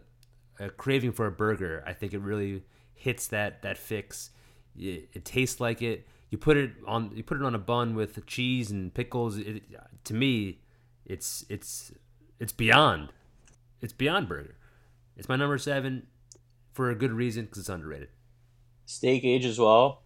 a 0.58 0.68
craving 0.70 1.12
for 1.12 1.26
a 1.26 1.30
burger 1.30 1.82
i 1.86 1.92
think 1.92 2.12
it 2.12 2.20
really 2.20 2.62
hits 2.94 3.28
that 3.28 3.62
that 3.62 3.78
fix 3.78 4.30
it, 4.76 5.08
it 5.12 5.24
tastes 5.24 5.60
like 5.60 5.82
it 5.82 6.06
you 6.30 6.38
put 6.38 6.56
it 6.56 6.72
on 6.86 7.10
you 7.14 7.22
put 7.22 7.36
it 7.36 7.44
on 7.44 7.54
a 7.54 7.58
bun 7.58 7.94
with 7.94 8.24
cheese 8.26 8.70
and 8.70 8.92
pickles 8.94 9.38
it, 9.38 9.62
to 10.04 10.14
me 10.14 10.58
it's 11.06 11.44
it's 11.48 11.92
it's 12.38 12.52
beyond 12.52 13.12
it's 13.82 13.92
beyond 13.92 14.28
burger 14.28 14.56
it's 15.16 15.28
my 15.28 15.36
number 15.36 15.58
seven 15.58 16.06
for 16.72 16.88
a 16.90 16.94
good 16.94 17.12
reason 17.12 17.44
because 17.44 17.58
it's 17.58 17.68
underrated 17.68 18.08
Steak 18.86 19.24
age 19.24 19.44
as 19.44 19.58
well. 19.58 20.02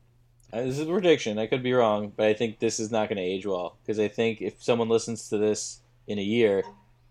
Uh, 0.52 0.62
This 0.62 0.78
is 0.78 0.86
a 0.86 0.90
prediction. 0.90 1.38
I 1.38 1.46
could 1.46 1.62
be 1.62 1.72
wrong, 1.72 2.12
but 2.16 2.26
I 2.26 2.34
think 2.34 2.58
this 2.58 2.78
is 2.78 2.90
not 2.90 3.08
going 3.08 3.16
to 3.16 3.22
age 3.22 3.46
well 3.46 3.78
because 3.82 3.98
I 3.98 4.08
think 4.08 4.40
if 4.40 4.62
someone 4.62 4.88
listens 4.88 5.28
to 5.30 5.38
this 5.38 5.80
in 6.06 6.18
a 6.18 6.22
year, 6.22 6.62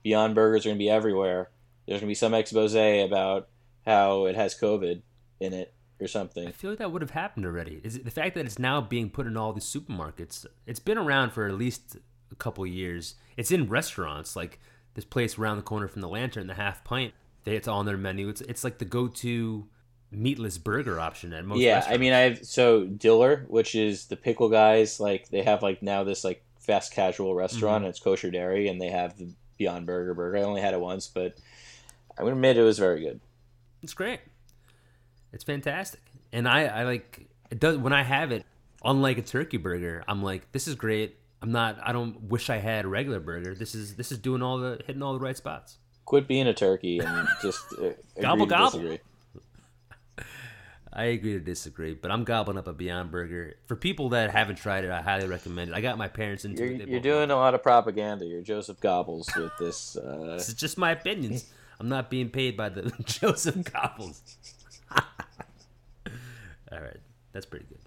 Beyond 0.03 0.35
Burgers 0.35 0.65
are 0.65 0.69
going 0.69 0.77
to 0.77 0.83
be 0.83 0.89
everywhere. 0.89 1.49
There's 1.85 1.99
going 1.99 2.07
to 2.07 2.11
be 2.11 2.15
some 2.15 2.33
expose 2.33 2.75
about 2.75 3.49
how 3.85 4.25
it 4.25 4.35
has 4.35 4.57
COVID 4.57 5.01
in 5.39 5.53
it 5.53 5.73
or 5.99 6.07
something. 6.07 6.47
I 6.47 6.51
feel 6.51 6.69
like 6.69 6.79
that 6.79 6.91
would 6.91 7.01
have 7.01 7.11
happened 7.11 7.45
already. 7.45 7.81
Is 7.83 7.95
it 7.95 8.05
the 8.05 8.11
fact 8.11 8.35
that 8.35 8.45
it's 8.45 8.59
now 8.59 8.81
being 8.81 9.09
put 9.09 9.27
in 9.27 9.35
all 9.35 9.53
these 9.53 9.65
supermarkets? 9.65 10.45
It's 10.65 10.79
been 10.79 10.97
around 10.97 11.31
for 11.31 11.45
at 11.45 11.55
least 11.55 11.97
a 12.31 12.35
couple 12.35 12.63
of 12.63 12.69
years. 12.69 13.15
It's 13.37 13.51
in 13.51 13.67
restaurants, 13.67 14.35
like 14.35 14.59
this 14.95 15.05
place 15.05 15.37
around 15.37 15.57
the 15.57 15.63
corner 15.63 15.87
from 15.87 16.01
the 16.01 16.09
Lantern, 16.09 16.47
the 16.47 16.53
Half 16.55 16.83
Pint. 16.83 17.13
They 17.43 17.55
it's 17.55 17.67
on 17.67 17.85
their 17.85 17.97
menu. 17.97 18.27
It's 18.29 18.41
it's 18.41 18.63
like 18.63 18.79
the 18.79 18.85
go-to 18.85 19.67
meatless 20.11 20.57
burger 20.57 20.99
option 20.99 21.31
at 21.33 21.45
most. 21.45 21.59
yeah, 21.59 21.85
I 21.87 21.97
mean, 21.97 22.13
I've 22.13 22.43
so 22.45 22.85
Diller, 22.85 23.45
which 23.47 23.75
is 23.75 24.05
the 24.07 24.15
pickle 24.15 24.49
guys. 24.49 24.99
Like 24.99 25.29
they 25.29 25.43
have 25.43 25.61
like 25.61 25.81
now 25.83 26.03
this 26.03 26.23
like 26.23 26.43
fast 26.59 26.91
casual 26.93 27.35
restaurant. 27.35 27.83
Mhm. 27.83 27.85
and 27.85 27.89
It's 27.91 27.99
kosher 27.99 28.31
dairy, 28.31 28.67
and 28.67 28.81
they 28.81 28.89
have 28.89 29.17
the 29.17 29.31
Beyond 29.57 29.85
Burger 29.85 30.13
burger. 30.13 30.37
I 30.37 30.41
only 30.41 30.61
had 30.61 30.73
it 30.73 30.79
once, 30.81 31.07
but 31.07 31.37
I 32.17 32.23
would 32.23 32.33
admit 32.33 32.57
it 32.57 32.63
was 32.63 32.79
very 32.79 33.01
good. 33.01 33.19
It's 33.83 33.93
great. 33.93 34.19
It's 35.31 35.43
fantastic. 35.43 36.01
And 36.31 36.47
I, 36.47 36.65
I 36.65 36.83
like 36.83 37.27
it 37.51 37.59
does 37.59 37.77
when 37.77 37.93
I 37.93 38.03
have 38.03 38.31
it, 38.31 38.45
unlike 38.83 39.17
a 39.17 39.21
turkey 39.21 39.57
burger, 39.57 40.03
I'm 40.07 40.23
like, 40.23 40.51
this 40.51 40.67
is 40.67 40.75
great. 40.75 41.17
I'm 41.45 41.51
not 41.51 41.77
I 41.83 41.91
don't 41.91 42.23
wish 42.23 42.49
I 42.49 42.57
had 42.57 42.85
a 42.85 42.87
regular 42.87 43.19
burger. 43.19 43.53
This 43.53 43.75
is 43.75 43.95
this 43.97 44.11
is 44.11 44.17
doing 44.17 44.41
all 44.41 44.57
the 44.57 44.81
hitting 44.87 45.03
all 45.03 45.13
the 45.13 45.19
right 45.19 45.37
spots. 45.37 45.77
Quit 46.05 46.27
being 46.27 46.47
a 46.47 46.55
turkey 46.55 46.97
and 46.97 47.27
just 47.39 47.63
uh, 47.73 47.81
agree 47.85 47.93
Gobble, 48.19 48.45
to 48.47 48.49
gobble. 48.49 48.79
disagree. 48.79 48.99
I 50.91 51.03
agree 51.05 51.33
to 51.33 51.39
disagree, 51.39 51.93
but 51.93 52.09
I'm 52.09 52.23
gobbling 52.23 52.57
up 52.57 52.67
a 52.67 52.73
Beyond 52.73 53.11
Burger. 53.11 53.57
For 53.67 53.75
people 53.75 54.09
that 54.09 54.31
haven't 54.31 54.55
tried 54.55 54.85
it, 54.85 54.89
I 54.89 55.01
highly 55.01 55.27
recommend 55.27 55.69
it. 55.69 55.75
I 55.75 55.81
got 55.81 55.99
my 55.99 56.07
parents 56.07 56.45
into 56.45 56.63
You're, 56.65 56.81
it. 56.81 56.87
You're 56.87 56.99
doing 56.99 57.29
a 57.29 57.35
lot 57.35 57.53
of 57.53 57.61
propaganda. 57.61 58.25
You're 58.25 58.41
Joseph 58.41 58.79
Gobbles 58.79 59.29
with 59.35 59.51
this. 59.59 59.97
Uh. 59.97 60.33
This 60.37 60.49
is 60.49 60.55
just 60.55 60.79
my 60.79 60.91
opinions. 60.91 61.45
I'm 61.79 61.89
not 61.89 62.09
being 62.09 62.29
paid 62.29 62.57
by 62.57 62.69
the 62.69 62.91
Joseph 63.03 63.71
Gobbles. 63.71 64.19
all 66.71 66.79
right, 66.81 66.97
that's 67.33 67.45
pretty 67.45 67.65
good. 67.69 67.79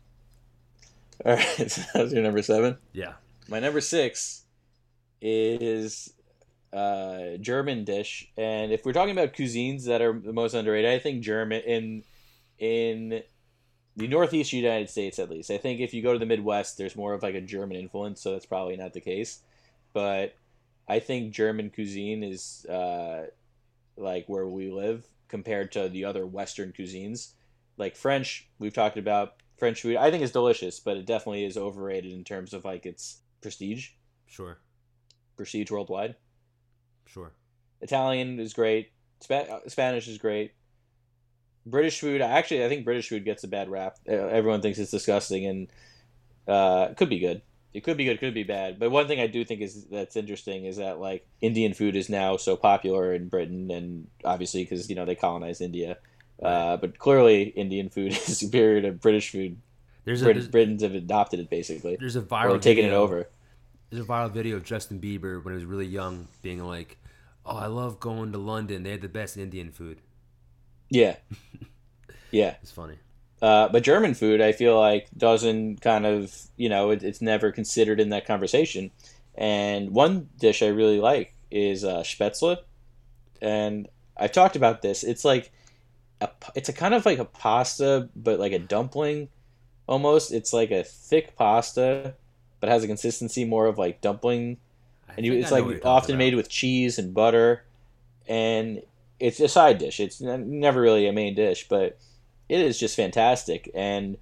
all 1.26 1.34
right, 1.34 1.70
so 1.70 1.82
that's 1.92 2.12
your 2.12 2.22
number 2.22 2.42
seven. 2.42 2.76
Yeah, 2.92 3.14
My 3.48 3.60
number 3.60 3.80
six 3.80 4.42
is 5.22 6.12
uh, 6.72 7.38
German 7.40 7.84
dish, 7.84 8.30
and 8.36 8.72
if 8.72 8.84
we're 8.84 8.92
talking 8.92 9.16
about 9.16 9.32
cuisines 9.32 9.86
that 9.86 10.02
are 10.02 10.12
the 10.12 10.34
most 10.34 10.52
underrated, 10.52 10.90
I 10.90 10.98
think 10.98 11.22
German 11.22 11.62
in 11.62 12.02
in 12.58 13.22
the 13.96 14.06
Northeast 14.06 14.52
United 14.52 14.90
States, 14.90 15.18
at 15.18 15.30
least. 15.30 15.50
I 15.50 15.56
think 15.56 15.80
if 15.80 15.94
you 15.94 16.02
go 16.02 16.12
to 16.12 16.18
the 16.18 16.26
Midwest, 16.26 16.76
there's 16.76 16.94
more 16.94 17.14
of 17.14 17.22
like 17.22 17.34
a 17.34 17.40
German 17.40 17.78
influence, 17.78 18.20
so 18.20 18.32
that's 18.32 18.46
probably 18.46 18.76
not 18.76 18.92
the 18.92 19.00
case. 19.00 19.40
But 19.94 20.34
I 20.86 21.00
think 21.00 21.32
German 21.32 21.70
cuisine 21.70 22.22
is 22.22 22.66
uh, 22.66 23.28
like 23.96 24.28
where 24.28 24.46
we 24.46 24.70
live 24.70 25.06
compared 25.28 25.72
to 25.72 25.88
the 25.88 26.04
other 26.04 26.26
Western 26.26 26.72
cuisines. 26.72 27.32
Like 27.78 27.96
French, 27.96 28.46
we've 28.58 28.74
talked 28.74 28.98
about 28.98 29.34
French 29.56 29.82
food. 29.82 29.96
I 29.96 30.10
think 30.10 30.22
it's 30.22 30.32
delicious, 30.32 30.80
but 30.80 30.98
it 30.98 31.06
definitely 31.06 31.44
is 31.44 31.56
overrated 31.56 32.12
in 32.12 32.24
terms 32.24 32.52
of 32.52 32.64
like 32.64 32.84
its 32.84 33.20
prestige, 33.40 33.90
sure, 34.26 34.58
prestige 35.36 35.70
worldwide. 35.70 36.16
sure. 37.06 37.32
Italian 37.80 38.40
is 38.40 38.52
great. 38.54 38.90
Spa- 39.20 39.46
uh, 39.50 39.60
Spanish 39.68 40.08
is 40.08 40.18
great. 40.18 40.52
British 41.66 42.00
food, 42.00 42.20
actually, 42.20 42.64
I 42.64 42.68
think 42.68 42.84
British 42.84 43.08
food 43.08 43.24
gets 43.24 43.44
a 43.44 43.48
bad 43.48 43.68
rap. 43.68 43.96
Uh, 44.08 44.12
Everyone 44.12 44.60
thinks 44.62 44.78
it's 44.78 44.90
disgusting, 44.90 45.46
and 45.46 45.68
uh, 46.48 46.88
it 46.90 46.96
could 46.96 47.08
be 47.10 47.18
good. 47.18 47.42
It 47.74 47.84
could 47.84 47.96
be 47.98 48.04
good, 48.06 48.18
could 48.18 48.34
be 48.34 48.42
bad. 48.44 48.78
But 48.78 48.90
one 48.90 49.06
thing 49.06 49.20
I 49.20 49.26
do 49.26 49.44
think 49.44 49.60
is 49.60 49.84
that's 49.84 50.16
interesting 50.16 50.64
is 50.64 50.78
that 50.78 50.98
like 50.98 51.26
Indian 51.40 51.74
food 51.74 51.94
is 51.94 52.08
now 52.08 52.36
so 52.38 52.56
popular 52.56 53.12
in 53.14 53.28
Britain, 53.28 53.70
and 53.70 54.08
obviously 54.24 54.64
because 54.64 54.88
you 54.88 54.96
know 54.96 55.04
they 55.04 55.14
colonized 55.14 55.60
India, 55.60 55.98
Uh, 56.42 56.76
but 56.78 56.98
clearly, 56.98 57.42
Indian 57.42 57.90
food 57.90 58.12
is 58.28 58.38
superior 58.38 58.80
to 58.82 58.92
British 58.92 59.30
food. 59.30 59.58
There's 60.08 60.22
a 60.22 60.24
Brit- 60.24 60.36
there's, 60.36 60.48
Britons 60.48 60.82
have 60.82 60.94
adopted 60.94 61.38
it 61.38 61.50
basically, 61.50 61.96
there's 62.00 62.16
a 62.16 62.20
or 62.20 62.22
viral 62.22 62.60
taken 62.62 62.86
it 62.86 62.88
video- 62.88 63.02
over. 63.02 63.28
There's 63.90 64.02
a 64.02 64.08
viral 64.08 64.30
video 64.30 64.56
of 64.56 64.64
Justin 64.64 65.00
Bieber 65.00 65.44
when 65.44 65.52
he 65.52 65.56
was 65.56 65.66
really 65.66 65.84
young, 65.86 66.28
being 66.40 66.64
like, 66.64 66.96
"Oh, 67.44 67.56
I 67.56 67.66
love 67.66 68.00
going 68.00 68.32
to 68.32 68.38
London. 68.38 68.84
They 68.84 68.90
had 68.92 69.02
the 69.02 69.08
best 69.08 69.36
Indian 69.36 69.70
food." 69.70 70.00
Yeah, 70.88 71.16
yeah. 72.30 72.56
It's 72.62 72.72
funny. 72.72 72.96
Uh, 73.42 73.68
but 73.68 73.82
German 73.82 74.14
food, 74.14 74.40
I 74.40 74.52
feel 74.52 74.80
like, 74.80 75.08
doesn't 75.16 75.82
kind 75.82 76.06
of, 76.06 76.34
you 76.56 76.70
know, 76.70 76.90
it, 76.90 77.02
it's 77.02 77.20
never 77.20 77.52
considered 77.52 78.00
in 78.00 78.08
that 78.08 78.26
conversation. 78.26 78.90
And 79.34 79.90
one 79.90 80.30
dish 80.38 80.62
I 80.62 80.68
really 80.68 81.00
like 81.00 81.34
is 81.50 81.84
uh, 81.84 82.00
Spätzle, 82.00 82.56
and 83.42 83.88
I've 84.16 84.32
talked 84.32 84.56
about 84.56 84.80
this. 84.80 85.04
It's 85.04 85.24
like, 85.24 85.52
a, 86.20 86.30
it's 86.54 86.70
a 86.70 86.72
kind 86.72 86.94
of 86.94 87.04
like 87.04 87.18
a 87.18 87.24
pasta, 87.24 88.08
but 88.16 88.40
like 88.40 88.52
a 88.52 88.58
dumpling, 88.58 89.28
almost. 89.88 90.32
It's 90.32 90.52
like 90.52 90.70
a 90.70 90.84
thick 90.84 91.34
pasta, 91.36 92.14
but 92.60 92.68
has 92.68 92.84
a 92.84 92.86
consistency 92.86 93.44
more 93.44 93.66
of 93.66 93.78
like 93.78 94.00
dumpling 94.00 94.58
I 95.08 95.14
and 95.16 95.26
you, 95.26 95.32
it's 95.32 95.50
like 95.50 95.64
what 95.64 95.70
you're 95.70 95.80
talking 95.80 96.14
often 96.14 96.18
made 96.18 96.36
with 96.36 96.48
cheese 96.48 96.98
and 96.98 97.12
butter, 97.12 97.64
and 98.28 98.82
it's 99.18 99.40
a 99.40 99.48
side 99.48 99.78
dish. 99.78 99.98
It's 99.98 100.20
never 100.20 100.80
really 100.80 101.08
a 101.08 101.12
main 101.12 101.34
dish, 101.34 101.66
but 101.68 101.98
it 102.48 102.60
is 102.60 102.78
just 102.78 102.94
fantastic. 102.94 103.70
And 103.74 104.16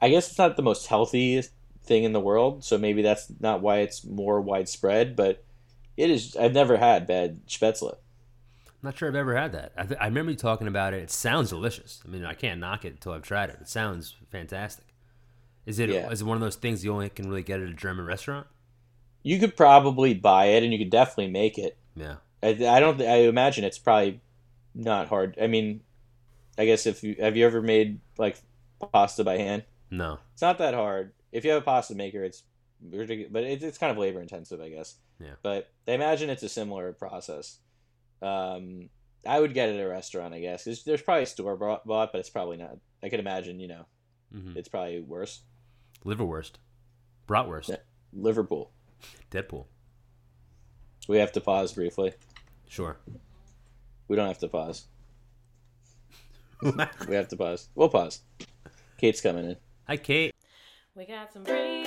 I 0.00 0.08
guess 0.08 0.30
it's 0.30 0.38
not 0.38 0.56
the 0.56 0.62
most 0.62 0.86
healthy 0.86 1.42
thing 1.82 2.04
in 2.04 2.12
the 2.12 2.20
world, 2.20 2.64
so 2.64 2.78
maybe 2.78 3.02
that's 3.02 3.26
not 3.40 3.60
why 3.60 3.78
it's 3.78 4.04
more 4.04 4.40
widespread. 4.40 5.16
But 5.16 5.44
it 5.96 6.10
is. 6.10 6.36
I've 6.36 6.54
never 6.54 6.76
had 6.76 7.06
bad 7.06 7.46
spätzle. 7.46 7.96
I'm 8.84 8.88
not 8.88 8.98
sure 8.98 9.08
I've 9.08 9.14
ever 9.14 9.34
had 9.34 9.52
that. 9.52 9.72
I, 9.78 9.84
th- 9.84 9.98
I 9.98 10.04
remember 10.04 10.30
you 10.32 10.36
talking 10.36 10.68
about 10.68 10.92
it. 10.92 11.02
It 11.02 11.10
sounds 11.10 11.48
delicious. 11.48 12.02
I 12.04 12.08
mean, 12.10 12.22
I 12.22 12.34
can't 12.34 12.60
knock 12.60 12.84
it 12.84 12.92
until 12.92 13.12
I've 13.12 13.22
tried 13.22 13.48
it. 13.48 13.56
It 13.62 13.66
sounds 13.66 14.14
fantastic. 14.30 14.84
Is 15.64 15.78
it? 15.78 15.88
Is 15.88 15.94
Yeah. 15.94 16.10
it 16.12 16.22
one 16.22 16.36
of 16.36 16.42
those 16.42 16.56
things 16.56 16.84
you 16.84 16.92
only 16.92 17.08
can 17.08 17.26
really 17.30 17.42
get 17.42 17.60
at 17.60 17.68
a 17.70 17.72
German 17.72 18.04
restaurant? 18.04 18.46
You 19.22 19.40
could 19.40 19.56
probably 19.56 20.12
buy 20.12 20.48
it, 20.48 20.62
and 20.64 20.70
you 20.70 20.78
could 20.78 20.90
definitely 20.90 21.32
make 21.32 21.56
it. 21.56 21.78
Yeah. 21.96 22.16
I, 22.42 22.48
I 22.48 22.78
don't. 22.78 23.00
I 23.00 23.20
imagine 23.22 23.64
it's 23.64 23.78
probably 23.78 24.20
not 24.74 25.08
hard. 25.08 25.38
I 25.40 25.46
mean, 25.46 25.80
I 26.58 26.66
guess 26.66 26.84
if 26.84 27.02
you 27.02 27.16
have 27.20 27.38
you 27.38 27.46
ever 27.46 27.62
made 27.62 28.00
like 28.18 28.36
pasta 28.92 29.24
by 29.24 29.38
hand. 29.38 29.62
No. 29.90 30.18
It's 30.34 30.42
not 30.42 30.58
that 30.58 30.74
hard. 30.74 31.12
If 31.32 31.46
you 31.46 31.52
have 31.52 31.62
a 31.62 31.64
pasta 31.64 31.94
maker, 31.94 32.22
it's 32.22 32.42
ridiculous, 32.86 33.32
but 33.32 33.44
it's, 33.44 33.64
it's 33.64 33.78
kind 33.78 33.90
of 33.90 33.96
labor 33.96 34.20
intensive, 34.20 34.60
I 34.60 34.68
guess. 34.68 34.96
Yeah. 35.18 35.36
But 35.42 35.70
I 35.88 35.92
imagine 35.92 36.28
it's 36.28 36.42
a 36.42 36.50
similar 36.50 36.92
process. 36.92 37.60
Um, 38.24 38.88
I 39.26 39.40
would 39.40 39.54
get 39.54 39.68
it 39.70 39.76
at 39.78 39.84
a 39.84 39.88
restaurant, 39.88 40.34
I 40.34 40.40
guess. 40.40 40.64
There's, 40.64 40.84
there's 40.84 41.02
probably 41.02 41.26
store 41.26 41.56
bought, 41.56 41.86
bought, 41.86 42.12
but 42.12 42.18
it's 42.18 42.30
probably 42.30 42.56
not. 42.56 42.76
I 43.02 43.08
could 43.08 43.20
imagine, 43.20 43.60
you 43.60 43.68
know, 43.68 43.86
hmm 44.32 44.56
it's 44.56 44.68
probably 44.68 45.00
worse. 45.00 45.40
Liverwurst, 46.04 46.52
bratwurst, 47.28 47.68
Yeah. 47.68 47.76
Liverpool. 48.12 48.70
Deadpool. 49.30 49.66
We 51.08 51.18
have 51.18 51.32
to 51.32 51.40
pause 51.40 51.72
briefly. 51.72 52.14
Sure. 52.68 52.96
We 54.08 54.16
don't 54.16 54.28
have 54.28 54.38
to 54.38 54.48
pause. 54.48 54.86
We 57.08 57.14
have 57.14 57.28
to 57.28 57.36
pause. 57.36 57.68
We'll 57.74 57.88
pause. 57.90 58.20
Kate's 58.96 59.20
coming 59.20 59.44
in. 59.44 59.56
Hi, 59.86 59.96
Kate. 59.98 60.32
We 60.94 61.04
got 61.04 61.32
some 61.32 61.42
braised 61.44 61.83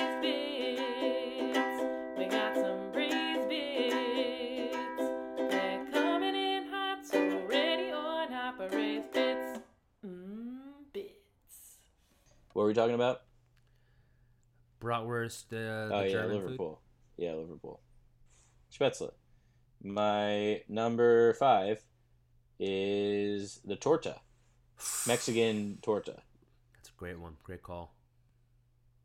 What 12.57 12.63
were 12.63 12.69
we 12.69 12.73
talking 12.73 12.95
about? 12.95 13.21
Bratwurst. 14.81 15.53
Uh, 15.53 15.93
Oh 15.93 16.01
yeah, 16.01 16.09
German 16.09 16.29
food? 16.31 16.43
Liverpool. 16.43 16.81
Yeah, 17.15 17.33
Liverpool. 17.33 17.81
Spätzle. 18.73 19.11
My 19.83 20.63
number 20.67 21.35
five 21.35 21.83
is 22.59 23.59
the 23.63 23.75
torta, 23.75 24.15
Mexican 25.05 25.77
torta. 25.83 26.15
That's 26.73 26.89
a 26.89 26.97
great 26.97 27.19
one. 27.19 27.33
Great 27.43 27.61
call. 27.61 27.93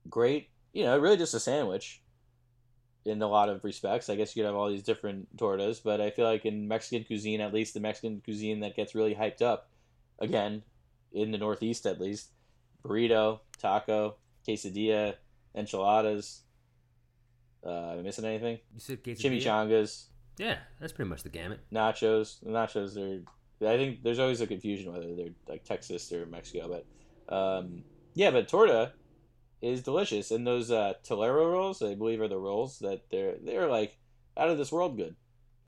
Great, 0.08 0.48
you 0.72 0.84
know, 0.84 0.96
really 0.96 1.18
just 1.18 1.34
a 1.34 1.40
sandwich. 1.40 2.00
In 3.04 3.20
a 3.20 3.28
lot 3.28 3.50
of 3.50 3.62
respects, 3.64 4.08
I 4.08 4.16
guess 4.16 4.34
you 4.34 4.42
could 4.42 4.46
have 4.46 4.56
all 4.56 4.70
these 4.70 4.82
different 4.82 5.36
tortas, 5.36 5.82
but 5.84 6.00
I 6.00 6.08
feel 6.08 6.24
like 6.24 6.46
in 6.46 6.68
Mexican 6.68 7.04
cuisine, 7.04 7.42
at 7.42 7.52
least 7.52 7.74
the 7.74 7.80
Mexican 7.80 8.22
cuisine 8.24 8.60
that 8.60 8.76
gets 8.76 8.94
really 8.94 9.14
hyped 9.14 9.42
up, 9.42 9.68
again, 10.20 10.62
in 11.12 11.32
the 11.32 11.38
Northeast 11.38 11.84
at 11.84 12.00
least, 12.00 12.30
burrito, 12.84 13.40
taco, 13.58 14.16
quesadilla, 14.46 15.14
enchiladas. 15.54 16.40
Uh, 17.64 17.92
am 17.92 17.98
I 18.00 18.02
missing 18.02 18.24
anything? 18.24 18.58
You 18.74 18.80
said 18.80 19.02
quesadilla? 19.04 19.40
Chimichangas. 19.42 20.04
Yeah, 20.38 20.56
that's 20.80 20.92
pretty 20.92 21.08
much 21.10 21.22
the 21.22 21.28
gamut. 21.28 21.60
nachos. 21.72 22.40
The 22.40 22.50
nachos 22.50 22.96
are. 22.96 23.22
I 23.66 23.76
think 23.76 24.02
there's 24.02 24.18
always 24.18 24.40
a 24.40 24.46
confusion 24.46 24.92
whether 24.92 25.14
they're 25.14 25.34
like 25.46 25.62
Texas 25.64 26.10
or 26.12 26.26
Mexico, 26.26 26.68
but 27.28 27.32
um, 27.34 27.84
yeah, 28.14 28.30
but 28.32 28.48
torta 28.48 28.92
is 29.60 29.82
delicious, 29.82 30.32
and 30.32 30.44
those 30.44 30.72
uh, 30.72 30.94
telera 31.04 31.52
rolls, 31.52 31.80
I 31.82 31.94
believe, 31.94 32.20
are 32.20 32.26
the 32.28 32.38
rolls 32.38 32.80
that 32.80 33.02
they're 33.10 33.36
they're 33.44 33.68
like 33.68 33.96
out 34.36 34.48
of 34.48 34.58
this 34.58 34.72
world 34.72 34.96
good. 34.96 35.14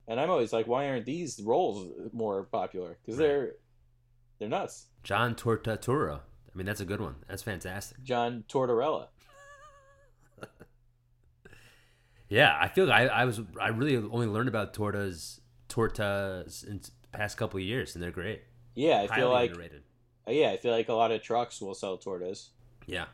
And 0.07 0.19
I'm 0.19 0.29
always 0.29 0.51
like, 0.53 0.67
why 0.67 0.89
aren't 0.89 1.05
these 1.05 1.39
rolls 1.41 1.87
more 2.11 2.43
popular? 2.43 2.97
Because 3.01 3.17
Right. 3.17 3.25
they're 3.27 3.51
they're 4.39 4.49
nuts. 4.49 4.87
John 5.03 5.33
Tortaturo. 5.35 6.19
I 6.55 6.57
mean, 6.57 6.65
that's 6.65 6.79
a 6.79 6.85
good 6.85 7.01
one. 7.01 7.15
That's 7.27 7.43
fantastic. 7.43 8.01
John 8.03 8.45
Tortorella. 8.47 9.07
Yeah, 12.27 12.57
I 12.59 12.69
feel 12.69 12.85
like 12.87 13.11
I, 13.11 13.21
I 13.21 13.25
was 13.25 13.39
I 13.61 13.67
really 13.67 13.95
only 13.97 14.25
learned 14.25 14.49
about 14.49 14.73
tortas 14.73 15.41
tortas 15.69 16.65
in 16.67 16.79
the 16.79 16.89
past 17.11 17.37
couple 17.37 17.59
of 17.59 17.63
years, 17.63 17.93
and 17.93 18.03
they're 18.03 18.09
great. 18.09 18.41
Yeah, 18.73 18.95
I 19.01 19.05
Highly 19.05 19.21
feel 19.21 19.29
like 19.29 19.51
underrated. 19.51 19.83
yeah, 20.27 20.49
I 20.49 20.57
feel 20.57 20.71
like 20.71 20.89
a 20.89 20.93
lot 20.93 21.11
of 21.11 21.21
trucks 21.21 21.61
will 21.61 21.75
sell 21.75 21.99
tortas. 21.99 22.47
Yeah, 22.87 23.05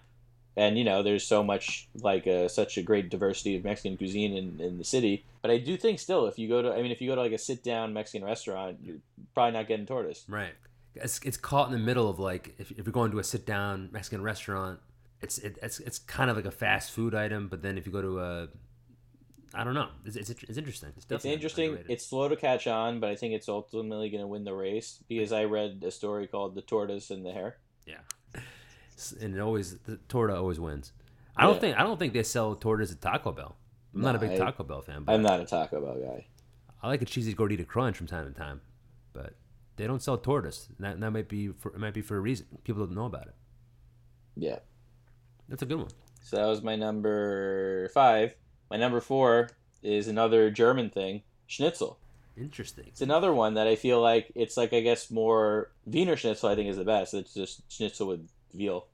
and 0.56 0.78
you 0.78 0.84
know 0.84 1.04
there's 1.04 1.26
so 1.26 1.44
much 1.44 1.88
like 2.02 2.28
uh, 2.28 2.48
such 2.48 2.78
a 2.78 2.82
great 2.82 3.10
diversity 3.10 3.56
of 3.56 3.64
mexican 3.64 3.98
cuisine 3.98 4.36
in, 4.36 4.60
in 4.60 4.78
the 4.78 4.84
city 4.84 5.24
but 5.42 5.50
i 5.52 5.58
do 5.58 5.78
think 5.78 6.00
still 6.00 6.26
if 6.28 6.38
you 6.38 6.48
go 6.48 6.62
to 6.62 6.74
i 6.74 6.82
mean 6.82 6.92
if 6.92 7.02
you 7.02 7.10
go 7.10 7.16
to 7.16 7.22
like 7.22 7.32
a 7.32 7.38
sit 7.38 7.64
down 7.64 7.94
mexican 7.94 8.26
restaurant 8.26 8.78
you're 8.84 8.98
probably 9.34 9.54
not 9.58 9.68
getting 9.68 9.86
tortas 9.86 10.24
right. 10.28 10.54
It's, 10.96 11.20
it's 11.24 11.38
caught 11.38 11.68
in 11.68 11.74
the 11.74 11.80
middle 11.86 12.10
of 12.10 12.20
like 12.20 12.56
if, 12.58 12.72
if 12.72 12.86
you're 12.86 12.92
going 12.94 13.12
to 13.12 13.20
a 13.20 13.24
sit 13.24 13.46
down 13.46 13.89
Mexican 13.92 14.22
restaurant, 14.22 14.80
it's 15.22 15.38
it, 15.38 15.58
it's 15.62 15.80
it's 15.80 16.00
kind 16.00 16.30
of 16.30 16.36
like 16.36 16.46
a 16.46 16.52
fast 16.52 16.92
food 16.92 17.16
item. 17.16 17.48
But 17.48 17.62
then 17.62 17.78
if 17.78 17.86
you 17.86 17.92
go 17.94 18.02
to 18.02 18.20
a, 18.20 18.48
I 19.54 19.64
don't 19.64 19.74
know, 19.74 19.89
it's 20.06 20.16
it's, 20.16 20.30
it's 20.30 20.58
interesting. 20.58 20.89
It's, 20.98 21.06
it's 21.10 21.26
interesting 21.26 21.70
underrated. 21.70 21.92
it's 21.92 22.06
slow 22.06 22.28
to 22.28 22.36
catch 22.36 22.68
on 22.68 23.00
but 23.00 23.10
i 23.10 23.16
think 23.16 23.34
it's 23.34 23.48
ultimately 23.50 24.10
going 24.10 24.22
to 24.22 24.28
win 24.28 24.44
the 24.44 24.54
race 24.54 25.00
because 25.08 25.32
i 25.32 25.44
read 25.44 25.84
a 25.86 25.92
story 25.92 26.26
called 26.28 26.56
the 26.56 26.62
tortoise 26.62 27.10
and 27.12 27.26
the 27.26 27.32
hare 27.32 27.58
yeah, 27.86 27.98
and 29.22 29.36
it 29.36 29.39
always 29.39 29.78
the 29.80 29.98
torta 30.08 30.36
always 30.36 30.60
wins. 30.60 30.92
I 31.36 31.44
don't 31.46 31.56
Yeah. 31.56 31.60
think 31.62 31.80
I 31.80 31.84
don't 31.84 31.98
think 31.98 32.14
they 32.14 32.24
sell 32.24 32.56
tortas 32.56 32.92
at 32.92 33.02
Taco 33.02 33.32
Bell. 33.32 33.56
I'm 33.96 34.02
not 34.02 34.16
a 34.16 34.20
big 34.20 34.32
I- 34.32 34.38
Taco 34.38 34.64
Bell 34.64 34.82
fan, 34.82 35.04
but 35.04 35.14
i'm 35.14 35.22
not 35.22 35.39
a 35.39 35.46
taco 35.46 35.82
bell 35.82 35.98
guy 36.02 36.26
I 36.84 36.88
like 36.88 37.02
a 37.02 37.06
cheesy 37.06 37.34
gordita 37.34 37.66
crunch 37.68 37.96
from 37.98 38.08
time 38.08 38.26
to 38.32 38.38
time, 38.38 38.62
but 39.14 39.34
they 39.82 39.88
don't 39.88 40.04
sell 40.04 40.18
tortoise. 40.20 40.70
That, 40.80 41.00
that 41.00 41.10
might 41.12 41.28
be 41.28 41.48
for 41.48 41.74
it 41.74 41.80
might 41.80 41.96
be 41.96 42.04
for 42.04 42.16
a 42.16 42.20
reason. 42.20 42.46
People 42.64 42.86
don't 42.86 42.94
know 42.96 43.06
about 43.06 43.26
it. 43.28 43.36
yeah 44.38 44.60
That's 45.50 45.64
a 45.64 45.66
good 45.66 45.80
one. 45.80 45.90
so 46.22 46.38
that 46.38 46.46
was 46.46 46.62
my 46.62 46.76
number 46.76 47.90
five 47.94 48.36
my 48.70 48.78
number 48.78 49.02
four 49.02 49.50
is 49.82 50.08
another 50.08 50.52
german 50.52 50.90
thing 50.92 51.24
schnitzel 51.48 51.98
Interesting. 52.38 52.86
It's 52.88 53.02
another 53.02 53.34
one 53.34 53.56
that 53.56 53.68
I 53.68 53.76
feel 53.76 54.00
like 54.02 54.32
it's 54.36 54.56
like 54.56 54.72
I 54.72 54.80
guess 54.80 55.12
more 55.12 55.70
Wiener 55.86 56.16
Schnitzel. 56.16 56.48
I 56.50 56.56
think 56.56 56.70
is 56.70 56.78
the 56.78 56.86
best. 56.86 57.14
It's 57.14 57.34
just 57.34 57.70
Schnitzel 57.70 58.08
with 58.08 58.30
veal. 58.54 58.88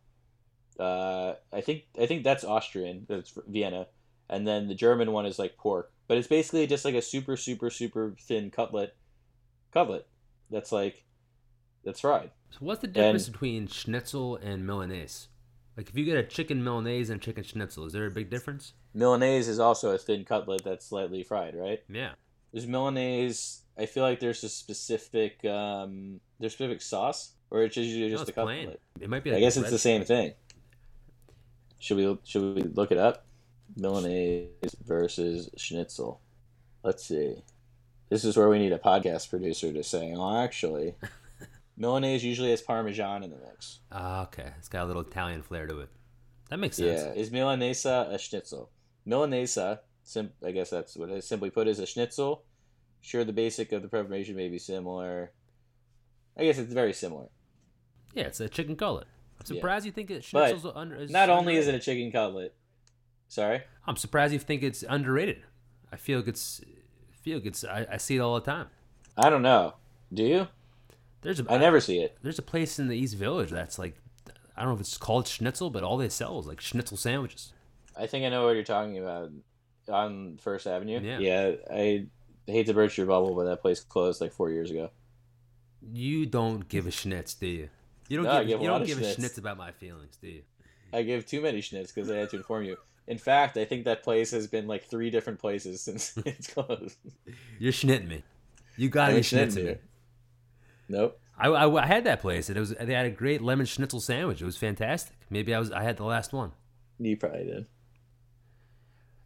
Uh, 0.79 1.35
I 1.53 1.61
think 1.61 1.83
I 2.01 2.07
think 2.07 2.23
that's 2.23 2.43
Austrian. 2.43 3.05
That's 3.07 3.37
Vienna, 3.47 3.87
and 4.27 4.47
then 4.47 4.67
the 4.67 4.75
German 4.75 5.11
one 5.11 5.27
is 5.27 5.37
like 5.37 5.55
pork. 5.55 5.91
But 6.07 6.17
it's 6.17 6.27
basically 6.27 6.65
just 6.65 6.83
like 6.83 6.95
a 6.95 7.01
super 7.01 7.37
super 7.37 7.69
super 7.69 8.15
thin 8.19 8.49
cutlet, 8.49 8.95
cutlet. 9.71 10.07
That's 10.49 10.71
like, 10.71 11.03
that's 11.83 12.01
fried. 12.01 12.31
So 12.51 12.59
what's 12.61 12.81
the 12.81 12.87
difference 12.87 13.29
between 13.29 13.67
schnitzel 13.67 14.37
and 14.37 14.65
Milanese? 14.65 15.27
Like 15.75 15.89
if 15.89 15.97
you 15.97 16.05
get 16.05 16.17
a 16.17 16.23
chicken 16.23 16.63
Milanese 16.63 17.09
and 17.09 17.21
chicken 17.21 17.43
schnitzel, 17.43 17.85
is 17.85 17.93
there 17.93 18.05
a 18.05 18.11
big 18.11 18.29
difference? 18.29 18.73
Milanese 18.95 19.47
is 19.47 19.59
also 19.59 19.91
a 19.91 19.97
thin 19.97 20.25
cutlet 20.25 20.63
that's 20.63 20.85
slightly 20.87 21.23
fried, 21.23 21.55
right? 21.55 21.83
Yeah. 21.87 22.13
There's 22.51 22.65
Milanese. 22.65 23.61
I 23.77 23.85
feel 23.85 24.03
like 24.03 24.19
there's 24.19 24.43
a 24.43 24.49
specific 24.49 25.43
um, 25.45 26.19
there's 26.39 26.53
specific 26.53 26.81
sauce, 26.81 27.33
or 27.51 27.61
it's 27.61 27.77
usually 27.77 28.05
No, 28.05 28.09
just 28.09 28.21
it's 28.23 28.29
a 28.31 28.33
cutlet. 28.33 28.63
plain. 28.65 28.77
It 28.99 29.09
might 29.09 29.23
be. 29.23 29.33
I 29.33 29.39
guess 29.39 29.57
it's 29.57 29.69
the 29.69 29.77
same 29.77 30.03
thing. 30.03 30.33
Should 31.79 31.97
we 31.97 32.17
should 32.23 32.55
we 32.55 32.63
look 32.63 32.91
it 32.91 32.97
up? 32.97 33.25
Milanese 33.79 34.47
versus 34.85 35.49
schnitzel. 35.57 36.21
Let's 36.83 37.03
see. 37.05 37.35
This 38.09 38.23
is 38.23 38.37
where 38.37 38.49
we 38.49 38.59
need 38.59 38.71
a 38.71 38.79
podcast 38.79 39.29
producer 39.29 39.71
to 39.73 39.83
say, 39.83 40.13
"Oh, 40.15 40.37
actually, 40.37 40.95
Milanese 41.77 42.23
usually 42.23 42.51
has 42.51 42.61
Parmesan 42.61 43.23
in 43.23 43.29
the 43.31 43.37
mix. 43.37 43.79
Ah, 43.91 44.23
okay. 44.23 44.51
It's 44.57 44.69
got 44.69 44.83
a 44.83 44.87
little 44.87 45.01
Italian 45.01 45.41
flair 45.43 45.67
to 45.67 45.79
it. 45.81 45.89
That 46.49 46.59
makes 46.59 46.77
sense. 46.77 47.01
Yeah, 47.01 47.11
is 47.21 47.29
Milanesa 47.29 48.11
a 48.13 48.17
schnitzel? 48.17 48.69
Milanesa, 49.05 49.79
sim- 50.03 50.31
I 50.45 50.51
guess 50.51 50.69
that's 50.69 50.95
what 50.95 51.09
it 51.09 51.17
is. 51.17 51.27
Simply 51.27 51.49
put, 51.49 51.67
is 51.67 51.79
a 51.79 51.85
schnitzel. 51.85 52.43
Sure, 53.01 53.23
the 53.25 53.33
basic 53.33 53.71
of 53.73 53.81
the 53.81 53.87
preparation 53.89 54.35
may 54.35 54.47
be 54.49 54.57
similar. 54.57 55.31
I 56.37 56.43
guess 56.43 56.57
it's 56.57 56.73
very 56.73 56.93
similar. 56.93 57.27
Yeah, 58.13 58.23
it's 58.25 58.39
a 58.39 58.47
chicken 58.49 58.75
cutlet. 58.75 59.07
I'm 59.39 59.45
Yeah. 59.49 59.59
surprised 59.59 59.85
you 59.85 59.91
think 59.91 60.09
it 60.09 60.25
But 60.31 60.63
under. 60.75 60.95
Is 60.95 61.11
Not 61.11 61.29
only 61.29 61.57
is 61.57 61.67
it 61.67 61.75
a 61.75 61.79
chicken 61.79 62.11
cutlet. 62.11 62.55
Sorry. 63.27 63.61
I'm 63.85 63.97
surprised 63.97 64.33
you 64.33 64.39
think 64.39 64.63
it's 64.63 64.83
underrated. 64.87 65.43
I 65.91 65.97
feel 65.97 66.19
like 66.19 66.27
it's. 66.29 66.61
I 67.27 67.29
feel 67.29 67.37
like 67.39 67.45
it's. 67.47 67.63
I, 67.65 67.85
I 67.91 67.97
see 67.97 68.15
it 68.15 68.19
all 68.19 68.35
the 68.35 68.41
time. 68.41 68.67
I 69.17 69.29
don't 69.29 69.41
know. 69.41 69.73
Do 70.13 70.23
you? 70.23 70.47
There's 71.21 71.41
a. 71.41 71.45
I 71.51 71.57
never 71.57 71.81
see 71.81 71.99
it. 71.99 72.17
There's 72.21 72.39
a 72.39 72.43
place 72.43 72.79
in 72.79 72.87
the 72.87 72.95
East 72.95 73.15
Village 73.15 73.49
that's 73.49 73.77
like, 73.77 73.95
I 74.55 74.61
don't 74.61 74.69
know 74.69 74.75
if 74.75 74.79
it's 74.79 74.97
called 74.97 75.27
Schnitzel, 75.27 75.69
but 75.69 75.83
all 75.83 75.97
they 75.97 76.07
sell 76.07 76.39
is 76.39 76.47
like 76.47 76.61
Schnitzel 76.61 76.95
sandwiches. 76.95 77.51
I 77.97 78.07
think 78.07 78.25
I 78.25 78.29
know 78.29 78.45
what 78.45 78.51
you're 78.55 78.63
talking 78.63 78.97
about 78.97 79.31
on 79.89 80.37
First 80.37 80.67
Avenue. 80.67 81.01
Yeah. 81.01 81.19
yeah 81.19 81.51
I 81.69 82.05
hate 82.45 82.67
to 82.67 82.73
burst 82.73 82.97
your 82.97 83.07
bubble, 83.07 83.35
but 83.35 83.43
that 83.45 83.61
place 83.61 83.81
closed 83.81 84.21
like 84.21 84.31
four 84.31 84.49
years 84.49 84.71
ago. 84.71 84.89
You 85.81 86.25
don't 86.25 86.69
give 86.69 86.87
a 86.87 86.91
schnitz, 86.91 87.37
do 87.37 87.47
you? 87.47 87.69
You 88.07 88.17
don't 88.17 88.25
No, 88.25 88.39
give, 88.39 88.47
give 88.47 88.59
a 88.61 88.63
you 88.63 88.69
lot 88.69 88.77
don't 88.77 88.81
of 88.83 88.87
give 88.87 88.99
a 88.99 89.01
schnitz. 89.01 89.15
schnitz 89.19 89.37
about 89.37 89.57
my 89.57 89.71
feelings, 89.71 90.17
do 90.21 90.27
you? 90.29 90.43
I 90.93 91.01
give 91.03 91.25
too 91.25 91.41
many 91.41 91.59
schnitz 91.61 91.93
because 91.93 92.09
I 92.09 92.15
had 92.17 92.29
to 92.29 92.37
inform 92.37 92.63
you. 92.63 92.77
In 93.07 93.17
fact, 93.17 93.57
I 93.57 93.65
think 93.65 93.85
that 93.85 94.03
place 94.03 94.31
has 94.31 94.47
been 94.47 94.67
like 94.67 94.83
three 94.83 95.09
different 95.09 95.39
places 95.39 95.81
since 95.85 96.17
it's 96.25 96.53
closed. 96.53 96.97
You're 97.59 97.71
schnitting 97.71 98.07
me. 98.07 98.23
You 98.75 98.89
got 98.89 99.07
to 99.07 99.11
I 99.11 99.13
be 99.13 99.17
ain't 99.17 99.25
schnitting 99.25 99.55
schnitzing 99.55 99.65
me. 99.65 99.75
Nope. 100.89 101.19
I, 101.39 101.49
I, 101.49 101.83
I 101.83 101.85
had 101.85 102.03
that 102.05 102.21
place, 102.21 102.49
and 102.49 102.57
it 102.57 102.59
was 102.59 102.71
they 102.71 102.93
had 102.93 103.05
a 103.05 103.11
great 103.11 103.41
lemon 103.41 103.65
schnitzel 103.65 103.99
sandwich. 103.99 104.41
It 104.41 104.45
was 104.45 104.57
fantastic. 104.57 105.15
Maybe 105.29 105.53
I 105.53 105.59
was 105.59 105.71
I 105.71 105.83
had 105.83 105.97
the 105.97 106.03
last 106.03 106.33
one. 106.33 106.51
You 106.99 107.15
probably 107.15 107.43
did. 107.43 107.65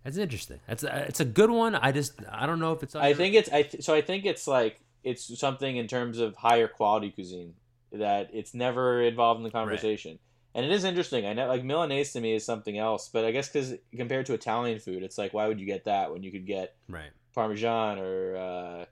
That's 0.04 0.18
interesting. 0.18 0.60
That's 0.68 0.84
a, 0.84 1.06
it's 1.08 1.20
a 1.20 1.26
good 1.26 1.52
one. 1.52 1.76
I 1.76 1.92
just 1.92 2.14
I 2.30 2.48
don't 2.48 2.60
know 2.60 2.74
if 2.74 2.84
it's. 2.84 2.96
I 2.96 3.14
think 3.14 3.36
it's 3.36 3.50
I 3.50 3.64
th- 3.64 3.84
so 3.84 3.94
I 3.94 4.02
think 4.02 4.26
it's 4.26 4.48
like 4.48 4.82
it's 5.04 5.40
something 5.40 5.78
in 5.78 5.88
terms 5.88 6.20
of 6.20 6.36
higher 6.36 6.68
quality 6.68 7.12
cuisine 7.12 7.54
that 7.92 8.30
it's 8.34 8.54
never 8.54 9.02
involved 9.02 9.40
in 9.40 9.44
the 9.44 9.52
conversation. 9.52 10.20
And 10.54 10.66
it 10.66 10.72
is 10.72 10.84
interesting. 10.84 11.26
I 11.26 11.34
know 11.34 11.48
like 11.48 11.64
Milanese 11.64 12.12
to 12.14 12.22
me 12.22 12.36
is 12.36 12.46
something 12.46 12.78
else, 12.78 13.10
but 13.12 13.24
I 13.24 13.32
guess 13.32 13.48
because 13.48 13.74
compared 13.96 14.26
to 14.26 14.34
Italian 14.34 14.80
food, 14.80 15.04
it's 15.04 15.18
like 15.18 15.34
why 15.34 15.48
would 15.48 15.60
you 15.60 15.66
get 15.66 15.86
that 15.86 16.12
when 16.12 16.24
you 16.24 16.32
could 16.32 16.46
get 16.46 16.76
right. 16.90 17.12
Parmesan 17.34 18.00
or 18.00 18.88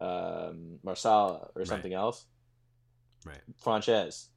uh, 0.00 0.04
um, 0.04 0.78
Marsala 0.82 1.50
or 1.54 1.60
Right. 1.60 1.68
something 1.68 1.92
else, 1.92 2.24
Right. 3.24 3.40
Frances. 3.62 4.28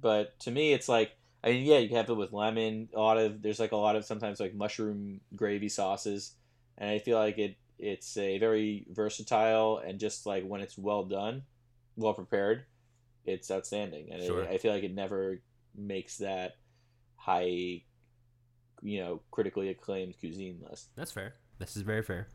But 0.00 0.38
to 0.40 0.50
me, 0.50 0.72
it's 0.72 0.88
like 0.88 1.12
I 1.42 1.50
mean, 1.50 1.66
yeah, 1.66 1.78
you 1.78 1.88
can 1.88 1.98
have 1.98 2.08
it 2.08 2.14
with 2.14 2.32
lemon. 2.32 2.88
A 2.94 3.00
lot 3.00 3.18
of 3.18 3.42
there's 3.42 3.60
like 3.60 3.72
a 3.72 3.76
lot 3.76 3.96
of 3.96 4.06
sometimes 4.06 4.40
like 4.40 4.54
mushroom 4.54 5.20
gravy 5.36 5.68
sauces, 5.68 6.34
and 6.78 6.88
I 6.88 6.98
feel 6.98 7.18
like 7.18 7.36
it 7.38 7.56
it's 7.78 8.16
a 8.16 8.38
very 8.38 8.86
versatile 8.90 9.82
and 9.84 9.98
just 9.98 10.24
like 10.24 10.44
when 10.44 10.62
it's 10.62 10.78
well 10.78 11.04
done, 11.04 11.42
well 11.96 12.14
prepared, 12.14 12.64
it's 13.26 13.50
outstanding. 13.50 14.10
And 14.12 14.22
Sure. 14.22 14.40
it, 14.42 14.48
I 14.48 14.58
feel 14.58 14.72
like 14.72 14.84
it 14.84 14.94
never 14.94 15.40
makes 15.76 16.18
that 16.18 16.56
high, 17.16 17.82
you 18.82 19.00
know, 19.00 19.20
critically 19.30 19.68
acclaimed 19.68 20.14
cuisine 20.18 20.60
list. 20.68 20.88
That's 20.96 21.12
fair. 21.12 21.34
This 21.58 21.76
is 21.76 21.82
very 21.82 22.02
fair. 22.02 22.28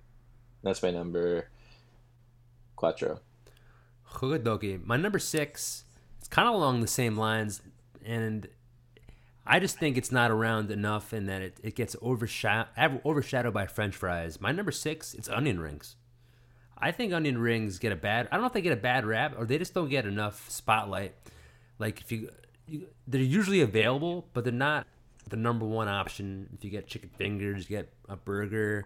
That's 0.64 0.82
my 0.82 0.92
number. 0.92 1.50
Quattro. 2.76 3.20
Chugadoki. 4.14 4.84
My 4.86 4.98
number 4.98 5.20
six. 5.20 5.84
It's 6.18 6.28
kind 6.28 6.48
of 6.48 6.56
along 6.56 6.82
the 6.82 6.88
same 6.88 7.16
lines, 7.16 7.62
and 8.06 8.48
I 9.46 9.60
just 9.60 9.78
think 9.78 9.98
it's 9.98 10.12
not 10.12 10.32
around 10.32 10.70
enough, 10.70 11.14
and 11.14 11.30
that 11.30 11.42
it, 11.42 11.58
it 11.64 11.76
gets 11.76 11.96
overshadowed 12.02 13.02
overshadowed 13.06 13.54
by 13.54 13.68
French 13.68 13.96
fries. 13.96 14.42
My 14.42 14.52
number 14.52 14.72
six. 14.72 15.14
It's 15.14 15.30
onion 15.30 15.60
rings. 15.60 15.96
I 16.78 16.92
think 16.92 17.14
onion 17.14 17.38
rings 17.38 17.78
get 17.78 17.92
a 17.92 17.96
bad. 17.96 18.28
I 18.32 18.36
don't 18.36 18.42
know 18.42 18.48
if 18.48 18.54
they 18.54 18.62
get 18.62 18.74
a 18.74 18.82
bad 18.82 19.06
rap 19.06 19.36
or 19.38 19.46
they 19.46 19.58
just 19.58 19.74
don't 19.74 19.90
get 19.90 20.06
enough 20.06 20.50
spotlight. 20.50 21.14
Like 21.78 22.00
if 22.02 22.12
you 22.12 22.30
they're 23.08 23.22
usually 23.22 23.62
available, 23.62 24.28
but 24.34 24.44
they're 24.44 24.54
not 24.54 24.88
the 25.30 25.38
number 25.38 25.66
one 25.66 25.88
option. 25.88 26.50
If 26.54 26.64
you 26.64 26.72
get 26.72 26.88
chicken 26.88 27.10
fingers, 27.18 27.70
you 27.70 27.78
get 27.78 27.94
a 28.08 28.16
burger. 28.16 28.86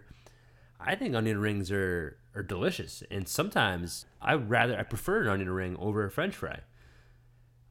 I 0.78 0.94
think 0.94 1.14
onion 1.14 1.38
rings 1.38 1.70
are 1.70 2.18
are 2.34 2.42
delicious, 2.42 3.02
and 3.10 3.28
sometimes 3.28 4.06
I 4.20 4.34
rather 4.34 4.78
I 4.78 4.82
prefer 4.82 5.22
an 5.22 5.28
onion 5.28 5.50
ring 5.50 5.76
over 5.78 6.04
a 6.04 6.10
French 6.10 6.34
fry. 6.34 6.60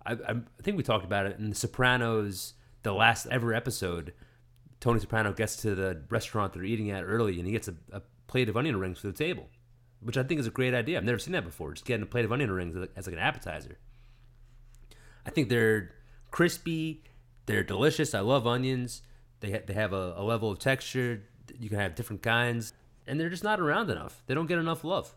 I, 0.05 0.13
I 0.13 0.35
think 0.61 0.77
we 0.77 0.83
talked 0.83 1.05
about 1.05 1.25
it 1.25 1.37
in 1.39 1.49
The 1.49 1.55
Sopranos, 1.55 2.53
the 2.83 2.93
last 2.93 3.27
ever 3.27 3.53
episode. 3.53 4.13
Tony 4.79 4.99
Soprano 4.99 5.31
gets 5.31 5.55
to 5.57 5.75
the 5.75 6.01
restaurant 6.09 6.53
they're 6.53 6.63
eating 6.63 6.91
at 6.91 7.03
early, 7.03 7.37
and 7.37 7.45
he 7.45 7.53
gets 7.53 7.67
a, 7.67 7.75
a 7.91 8.01
plate 8.27 8.49
of 8.49 8.57
onion 8.57 8.77
rings 8.77 8.99
for 8.99 9.07
the 9.07 9.13
table, 9.13 9.47
which 10.01 10.17
I 10.17 10.23
think 10.23 10.39
is 10.39 10.47
a 10.47 10.51
great 10.51 10.73
idea. 10.73 10.97
I've 10.97 11.05
never 11.05 11.19
seen 11.19 11.33
that 11.33 11.45
before. 11.45 11.73
Just 11.73 11.85
getting 11.85 12.03
a 12.03 12.07
plate 12.07 12.25
of 12.25 12.31
onion 12.31 12.51
rings 12.51 12.75
as, 12.95 13.05
like 13.07 13.13
an 13.13 13.21
appetizer. 13.21 13.77
I 15.25 15.29
think 15.29 15.47
they're 15.47 15.91
crispy, 16.33 17.03
they're 17.45 17.63
delicious. 17.63 18.13
I 18.15 18.19
love 18.19 18.45
onions. 18.47 19.03
They 19.39 19.51
ha- 19.51 19.61
they 19.65 19.73
have 19.73 19.93
a, 19.93 20.15
a 20.17 20.23
level 20.23 20.51
of 20.51 20.57
texture. 20.59 21.21
You 21.57 21.69
can 21.69 21.77
have 21.79 21.95
different 21.95 22.23
kinds, 22.23 22.73
and 23.07 23.19
they're 23.19 23.29
just 23.29 23.43
not 23.43 23.59
around 23.59 23.89
enough. 23.91 24.23
They 24.25 24.33
don't 24.33 24.47
get 24.47 24.57
enough 24.57 24.83
love, 24.83 25.13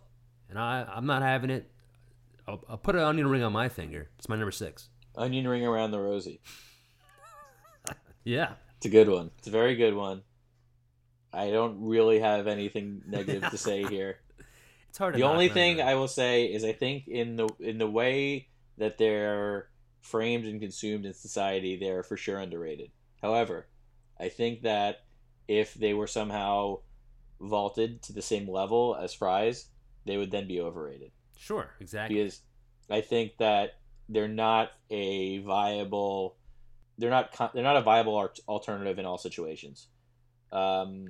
and 0.51 0.59
I 0.59 0.85
I'm 0.89 1.07
not 1.07 1.23
having 1.23 1.51
it. 1.51 1.71
I'll, 2.47 2.63
I'll 2.69 2.77
put 2.77 2.95
an 2.95 3.03
onion 3.03 3.27
ring 3.29 3.43
on 3.43 3.53
my 3.53 3.69
finger. 3.69 4.11
It's 4.19 4.29
my 4.29 4.37
number 4.37 4.53
six. 4.53 4.89
Onion 5.17 5.49
ring 5.49 5.67
around 5.67 5.91
the 5.91 5.99
rosy. 5.99 6.41
Yeah, 8.23 8.55
It's 8.77 8.87
a 8.87 8.89
good 8.91 9.09
one. 9.09 9.31
It's 9.39 9.47
a 9.47 9.53
very 9.53 9.77
good 9.77 9.95
one. 9.95 10.23
I 11.33 11.51
don't 11.51 11.87
really 11.87 12.19
have 12.19 12.49
anything 12.49 13.03
negative 13.07 13.51
to 13.51 13.57
say 13.57 13.85
here. 13.89 14.19
it's 14.89 14.99
hard. 14.99 15.15
The 15.15 15.23
only 15.23 15.49
thing 15.49 15.81
I 15.81 15.95
will 15.95 16.09
say 16.09 16.45
is 16.47 16.65
I 16.65 16.73
think 16.73 17.09
in 17.09 17.37
the 17.37 17.49
in 17.61 17.79
the 17.79 17.89
way 17.89 18.49
that 18.79 18.99
they're 18.99 19.69
framed 20.07 20.47
and 20.47 20.61
consumed 20.61 21.05
in 21.05 21.13
society, 21.15 21.77
they're 21.77 22.03
for 22.03 22.17
sure 22.17 22.39
underrated. 22.39 22.91
However, 23.21 23.67
I 24.19 24.29
think 24.29 24.63
that 24.63 25.05
if 25.49 25.75
they 25.75 25.95
were 25.95 26.07
somehow 26.07 26.81
vaulted 27.41 28.03
to 28.03 28.13
the 28.13 28.23
same 28.23 28.49
level 28.49 28.97
as 28.99 29.13
fries, 29.13 29.67
they 30.05 30.17
would 30.17 30.31
then 30.31 30.47
be 30.47 30.61
overrated. 30.61 31.11
sure 31.37 31.75
exactly. 31.81 32.17
because 32.17 32.41
I 32.89 33.01
think 33.01 33.37
that 33.39 33.79
they're 34.09 34.29
not 34.29 34.71
a 34.91 35.39
viable 35.39 36.37
they're 36.99 37.11
not 37.11 37.53
they're 37.53 37.63
not 37.63 37.77
a 37.77 37.83
viable 37.83 38.31
alternative 38.49 38.99
in 38.99 39.05
all 39.05 39.19
situations. 39.19 39.89
Um, 40.53 41.09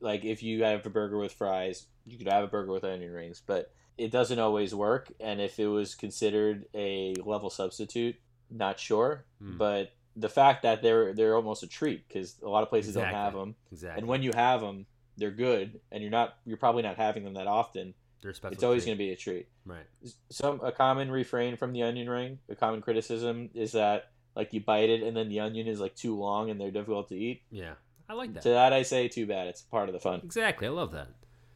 like 0.00 0.24
if 0.24 0.42
you 0.42 0.62
have 0.64 0.86
a 0.86 0.90
burger 0.90 1.18
with 1.18 1.32
fries, 1.32 1.86
you 2.06 2.16
could 2.16 2.28
have 2.28 2.44
a 2.44 2.48
burger 2.48 2.72
with 2.72 2.84
onion 2.84 3.12
rings, 3.12 3.42
but 3.44 3.72
it 3.98 4.10
doesn't 4.10 4.38
always 4.38 4.74
work. 4.74 5.12
And 5.20 5.40
if 5.40 5.58
it 5.58 5.66
was 5.66 5.94
considered 5.94 6.66
a 6.74 7.14
level 7.24 7.50
substitute, 7.50 8.16
not 8.50 8.78
sure. 8.80 9.24
Hmm. 9.42 9.56
But 9.58 9.92
the 10.16 10.28
fact 10.28 10.62
that 10.62 10.82
they're 10.82 11.12
they're 11.14 11.36
almost 11.36 11.62
a 11.62 11.66
treat 11.68 12.06
because 12.08 12.36
a 12.42 12.48
lot 12.48 12.62
of 12.62 12.68
places 12.68 12.94
don't 12.94 13.04
have 13.06 13.34
them, 13.34 13.54
Exactly. 13.72 13.98
and 14.00 14.08
when 14.08 14.22
you 14.22 14.32
have 14.34 14.60
them, 14.60 14.86
they're 15.16 15.30
good, 15.30 15.80
and 15.92 16.02
you're 16.02 16.10
not 16.10 16.36
you're 16.44 16.56
probably 16.56 16.82
not 16.82 16.96
having 16.96 17.24
them 17.24 17.34
that 17.34 17.46
often. 17.46 17.94
They're 18.20 18.32
special 18.34 18.52
It's 18.54 18.64
always 18.64 18.84
going 18.84 18.96
to 18.98 19.04
be 19.04 19.12
a 19.12 19.16
treat 19.16 19.46
right. 19.64 19.86
some 20.28 20.60
a 20.62 20.72
common 20.72 21.08
refrain 21.08 21.56
from 21.56 21.72
the 21.72 21.84
onion 21.84 22.10
ring 22.10 22.40
a 22.48 22.56
common 22.56 22.82
criticism 22.82 23.48
is 23.54 23.70
that 23.72 24.10
like 24.34 24.52
you 24.52 24.58
bite 24.60 24.90
it 24.90 25.04
and 25.04 25.16
then 25.16 25.28
the 25.28 25.38
onion 25.38 25.68
is 25.68 25.78
like 25.78 25.94
too 25.94 26.16
long 26.18 26.50
and 26.50 26.60
they're 26.60 26.72
difficult 26.72 27.08
to 27.10 27.14
eat 27.16 27.42
Yeah, 27.52 27.74
I 28.08 28.14
like 28.14 28.34
that. 28.34 28.42
to 28.42 28.48
that 28.48 28.72
i 28.72 28.82
say 28.82 29.06
too 29.06 29.24
bad 29.26 29.46
it's 29.46 29.62
part 29.62 29.88
of 29.88 29.92
the 29.92 30.00
fun 30.00 30.20
Exactly. 30.24 30.66
I 30.66 30.70
love 30.70 30.90
that. 30.94 31.10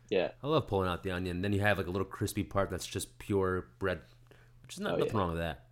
yeah 0.08 0.28
I 0.40 0.46
love 0.46 0.68
pulling 0.68 0.88
out 0.88 1.02
the 1.02 1.10
onion. 1.10 1.42
Then 1.42 1.52
you 1.52 1.60
have 1.62 1.78
like 1.78 1.88
a 1.88 1.90
little 1.90 2.04
crispy 2.06 2.44
part 2.44 2.70
that's 2.70 2.86
just 2.86 3.18
pure 3.18 3.66
bread, 3.80 3.98
which 4.62 4.74
is 4.74 4.80
not 4.80 4.92
Oh, 4.94 4.96
nothing 4.98 5.14
yeah. 5.14 5.18
wrong 5.20 5.30
with 5.30 5.40
that. 5.40 5.64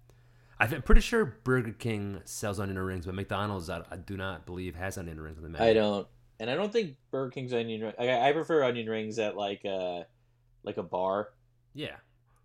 I'm 0.61 0.83
pretty 0.83 1.01
sure 1.01 1.25
Burger 1.43 1.73
King 1.73 2.21
sells 2.25 2.61
onion 2.61 2.79
rings, 2.79 3.07
but 3.07 3.15
McDonald's 3.15 3.71
I, 3.71 3.83
I 3.91 3.97
do 3.97 4.17
not 4.17 4.45
believe 4.47 4.77
has 4.77 4.99
onion 4.99 5.19
rings 5.21 5.39
on 5.39 5.43
the 5.45 5.49
menu. 5.49 5.67
i 5.71 5.73
don't 5.73 6.07
and 6.39 6.49
i 6.51 6.55
don't 6.55 6.73
think 6.73 6.97
burger 7.11 7.31
king's 7.31 7.53
onion 7.53 7.81
ring 7.83 7.93
I, 7.99 8.29
I 8.29 8.33
prefer 8.33 8.63
onion 8.65 8.89
rings 8.89 9.19
at 9.19 9.37
like 9.37 9.65
uh 9.65 10.03
like 10.63 10.77
a 10.77 10.83
bar 10.83 11.31
Yeah. 11.75 11.97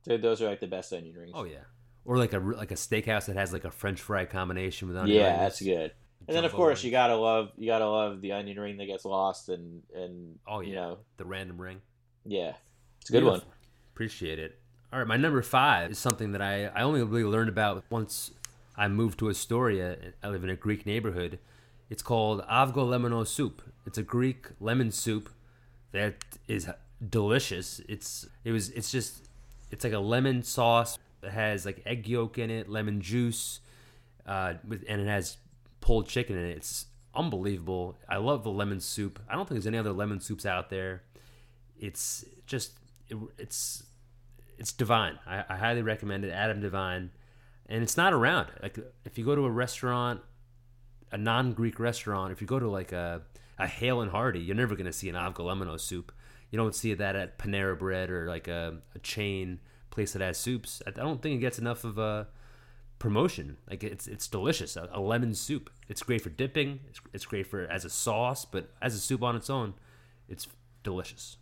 Th- 0.08 0.22
those 0.22 0.42
are 0.42 0.48
like 0.48 0.60
the 0.60 0.68
best 0.68 0.94
onion 0.94 1.16
rings 1.16 1.32
Oh 1.36 1.44
yeah. 1.44 1.64
Or 2.06 2.18
like 2.18 2.34
a 2.34 2.40
like 2.40 2.72
a 2.72 2.76
steakhouse 2.76 3.26
that 3.26 3.36
has 3.36 3.52
like 3.52 3.66
a 3.66 3.72
French 3.72 4.00
fry 4.02 4.26
combination 4.26 4.88
with 4.88 4.98
onion 4.98 5.18
yeah 5.18 5.28
rings. 5.32 5.40
that's 5.40 5.62
good 5.62 5.92
and 6.28 6.36
then 6.38 6.46
of 6.46 6.54
course 6.54 6.78
rings. 6.80 6.86
you 6.86 6.92
gotta 6.92 7.16
love 7.16 7.52
you 7.58 7.68
gotta 7.68 7.88
love 7.90 8.22
the 8.22 8.32
onion 8.32 8.60
ring 8.60 8.78
that 8.78 8.86
gets 8.86 9.06
lost 9.06 9.50
and 9.50 9.82
and 9.94 10.38
Oh, 10.48 10.60
you 10.62 10.70
yeah. 10.74 10.76
know 10.82 10.98
the 11.18 11.26
random 11.26 11.60
ring. 11.62 11.82
yeah 12.26 12.54
it's 13.02 13.10
a 13.10 13.14
good 13.14 13.24
one 13.24 13.42
Appreciate 13.94 14.40
it. 14.40 14.60
All 14.94 15.00
right, 15.00 15.08
my 15.08 15.18
number 15.18 15.42
five 15.42 15.92
is 15.92 16.00
something 16.00 16.32
that 16.32 16.42
I, 16.42 16.66
I 16.66 16.84
only 16.84 17.04
really 17.04 17.24
learned 17.24 17.50
about 17.50 17.84
once 17.90 18.32
I 18.78 18.88
moved 18.88 19.20
to 19.20 19.30
Astoria. 19.30 19.98
I 20.24 20.30
live 20.30 20.44
in 20.44 20.50
a 20.50 20.56
Greek 20.56 20.86
neighborhood. 20.86 21.40
It's 21.90 22.02
called 22.02 22.46
Avgolemono 22.48 23.28
soup. 23.28 23.62
It's 23.86 23.98
a 23.98 24.04
Greek 24.04 24.48
lemon 24.60 24.92
soup 24.92 25.30
that 25.92 26.16
is 26.48 26.70
delicious. 27.10 27.82
It's 27.90 28.28
it 28.44 28.52
was 28.52 28.70
it's 28.70 28.92
just 28.92 29.28
it's 29.72 29.84
like 29.84 29.94
a 29.94 30.00
lemon 30.00 30.44
sauce, 30.44 30.98
that 31.26 31.32
has 31.32 31.66
like 31.66 31.82
egg 31.86 32.08
yolk 32.08 32.38
in 32.38 32.50
it, 32.50 32.70
lemon 32.70 33.02
juice, 33.02 33.60
uh, 34.26 34.54
with, 34.68 34.84
and 34.88 35.02
it 35.02 35.08
has 35.08 35.38
pulled 35.82 36.08
chicken 36.08 36.38
in 36.38 36.46
it. 36.46 36.58
It's 36.58 36.86
unbelievable. 37.14 37.98
I 38.08 38.18
love 38.18 38.44
the 38.44 38.52
lemon 38.52 38.80
soup. 38.80 39.20
I 39.28 39.34
don't 39.34 39.48
think 39.48 39.56
there's 39.56 39.68
any 39.68 39.78
other 39.78 39.92
lemon 39.92 40.20
soups 40.20 40.46
out 40.46 40.70
there. 40.70 41.04
It's 41.80 42.24
just 42.46 42.74
it, 43.10 43.18
it's 43.38 43.84
it's 44.58 44.72
divine. 44.72 45.20
I, 45.26 45.44
I 45.50 45.56
highly 45.58 45.82
recommend 45.82 46.26
it. 46.26 46.32
Adam 46.32 46.62
Divine, 46.62 47.12
and 47.68 47.84
it's 47.84 47.98
not 47.98 48.14
around. 48.14 48.50
Like 48.62 48.78
if 49.04 49.18
you 49.18 49.26
go 49.26 49.36
to 49.36 49.46
a 49.46 49.52
restaurant, 49.52 50.22
a 51.12 51.18
non-Greek 51.18 51.80
restaurant, 51.80 52.32
if 52.32 52.42
you 52.42 52.48
go 52.48 52.60
to 52.60 52.70
like 52.70 52.92
a 52.92 53.22
a 53.58 53.68
Hale 53.68 54.02
and 54.02 54.12
Hearty, 54.12 54.40
you're 54.40 54.56
never 54.56 54.76
gonna 54.76 54.94
see 54.94 55.10
an 55.10 55.16
avgolemono 55.16 55.80
soup. 55.80 56.12
You 56.52 56.58
don't 56.58 56.76
see 56.76 56.94
that 56.94 57.16
at 57.16 57.38
Panera 57.38 57.78
Bread 57.78 58.10
or 58.10 58.28
like 58.28 58.48
a, 58.48 58.80
a 58.94 59.00
chain 59.00 59.60
place 59.90 60.14
that 60.14 60.22
has 60.22 60.38
soups. 60.38 60.82
I 60.86 60.90
I 60.90 61.04
don't 61.04 61.22
think 61.22 61.36
it 61.36 61.40
gets 61.40 61.60
enough 61.60 61.84
of 61.84 61.98
a 61.98 62.28
promotion. 63.00 63.58
Like 63.70 63.84
it's 63.84 64.08
it's 64.08 64.28
delicious. 64.28 64.76
A, 64.76 64.90
a 64.92 65.00
lemon 65.00 65.34
soup. 65.34 65.70
It's 65.88 66.04
great 66.04 66.22
for 66.22 66.30
dipping. 66.30 66.80
It's, 66.90 67.02
it's 67.14 67.26
great 67.26 67.48
for 67.48 67.66
as 67.66 67.86
a 67.86 67.90
sauce, 67.90 68.46
but 68.46 68.70
as 68.82 68.96
a 68.96 69.00
soup 69.00 69.24
on 69.24 69.36
its 69.36 69.50
own, 69.50 69.74
it's 70.28 70.48
delicious. 70.84 71.38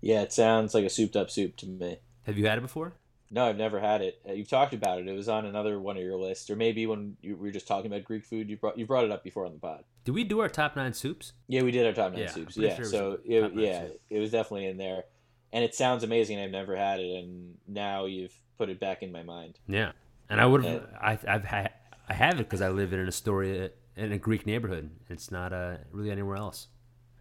Yeah, 0.00 0.22
it 0.22 0.32
sounds 0.32 0.74
like 0.74 0.84
a 0.84 0.90
souped 0.90 1.16
up 1.16 1.30
soup 1.30 1.56
to 1.58 1.66
me. 1.66 1.98
Have 2.24 2.38
you 2.38 2.46
had 2.46 2.58
it 2.58 2.62
before? 2.62 2.94
No, 3.32 3.44
I've 3.46 3.56
never 3.56 3.78
had 3.78 4.00
it. 4.02 4.20
Uh, 4.28 4.32
You've 4.32 4.48
talked 4.48 4.74
about 4.74 4.98
it. 4.98 5.06
It 5.06 5.12
was 5.12 5.28
on 5.28 5.46
another 5.46 5.78
one 5.78 5.96
of 5.96 6.02
your 6.02 6.16
lists, 6.16 6.50
or 6.50 6.56
maybe 6.56 6.86
when 6.86 7.16
you 7.22 7.36
we 7.36 7.48
were 7.48 7.52
just 7.52 7.68
talking 7.68 7.90
about 7.90 8.04
Greek 8.04 8.24
food, 8.24 8.50
you 8.50 8.56
brought 8.56 8.76
you 8.76 8.86
brought 8.86 9.04
it 9.04 9.12
up 9.12 9.22
before 9.22 9.46
on 9.46 9.52
the 9.52 9.58
pod. 9.58 9.84
Did 10.04 10.14
we 10.14 10.24
do 10.24 10.40
our 10.40 10.48
top 10.48 10.74
nine 10.74 10.92
soups? 10.94 11.32
Yeah, 11.46 11.62
we 11.62 11.70
did 11.70 11.86
our 11.86 11.92
top 11.92 12.12
nine 12.12 12.22
Yeah, 12.22 12.30
soups. 12.30 12.56
Yeah, 12.56 12.74
sure 12.74 12.84
it 12.86 12.88
so 12.88 13.18
it, 13.24 13.52
yeah, 13.54 13.86
soup. 13.86 14.00
it 14.10 14.18
was 14.18 14.32
definitely 14.32 14.66
in 14.66 14.78
there, 14.78 15.04
and 15.52 15.62
it 15.62 15.74
sounds 15.76 16.02
amazing. 16.02 16.40
I've 16.40 16.50
never 16.50 16.74
had 16.74 16.98
it, 16.98 17.22
and 17.22 17.54
now 17.68 18.06
you've 18.06 18.34
put 18.58 18.68
it 18.68 18.80
back 18.80 19.02
in 19.04 19.12
my 19.12 19.22
mind. 19.22 19.60
Yeah, 19.68 19.92
and 20.28 20.40
I 20.40 20.46
would 20.46 20.64
Yeah. 20.64 20.80
I 21.00 21.16
I've 21.28 21.44
had 21.44 21.70
I 22.08 22.14
have 22.14 22.34
it 22.34 22.48
because 22.48 22.62
I 22.62 22.70
live 22.70 22.92
in 22.92 22.98
an 22.98 23.06
Astoria 23.06 23.70
in 23.96 24.10
a 24.10 24.18
Greek 24.18 24.44
neighborhood. 24.44 24.90
It's 25.08 25.30
not 25.30 25.52
uh, 25.52 25.76
really 25.92 26.10
anywhere 26.10 26.36
else. 26.36 26.66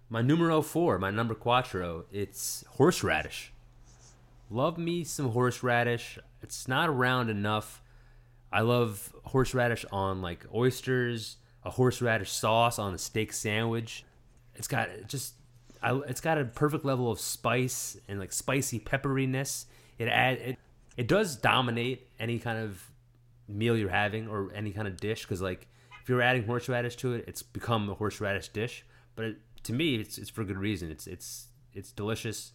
My 0.10 0.24
numero 0.24 0.64
four, 0.64 0.98
my 0.98 1.12
number 1.12 1.36
quattro, 1.36 2.06
it's 2.12 2.66
horseradish. 2.68 3.54
Love 4.50 4.80
me 4.80 5.04
some 5.04 5.32
horseradish. 5.32 6.18
It's 6.42 6.68
not 6.68 6.90
around 6.90 7.30
enough. 7.30 7.84
I 8.52 8.62
love 8.62 9.14
horseradish 9.26 9.86
on 9.92 10.24
like 10.24 10.46
oysters, 10.52 11.38
a 11.64 11.70
horseradish 11.70 12.32
sauce 12.32 12.80
on 12.80 12.96
a 12.96 12.98
steak 12.98 13.32
sandwich. 13.32 14.04
It's 14.56 14.68
got 14.68 14.90
just, 15.08 15.36
I, 15.84 15.96
it's 16.08 16.22
got 16.22 16.40
a 16.40 16.46
perfect 16.46 16.84
level 16.84 17.12
of 17.12 17.20
spice 17.20 17.96
and 18.08 18.20
like 18.20 18.34
spicy 18.34 18.80
pepperiness. 18.80 19.66
It 20.00 20.08
add 20.08 20.38
it, 20.40 20.60
it 20.98 21.08
does 21.08 21.36
dominate 21.36 22.08
any 22.20 22.40
kind 22.40 22.58
of 22.58 22.90
meal 23.48 23.78
you're 23.78 23.90
having 23.90 24.28
or 24.28 24.52
any 24.56 24.72
kind 24.72 24.88
of 24.88 24.98
dish 24.98 25.22
because 25.22 25.42
like 25.42 25.68
if 26.02 26.10
you're 26.10 26.22
adding 26.24 26.46
horseradish 26.46 26.96
to 26.98 27.14
it, 27.14 27.26
it's 27.28 27.44
become 27.44 27.88
a 27.92 27.94
horseradish 27.94 28.50
dish. 28.50 28.84
But 29.16 29.26
it, 29.26 29.38
to 29.64 29.74
me, 29.74 29.96
it's 29.96 30.18
it's 30.18 30.30
for 30.30 30.44
good 30.44 30.58
reason. 30.58 30.92
It's 30.92 31.08
it's 31.08 31.48
it's 31.74 31.92
delicious 31.92 32.54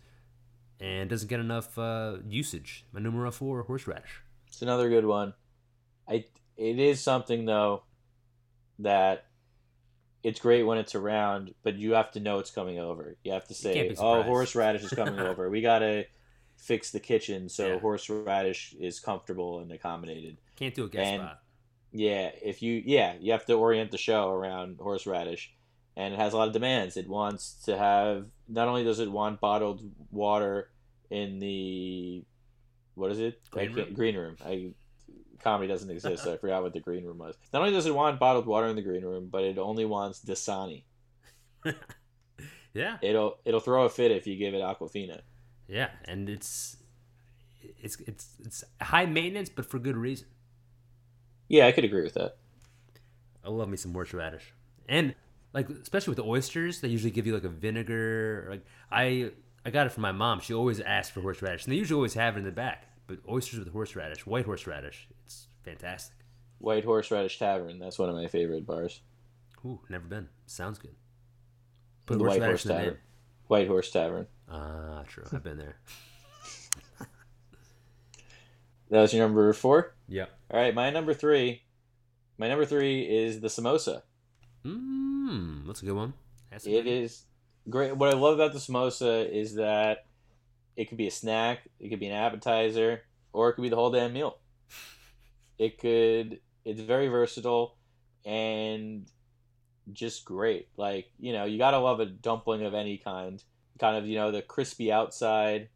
and 0.80 1.08
doesn't 1.08 1.28
get 1.28 1.40
enough 1.40 1.78
uh, 1.78 2.16
usage. 2.26 2.84
My 2.92 3.00
numero 3.00 3.30
four, 3.30 3.62
horseradish. 3.62 4.20
It's 4.48 4.62
another 4.62 4.88
good 4.88 5.04
one. 5.06 5.34
I 6.08 6.26
it 6.56 6.78
is 6.78 7.00
something 7.00 7.44
though 7.44 7.84
that 8.78 9.26
it's 10.22 10.40
great 10.40 10.62
when 10.62 10.78
it's 10.78 10.94
around, 10.94 11.54
but 11.62 11.76
you 11.76 11.92
have 11.92 12.10
to 12.12 12.20
know 12.20 12.38
it's 12.38 12.50
coming 12.50 12.78
over. 12.78 13.16
You 13.24 13.32
have 13.32 13.46
to 13.48 13.54
say, 13.54 13.94
"Oh, 13.98 14.22
horseradish 14.22 14.82
is 14.82 14.90
coming 14.90 15.20
over. 15.20 15.50
We 15.50 15.60
gotta 15.60 16.06
fix 16.56 16.90
the 16.90 17.00
kitchen 17.00 17.48
so 17.48 17.74
Yeah. 17.74 17.78
horseradish 17.80 18.74
is 18.80 19.00
comfortable 19.00 19.60
and 19.60 19.70
accommodated." 19.70 20.38
Can't 20.56 20.74
do 20.74 20.84
a 20.84 20.88
guest 20.88 21.14
spot. 21.14 21.40
Yeah, 21.92 22.30
if 22.42 22.62
you 22.62 22.82
yeah, 22.84 23.14
you 23.20 23.32
have 23.32 23.44
to 23.46 23.54
orient 23.54 23.90
the 23.90 23.98
show 23.98 24.30
around 24.30 24.78
horseradish, 24.80 25.54
and 25.96 26.14
it 26.14 26.18
has 26.20 26.32
a 26.32 26.36
lot 26.36 26.48
of 26.48 26.54
demands. 26.54 26.96
It 26.96 27.08
wants 27.08 27.62
to 27.64 27.76
have 27.76 28.26
not 28.48 28.68
only 28.68 28.84
does 28.84 28.98
it 29.00 29.10
want 29.10 29.40
bottled 29.40 29.82
water 30.10 30.70
in 31.10 31.38
the 31.38 32.24
what 32.94 33.10
is 33.10 33.18
it 33.18 33.40
Green 33.50 33.72
I 33.72 33.74
room? 33.74 33.92
green 33.94 34.16
room. 34.16 34.36
I 34.44 34.70
comedy 35.40 35.68
doesn't 35.68 35.90
exist, 35.90 36.24
so 36.24 36.32
I 36.32 36.36
forgot 36.38 36.62
what 36.62 36.72
the 36.72 36.80
green 36.80 37.04
room 37.04 37.18
was. 37.18 37.36
Not 37.52 37.62
only 37.62 37.72
does 37.74 37.86
it 37.86 37.94
want 37.94 38.18
bottled 38.18 38.46
water 38.46 38.66
in 38.68 38.76
the 38.76 38.82
green 38.82 39.04
room, 39.04 39.28
but 39.30 39.44
it 39.44 39.58
only 39.58 39.84
wants 39.84 40.20
Dasani. 40.24 40.84
Yeah, 42.74 42.96
It'll 43.02 43.38
it'll 43.44 43.60
throw 43.60 43.84
a 43.84 43.88
fit 43.88 44.10
if 44.10 44.26
you 44.26 44.34
give 44.36 44.52
it 44.52 44.60
Aquafina. 44.60 45.20
yeah, 45.68 45.90
and 46.06 46.28
it's 46.28 46.76
it's 47.80 48.00
it's 48.00 48.34
it's 48.44 48.64
high 48.82 49.06
maintenance, 49.06 49.48
but 49.48 49.64
for 49.64 49.78
good 49.78 49.96
reason. 49.96 50.26
Yeah, 51.48 51.68
I 51.68 51.72
could 51.72 51.84
agree 51.84 52.02
with 52.02 52.14
that. 52.14 52.36
I 53.44 53.50
love 53.50 53.68
me 53.68 53.76
some 53.76 53.92
horseradish, 53.92 54.52
and 54.88 55.14
like 55.54 55.70
especially 55.70 56.10
with 56.10 56.18
the 56.18 56.24
oysters, 56.24 56.80
they 56.80 56.88
usually 56.88 57.10
give 57.10 57.26
you 57.26 57.32
like 57.32 57.44
a 57.44 57.48
vinegar. 57.48 58.46
Like 58.50 58.66
I 58.90 59.30
I 59.64 59.70
got 59.70 59.86
it 59.86 59.90
from 59.90 60.02
my 60.02 60.12
mom. 60.12 60.40
She 60.40 60.52
always 60.52 60.80
asks 60.80 61.12
for 61.12 61.22
horseradish, 61.22 61.64
and 61.64 61.72
they 61.72 61.76
usually 61.78 61.96
always 61.96 62.14
have 62.14 62.36
it 62.36 62.40
in 62.40 62.44
the 62.44 62.52
back. 62.52 62.88
But 63.06 63.18
oysters 63.28 63.58
with 63.60 63.72
horseradish, 63.72 64.26
white 64.26 64.44
horseradish, 64.44 65.08
it's 65.24 65.48
fantastic. 65.62 66.16
White 66.58 66.84
Horseradish 66.84 67.38
Tavern. 67.38 67.78
That's 67.78 67.98
one 67.98 68.08
of 68.08 68.14
my 68.14 68.26
favorite 68.26 68.66
bars. 68.66 69.02
Ooh, 69.66 69.80
never 69.90 70.06
been. 70.06 70.28
Sounds 70.46 70.78
good. 70.78 70.94
Put 72.06 72.18
the 72.18 72.24
White 72.24 72.42
Horse 72.42 72.62
the 72.62 72.70
name. 72.70 72.78
Tavern. 72.78 72.98
White 73.48 73.68
Horse 73.68 73.90
Tavern. 73.90 74.26
Ah, 74.50 75.02
true. 75.06 75.24
I've 75.30 75.42
been 75.42 75.58
there. 75.58 75.76
That 78.90 79.00
was 79.00 79.14
your 79.14 79.26
number 79.26 79.52
four. 79.54 79.94
Yep. 80.08 80.30
All 80.50 80.60
right, 80.60 80.74
my 80.74 80.90
number 80.90 81.14
three. 81.14 81.62
My 82.38 82.48
number 82.48 82.64
three 82.64 83.02
is 83.02 83.40
the 83.40 83.48
samosa. 83.48 84.02
Mmm, 84.64 85.66
that's 85.66 85.82
a 85.82 85.84
good 85.86 85.94
one. 85.94 86.14
That's 86.50 86.66
a 86.66 86.70
It 86.70 86.82
good- 86.84 86.86
is 86.90 87.24
great. 87.68 87.96
What 87.96 88.08
I 88.08 88.16
love 88.16 88.34
about 88.34 88.52
the 88.52 88.58
samosa 88.58 89.28
is 89.28 89.54
that 89.56 90.06
it 90.76 90.86
could 90.88 90.98
be 90.98 91.06
a 91.06 91.10
snack, 91.10 91.68
it 91.78 91.88
could 91.88 92.00
be 92.00 92.06
an 92.06 92.14
appetizer, 92.16 93.02
or 93.32 93.48
it 93.50 93.54
could 93.54 93.62
be 93.62 93.68
the 93.68 93.76
whole 93.76 93.90
damn 93.90 94.12
meal. 94.12 94.38
It 95.56 95.78
could. 95.78 96.40
It's 96.64 96.80
very 96.80 97.06
versatile 97.06 97.76
and 98.24 99.08
just 99.92 100.24
great. 100.24 100.68
Like 100.76 101.12
you 101.16 101.32
know, 101.32 101.44
you 101.44 101.58
gotta 101.58 101.78
love 101.78 102.00
a 102.00 102.06
dumpling 102.06 102.64
of 102.64 102.74
any 102.74 102.98
kind. 102.98 103.40
Kind 103.78 103.96
of 103.96 104.04
you 104.06 104.16
know 104.16 104.32
the 104.32 104.42
crispy 104.42 104.90
outside, 104.90 105.68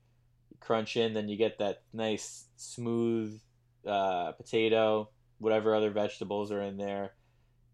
crunch 0.59 0.97
in, 0.97 1.15
then 1.15 1.29
you 1.29 1.37
get 1.37 1.59
that 1.59 1.83
nice 1.93 2.47
smooth 2.57 3.41
uh, 3.87 4.33
potato, 4.33 5.11
whatever 5.39 5.77
other 5.77 5.91
vegetables 5.91 6.51
are 6.51 6.63
in 6.63 6.77
there. 6.77 7.13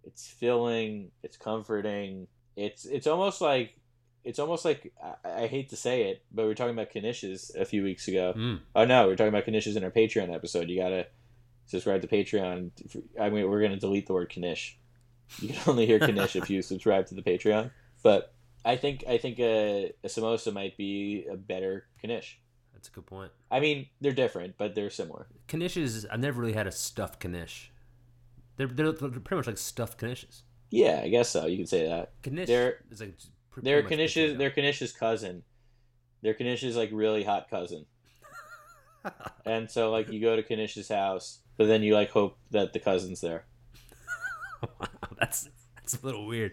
It's 0.06 0.26
filling. 0.26 1.10
It's 1.22 1.36
comforting. 1.36 2.26
It's 2.56 2.84
it's 2.84 3.06
almost 3.06 3.40
like 3.40 3.76
it's 4.24 4.38
almost 4.38 4.64
like 4.64 4.92
I, 5.02 5.42
I 5.42 5.46
hate 5.46 5.70
to 5.70 5.76
say 5.76 6.10
it, 6.10 6.22
but 6.32 6.42
we 6.42 6.48
were 6.48 6.54
talking 6.54 6.74
about 6.74 6.90
knishes 6.92 7.54
a 7.54 7.64
few 7.64 7.82
weeks 7.82 8.08
ago. 8.08 8.34
Mm. 8.36 8.60
Oh 8.74 8.84
no, 8.84 9.04
we 9.04 9.08
were 9.08 9.16
talking 9.16 9.28
about 9.28 9.46
knishes 9.46 9.76
in 9.76 9.84
our 9.84 9.90
Patreon 9.90 10.34
episode. 10.34 10.68
You 10.68 10.80
gotta 10.80 11.06
subscribe 11.66 12.02
to 12.02 12.08
Patreon. 12.08 12.70
I 13.20 13.30
mean, 13.30 13.48
we're 13.48 13.62
gonna 13.62 13.76
delete 13.76 14.06
the 14.06 14.14
word 14.14 14.32
knish. 14.36 14.78
You 15.40 15.48
can 15.48 15.58
only 15.66 15.86
hear 15.86 15.98
knish 15.98 16.36
if 16.36 16.50
you 16.50 16.62
subscribe 16.62 17.06
to 17.06 17.14
the 17.14 17.22
Patreon. 17.22 17.70
But 18.02 18.34
I 18.64 18.76
think 18.76 19.04
I 19.08 19.18
think 19.18 19.38
a, 19.38 19.92
a 20.02 20.08
samosa 20.08 20.52
might 20.52 20.76
be 20.76 21.26
a 21.30 21.36
better 21.36 21.86
knish. 22.02 22.40
That's 22.72 22.88
a 22.88 22.92
good 22.92 23.06
point. 23.06 23.32
I 23.50 23.60
mean, 23.60 23.86
they're 24.00 24.12
different, 24.12 24.56
but 24.58 24.74
they're 24.74 24.90
similar. 24.90 25.26
Knishes, 25.48 26.04
I've 26.10 26.20
never 26.20 26.40
really 26.40 26.52
had 26.52 26.66
a 26.66 26.72
stuffed 26.72 27.24
knish. 27.24 27.70
They're, 28.56 28.66
they're, 28.68 28.92
they're 28.92 29.08
pretty 29.10 29.36
much 29.36 29.46
like 29.46 29.58
stuffed 29.58 30.00
knishes. 30.00 30.42
Yeah, 30.70 31.00
I 31.02 31.08
guess 31.08 31.28
so. 31.28 31.46
You 31.46 31.56
could 31.58 31.68
say 31.68 31.86
that. 31.88 32.12
Knish 32.24 32.46
They're- 32.48 32.78
is 32.90 33.00
like 33.00 33.16
just 33.16 33.30
pre- 33.50 33.62
They're 33.62 33.82
pretty. 33.82 34.34
They're 34.34 34.50
Kanish's 34.50 34.92
cousin. 34.92 35.42
They're 36.22 36.34
Kanish's 36.34 36.76
like 36.76 36.90
really 36.92 37.22
hot 37.22 37.48
cousin. 37.50 37.86
and 39.44 39.70
so 39.70 39.90
like 39.90 40.10
you 40.10 40.20
go 40.20 40.36
to 40.36 40.42
Kanish's 40.42 40.88
house, 40.88 41.40
but 41.56 41.66
then 41.66 41.82
you 41.82 41.94
like 41.94 42.10
hope 42.10 42.38
that 42.50 42.72
the 42.72 42.80
cousin's 42.80 43.20
there. 43.20 43.44
wow, 44.62 44.88
that's 45.18 45.48
that's 45.76 46.00
a 46.02 46.06
little 46.06 46.26
weird. 46.26 46.52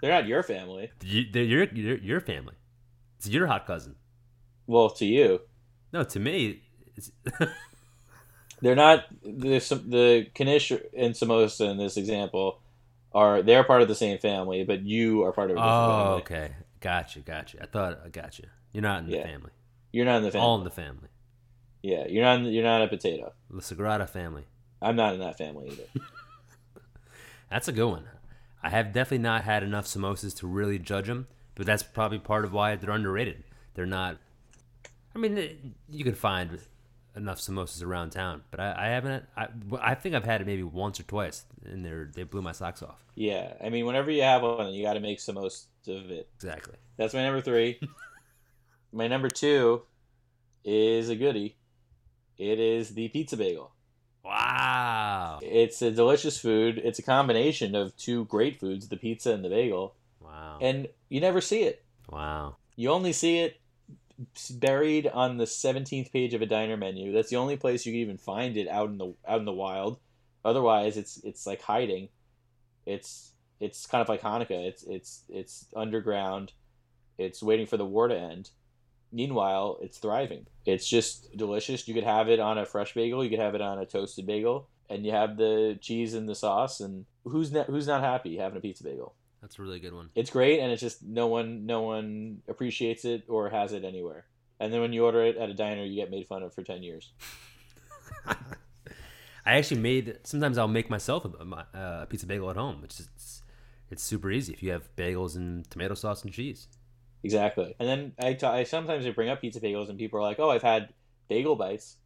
They're 0.00 0.12
not 0.12 0.26
your 0.26 0.42
family. 0.42 0.90
You, 1.02 1.24
they're 1.32 1.44
your, 1.44 1.64
your 1.72 1.96
your 1.98 2.20
family. 2.20 2.54
It's 3.18 3.28
your 3.28 3.46
hot 3.46 3.66
cousin. 3.66 3.94
Well, 4.66 4.90
to 4.90 5.06
you, 5.06 5.40
No, 5.92 6.04
to 6.04 6.20
me, 6.20 6.62
it's, 6.96 7.10
they're 8.62 8.74
not. 8.76 9.04
The 9.22 9.58
the 9.86 10.26
Kanish 10.34 10.70
and 10.96 11.14
Samosa 11.14 11.70
in 11.70 11.76
this 11.76 11.96
example 11.96 12.60
are 13.12 13.42
they're 13.42 13.64
part 13.64 13.82
of 13.82 13.88
the 13.88 13.94
same 13.94 14.18
family, 14.18 14.64
but 14.64 14.82
you 14.82 15.24
are 15.24 15.32
part 15.32 15.50
of 15.50 15.56
a 15.56 15.60
different 15.60 15.74
oh, 15.76 15.98
family. 15.98 16.22
okay, 16.22 16.54
gotcha, 16.80 17.20
gotcha. 17.20 17.62
I 17.62 17.66
thought 17.66 18.00
I 18.04 18.08
got 18.08 18.38
you. 18.38 18.46
You're 18.72 18.82
not 18.82 19.00
in 19.00 19.06
the 19.10 19.16
Yeah. 19.16 19.24
family. 19.24 19.50
You're 19.92 20.06
not 20.06 20.16
in 20.18 20.22
the 20.22 20.30
family. 20.30 20.46
All 20.46 20.58
in 20.58 20.64
the 20.64 20.70
family. 20.70 21.08
yeah, 21.82 22.06
you're 22.06 22.24
not. 22.24 22.40
You're 22.50 22.64
not 22.64 22.82
a 22.82 22.88
potato. 22.88 23.32
The 23.50 23.60
Sagrada 23.60 24.08
family. 24.08 24.44
I'm 24.80 24.96
not 24.96 25.14
in 25.14 25.20
that 25.20 25.36
family 25.38 25.68
either. 25.68 25.84
That's 27.50 27.68
a 27.68 27.72
good 27.72 27.88
one. 27.88 28.04
I 28.62 28.70
have 28.70 28.92
definitely 28.92 29.18
not 29.18 29.42
had 29.44 29.62
enough 29.62 29.86
samosas 29.86 30.34
to 30.38 30.46
really 30.46 30.78
judge 30.78 31.06
them, 31.06 31.26
but 31.54 31.66
that's 31.66 31.82
probably 31.82 32.18
part 32.18 32.44
of 32.44 32.52
why 32.52 32.76
they're 32.76 32.90
underrated. 32.90 33.42
They're 33.74 33.86
not. 33.86 34.18
I 35.14 35.18
mean, 35.18 35.74
you 35.90 36.04
can 36.04 36.14
find 36.14 36.58
enough 37.16 37.38
samosas 37.38 37.82
around 37.84 38.10
town, 38.10 38.42
but 38.50 38.60
I, 38.60 38.74
I 38.76 38.88
haven't. 38.88 39.24
I, 39.36 39.48
I 39.80 39.94
think 39.94 40.14
I've 40.14 40.24
had 40.24 40.40
it 40.40 40.46
maybe 40.46 40.62
once 40.62 40.98
or 41.00 41.04
twice, 41.04 41.44
and 41.64 41.84
they 41.84 41.92
they 42.14 42.22
blew 42.24 42.42
my 42.42 42.52
socks 42.52 42.82
off. 42.82 43.04
Yeah, 43.14 43.54
I 43.62 43.68
mean, 43.68 43.86
whenever 43.86 44.10
you 44.10 44.22
have 44.22 44.42
one, 44.42 44.72
you 44.72 44.82
got 44.82 44.94
to 44.94 45.00
make 45.00 45.22
the 45.24 45.32
most 45.32 45.66
of 45.86 46.10
it. 46.10 46.28
Exactly. 46.36 46.74
That's 46.96 47.14
my 47.14 47.22
number 47.22 47.40
three. 47.40 47.80
my 48.92 49.08
number 49.08 49.28
two 49.28 49.82
is 50.64 51.08
a 51.08 51.16
goodie. 51.16 51.56
It 52.38 52.58
is 52.58 52.90
the 52.90 53.08
pizza 53.08 53.36
bagel. 53.36 53.72
Wow. 54.24 55.38
It's 55.42 55.82
a 55.82 55.90
delicious 55.90 56.38
food. 56.38 56.80
It's 56.82 56.98
a 56.98 57.02
combination 57.02 57.74
of 57.74 57.96
two 57.96 58.24
great 58.26 58.58
foods, 58.60 58.88
the 58.88 58.96
pizza 58.96 59.32
and 59.32 59.44
the 59.44 59.48
bagel, 59.48 59.94
Wow. 60.20 60.58
and 60.60 60.88
you 61.08 61.20
never 61.20 61.40
see 61.40 61.62
it. 61.62 61.84
wow. 62.08 62.56
You 62.74 62.90
only 62.90 63.12
see 63.12 63.38
it 63.40 63.60
buried 64.50 65.06
on 65.06 65.36
the 65.36 65.44
17th 65.44 66.12
page 66.12 66.34
of 66.34 66.42
a 66.42 66.46
diner 66.46 66.76
menu. 66.76 67.12
That's 67.12 67.30
the 67.30 67.36
only 67.36 67.56
place 67.56 67.86
you 67.86 67.92
can 67.92 68.00
even 68.00 68.18
find 68.18 68.56
it 68.56 68.68
out 68.68 68.90
in 68.90 68.98
the 68.98 69.14
out 69.26 69.40
in 69.40 69.44
the 69.44 69.52
wild. 69.52 69.98
Otherwise, 70.44 70.96
it's 70.96 71.18
it's 71.24 71.46
like 71.46 71.62
hiding. 71.62 72.08
It's 72.86 73.32
it's 73.60 73.86
kind 73.86 74.02
of 74.02 74.08
like 74.08 74.22
Hanukkah. 74.22 74.66
It's 74.68 74.82
it's 74.84 75.24
it's 75.28 75.66
underground. 75.76 76.52
It's 77.18 77.42
waiting 77.42 77.66
for 77.66 77.76
the 77.76 77.86
war 77.86 78.08
to 78.08 78.18
end. 78.18 78.50
Meanwhile, 79.12 79.78
it's 79.82 79.98
thriving. 79.98 80.46
It's 80.64 80.88
just 80.88 81.36
delicious. 81.36 81.86
You 81.86 81.94
could 81.94 82.04
have 82.04 82.28
it 82.28 82.40
on 82.40 82.58
a 82.58 82.64
fresh 82.64 82.94
bagel. 82.94 83.22
You 83.22 83.30
could 83.30 83.38
have 83.38 83.54
it 83.54 83.60
on 83.60 83.78
a 83.78 83.86
toasted 83.86 84.26
bagel, 84.26 84.68
and 84.88 85.04
you 85.04 85.12
have 85.12 85.36
the 85.36 85.78
cheese 85.80 86.14
and 86.14 86.28
the 86.28 86.34
sauce. 86.34 86.80
And 86.80 87.04
who's 87.24 87.52
who's 87.66 87.86
not 87.86 88.02
happy 88.02 88.36
having 88.36 88.58
a 88.58 88.60
pizza 88.60 88.84
bagel? 88.84 89.14
That's 89.42 89.58
a 89.58 89.62
really 89.62 89.80
good 89.80 89.92
one. 89.92 90.08
it's 90.14 90.30
great 90.30 90.60
and 90.60 90.72
it's 90.72 90.80
just 90.80 91.02
no 91.02 91.26
one 91.26 91.66
no 91.66 91.82
one 91.82 92.40
appreciates 92.48 93.04
it 93.04 93.24
or 93.28 93.50
has 93.50 93.72
it 93.72 93.84
anywhere 93.84 94.24
and 94.60 94.72
then 94.72 94.80
when 94.80 94.92
you 94.94 95.04
order 95.04 95.22
it 95.24 95.36
at 95.36 95.50
a 95.50 95.54
diner 95.54 95.84
you 95.84 95.96
get 95.96 96.10
made 96.10 96.26
fun 96.28 96.42
of 96.44 96.54
for 96.54 96.62
10 96.62 96.82
years 96.82 97.12
I 99.44 99.56
actually 99.56 99.80
made. 99.80 100.18
Sometimes 100.22 100.56
I'll 100.56 100.68
make 100.68 100.88
myself 100.88 101.24
a, 101.24 101.66
a 102.02 102.06
pizza 102.08 102.26
bagel 102.26 102.48
at 102.50 102.56
home, 102.56 102.80
which 102.80 103.00
is 103.00 103.08
it's, 103.16 103.42
it's 103.90 104.02
super 104.02 104.30
easy 104.30 104.52
if 104.52 104.62
you 104.62 104.70
have 104.70 104.94
bagels 104.96 105.34
and 105.34 105.68
tomato 105.68 105.94
sauce 105.94 106.22
and 106.22 106.32
cheese. 106.32 106.68
exactly 107.24 107.74
and 107.80 107.88
then 107.88 108.12
I 108.20 108.38
I 108.58 108.62
sometimes 108.64 109.04
I 109.06 109.10
bring 109.10 109.28
up 109.28 109.40
pizza 109.40 109.60
bagels 109.60 109.88
and 109.88 109.98
people 109.98 110.18
are 110.20 110.22
like 110.22 110.38
oh 110.38 110.50
i've 110.50 110.62
had 110.62 110.90
bagel 111.28 111.56
bites 111.56 111.96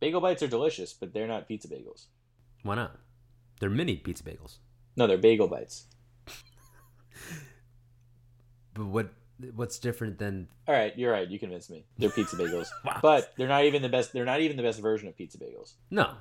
bagel 0.00 0.20
bites 0.20 0.42
are 0.42 0.48
delicious 0.48 0.92
but 0.92 1.12
they're 1.12 1.26
not 1.28 1.46
pizza 1.48 1.68
bagels 1.68 2.06
Why 2.62 2.74
not? 2.74 2.92
They're 3.60 3.70
mini 3.70 3.96
pizza 3.96 4.24
bagels. 4.24 4.58
no 4.96 5.06
they're 5.06 5.18
bagel 5.18 5.48
bites 5.48 5.86
But 8.74 8.86
what 8.86 9.08
what's 9.54 9.78
different 9.78 10.18
than 10.18 10.48
all 10.66 10.74
right 10.74 10.96
you're 10.96 11.12
right 11.12 11.28
you 11.28 11.38
convinced 11.38 11.70
me 11.70 11.84
they're 11.98 12.08
pizza 12.08 12.36
bagels 12.40 12.68
Wow. 12.86 13.00
but 13.02 13.34
they're 13.36 13.46
not 13.48 13.64
even 13.64 13.82
the 13.82 13.88
best 13.90 14.14
they're 14.14 14.24
not 14.24 14.40
even 14.40 14.56
the 14.56 14.62
best 14.62 14.80
version 14.80 15.08
of 15.08 15.16
pizza 15.16 15.36
bagels 15.36 15.74
no, 15.90 16.14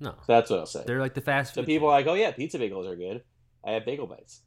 no? 0.00 0.16
that's 0.26 0.50
what 0.50 0.58
i'll 0.58 0.66
say 0.66 0.82
They're 0.84 0.98
like 0.98 1.14
the 1.14 1.20
fast 1.20 1.54
so 1.54 1.60
food. 1.60 1.66
people 1.66 1.86
are 1.86 1.92
like 1.92 2.08
oh 2.08 2.14
yeah 2.14 2.32
pizza 2.32 2.58
bagels 2.58 2.90
are 2.90 2.96
good 2.96 3.22
i 3.64 3.70
have 3.70 3.84
bagel 3.84 4.08
bites 4.08 4.40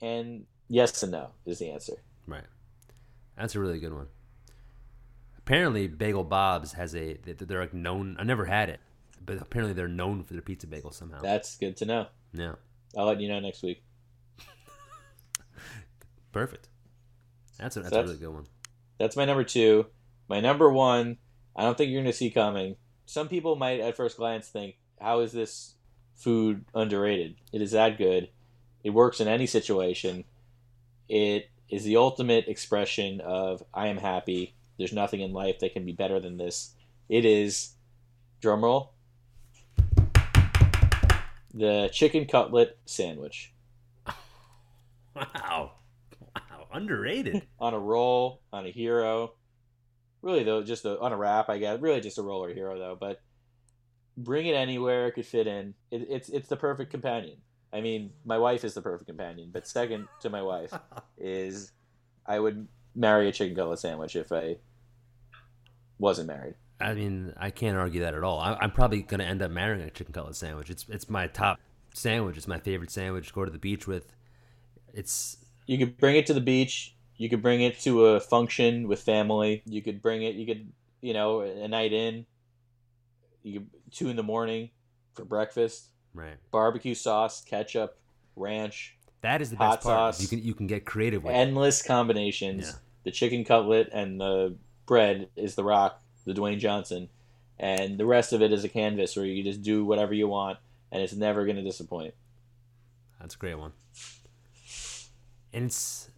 and 0.00 0.46
yes 0.68 1.02
and 1.02 1.12
no 1.12 1.32
is 1.44 1.58
the 1.58 1.68
answer 1.70 1.94
Right. 2.26 2.44
That's 3.36 3.54
a 3.54 3.60
really 3.60 3.78
good 3.80 3.92
one. 3.92 4.06
Apparently, 5.36 5.88
Bagel 5.88 6.24
Bob's 6.24 6.72
has 6.72 6.94
a. 6.94 7.18
they- 7.22 7.32
They're 7.32 7.60
like 7.60 7.74
known. 7.74 8.16
I 8.18 8.22
never 8.24 8.46
had 8.46 8.70
it, 8.70 8.80
but 9.26 9.36
apparently 9.42 9.74
they're 9.74 9.88
known 9.88 10.24
for 10.24 10.32
their 10.32 10.40
pizza 10.40 10.66
bagel 10.66 10.90
somehow. 10.90 11.20
that's 11.20 11.58
good 11.58 11.76
to 11.78 11.84
know 11.84 12.06
yeah. 12.32 12.54
i'll 12.96 13.04
let 13.04 13.20
you 13.20 13.28
know 13.28 13.40
next 13.40 13.62
week 13.62 13.82
Perfect. 16.34 16.68
That's 17.58 17.76
a, 17.76 17.80
that's, 17.80 17.92
a 17.92 17.94
that's- 17.94 18.08
really 18.08 18.18
good 18.18 18.34
one. 18.34 18.46
That's 18.98 19.16
my 19.16 19.24
number 19.24 19.44
two. 19.44 19.86
My 20.28 20.40
number 20.40 20.68
one, 20.68 21.18
I 21.54 21.62
don't 21.62 21.78
think 21.78 21.90
you're 21.90 22.02
going 22.02 22.10
to 22.10 22.16
see 22.16 22.30
coming. 22.30 22.74
Some 23.06 23.28
people 23.28 23.54
might, 23.54 23.78
at 23.80 23.96
first 23.96 24.16
glance, 24.16 24.48
think, 24.48 24.76
how 25.00 25.20
is 25.20 25.30
this 25.30 25.74
food 26.16 26.64
underrated? 26.74 27.36
It 27.52 27.62
is 27.62 27.70
that 27.70 27.98
good. 27.98 28.30
It 28.82 28.90
works 28.90 29.20
in 29.20 29.28
any 29.28 29.46
situation. 29.46 30.24
It 31.08 31.50
is 31.68 31.84
the 31.84 31.96
ultimate 31.96 32.48
expression 32.48 33.20
of, 33.20 33.62
I 33.72 33.86
am 33.86 33.98
happy. 33.98 34.56
There's 34.76 34.92
nothing 34.92 35.20
in 35.20 35.32
life 35.32 35.60
that 35.60 35.72
can 35.72 35.84
be 35.84 35.92
better 35.92 36.18
than 36.18 36.36
this. 36.36 36.74
It 37.08 37.24
is, 37.24 37.74
drumroll, 38.42 38.88
the 41.52 41.90
chicken 41.92 42.26
cutlet 42.26 42.76
sandwich. 42.86 43.52
Wow. 45.14 45.74
Underrated. 46.74 47.46
on 47.60 47.72
a 47.72 47.78
roll, 47.78 48.42
on 48.52 48.66
a 48.66 48.70
hero. 48.70 49.34
Really 50.22 50.42
though, 50.42 50.62
just 50.62 50.84
a, 50.84 50.98
on 51.00 51.12
a 51.12 51.16
wrap, 51.16 51.48
I 51.48 51.58
guess. 51.58 51.80
Really 51.80 52.00
just 52.00 52.18
a 52.18 52.22
roller 52.22 52.52
hero 52.52 52.78
though. 52.78 52.96
But 52.98 53.20
bring 54.16 54.46
it 54.46 54.54
anywhere 54.54 55.06
it 55.06 55.12
could 55.12 55.26
fit 55.26 55.46
in. 55.46 55.74
It, 55.90 56.06
it's 56.10 56.28
it's 56.28 56.48
the 56.48 56.56
perfect 56.56 56.90
companion. 56.90 57.38
I 57.72 57.80
mean, 57.80 58.10
my 58.24 58.38
wife 58.38 58.64
is 58.64 58.74
the 58.74 58.82
perfect 58.82 59.08
companion, 59.08 59.50
but 59.52 59.66
second 59.66 60.06
to 60.20 60.30
my 60.30 60.42
wife 60.42 60.72
is 61.18 61.72
I 62.26 62.38
would 62.38 62.68
marry 62.94 63.28
a 63.28 63.32
chicken 63.32 63.56
cutlet 63.56 63.80
sandwich 63.80 64.16
if 64.16 64.30
I 64.32 64.56
wasn't 65.98 66.28
married. 66.28 66.54
I 66.80 66.94
mean, 66.94 67.32
I 67.36 67.50
can't 67.50 67.76
argue 67.76 68.02
that 68.02 68.14
at 68.14 68.22
all. 68.22 68.38
I, 68.38 68.56
I'm 68.60 68.70
probably 68.70 69.02
going 69.02 69.20
to 69.20 69.26
end 69.26 69.42
up 69.42 69.50
marrying 69.50 69.82
a 69.82 69.90
chicken 69.90 70.12
cutlet 70.12 70.36
sandwich. 70.36 70.70
It's 70.70 70.86
it's 70.88 71.08
my 71.08 71.26
top 71.26 71.60
sandwich. 71.92 72.36
It's 72.36 72.48
my 72.48 72.58
favorite 72.58 72.90
sandwich. 72.90 73.28
to 73.28 73.34
Go 73.34 73.44
to 73.44 73.50
the 73.50 73.58
beach 73.58 73.86
with. 73.86 74.14
It's 74.92 75.38
You 75.66 75.78
could 75.78 75.96
bring 75.96 76.16
it 76.16 76.26
to 76.26 76.34
the 76.34 76.40
beach. 76.40 76.94
You 77.16 77.28
could 77.28 77.42
bring 77.42 77.60
it 77.62 77.78
to 77.80 78.06
a 78.06 78.20
function 78.20 78.88
with 78.88 79.00
family. 79.00 79.62
You 79.66 79.82
could 79.82 80.02
bring 80.02 80.22
it. 80.22 80.34
You 80.34 80.46
could 80.46 80.72
you 81.00 81.12
know 81.14 81.40
a 81.40 81.68
night 81.68 81.92
in. 81.92 82.26
You 83.42 83.60
could, 83.60 83.70
two 83.92 84.08
in 84.08 84.16
the 84.16 84.22
morning 84.22 84.70
for 85.14 85.24
breakfast. 85.24 85.86
right. 86.14 86.36
barbecue 86.50 86.94
sauce, 86.94 87.40
ketchup, 87.42 87.98
ranch, 88.36 88.96
That 89.20 89.40
is 89.42 89.50
the 89.50 89.56
Hot 89.56 89.76
best 89.76 89.86
part. 89.86 90.14
sauce. 90.16 90.22
You 90.22 90.28
can 90.28 90.44
you 90.44 90.54
can 90.54 90.66
get 90.66 90.84
creative 90.84 91.22
with 91.22 91.32
it. 91.34 91.36
endless 91.36 91.82
combinations. 91.82 92.66
Yeah. 92.66 92.72
The 93.04 93.10
chicken 93.10 93.44
cutlet 93.44 93.90
and 93.92 94.18
the 94.20 94.56
bread 94.86 95.28
is 95.36 95.54
the 95.54 95.62
rock, 95.64 96.00
the 96.24 96.32
Dwayne 96.32 96.58
Johnson, 96.58 97.10
and 97.58 97.98
the 97.98 98.06
rest 98.06 98.32
of 98.32 98.40
it 98.42 98.50
is 98.52 98.64
a 98.64 98.68
canvas 98.68 99.14
where 99.16 99.26
you 99.26 99.42
just 99.44 99.62
do 99.62 99.84
whatever 99.84 100.14
you 100.14 100.26
want, 100.26 100.58
and 100.90 101.02
it's 101.02 101.12
never 101.14 101.44
going 101.44 101.56
to 101.56 101.62
disappoint. 101.62 102.14
That's 103.20 103.34
a 103.34 103.38
great 103.38 103.54
one. 103.58 103.72
And 105.54 105.66
it's, 105.66 106.10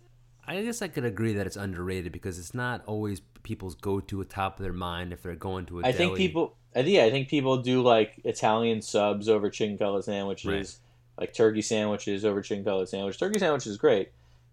I 0.46 0.62
guess 0.62 0.82
I 0.82 0.88
could 0.88 1.04
agree 1.04 1.34
that 1.34 1.46
it's 1.46 1.56
underrated 1.56 2.10
because 2.10 2.38
it's 2.38 2.54
not 2.54 2.82
always 2.86 3.20
people's 3.42 3.74
go-to 3.76 4.20
at 4.22 4.30
top 4.30 4.58
of 4.58 4.62
their 4.64 4.72
mind 4.72 5.12
if 5.12 5.22
they're 5.22 5.34
going 5.36 5.66
to 5.66 5.80
a 5.80 5.86
I 5.86 5.92
think 5.92 6.16
people, 6.16 6.56
I 6.74 6.82
think, 6.82 6.96
yeah, 6.96 7.04
I 7.04 7.10
think 7.10 7.28
people 7.28 7.58
do 7.62 7.82
like 7.82 8.14
Italian 8.24 8.82
subs 8.82 9.28
over 9.28 9.50
chicken 9.50 9.78
cutlet 9.78 10.04
sandwiches, 10.04 10.80
Right. 11.18 11.22
like 11.28 11.34
turkey 11.34 11.62
sandwiches 11.62 12.24
over 12.24 12.42
chicken 12.42 12.64
cutlet 12.64 12.88
sandwich. 12.88 13.18
Turkey 13.18 13.38
sandwich 13.38 13.66
is 13.66 13.76
great, 13.76 14.10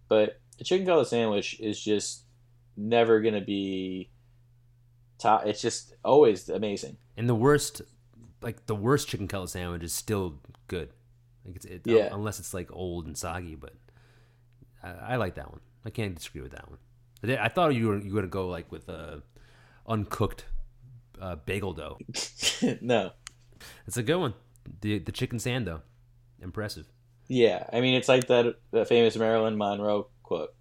but 0.08 0.38
a 0.60 0.64
chicken 0.64 0.86
cutlet 0.86 1.08
sandwich 1.08 1.58
is 1.60 1.82
just 1.82 2.22
never 2.76 3.20
going 3.20 3.34
to 3.34 3.40
be 3.40 4.10
top. 5.18 5.46
It's 5.46 5.60
just 5.62 5.94
always 6.04 6.48
amazing. 6.48 6.96
And 7.16 7.28
the 7.28 7.34
worst, 7.34 7.82
like 8.42 8.66
the 8.66 8.74
worst 8.74 9.08
chicken 9.08 9.28
cutlet 9.28 9.50
sandwich 9.50 9.82
is 9.82 9.92
still 9.92 10.38
good. 10.68 10.90
Like 11.44 11.56
it's, 11.56 11.64
it, 11.66 11.82
Yeah. 11.84 12.08
unless 12.12 12.38
it's 12.38 12.54
like 12.54 12.70
old 12.72 13.06
and 13.06 13.16
soggy, 13.16 13.54
but 13.54 13.72
I, 14.84 15.14
I 15.14 15.16
like 15.16 15.34
that 15.36 15.50
one. 15.50 15.60
I 15.84 15.90
can't 15.90 16.14
disagree 16.14 16.42
with 16.42 16.52
that 16.52 16.68
one. 16.68 16.78
I, 17.22 17.26
did- 17.26 17.38
I 17.38 17.48
thought 17.48 17.74
you 17.74 17.88
were 17.88 17.98
you 17.98 18.12
were 18.12 18.20
gonna 18.20 18.28
go 18.30 18.48
like 18.48 18.70
with 18.70 18.88
uh, 18.88 19.16
uncooked 19.86 20.44
uh, 21.20 21.36
bagel 21.36 21.72
dough. 21.72 21.98
no. 22.80 23.10
It's 23.86 23.96
a 23.96 24.02
good 24.02 24.16
one. 24.18 24.34
The 24.80 24.98
the 24.98 25.12
chicken 25.12 25.38
sando, 25.38 25.80
impressive. 26.40 26.86
Yeah, 27.28 27.66
I 27.72 27.80
mean 27.80 27.94
it's 27.94 28.08
like 28.08 28.26
that, 28.28 28.56
that 28.72 28.88
famous 28.88 29.16
Marilyn 29.16 29.56
Monroe 29.56 30.08
quote. 30.22 30.54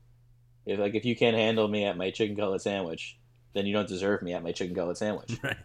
If 0.65 0.79
like 0.79 0.95
if 0.95 1.03
you 1.05 1.15
can't 1.15 1.35
handle 1.35 1.67
me 1.67 1.83
at 1.85 1.97
my 1.97 2.11
chicken 2.11 2.35
cutlet 2.37 2.61
sandwich, 2.61 3.17
then 3.53 3.65
you 3.65 3.73
don't 3.73 3.87
deserve 3.87 4.21
me 4.21 4.33
at 4.33 4.43
my 4.43 4.51
chicken 4.53 4.75
cutlet 4.75 4.97
sandwich. 4.97 5.37
Right. 5.43 5.57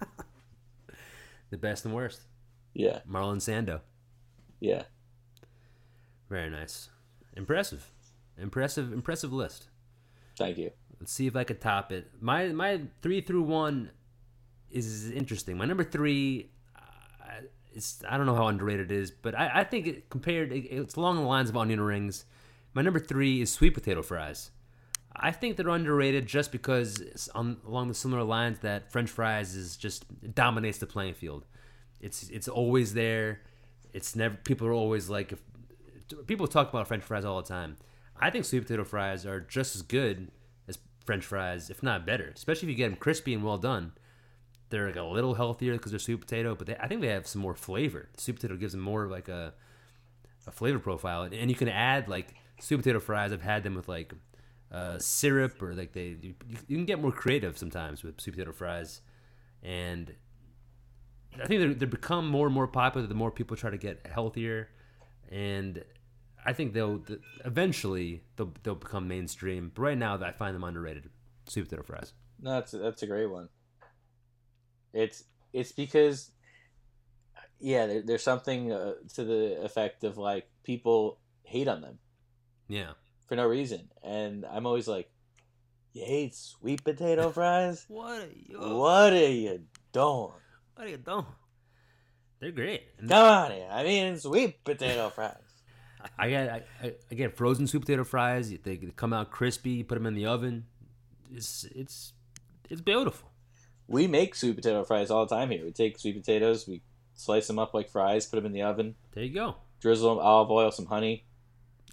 the 1.50 1.56
best 1.58 1.84
and 1.84 1.94
worst. 1.94 2.20
Yeah, 2.74 3.00
Marlon 3.08 3.36
Sando. 3.38 3.80
yeah. 4.60 4.82
Very 6.28 6.50
nice. 6.50 6.88
Impressive. 7.36 7.90
Impressive 8.38 8.92
impressive 8.92 9.32
list. 9.32 9.68
Thank 10.36 10.58
you. 10.58 10.70
Let's 11.00 11.12
see 11.12 11.26
if 11.26 11.36
I 11.36 11.44
could 11.44 11.60
top 11.60 11.92
it. 11.92 12.10
My 12.20 12.48
my 12.48 12.82
three 13.02 13.20
through 13.20 13.42
one 13.42 13.90
is 14.70 15.10
interesting. 15.10 15.56
My 15.56 15.64
number 15.64 15.84
three, 15.84 16.50
uh, 16.76 17.42
it's 17.72 18.02
I 18.08 18.16
don't 18.16 18.26
know 18.26 18.34
how 18.34 18.48
underrated 18.48 18.90
it 18.90 18.96
is, 18.96 19.10
but 19.10 19.34
I, 19.34 19.50
I 19.60 19.64
think 19.64 19.86
it 19.86 20.10
compared 20.10 20.52
it, 20.52 20.66
it's 20.66 20.96
along 20.96 21.16
the 21.16 21.22
lines 21.22 21.48
of 21.48 21.56
onion 21.56 21.80
rings. 21.80 22.24
My 22.74 22.82
number 22.82 22.98
three 22.98 23.40
is 23.40 23.50
sweet 23.50 23.74
potato 23.74 24.02
fries. 24.02 24.50
I 25.18 25.32
think 25.32 25.56
they're 25.56 25.68
underrated 25.68 26.26
just 26.26 26.52
because 26.52 27.00
it's 27.00 27.28
on 27.30 27.56
along 27.66 27.88
the 27.88 27.94
similar 27.94 28.22
lines 28.22 28.58
that 28.58 28.92
French 28.92 29.08
fries 29.08 29.54
is 29.54 29.76
just 29.76 30.04
it 30.22 30.34
dominates 30.34 30.78
the 30.78 30.86
playing 30.86 31.14
field. 31.14 31.46
It's 32.00 32.28
it's 32.28 32.48
always 32.48 32.92
there. 32.92 33.40
It's 33.94 34.14
never 34.14 34.36
people 34.36 34.66
are 34.66 34.74
always 34.74 35.08
like 35.08 35.32
if 35.32 35.40
people 36.26 36.46
talk 36.46 36.68
about 36.68 36.86
French 36.86 37.02
fries 37.02 37.24
all 37.24 37.40
the 37.40 37.48
time. 37.48 37.78
I 38.20 38.30
think 38.30 38.44
sweet 38.44 38.60
potato 38.60 38.84
fries 38.84 39.26
are 39.26 39.40
just 39.40 39.76
as 39.76 39.82
good 39.82 40.30
as 40.68 40.78
French 41.04 41.24
fries, 41.24 41.70
if 41.70 41.82
not 41.82 42.06
better. 42.06 42.32
Especially 42.34 42.68
if 42.68 42.70
you 42.70 42.76
get 42.76 42.88
them 42.90 42.96
crispy 42.98 43.34
and 43.34 43.44
well 43.44 43.58
done. 43.58 43.92
they're 44.70 44.86
like 44.86 44.96
a 44.96 45.02
little 45.02 45.34
healthier 45.34 45.72
because 45.74 45.92
they're 45.92 45.98
sweet 45.98 46.20
potato, 46.20 46.54
but 46.54 46.66
they, 46.66 46.76
I 46.76 46.88
think 46.88 47.00
they 47.00 47.08
have 47.08 47.26
some 47.26 47.42
more 47.42 47.54
flavor. 47.54 48.08
Sweet 48.16 48.36
potato 48.36 48.56
gives 48.56 48.72
them 48.72 48.82
more 48.82 49.06
like 49.06 49.28
a 49.28 49.54
a 50.46 50.52
flavor 50.52 50.78
profile, 50.78 51.22
and, 51.22 51.34
and 51.34 51.50
you 51.50 51.56
can 51.56 51.68
add 51.68 52.08
like 52.08 52.34
sweet 52.60 52.78
potato 52.78 53.00
fries. 53.00 53.32
I've 53.32 53.42
had 53.42 53.62
them 53.64 53.74
with 53.74 53.88
like 53.88 54.12
uh, 54.72 54.98
syrup 54.98 55.60
or 55.62 55.74
like 55.74 55.92
they 55.92 56.16
you, 56.20 56.34
you 56.68 56.76
can 56.76 56.84
get 56.86 57.00
more 57.00 57.12
creative 57.12 57.58
sometimes 57.58 58.02
with 58.02 58.20
sweet 58.20 58.32
potato 58.32 58.52
fries, 58.52 59.00
and 59.62 60.14
I 61.42 61.46
think 61.46 61.60
they're, 61.60 61.74
they 61.74 61.86
become 61.86 62.28
more 62.28 62.46
and 62.46 62.54
more 62.54 62.66
popular 62.66 63.06
the 63.06 63.14
more 63.14 63.30
people 63.30 63.56
try 63.56 63.70
to 63.70 63.78
get 63.78 64.06
healthier, 64.06 64.70
and 65.30 65.84
I 66.46 66.52
think 66.52 66.72
they'll 66.72 67.00
th- 67.00 67.20
eventually 67.44 68.22
they'll 68.36 68.52
they'll 68.62 68.74
become 68.76 69.08
mainstream. 69.08 69.72
But 69.74 69.82
right 69.82 69.98
now, 69.98 70.16
I 70.22 70.32
find 70.32 70.54
them 70.54 70.64
underrated. 70.64 71.10
Sweet 71.48 71.64
potato 71.68 71.82
fries. 71.82 72.12
No, 72.40 72.52
that's 72.52 72.70
that's 72.72 73.02
a 73.02 73.06
great 73.06 73.26
one. 73.26 73.48
It's 74.92 75.24
it's 75.52 75.72
because, 75.72 76.30
yeah, 77.60 77.86
there, 77.86 78.02
there's 78.02 78.22
something 78.22 78.72
uh, 78.72 78.94
to 79.14 79.24
the 79.24 79.60
effect 79.62 80.04
of 80.04 80.16
like 80.18 80.46
people 80.64 81.18
hate 81.44 81.68
on 81.68 81.80
them 81.80 81.98
Yeah. 82.68 82.92
for 83.28 83.36
no 83.36 83.46
reason, 83.46 83.88
and 84.02 84.44
I'm 84.44 84.66
always 84.66 84.88
like, 84.88 85.10
you 85.92 86.04
hate 86.04 86.34
sweet 86.34 86.84
potato 86.84 87.30
fries? 87.36 87.84
What 87.88 88.22
are 88.22 88.28
you? 88.34 88.58
what 88.58 89.12
are 89.12 89.30
you 89.30 89.60
doing? 89.92 90.32
What 90.74 90.86
are 90.86 90.88
you 90.88 90.96
doing? 90.98 91.26
They're 92.40 92.52
great. 92.52 92.82
Come 92.98 93.12
on 93.12 93.50
here. 93.52 93.68
I 93.70 93.82
mean, 93.82 94.18
sweet 94.18 94.62
potato 94.62 95.08
fries. 95.10 95.45
I 96.18 96.30
got 96.30 96.48
I, 96.82 96.94
I- 97.12 97.28
frozen 97.28 97.66
sweet 97.66 97.80
potato 97.80 98.04
fries. 98.04 98.50
They 98.62 98.76
come 98.96 99.12
out 99.12 99.30
crispy. 99.30 99.70
You 99.70 99.84
put 99.84 99.96
them 99.96 100.06
in 100.06 100.14
the 100.14 100.26
oven. 100.26 100.66
It's 101.32 101.64
it's 101.74 102.12
it's 102.70 102.80
beautiful. 102.80 103.30
We 103.88 104.06
make 104.06 104.34
sweet 104.34 104.56
potato 104.56 104.82
fries 104.84 105.10
all 105.10 105.26
the 105.26 105.34
time 105.34 105.50
here. 105.50 105.64
We 105.64 105.70
take 105.72 105.98
sweet 105.98 106.16
potatoes, 106.16 106.66
we 106.66 106.82
slice 107.14 107.46
them 107.46 107.58
up 107.58 107.72
like 107.74 107.88
fries, 107.88 108.26
put 108.26 108.36
them 108.36 108.46
in 108.46 108.52
the 108.52 108.62
oven, 108.62 108.96
There 109.12 109.22
you 109.24 109.32
go. 109.32 109.56
drizzle 109.80 110.16
them 110.16 110.24
olive 110.24 110.50
oil, 110.50 110.70
some 110.72 110.86
honey, 110.86 111.24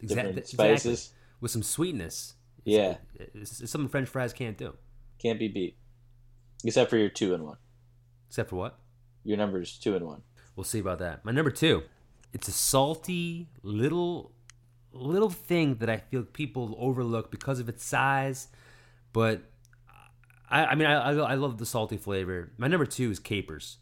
Exact- 0.02 0.10
different 0.10 0.38
exactly. 0.40 0.66
spices. 0.78 1.12
with 1.40 1.52
some 1.52 1.62
sweetness. 1.64 2.34
Yeah, 2.66 2.98
It's, 3.16 3.62
it's 3.62 3.72
something 3.72 3.90
French 3.90 4.10
fries 4.10 4.34
can't 4.34 4.58
do. 4.58 4.74
can't 5.20 5.38
be 5.38 5.48
beat. 5.50 5.78
Except 6.66 6.90
for 6.90 6.98
your 6.98 7.10
two 7.10 7.34
and 7.36 7.44
one. 7.44 7.58
Except 8.30 8.50
for 8.50 8.56
what? 8.56 8.80
Your 9.24 9.38
number 9.38 9.62
is 9.62 9.78
two 9.78 9.96
and 9.96 10.06
one. 10.06 10.24
We'll 10.56 10.64
see 10.64 10.80
about 10.80 10.98
that. 11.00 11.24
My 11.24 11.32
number 11.32 11.52
two, 11.52 11.84
it's 12.34 12.48
a 12.48 12.52
salty 12.52 13.48
little 13.62 14.32
little 14.92 15.30
thing 15.30 15.76
that 15.76 15.90
I 15.90 15.98
feel 15.98 16.24
people 16.24 16.76
overlook 16.78 17.32
because 17.32 17.60
of 17.60 17.68
its 17.68 17.84
size, 17.84 18.48
but 19.12 19.42
I, 20.50 20.66
I 20.66 20.76
mean 20.76 20.88
I, 20.88 21.12
I 21.12 21.36
love 21.36 21.58
the 21.58 21.66
salty 21.66 21.98
flavor. 21.98 22.52
My 22.58 22.68
number 22.68 22.86
two 22.86 23.10
is 23.12 23.20
capers. 23.20 23.78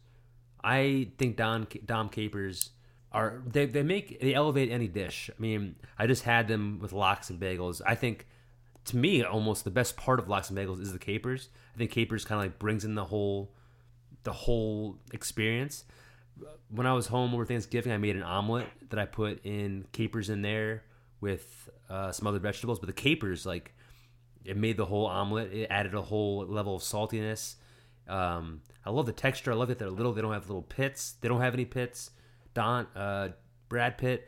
I 0.64 1.10
think 1.18 1.38
Dom 1.38 1.68
Dom 1.86 2.10
capers 2.10 2.72
are 3.12 3.42
they 3.46 3.66
they 3.66 3.84
make 3.84 4.20
they 4.22 4.34
elevate 4.34 4.70
any 4.70 4.88
dish. 4.88 5.30
I 5.36 5.42
mean 5.42 5.76
I 5.98 6.06
just 6.06 6.24
had 6.24 6.48
them 6.48 6.80
with 6.80 6.94
lox 6.94 7.30
and 7.30 7.40
bagels. 7.40 7.82
I 7.86 7.96
think 7.96 8.28
to 8.86 8.98
me 8.98 9.24
almost 9.24 9.64
the 9.64 9.72
best 9.72 9.96
part 9.96 10.20
of 10.20 10.28
lox 10.28 10.50
and 10.50 10.58
bagels 10.58 10.82
is 10.82 10.92
the 10.92 11.00
capers. 11.00 11.50
I 11.74 11.78
think 11.78 11.92
capers 11.92 12.26
kind 12.26 12.40
of 12.40 12.46
like 12.46 12.60
brings 12.60 12.84
in 12.84 12.96
the 12.96 13.06
whole 13.06 13.54
the 14.24 14.34
whole 14.34 14.98
experience 15.14 15.86
when 16.70 16.88
I 16.88 16.94
was 16.94 17.08
home 17.08 17.34
over 17.34 17.46
Thanksgiving, 17.46 17.92
I 17.92 17.98
made 17.98 18.16
an 18.16 18.24
omelet 18.24 18.68
that 18.90 19.00
I 19.00 19.06
put 19.06 19.46
in 19.46 19.86
capers 19.92 20.30
in 20.30 20.42
there 20.42 20.84
with 21.20 21.70
uh, 21.90 22.12
some 22.12 22.28
other 22.28 22.40
vegetables. 22.40 22.80
But 22.80 22.88
the 22.88 22.94
capers, 22.94 23.46
like, 23.46 23.74
it 24.44 24.58
made 24.58 24.78
the 24.78 24.86
whole 24.86 25.06
omelet. 25.06 25.54
It 25.54 25.68
added 25.70 25.94
a 25.94 26.02
whole 26.02 26.46
level 26.46 26.76
of 26.76 26.82
saltiness. 26.82 27.56
Um, 28.08 28.62
I 28.86 28.90
love 28.90 29.06
the 29.06 29.14
texture. 29.14 29.52
I 29.52 29.56
love 29.56 29.68
that 29.68 29.80
they're 29.80 29.90
little. 29.90 30.14
They 30.14 30.22
don't 30.22 30.34
have 30.34 30.48
little 30.50 30.64
pits. 30.64 31.14
They 31.22 31.28
don't 31.28 31.42
have 31.42 31.54
any 31.54 31.66
pits. 31.66 32.12
Don, 32.54 32.88
uh, 32.96 33.30
Brad 33.70 33.98
Pitt, 33.98 34.28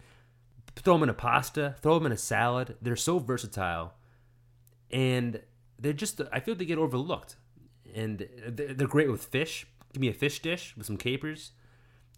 throw 0.76 0.94
them 0.94 1.04
in 1.04 1.10
a 1.10 1.14
pasta. 1.14 1.76
Throw 1.82 1.96
them 1.96 2.06
in 2.06 2.12
a 2.12 2.18
salad. 2.18 2.78
They're 2.82 2.96
so 2.96 3.20
versatile, 3.20 3.94
and 4.92 5.42
they're 5.80 5.94
just. 5.94 6.22
I 6.32 6.40
feel 6.40 6.56
they 6.56 6.66
get 6.66 6.78
overlooked, 6.78 7.36
and 7.94 8.28
they're 8.48 8.74
they're 8.74 8.88
great 8.88 9.12
with 9.12 9.26
fish. 9.26 9.66
Give 9.92 10.02
me 10.02 10.08
a 10.08 10.14
fish 10.14 10.40
dish 10.42 10.76
with 10.78 10.86
some 10.86 10.98
capers. 10.98 11.52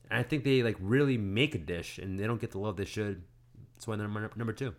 And 0.10 0.20
I 0.20 0.24
think 0.24 0.44
they 0.44 0.64
like 0.64 0.78
really 0.80 1.18
make 1.18 1.56
a 1.56 1.60
dish, 1.60 1.98
and 1.98 2.20
they 2.20 2.28
don't 2.28 2.42
get 2.42 2.52
the 2.52 2.60
love 2.60 2.78
they 2.78 2.86
should. 2.86 3.24
That's 3.74 3.88
why 3.88 3.96
they're 3.96 4.08
number, 4.08 4.32
number 4.36 4.54
two. 4.54 4.74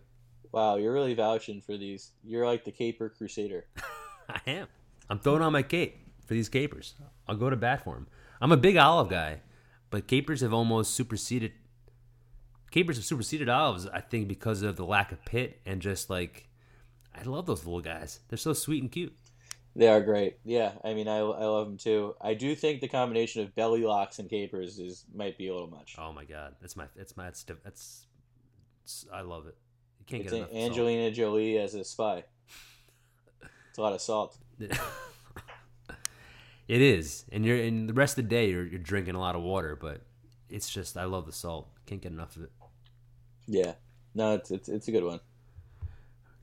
Wow, 0.51 0.77
you're 0.77 0.93
really 0.93 1.13
vouching 1.13 1.61
for 1.61 1.77
these. 1.77 2.11
You're 2.23 2.45
like 2.45 2.63
the 2.63 2.71
caper 2.71 3.09
crusader. 3.09 3.65
I 4.29 4.39
am. 4.47 4.67
I'm 5.09 5.19
throwing 5.19 5.41
on 5.41 5.53
my 5.53 5.63
cape 5.63 5.97
for 6.25 6.33
these 6.33 6.49
capers. 6.49 6.95
I'll 7.27 7.35
go 7.35 7.49
to 7.49 7.55
bat 7.55 7.83
for 7.83 7.95
them. 7.95 8.07
I'm 8.41 8.51
a 8.51 8.57
big 8.57 8.77
olive 8.77 9.09
guy, 9.09 9.41
but 9.89 10.07
capers 10.07 10.41
have 10.41 10.53
almost 10.53 10.93
superseded. 10.93 11.53
Capers 12.71 12.97
have 12.97 13.05
superseded 13.05 13.49
olives, 13.49 13.87
I 13.87 14.01
think, 14.01 14.27
because 14.27 14.61
of 14.61 14.75
the 14.75 14.85
lack 14.85 15.11
of 15.11 15.23
pit 15.25 15.61
and 15.65 15.81
just 15.81 16.09
like, 16.09 16.49
I 17.15 17.23
love 17.23 17.45
those 17.45 17.65
little 17.65 17.81
guys. 17.81 18.19
They're 18.27 18.37
so 18.37 18.53
sweet 18.53 18.81
and 18.83 18.91
cute. 18.91 19.15
They 19.77 19.87
are 19.87 20.01
great. 20.01 20.37
Yeah, 20.43 20.71
I 20.83 20.95
mean, 20.95 21.07
I, 21.07 21.17
I 21.17 21.45
love 21.45 21.67
them 21.67 21.77
too. 21.77 22.15
I 22.19 22.33
do 22.33 22.55
think 22.55 22.81
the 22.81 22.87
combination 22.87 23.43
of 23.43 23.53
belly 23.53 23.83
lox 23.83 24.17
and 24.17 24.27
capers 24.27 24.79
is 24.79 25.05
might 25.13 25.37
be 25.37 25.49
a 25.49 25.53
little 25.53 25.69
much. 25.69 25.95
Oh 25.99 26.11
my 26.11 26.25
god, 26.25 26.55
that's 26.59 26.75
my, 26.75 26.85
that's 26.95 27.15
my, 27.15 27.25
that's, 27.25 27.43
that's, 27.43 28.07
it's- 28.83 29.05
I 29.13 29.21
love 29.21 29.45
it. 29.45 29.55
You 29.99 30.05
can't 30.07 30.23
it's 30.23 30.31
get 30.31 30.37
enough. 30.39 30.49
salt. 30.49 30.63
Angelina 30.63 31.11
Jolie 31.11 31.59
as 31.59 31.75
a 31.75 31.83
spy. 31.83 32.23
It's 33.69 33.77
a 33.77 33.81
lot 33.81 33.93
of 33.93 34.01
salt. 34.01 34.37
It 36.67 36.81
is, 36.81 37.23
and 37.31 37.45
you're 37.45 37.55
and 37.57 37.87
the 37.87 37.93
rest 37.93 38.17
of 38.17 38.25
the 38.25 38.29
day 38.29 38.49
you're 38.49 38.65
you're 38.65 38.77
drinking 38.79 39.15
a 39.15 39.19
lot 39.19 39.35
of 39.35 39.41
water, 39.41 39.77
but 39.79 40.01
it's 40.49 40.69
just 40.69 40.97
I 40.97 41.05
love 41.05 41.25
the 41.25 41.31
salt. 41.31 41.69
Can't 41.85 42.01
get 42.01 42.11
enough 42.11 42.35
of 42.35 42.43
it. 42.43 42.51
Yeah, 43.45 43.75
no, 44.13 44.33
it's 44.33 44.51
it's, 44.51 44.67
it's 44.67 44.87
a 44.89 44.91
good 44.91 45.05
one. 45.05 45.21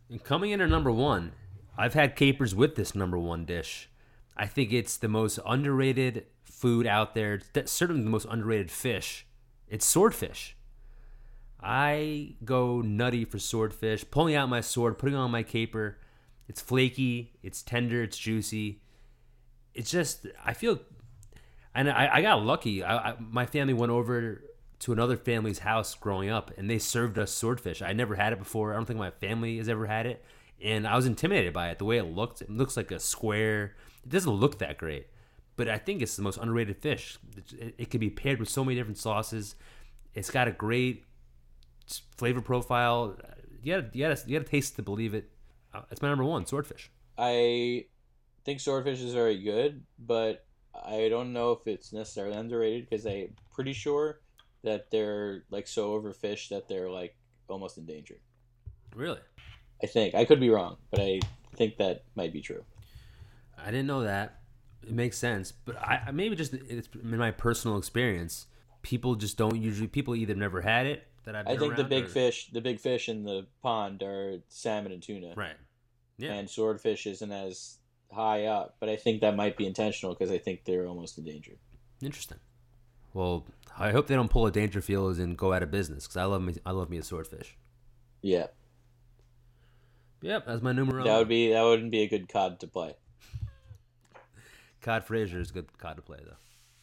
And 0.08 0.24
coming 0.24 0.52
in 0.52 0.62
at 0.62 0.70
number 0.70 0.90
one, 0.90 1.32
I've 1.76 1.94
had 1.94 2.16
capers 2.16 2.54
with 2.54 2.76
this 2.76 2.94
number 2.94 3.18
one 3.18 3.44
dish. 3.44 3.88
I 4.36 4.46
think 4.46 4.72
it's 4.72 4.96
the 4.96 5.08
most 5.08 5.38
underrated 5.46 6.26
food 6.42 6.86
out 6.86 7.14
there. 7.14 7.40
Certainly 7.64 8.02
the 8.02 8.10
most 8.10 8.26
underrated 8.30 8.70
fish. 8.70 9.26
It's 9.68 9.86
swordfish. 9.86 10.56
I 11.60 12.34
go 12.44 12.80
nutty 12.80 13.24
for 13.24 13.38
swordfish. 13.38 14.04
Pulling 14.10 14.34
out 14.34 14.48
my 14.48 14.60
sword, 14.60 14.98
putting 14.98 15.16
on 15.16 15.30
my 15.30 15.42
caper. 15.42 15.98
It's 16.48 16.60
flaky. 16.60 17.32
It's 17.42 17.62
tender. 17.62 18.02
It's 18.02 18.18
juicy. 18.18 18.80
It's 19.74 19.90
just 19.90 20.26
I 20.44 20.52
feel, 20.52 20.78
and 21.74 21.90
I, 21.90 22.08
I 22.14 22.22
got 22.22 22.42
lucky. 22.42 22.84
I, 22.84 23.10
I, 23.10 23.14
my 23.18 23.46
family 23.46 23.74
went 23.74 23.90
over 23.90 24.42
to 24.80 24.92
another 24.92 25.16
family's 25.16 25.60
house 25.60 25.94
growing 25.94 26.28
up, 26.28 26.52
and 26.56 26.70
they 26.70 26.78
served 26.78 27.18
us 27.18 27.32
swordfish. 27.32 27.82
I 27.82 27.92
never 27.92 28.14
had 28.14 28.32
it 28.32 28.38
before. 28.38 28.72
I 28.72 28.76
don't 28.76 28.84
think 28.84 28.98
my 28.98 29.10
family 29.10 29.58
has 29.58 29.68
ever 29.68 29.86
had 29.86 30.06
it, 30.06 30.24
and 30.62 30.86
I 30.86 30.96
was 30.96 31.06
intimidated 31.06 31.52
by 31.52 31.70
it. 31.70 31.78
The 31.78 31.84
way 31.84 31.98
it 31.98 32.04
looked, 32.04 32.42
it 32.42 32.50
looks 32.50 32.76
like 32.76 32.90
a 32.90 32.98
square. 32.98 33.76
It 34.04 34.10
doesn't 34.10 34.30
look 34.30 34.58
that 34.58 34.78
great, 34.78 35.08
but 35.56 35.68
I 35.68 35.78
think 35.78 36.02
it's 36.02 36.16
the 36.16 36.22
most 36.22 36.38
underrated 36.38 36.76
fish. 36.78 37.18
It, 37.36 37.52
it, 37.52 37.74
it 37.78 37.90
can 37.90 38.00
be 38.00 38.10
paired 38.10 38.40
with 38.40 38.48
so 38.48 38.64
many 38.64 38.76
different 38.76 38.98
sauces. 38.98 39.56
It's 40.14 40.30
got 40.30 40.48
a 40.48 40.52
great 40.52 41.04
flavor 42.16 42.40
profile. 42.40 43.16
You 43.62 43.74
gotta, 43.74 43.90
you 43.92 44.06
gotta, 44.06 44.22
you 44.26 44.38
gotta 44.38 44.50
taste 44.50 44.76
to 44.76 44.82
believe 44.82 45.14
it. 45.14 45.30
Uh, 45.72 45.82
It's 45.90 46.02
my 46.02 46.08
number 46.08 46.24
one, 46.24 46.46
swordfish. 46.46 46.90
I 47.18 47.86
think 48.44 48.60
swordfish 48.60 49.00
is 49.00 49.14
very 49.14 49.42
good, 49.42 49.82
but 49.98 50.44
I 50.74 51.08
don't 51.08 51.32
know 51.32 51.52
if 51.52 51.66
it's 51.66 51.92
necessarily 51.92 52.36
underrated 52.36 52.88
because 52.88 53.06
I'm 53.06 53.34
pretty 53.52 53.72
sure 53.72 54.20
that 54.62 54.90
they're 54.90 55.44
like 55.50 55.66
so 55.66 55.98
overfished 55.98 56.48
that 56.48 56.68
they're 56.68 56.90
like 56.90 57.16
almost 57.48 57.78
endangered. 57.78 58.20
Really, 58.94 59.20
I 59.84 59.86
think 59.86 60.14
I 60.14 60.24
could 60.24 60.40
be 60.40 60.48
wrong, 60.48 60.78
but 60.90 61.00
I 61.00 61.20
think 61.56 61.76
that 61.76 62.04
might 62.14 62.32
be 62.32 62.40
true. 62.40 62.64
I 63.58 63.66
didn't 63.66 63.86
know 63.86 64.02
that. 64.04 64.40
It 64.82 64.92
makes 64.92 65.18
sense, 65.18 65.52
but 65.52 65.76
I 65.76 66.10
maybe 66.10 66.36
just 66.36 66.54
it's 66.54 66.88
in 67.02 67.16
my 67.18 67.30
personal 67.30 67.76
experience, 67.78 68.46
people 68.82 69.14
just 69.14 69.36
don't 69.36 69.56
usually. 69.60 69.88
People 69.88 70.14
either 70.16 70.34
never 70.34 70.60
had 70.62 70.86
it 70.86 71.06
that 71.24 71.34
I've. 71.36 71.46
I 71.46 71.56
think 71.56 71.76
the 71.76 71.84
big 71.84 72.04
or- 72.04 72.08
fish, 72.08 72.48
the 72.52 72.60
big 72.62 72.80
fish 72.80 73.08
in 73.08 73.24
the 73.24 73.46
pond 73.62 74.02
are 74.02 74.38
salmon 74.48 74.92
and 74.92 75.02
tuna, 75.02 75.34
Right. 75.36 75.56
Yeah. 76.18 76.32
and 76.32 76.48
swordfish 76.48 77.06
isn't 77.06 77.30
as 77.32 77.78
high 78.12 78.44
up. 78.46 78.76
But 78.80 78.88
I 78.88 78.96
think 78.96 79.20
that 79.22 79.36
might 79.36 79.56
be 79.56 79.66
intentional 79.66 80.14
because 80.14 80.30
I 80.30 80.38
think 80.38 80.64
they're 80.64 80.86
almost 80.86 81.18
endangered. 81.18 81.58
Interesting. 82.02 82.38
Well, 83.14 83.46
I 83.78 83.90
hope 83.90 84.06
they 84.06 84.14
don't 84.16 84.30
pull 84.30 84.46
a 84.46 84.52
Dangerfields 84.52 85.18
and 85.18 85.36
go 85.36 85.52
out 85.52 85.62
of 85.62 85.70
business 85.70 86.04
because 86.04 86.16
I 86.18 86.24
love 86.24 86.42
me. 86.42 86.54
I 86.66 86.72
love 86.72 86.90
me 86.90 86.98
a 86.98 87.02
swordfish. 87.02 87.56
Yeah, 88.22 88.46
Yep, 90.24 90.46
that's 90.46 90.62
my 90.62 90.72
numero. 90.72 91.04
that 91.04 91.18
would 91.18 91.28
be 91.28 91.52
that 91.52 91.62
wouldn't 91.62 91.90
be 91.90 92.00
a 92.00 92.08
good 92.08 92.30
cod 92.30 92.58
to 92.60 92.66
play. 92.66 92.94
Cod 94.80 95.04
Fraser 95.04 95.38
is 95.38 95.50
a 95.50 95.52
good 95.52 95.78
cod 95.78 95.96
to 95.96 96.02
play 96.02 96.18
though. 96.24 96.36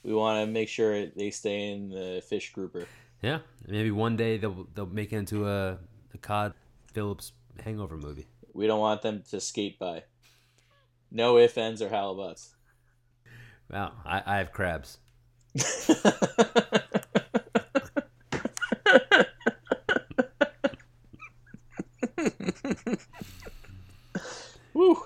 We 0.03 0.13
want 0.13 0.45
to 0.45 0.51
make 0.51 0.69
sure 0.69 1.07
they 1.07 1.31
stay 1.31 1.71
in 1.71 1.89
the 1.89 2.21
fish 2.27 2.53
grouper. 2.53 2.85
Yeah, 3.23 3.39
maybe 3.67 3.89
one 3.89 4.15
day 4.15 4.37
they'll 4.37 4.67
they'll 4.75 4.85
make 4.85 5.11
it 5.11 5.17
into 5.17 5.47
a, 5.47 5.79
a 6.13 6.17
Cod 6.19 6.53
Phillips 6.93 7.31
hangover 7.63 7.97
movie. 7.97 8.27
We 8.53 8.67
don't 8.67 8.79
want 8.79 9.01
them 9.01 9.23
to 9.31 9.41
skate 9.41 9.79
by. 9.79 10.03
No 11.09 11.39
ifs, 11.39 11.57
ends, 11.57 11.81
or 11.81 11.89
halabuts. 11.89 12.49
Wow, 13.71 13.93
I, 14.05 14.21
I 14.23 14.37
have 14.37 14.51
crabs. 14.51 14.99
Woo. 24.73 24.97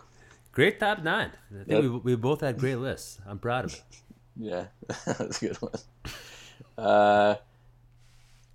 Great 0.55 0.79
top 0.79 1.03
nine. 1.03 1.31
I 1.51 1.63
think 1.65 1.67
Yep. 1.69 1.81
we, 1.83 1.89
we 1.89 2.15
both 2.15 2.41
had 2.41 2.57
great 2.57 2.77
lists. 2.77 3.19
I'm 3.27 3.37
proud 3.39 3.65
of 3.65 3.73
it. 3.73 3.83
Yeah, 4.37 4.65
that's 5.05 5.41
a 5.41 5.47
good 5.47 5.57
one. 5.61 5.71
Uh, 6.77 7.35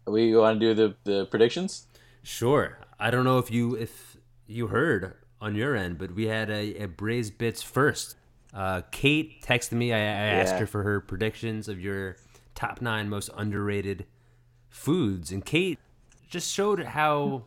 we 0.06 0.36
want 0.36 0.60
to 0.60 0.66
do 0.66 0.74
the 0.74 0.94
the 1.04 1.24
predictions. 1.24 1.86
Sure. 2.22 2.78
I 2.98 3.10
don't 3.10 3.24
know 3.24 3.38
if 3.38 3.50
you 3.50 3.76
if 3.76 4.18
you 4.46 4.66
heard 4.66 5.14
on 5.40 5.54
your 5.54 5.74
end, 5.74 5.96
but 5.96 6.14
we 6.14 6.26
had 6.26 6.50
a, 6.50 6.82
a 6.82 6.86
Braised 6.86 7.38
Bits 7.38 7.62
first. 7.62 8.16
Uh, 8.52 8.82
Kate 8.90 9.40
texted 9.42 9.72
me. 9.72 9.90
I, 9.94 9.96
I 9.96 10.00
asked 10.40 10.52
Yeah. 10.52 10.58
her 10.60 10.66
for 10.66 10.82
her 10.82 11.00
predictions 11.00 11.66
of 11.66 11.80
your 11.80 12.16
top 12.54 12.82
nine 12.82 13.08
most 13.08 13.30
underrated 13.34 14.04
foods, 14.68 15.32
and 15.32 15.42
Kate 15.42 15.78
just 16.28 16.52
showed 16.52 16.80
how 16.84 17.44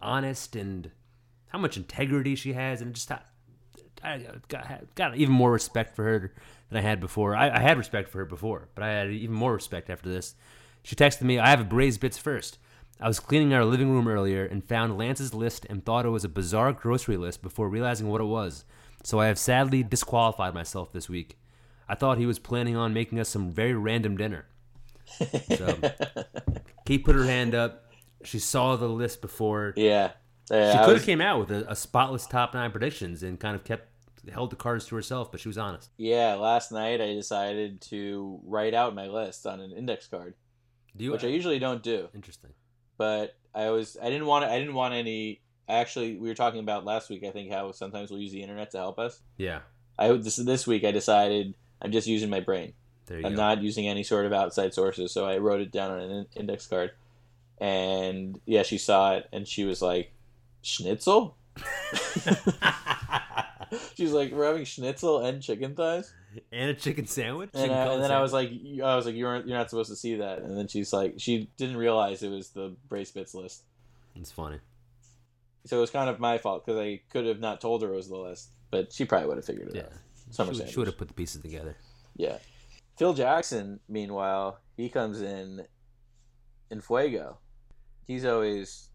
honest 0.00 0.54
and 0.54 0.92
how 1.48 1.58
much 1.58 1.76
integrity 1.76 2.36
she 2.36 2.52
has, 2.52 2.80
and 2.80 2.94
just 2.94 3.10
I, 3.10 3.22
I 4.02 4.26
got, 4.48 4.94
got 4.94 5.16
even 5.16 5.34
more 5.34 5.52
respect 5.52 5.94
for 5.96 6.04
her 6.04 6.32
than 6.70 6.78
I 6.78 6.82
had 6.82 7.00
before. 7.00 7.36
I, 7.36 7.50
I 7.50 7.60
had 7.60 7.78
respect 7.78 8.08
for 8.08 8.18
her 8.18 8.24
before, 8.24 8.68
but 8.74 8.82
I 8.84 8.88
had 8.92 9.10
even 9.10 9.34
more 9.34 9.52
respect 9.54 9.90
after 9.90 10.08
this. 10.08 10.34
She 10.82 10.96
texted 10.96 11.22
me, 11.22 11.38
"I 11.38 11.48
have 11.50 11.60
a 11.60 11.64
Braised 11.64 12.00
Bits 12.00 12.18
first. 12.18 12.58
I 13.00 13.08
was 13.08 13.20
cleaning 13.20 13.52
our 13.54 13.64
living 13.64 13.90
room 13.90 14.06
earlier 14.08 14.44
and 14.44 14.64
found 14.64 14.96
Lance's 14.96 15.34
list 15.34 15.66
and 15.68 15.84
thought 15.84 16.06
it 16.06 16.10
was 16.10 16.24
a 16.24 16.28
bizarre 16.28 16.72
grocery 16.72 17.16
list 17.16 17.42
before 17.42 17.68
realizing 17.68 18.08
what 18.08 18.20
it 18.20 18.24
was. 18.24 18.64
So 19.02 19.18
I 19.18 19.26
have 19.26 19.38
sadly 19.38 19.82
disqualified 19.82 20.54
myself 20.54 20.92
this 20.92 21.08
week. 21.08 21.36
I 21.88 21.96
thought 21.96 22.18
he 22.18 22.26
was 22.26 22.38
planning 22.38 22.76
on 22.76 22.94
making 22.94 23.18
us 23.18 23.28
some 23.28 23.50
very 23.50 23.74
random 23.74 24.16
dinner. 24.16 24.46
So 25.04 25.76
Kate 26.86 27.04
put 27.04 27.16
her 27.16 27.24
hand 27.24 27.54
up. 27.54 27.92
She 28.24 28.38
saw 28.38 28.76
the 28.76 28.88
list 28.88 29.20
before. 29.20 29.74
Yeah, 29.76 30.12
yeah 30.50 30.72
She 30.72 30.78
could 30.78 30.86
have 30.88 30.92
was- 30.94 31.04
came 31.04 31.20
out 31.20 31.40
with 31.40 31.50
a, 31.50 31.70
a 31.72 31.76
spotless 31.76 32.26
top 32.26 32.54
nine 32.54 32.70
predictions 32.70 33.22
and 33.24 33.38
kind 33.40 33.56
of 33.56 33.64
kept 33.64 33.88
held 34.30 34.50
the 34.50 34.56
cards 34.56 34.86
to 34.86 34.94
herself, 34.94 35.30
but 35.32 35.40
she 35.40 35.48
was 35.48 35.58
honest. 35.58 35.90
yeah. 35.96 36.34
Last 36.34 36.70
night 36.72 37.00
I 37.00 37.14
decided 37.14 37.80
to 37.82 38.40
write 38.44 38.74
out 38.74 38.94
my 38.94 39.06
list 39.08 39.46
on 39.46 39.60
an 39.60 39.72
index 39.72 40.06
card, 40.06 40.34
Do 40.96 41.04
you? 41.04 41.12
which 41.12 41.24
I 41.24 41.28
usually 41.28 41.58
don't 41.58 41.82
do. 41.82 42.08
Interesting. 42.14 42.50
But 42.98 43.34
I 43.54 43.70
was 43.70 43.96
I 44.00 44.10
didn't 44.10 44.26
want 44.26 44.44
I 44.44 44.58
didn't 44.58 44.74
want 44.74 44.94
any. 44.94 45.40
Actually, 45.68 46.16
we 46.18 46.28
were 46.28 46.34
talking 46.34 46.60
about 46.60 46.84
last 46.84 47.08
week. 47.10 47.24
I 47.24 47.30
think 47.30 47.50
how 47.50 47.72
sometimes 47.72 48.10
we'll 48.10 48.20
use 48.20 48.32
the 48.32 48.42
internet 48.42 48.70
to 48.72 48.78
help 48.78 48.98
us. 48.98 49.20
Yeah. 49.36 49.60
I 49.98 50.12
this 50.12 50.36
this 50.36 50.66
week 50.66 50.84
I 50.84 50.90
decided 50.90 51.54
I'm 51.80 51.92
just 51.92 52.06
using 52.06 52.30
my 52.30 52.40
brain. 52.40 52.74
There 53.06 53.16
you 53.18 53.22
go. 53.22 53.28
I'm 53.28 53.34
go. 53.34 53.42
not 53.42 53.62
using 53.62 53.88
any 53.88 54.04
sort 54.04 54.26
of 54.26 54.32
outside 54.32 54.72
sources. 54.74 55.12
So 55.12 55.24
I 55.26 55.38
wrote 55.38 55.60
it 55.60 55.72
down 55.72 55.90
on 55.90 56.00
an 56.00 56.26
index 56.36 56.66
card, 56.66 56.92
and 57.60 58.40
yeah, 58.46 58.62
she 58.62 58.78
saw 58.78 59.16
it 59.16 59.28
and 59.32 59.46
she 59.48 59.64
was 59.64 59.82
like, 59.82 60.12
"Schnitzel." 60.62 61.36
She's 63.96 64.12
like, 64.12 64.32
"We're 64.32 64.46
having 64.46 64.64
schnitzel 64.64 65.20
and 65.20 65.42
chicken 65.42 65.74
thighs," 65.74 66.12
and 66.52 66.70
a 66.70 66.74
chicken 66.74 67.06
sandwich. 67.06 67.50
and, 67.54 67.62
Chicken 67.64 67.76
I, 67.76 67.92
and 67.94 68.02
then 68.02 68.10
I 68.10 68.20
was 68.20 68.32
like, 68.32 68.50
"I 68.82 68.96
was 68.96 69.06
like, 69.06 69.14
you're 69.14 69.36
you're 69.46 69.56
not 69.58 69.70
supposed 69.70 69.90
to 69.90 69.96
see 69.96 70.16
that." 70.16 70.38
And 70.40 70.56
then 70.56 70.68
she's 70.68 70.92
like, 70.92 71.14
she 71.18 71.48
didn't 71.56 71.76
realize 71.76 72.22
it 72.22 72.28
was 72.30 72.50
the 72.50 72.74
Braised 72.88 73.14
Bits 73.14 73.34
list, 73.34 73.62
it's 74.16 74.30
funny. 74.30 74.58
so 75.64 75.78
it 75.78 75.80
was 75.80 75.90
kind 75.90 76.10
of 76.10 76.18
my 76.20 76.38
fault 76.38 76.64
because 76.66 76.78
I 76.80 77.00
could 77.10 77.26
have 77.26 77.40
not 77.40 77.60
told 77.60 77.82
her 77.82 77.92
it 77.92 77.96
was 77.96 78.08
the 78.08 78.16
list, 78.16 78.50
but 78.70 78.92
she 78.92 79.04
probably 79.04 79.28
would 79.28 79.36
have 79.38 79.44
figured 79.46 79.68
it 79.68 79.74
Yeah. 79.76 79.82
out. 79.82 79.92
Summer 80.30 80.52
She, 80.52 80.58
sandwich. 80.58 80.72
she 80.74 80.78
would 80.80 80.88
have 80.88 80.98
put 80.98 81.08
the 81.08 81.14
pieces 81.14 81.40
together. 81.42 81.76
Yeah. 82.16 82.38
Phil 82.98 83.14
Jackson, 83.14 83.80
meanwhile, 83.88 84.58
he 84.76 84.88
comes 84.88 85.20
in 85.22 85.66
in 86.70 86.80
Fuego. 86.80 87.38
He's 88.06 88.24
always 88.24 88.88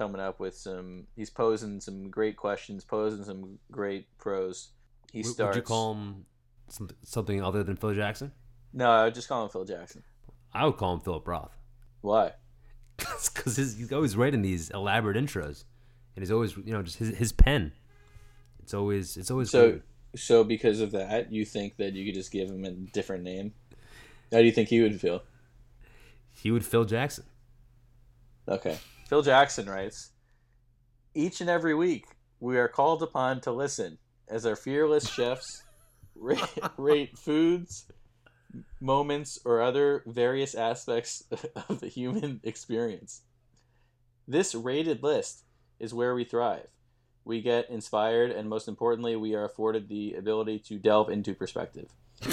coming 0.00 0.20
up 0.20 0.40
with 0.40 0.56
some. 0.56 1.06
He's 1.14 1.28
posing 1.30 1.78
some 1.80 2.08
great 2.08 2.36
questions, 2.36 2.84
posing 2.84 3.22
some 3.22 3.58
great 3.70 4.06
pros. 4.18 4.70
He 5.12 5.20
W- 5.20 5.34
starts. 5.34 5.56
Would 5.56 5.60
you 5.62 5.66
call 5.66 5.92
him 5.94 6.24
some, 6.68 6.88
something 7.02 7.42
other 7.44 7.62
than 7.62 7.76
Phil 7.76 7.94
Jackson? 7.94 8.32
No, 8.72 8.90
I 8.90 9.04
would 9.04 9.14
just 9.14 9.28
call 9.28 9.44
him 9.44 9.50
Phil 9.50 9.64
Jackson. 9.66 10.02
I 10.54 10.64
would 10.64 10.76
call 10.78 10.94
him 10.94 11.00
Philip 11.00 11.28
Roth. 11.28 11.54
Why? 12.00 12.32
Because 13.34 13.56
he's 13.56 13.92
always 13.92 14.16
writing 14.16 14.42
these 14.42 14.70
elaborate 14.70 15.16
intros, 15.16 15.64
and 16.16 16.22
he's 16.22 16.30
always, 16.30 16.56
you 16.56 16.72
know, 16.72 16.82
just 16.82 16.96
his, 16.98 17.16
his 17.16 17.32
pen. 17.32 17.72
It's 18.62 18.72
always, 18.74 19.16
it's 19.16 19.30
always 19.30 19.50
So, 19.50 19.70
good. 19.72 19.82
so 20.16 20.44
because 20.44 20.80
of 20.80 20.90
that, 20.92 21.30
you 21.32 21.44
think 21.44 21.76
that 21.78 21.94
you 21.94 22.04
could 22.06 22.14
just 22.14 22.30
give 22.30 22.48
him 22.50 22.64
a 22.64 22.70
different 22.70 23.22
name? 23.24 23.52
How 24.32 24.38
do 24.38 24.44
you 24.44 24.52
think 24.52 24.68
he 24.68 24.80
would 24.82 24.98
feel? 25.00 25.22
He 26.34 26.50
would 26.50 26.64
Phil 26.64 26.84
Jackson. 26.84 27.24
Okay. 28.48 28.78
Phil 29.10 29.22
Jackson 29.22 29.68
writes 29.68 30.12
Each 31.16 31.40
and 31.40 31.50
every 31.50 31.74
week, 31.74 32.04
we 32.38 32.56
are 32.58 32.68
called 32.68 33.02
upon 33.02 33.40
to 33.40 33.50
listen 33.50 33.98
as 34.28 34.46
our 34.46 34.54
fearless 34.54 35.10
chefs 35.10 35.64
rate, 36.14 36.44
rate 36.76 37.18
foods, 37.18 37.86
moments, 38.80 39.36
or 39.44 39.60
other 39.60 40.04
various 40.06 40.54
aspects 40.54 41.24
of 41.68 41.80
the 41.80 41.88
human 41.88 42.40
experience. 42.44 43.22
This 44.28 44.54
rated 44.54 45.02
list 45.02 45.42
is 45.80 45.92
where 45.92 46.14
we 46.14 46.22
thrive. 46.22 46.68
We 47.24 47.42
get 47.42 47.68
inspired, 47.68 48.30
and 48.30 48.48
most 48.48 48.68
importantly, 48.68 49.16
we 49.16 49.34
are 49.34 49.44
afforded 49.44 49.88
the 49.88 50.14
ability 50.14 50.60
to 50.68 50.78
delve 50.78 51.10
into 51.10 51.34
perspective. 51.34 51.88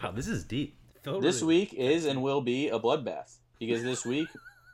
wow, 0.00 0.12
this 0.12 0.28
is 0.28 0.44
deep. 0.44 0.76
Phil 1.02 1.20
This 1.20 1.42
week 1.42 1.74
is 1.74 2.06
and 2.06 2.22
will 2.22 2.40
be 2.40 2.68
a 2.68 2.78
bloodbath 2.78 3.38
because 3.58 3.82
this 3.82 4.06
week 4.06 4.28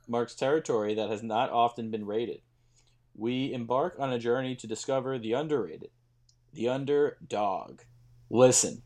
marks 0.08 0.34
territory 0.34 0.94
that 0.94 1.10
has 1.10 1.22
not 1.22 1.50
often 1.50 1.90
been 1.90 2.06
rated. 2.06 2.40
We 3.14 3.52
embark 3.52 3.96
on 3.98 4.12
a 4.12 4.18
journey 4.18 4.54
to 4.56 4.66
discover 4.66 5.18
the 5.18 5.32
underrated, 5.32 5.90
the 6.52 6.68
underdog. 6.68 7.80
Listen, 8.28 8.82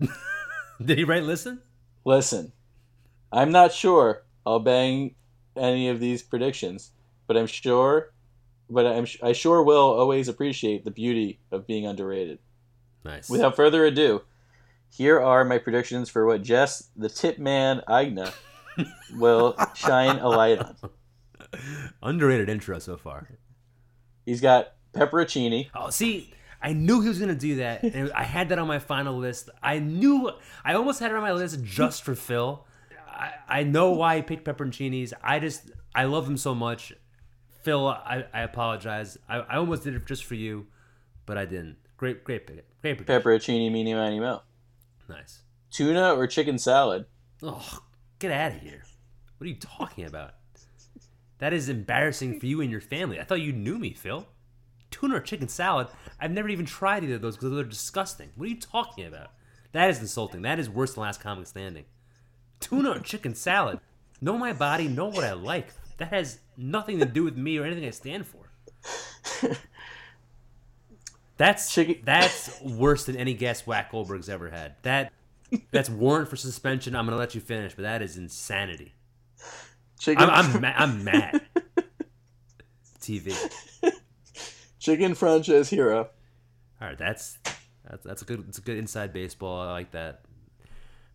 Did 0.84 0.98
he 0.98 1.04
write 1.04 1.24
listen? 1.24 1.60
listen. 2.04 2.52
I'm 3.30 3.50
not 3.52 3.72
sure 3.72 4.24
I'll 4.44 4.58
bang 4.60 5.14
any 5.56 5.88
of 5.88 6.00
these 6.00 6.22
predictions, 6.22 6.90
but 7.26 7.36
I'm 7.36 7.46
sure, 7.46 8.12
but 8.68 8.86
I'm 8.86 9.06
I 9.22 9.32
sure 9.32 9.62
will 9.62 9.92
always 9.92 10.28
appreciate 10.28 10.84
the 10.84 10.90
beauty 10.90 11.40
of 11.50 11.66
being 11.66 11.86
underrated. 11.86 12.38
Nice. 13.04 13.28
Without 13.28 13.56
further 13.56 13.84
ado, 13.84 14.22
here 14.90 15.20
are 15.20 15.44
my 15.44 15.58
predictions 15.58 16.08
for 16.08 16.26
what 16.26 16.42
Jess, 16.42 16.90
the 16.96 17.08
tip 17.08 17.38
man 17.38 17.82
Agna, 17.88 18.32
will 19.16 19.56
shine 19.74 20.18
a 20.18 20.28
light 20.28 20.58
on. 20.58 20.76
Underrated 22.02 22.48
intro 22.48 22.78
so 22.78 22.96
far. 22.96 23.28
He's 24.24 24.40
got 24.40 24.72
pepperoncini. 24.94 25.68
Oh, 25.74 25.90
see, 25.90 26.32
I 26.62 26.72
knew 26.72 27.00
he 27.00 27.08
was 27.08 27.18
gonna 27.18 27.34
do 27.34 27.56
that, 27.56 27.82
and 27.82 28.12
I 28.12 28.22
had 28.22 28.48
that 28.50 28.58
on 28.58 28.68
my 28.68 28.78
final 28.78 29.16
list. 29.18 29.50
I 29.62 29.78
knew, 29.78 30.30
I 30.64 30.74
almost 30.74 31.00
had 31.00 31.10
it 31.10 31.16
on 31.16 31.22
my 31.22 31.32
list 31.32 31.62
just 31.62 32.04
for 32.04 32.14
Phil. 32.14 32.64
I, 33.08 33.32
I 33.48 33.62
know 33.64 33.90
why 33.92 34.16
he 34.16 34.22
picked 34.22 34.44
pepperoncinis. 34.44 35.12
I 35.22 35.38
just, 35.38 35.70
I 35.94 36.04
love 36.04 36.26
him 36.26 36.36
so 36.36 36.54
much. 36.54 36.92
Phil, 37.62 37.86
I, 37.86 38.24
I 38.32 38.40
apologize. 38.40 39.18
I, 39.28 39.38
I 39.38 39.56
almost 39.56 39.84
did 39.84 39.94
it 39.94 40.06
just 40.06 40.24
for 40.24 40.34
you, 40.34 40.66
but 41.26 41.36
I 41.36 41.44
didn't. 41.44 41.76
Great, 41.96 42.24
great 42.24 42.46
pick. 42.46 42.64
Great 42.80 42.98
pick. 42.98 43.06
Pepperoncini, 43.06 43.70
meeny, 43.70 43.94
miny, 43.94 44.18
mo. 44.18 44.42
Nice. 45.08 45.42
Tuna 45.70 46.14
or 46.14 46.26
chicken 46.26 46.58
salad? 46.58 47.06
Oh, 47.42 47.80
get 48.22 48.32
out 48.32 48.52
of 48.52 48.60
here. 48.60 48.82
What 49.36 49.46
are 49.46 49.48
you 49.48 49.56
talking 49.56 50.04
about? 50.04 50.34
That 51.38 51.52
is 51.52 51.68
embarrassing 51.68 52.38
for 52.38 52.46
you 52.46 52.60
and 52.60 52.70
your 52.70 52.80
family. 52.80 53.18
I 53.18 53.24
thought 53.24 53.40
you 53.40 53.52
knew 53.52 53.78
me, 53.78 53.92
Phil. 53.92 54.26
Tuna 54.90 55.16
or 55.16 55.20
chicken 55.20 55.48
salad? 55.48 55.88
I've 56.20 56.30
never 56.30 56.48
even 56.48 56.66
tried 56.66 57.02
either 57.02 57.16
of 57.16 57.22
those 57.22 57.36
because 57.36 57.52
they're 57.52 57.64
disgusting. 57.64 58.30
What 58.36 58.46
are 58.46 58.50
you 58.50 58.60
talking 58.60 59.06
about? 59.06 59.32
That 59.72 59.90
is 59.90 59.98
insulting. 60.00 60.42
That 60.42 60.60
is 60.60 60.70
worse 60.70 60.94
than 60.94 61.02
last 61.02 61.20
comic 61.20 61.46
standing. 61.46 61.84
Tuna 62.60 62.92
or 62.92 62.98
chicken 63.00 63.34
salad? 63.34 63.80
Know 64.20 64.38
my 64.38 64.52
body, 64.52 64.86
know 64.86 65.06
what 65.08 65.24
I 65.24 65.32
like. 65.32 65.68
That 65.96 66.12
has 66.12 66.38
nothing 66.56 67.00
to 67.00 67.06
do 67.06 67.24
with 67.24 67.36
me 67.36 67.58
or 67.58 67.64
anything 67.64 67.86
I 67.86 67.90
stand 67.90 68.26
for. 68.26 68.50
That's 71.38 71.74
Chicken- 71.74 72.02
that's 72.04 72.60
worse 72.60 73.06
than 73.06 73.16
any 73.16 73.34
guest 73.34 73.66
Whack 73.66 73.90
Goldberg's 73.90 74.28
ever 74.28 74.48
had. 74.50 74.76
That 74.82 75.12
that's 75.70 75.90
warrant 75.90 76.28
for 76.28 76.36
suspension. 76.36 76.94
I'm 76.94 77.06
gonna 77.06 77.16
let 77.16 77.34
you 77.34 77.40
finish, 77.40 77.74
but 77.74 77.82
that 77.82 78.02
is 78.02 78.16
insanity. 78.16 78.94
Chicken, 79.98 80.28
I'm 80.28 80.54
I'm, 80.54 80.60
ma- 80.60 80.74
I'm 80.76 81.04
mad. 81.04 81.42
TV. 83.00 83.34
chicken 84.78 85.14
franchise 85.14 85.70
hero. 85.70 86.08
All 86.80 86.88
right, 86.88 86.98
that's 86.98 87.38
that's 87.88 88.04
that's 88.04 88.22
a 88.22 88.24
good 88.24 88.44
it's 88.48 88.58
a 88.58 88.62
good 88.62 88.78
inside 88.78 89.12
baseball. 89.12 89.60
I 89.60 89.72
like 89.72 89.92
that. 89.92 90.22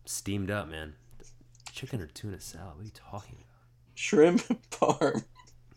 Steamed 0.04 0.50
up, 0.50 0.68
man. 0.68 0.94
Chicken 1.72 2.00
or 2.00 2.06
tuna 2.06 2.40
salad? 2.40 2.76
What 2.76 2.82
are 2.82 2.84
you 2.84 2.90
talking 2.94 3.36
about? 3.36 3.44
Shrimp 3.94 4.42
parm. 4.70 5.24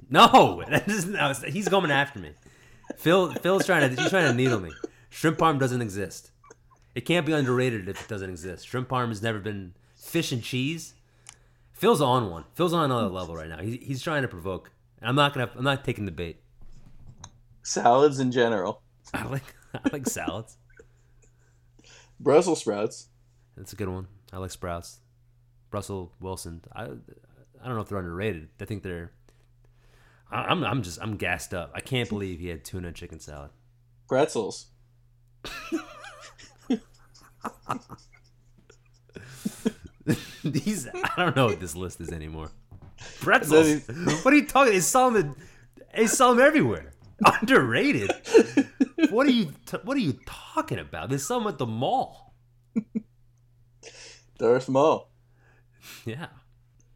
No, 0.10 0.64
that 0.70 0.88
is 0.88 1.06
no, 1.06 1.34
he's 1.48 1.68
coming 1.70 1.92
after 1.92 2.20
me. 2.20 2.32
Phil 2.98 3.32
Phil's 3.36 3.66
trying 3.66 3.94
to 3.94 4.02
he's 4.02 4.10
trying 4.10 4.28
to 4.30 4.34
needle 4.34 4.60
me. 4.60 4.72
Shrimp 5.10 5.38
parm 5.38 5.60
doesn't 5.60 5.82
exist. 5.82 6.31
It 6.94 7.02
can't 7.02 7.26
be 7.26 7.32
underrated 7.32 7.88
if 7.88 8.02
it 8.02 8.08
doesn't 8.08 8.30
exist. 8.30 8.68
Shrimp 8.68 8.90
parm 8.90 9.10
has 9.10 9.22
never 9.22 9.40
been 9.40 9.74
fish 9.96 10.32
and 10.32 10.44
cheese. 10.44 10.94
Phil's 11.72 12.02
on 12.02 12.30
one. 12.30 12.46
Phil's 12.54 12.74
on 12.74 12.86
another 12.86 13.08
level 13.08 13.36
right 13.36 13.50
now. 13.50 13.60
He, 13.62 13.78
he's 13.78 14.02
trying 14.04 14.22
to 14.24 14.28
provoke. 14.28 14.72
I'm 15.02 15.16
not 15.16 15.34
gonna. 15.34 15.50
I'm 15.56 15.64
not 15.64 15.84
taking 15.84 16.06
the 16.06 16.12
bait. 16.12 16.42
Salads 17.64 18.20
in 18.20 18.32
general. 18.32 18.82
I 19.14 19.24
like. 19.26 19.56
I 19.74 19.80
like 19.92 20.06
salads. 20.08 20.58
Brussels 22.20 22.60
sprouts. 22.60 23.08
That's 23.58 23.74
a 23.74 23.76
good 23.76 23.90
one. 23.90 24.08
I 24.32 24.38
like 24.38 24.52
sprouts. 24.52 25.00
Russell 25.72 26.12
Wilson. 26.20 26.62
I. 26.76 26.84
I 26.84 26.88
don't 27.68 27.76
know 27.76 27.82
if 27.82 27.90
they're 27.90 28.00
underrated. 28.00 28.50
I 28.60 28.66
think 28.66 28.84
they're. 28.84 29.12
I- 30.32 30.44
I'm. 30.46 30.64
I'm 30.64 30.84
just. 30.84 31.00
I'm 31.02 31.16
gassed 31.18 31.54
up. 31.54 31.72
I 31.74 31.80
can't 31.80 32.10
believe 32.10 32.40
he 32.40 32.50
had 32.50 32.64
tuna 32.64 32.90
and 32.90 32.96
chicken 32.96 33.20
salad. 33.20 33.50
Pretzels. 34.08 34.68
These. 40.44 40.88
I 40.88 41.10
don't 41.18 41.36
know 41.36 41.48
what 41.48 41.60
this 41.60 41.76
list 41.76 42.02
is 42.02 42.12
anymore. 42.12 42.52
Pretzels. 43.20 43.88
what 44.24 44.34
are 44.34 44.38
you 44.38 44.48
talking? 44.48 44.74
They 44.74 44.80
sell 44.80 45.12
them. 45.12 45.36
They 45.96 46.08
sell 46.08 46.36
them 46.36 46.46
everywhere. 46.46 46.94
Underrated. 47.42 48.12
What 49.10 49.28
are 49.28 49.32
you? 49.32 49.54
T- 49.66 49.78
what 49.84 49.98
are 49.98 50.02
you 50.02 50.18
talking 50.26 50.80
about? 50.80 51.10
They 51.10 51.18
sell 51.18 51.40
them 51.40 51.48
at 51.48 51.58
the 51.58 51.68
mall. 51.68 52.34
Darth 54.38 54.70
Maul. 54.70 55.12
Yeah. 56.06 56.28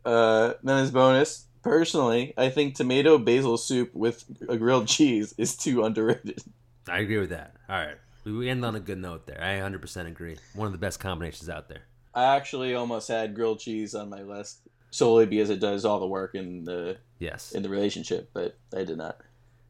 Uh, 0.04 0.54
then 0.64 0.78
as 0.78 0.92
bonus, 0.92 1.46
personally, 1.62 2.34
I 2.38 2.50
think 2.50 2.76
tomato 2.76 3.18
basil 3.20 3.58
soup 3.58 3.94
with 3.94 4.24
a 4.50 4.58
grilled 4.58 4.88
cheese 4.88 5.34
is 5.38 5.56
too 5.56 5.84
underrated. 5.84 6.42
I 6.88 7.00
agree 7.00 7.20
with 7.20 7.30
that. 7.30 7.56
All 7.70 7.78
right. 7.78 7.98
We, 8.26 8.50
end 8.50 8.66
on 8.66 8.76
a 8.76 8.80
good 8.80 8.98
note 8.98 9.28
there. 9.28 9.40
I 9.42 9.60
100% 9.60 10.08
agree. 10.08 10.38
One 10.54 10.66
of 10.66 10.72
the 10.72 10.80
best 10.80 11.00
combinations 11.00 11.48
out 11.48 11.70
there. 11.70 11.84
I 12.14 12.36
actually 12.36 12.74
almost 12.74 13.08
had 13.08 13.36
grilled 13.36 13.60
cheese 13.60 13.94
on 13.94 14.10
my 14.10 14.24
list 14.24 14.68
solely 14.90 15.26
because 15.26 15.50
it 15.50 15.60
does 15.60 15.86
all 15.86 16.00
the 16.00 16.08
work 16.08 16.34
in 16.36 16.64
the 16.64 16.98
Yes. 17.20 17.52
in 17.54 17.62
the 17.64 17.70
relationship, 17.70 18.30
but 18.34 18.58
I 18.74 18.84
did 18.84 18.98
not. 18.98 19.20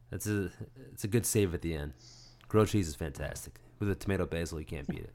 That's 0.10 0.28
a 0.28 0.52
it's 0.94 1.04
a 1.04 1.08
good 1.08 1.26
save 1.26 1.54
at 1.54 1.62
the 1.62 1.76
end. 1.76 1.94
Grilled 2.48 2.70
cheese 2.70 2.88
is 2.88 2.96
fantastic. 2.96 3.60
With 3.80 3.90
a 3.90 3.96
tomato 3.96 4.26
basil, 4.26 4.60
you 4.60 4.66
can't 4.66 4.88
beat 4.88 5.00
it. 5.02 5.14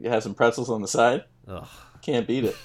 You 0.00 0.10
have 0.10 0.22
some 0.22 0.34
pretzels 0.34 0.68
on 0.68 0.82
the 0.82 0.88
side. 0.88 1.24
Ugh. 1.48 1.66
Can't 2.02 2.26
beat 2.26 2.44
it. 2.44 2.56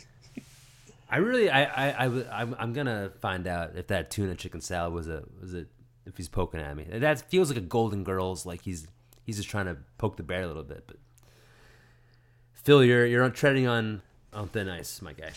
I 1.10 1.18
really, 1.18 1.50
I, 1.50 1.64
I, 1.64 2.06
I, 2.06 2.40
I'm 2.58 2.72
gonna 2.72 3.10
find 3.20 3.46
out 3.46 3.76
if 3.76 3.88
that 3.88 4.10
tuna 4.10 4.34
chicken 4.36 4.60
salad 4.60 4.92
was 4.92 5.08
a, 5.08 5.22
was 5.40 5.54
it, 5.54 5.68
if 6.06 6.16
he's 6.16 6.28
poking 6.28 6.60
at 6.60 6.76
me. 6.76 6.86
That 6.90 7.30
feels 7.30 7.48
like 7.48 7.58
a 7.58 7.62
Golden 7.62 8.04
Girls, 8.04 8.46
like 8.46 8.62
he's, 8.62 8.86
he's 9.24 9.36
just 9.36 9.48
trying 9.48 9.66
to 9.66 9.76
poke 9.98 10.16
the 10.16 10.22
bear 10.22 10.42
a 10.42 10.46
little 10.46 10.62
bit. 10.62 10.84
But 10.86 10.96
Phil, 12.52 12.84
you're, 12.84 13.06
you're 13.06 13.28
treading 13.30 13.66
on, 13.66 14.02
on 14.32 14.48
thin 14.48 14.68
ice, 14.68 15.02
my 15.02 15.12
guy. 15.12 15.32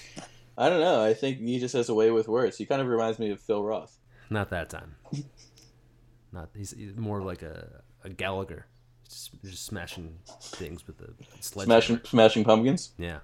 I 0.57 0.69
don't 0.69 0.79
know. 0.79 1.03
I 1.03 1.13
think 1.13 1.39
he 1.39 1.59
just 1.59 1.75
has 1.75 1.89
a 1.89 1.93
way 1.93 2.09
with 2.11 2.27
words. 2.27 2.57
He 2.57 2.65
kind 2.65 2.81
of 2.81 2.87
reminds 2.87 3.19
me 3.19 3.29
of 3.31 3.39
Phil 3.39 3.63
Roth. 3.63 3.97
Not 4.29 4.49
that 4.49 4.69
time. 4.69 4.95
Not 6.31 6.49
he's, 6.55 6.71
he's 6.71 6.95
more 6.95 7.21
like 7.21 7.41
a, 7.41 7.83
a 8.03 8.09
Gallagher, 8.09 8.65
just, 9.07 9.31
just 9.43 9.65
smashing 9.65 10.17
things 10.41 10.85
with 10.87 10.97
the 10.97 11.13
sledgehammer. 11.39 11.81
Smashing, 11.81 12.01
smashing 12.03 12.43
pumpkins. 12.43 12.91
Yeah. 12.97 13.19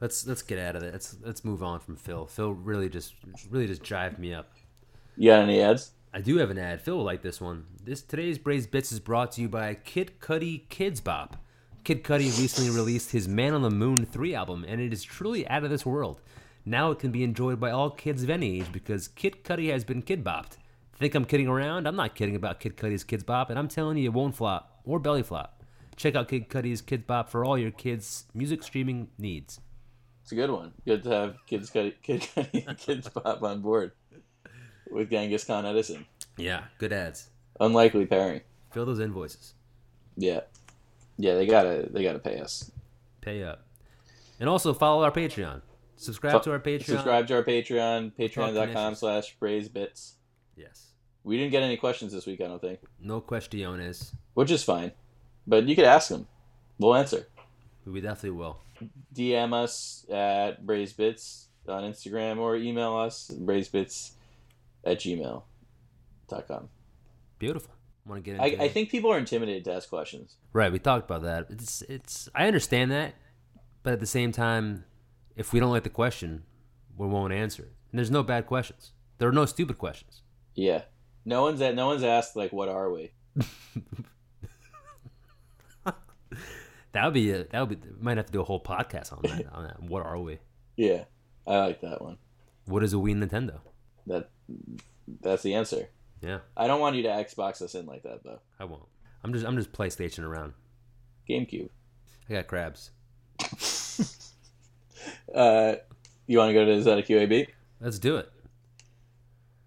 Let's 0.00 0.26
let's 0.26 0.42
get 0.42 0.58
out 0.58 0.74
of 0.74 0.82
it. 0.82 0.92
Let's 0.92 1.16
let's 1.22 1.44
move 1.44 1.62
on 1.62 1.78
from 1.78 1.94
Phil. 1.94 2.26
Phil 2.26 2.52
really 2.52 2.88
just 2.88 3.14
really 3.50 3.68
just 3.68 3.84
jived 3.84 4.18
me 4.18 4.34
up. 4.34 4.50
You 5.14 5.30
got 5.30 5.42
any 5.42 5.60
ads? 5.60 5.92
I 6.14 6.22
do 6.22 6.38
have 6.38 6.50
an 6.50 6.58
ad. 6.58 6.80
Phil 6.80 6.96
will 6.96 7.04
like 7.04 7.20
this 7.20 7.38
one. 7.38 7.66
This 7.84 8.00
today's 8.00 8.38
Braised 8.38 8.70
Bits 8.70 8.92
is 8.92 9.00
brought 9.00 9.32
to 9.32 9.42
you 9.42 9.48
by 9.48 9.74
Kid 9.74 10.18
Cudi 10.20 10.66
Kidz 10.68 11.04
Bop. 11.04 11.36
Kid 11.84 12.02
Cudi 12.02 12.26
recently 12.38 12.70
released 12.70 13.10
his 13.10 13.28
Man 13.28 13.52
on 13.52 13.60
the 13.60 13.70
Moon 13.70 14.06
3 14.06 14.34
album, 14.34 14.64
and 14.66 14.80
it 14.80 14.90
is 14.90 15.02
truly 15.02 15.46
out 15.48 15.64
of 15.64 15.70
this 15.70 15.84
world. 15.84 16.22
Now 16.64 16.92
it 16.92 16.98
can 16.98 17.10
be 17.10 17.24
enjoyed 17.24 17.60
by 17.60 17.70
all 17.70 17.90
kids 17.90 18.22
of 18.22 18.30
any 18.30 18.60
age 18.60 18.72
because 18.72 19.06
Kid 19.06 19.44
Cudi 19.44 19.70
has 19.70 19.84
been 19.84 20.00
kid 20.00 20.24
bopped. 20.24 20.56
Think 20.94 21.14
I'm 21.14 21.26
kidding 21.26 21.48
around? 21.48 21.86
I'm 21.86 21.96
not 21.96 22.14
kidding 22.14 22.36
about 22.36 22.60
Kid 22.60 22.78
Cudi's 22.78 23.04
Kidz 23.04 23.26
Bop, 23.26 23.50
and 23.50 23.58
I'm 23.58 23.68
telling 23.68 23.98
you 23.98 24.06
it 24.06 24.14
won't 24.14 24.34
flop 24.34 24.80
or 24.84 24.98
belly 24.98 25.22
flop. 25.22 25.62
Check 25.96 26.14
out 26.14 26.28
Kid 26.28 26.48
Cudi's 26.48 26.80
Kidz 26.80 27.06
Bop 27.06 27.28
for 27.28 27.44
all 27.44 27.58
your 27.58 27.70
kids' 27.70 28.24
music 28.32 28.62
streaming 28.62 29.08
needs. 29.18 29.60
It's 30.22 30.32
a 30.32 30.36
good 30.36 30.50
one. 30.50 30.72
Good 30.86 31.02
to 31.02 31.10
have 31.10 31.36
kids, 31.46 31.68
kid, 31.68 32.00
kid, 32.02 32.26
kids 32.78 33.08
pop 33.10 33.42
on 33.42 33.60
board 33.60 33.92
with 34.92 35.10
Genghis 35.10 35.44
Khan 35.44 35.66
Edison. 35.66 36.06
Yeah, 36.36 36.64
good 36.78 36.92
ads. 36.92 37.28
Unlikely 37.60 38.06
pairing. 38.06 38.40
Fill 38.70 38.86
those 38.86 39.00
invoices. 39.00 39.54
Yeah, 40.16 40.40
yeah. 41.16 41.34
They 41.34 41.46
gotta 41.46 41.88
they 41.90 42.02
gotta 42.02 42.18
pay 42.18 42.38
us. 42.40 42.70
Pay 43.20 43.42
up. 43.44 43.64
And 44.40 44.48
also 44.48 44.74
follow 44.74 45.04
our 45.04 45.12
Patreon. 45.12 45.62
Subscribe 45.96 46.42
to 46.42 46.50
our 46.50 46.58
Patreon. 46.58 46.84
Subscribe 46.86 47.28
to 47.28 47.36
our 47.36 47.44
Patreon. 47.44 48.12
Patreon.com 48.18 48.94
slash 48.96 49.36
bits. 49.40 50.14
Yes. 50.56 50.88
We 51.22 51.36
didn't 51.36 51.52
get 51.52 51.62
any 51.62 51.76
questions 51.76 52.12
this 52.12 52.26
week, 52.26 52.40
I 52.40 52.48
don't 52.48 52.60
think, 52.60 52.80
No 53.00 53.20
questiones. 53.20 54.12
which 54.34 54.50
is 54.50 54.64
fine. 54.64 54.90
But 55.46 55.68
you 55.68 55.76
could 55.76 55.84
ask 55.84 56.08
them. 56.08 56.26
We'll 56.78 56.96
answer. 56.96 57.28
We 57.86 58.00
definitely 58.00 58.30
will. 58.38 58.58
DM 59.14 59.52
us 59.52 60.04
at 60.10 60.64
BrazeBits 60.66 61.44
on 61.68 61.84
Instagram 61.84 62.38
or 62.38 62.56
email 62.56 62.96
us 62.96 63.30
brazebits 63.32 64.12
at 64.84 64.98
gmail.com. 64.98 66.68
Beautiful. 67.38 67.74
Want 68.04 68.24
to 68.24 68.30
get 68.32 68.40
I, 68.40 68.64
I 68.64 68.68
think 68.68 68.90
people 68.90 69.12
are 69.12 69.18
intimidated 69.18 69.64
to 69.66 69.74
ask 69.74 69.88
questions. 69.88 70.36
Right, 70.52 70.72
we 70.72 70.78
talked 70.80 71.08
about 71.08 71.22
that. 71.22 71.46
It's 71.50 71.82
it's 71.82 72.28
I 72.34 72.46
understand 72.46 72.90
that, 72.90 73.14
but 73.84 73.92
at 73.92 74.00
the 74.00 74.06
same 74.06 74.32
time, 74.32 74.84
if 75.36 75.52
we 75.52 75.60
don't 75.60 75.70
like 75.70 75.84
the 75.84 75.90
question, 75.90 76.42
we 76.96 77.06
won't 77.06 77.32
answer 77.32 77.62
it. 77.62 77.72
And 77.92 77.98
there's 77.98 78.10
no 78.10 78.24
bad 78.24 78.46
questions. 78.46 78.90
There 79.18 79.28
are 79.28 79.32
no 79.32 79.46
stupid 79.46 79.78
questions. 79.78 80.22
Yeah. 80.54 80.82
No 81.24 81.42
one's 81.42 81.60
at, 81.60 81.76
no 81.76 81.86
one's 81.86 82.02
asked 82.02 82.34
like 82.34 82.52
what 82.52 82.68
are 82.68 82.90
we? 82.90 83.12
That 86.92 87.06
would 87.06 87.14
be 87.14 87.30
a, 87.30 87.44
that 87.44 87.60
would 87.68 87.80
be 87.80 87.88
might 87.98 88.18
have 88.18 88.26
to 88.26 88.32
do 88.32 88.40
a 88.40 88.44
whole 88.44 88.62
podcast 88.62 89.12
on 89.12 89.20
that 89.22 89.52
on 89.52 89.64
that. 89.64 89.82
What 89.82 90.04
are 90.06 90.18
we? 90.18 90.38
Yeah. 90.74 91.04
I 91.46 91.58
like 91.58 91.82
that 91.82 92.00
one. 92.00 92.16
What 92.64 92.82
is 92.82 92.94
a 92.94 92.96
Wii 92.96 93.14
Nintendo? 93.14 93.60
That 94.06 94.30
that's 95.20 95.42
the 95.42 95.54
answer. 95.54 95.88
Yeah, 96.20 96.38
I 96.56 96.66
don't 96.66 96.80
want 96.80 96.96
you 96.96 97.02
to 97.04 97.08
Xbox 97.08 97.62
us 97.62 97.74
in 97.74 97.86
like 97.86 98.02
that 98.04 98.22
though. 98.24 98.40
I 98.58 98.64
won't. 98.64 98.84
I'm 99.24 99.32
just 99.32 99.46
I'm 99.46 99.56
just 99.56 99.72
PlayStation 99.72 100.24
around. 100.24 100.54
GameCube. 101.28 101.70
I 102.28 102.34
got 102.34 102.46
crabs. 102.46 102.90
Uh 105.34 105.74
you 106.26 106.38
want 106.38 106.50
to 106.50 106.54
go 106.54 106.64
to 106.64 106.70
is 106.70 106.84
that 106.84 106.98
a 106.98 107.02
QAB? 107.02 107.48
Let's 107.80 107.98
do 107.98 108.16
it. 108.16 108.30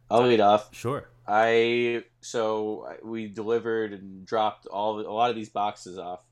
I'll 0.10 0.24
lead 0.24 0.40
off. 0.40 0.74
Sure. 0.74 1.10
I 1.28 2.04
so 2.22 2.88
we 3.04 3.28
delivered 3.28 3.94
and 3.94 4.26
dropped 4.26 4.68
all 4.68 5.00
a 5.00 5.12
lot 5.12 5.30
of 5.30 5.36
these 5.36 5.50
boxes 5.50 5.98
off 5.98 6.24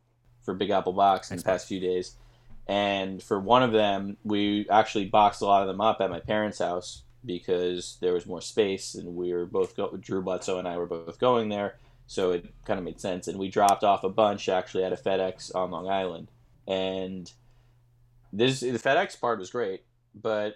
for 0.43 0.53
Big 0.53 0.69
Apple 0.69 0.93
Box 0.93 1.31
in 1.31 1.37
the 1.37 1.43
past 1.43 1.67
few 1.67 1.79
days, 1.79 2.15
and 2.67 3.23
for 3.23 3.39
one 3.39 3.63
of 3.63 3.71
them, 3.71 4.17
we 4.23 4.67
actually 4.69 5.05
boxed 5.05 5.41
a 5.41 5.45
lot 5.45 5.61
of 5.61 5.67
them 5.67 5.81
up 5.81 5.99
at 6.01 6.09
my 6.09 6.19
parents' 6.19 6.59
house 6.59 7.03
because 7.25 7.97
there 8.01 8.13
was 8.13 8.25
more 8.25 8.41
space, 8.41 8.95
and 8.95 9.15
we 9.15 9.33
were 9.33 9.45
both 9.45 9.75
go- 9.75 9.97
Drew 9.97 10.21
Bledsoe 10.21 10.59
and 10.59 10.67
I 10.67 10.77
were 10.77 10.85
both 10.85 11.19
going 11.19 11.49
there, 11.49 11.77
so 12.07 12.31
it 12.31 12.53
kind 12.65 12.79
of 12.79 12.85
made 12.85 12.99
sense. 12.99 13.27
And 13.27 13.39
we 13.39 13.49
dropped 13.49 13.83
off 13.83 14.03
a 14.03 14.09
bunch 14.09 14.49
actually 14.49 14.83
at 14.83 14.93
a 14.93 14.97
FedEx 14.97 15.53
on 15.55 15.71
Long 15.71 15.89
Island, 15.89 16.29
and 16.67 17.31
this 18.31 18.61
the 18.61 18.71
FedEx 18.71 19.19
part 19.19 19.39
was 19.39 19.51
great, 19.51 19.83
but 20.15 20.55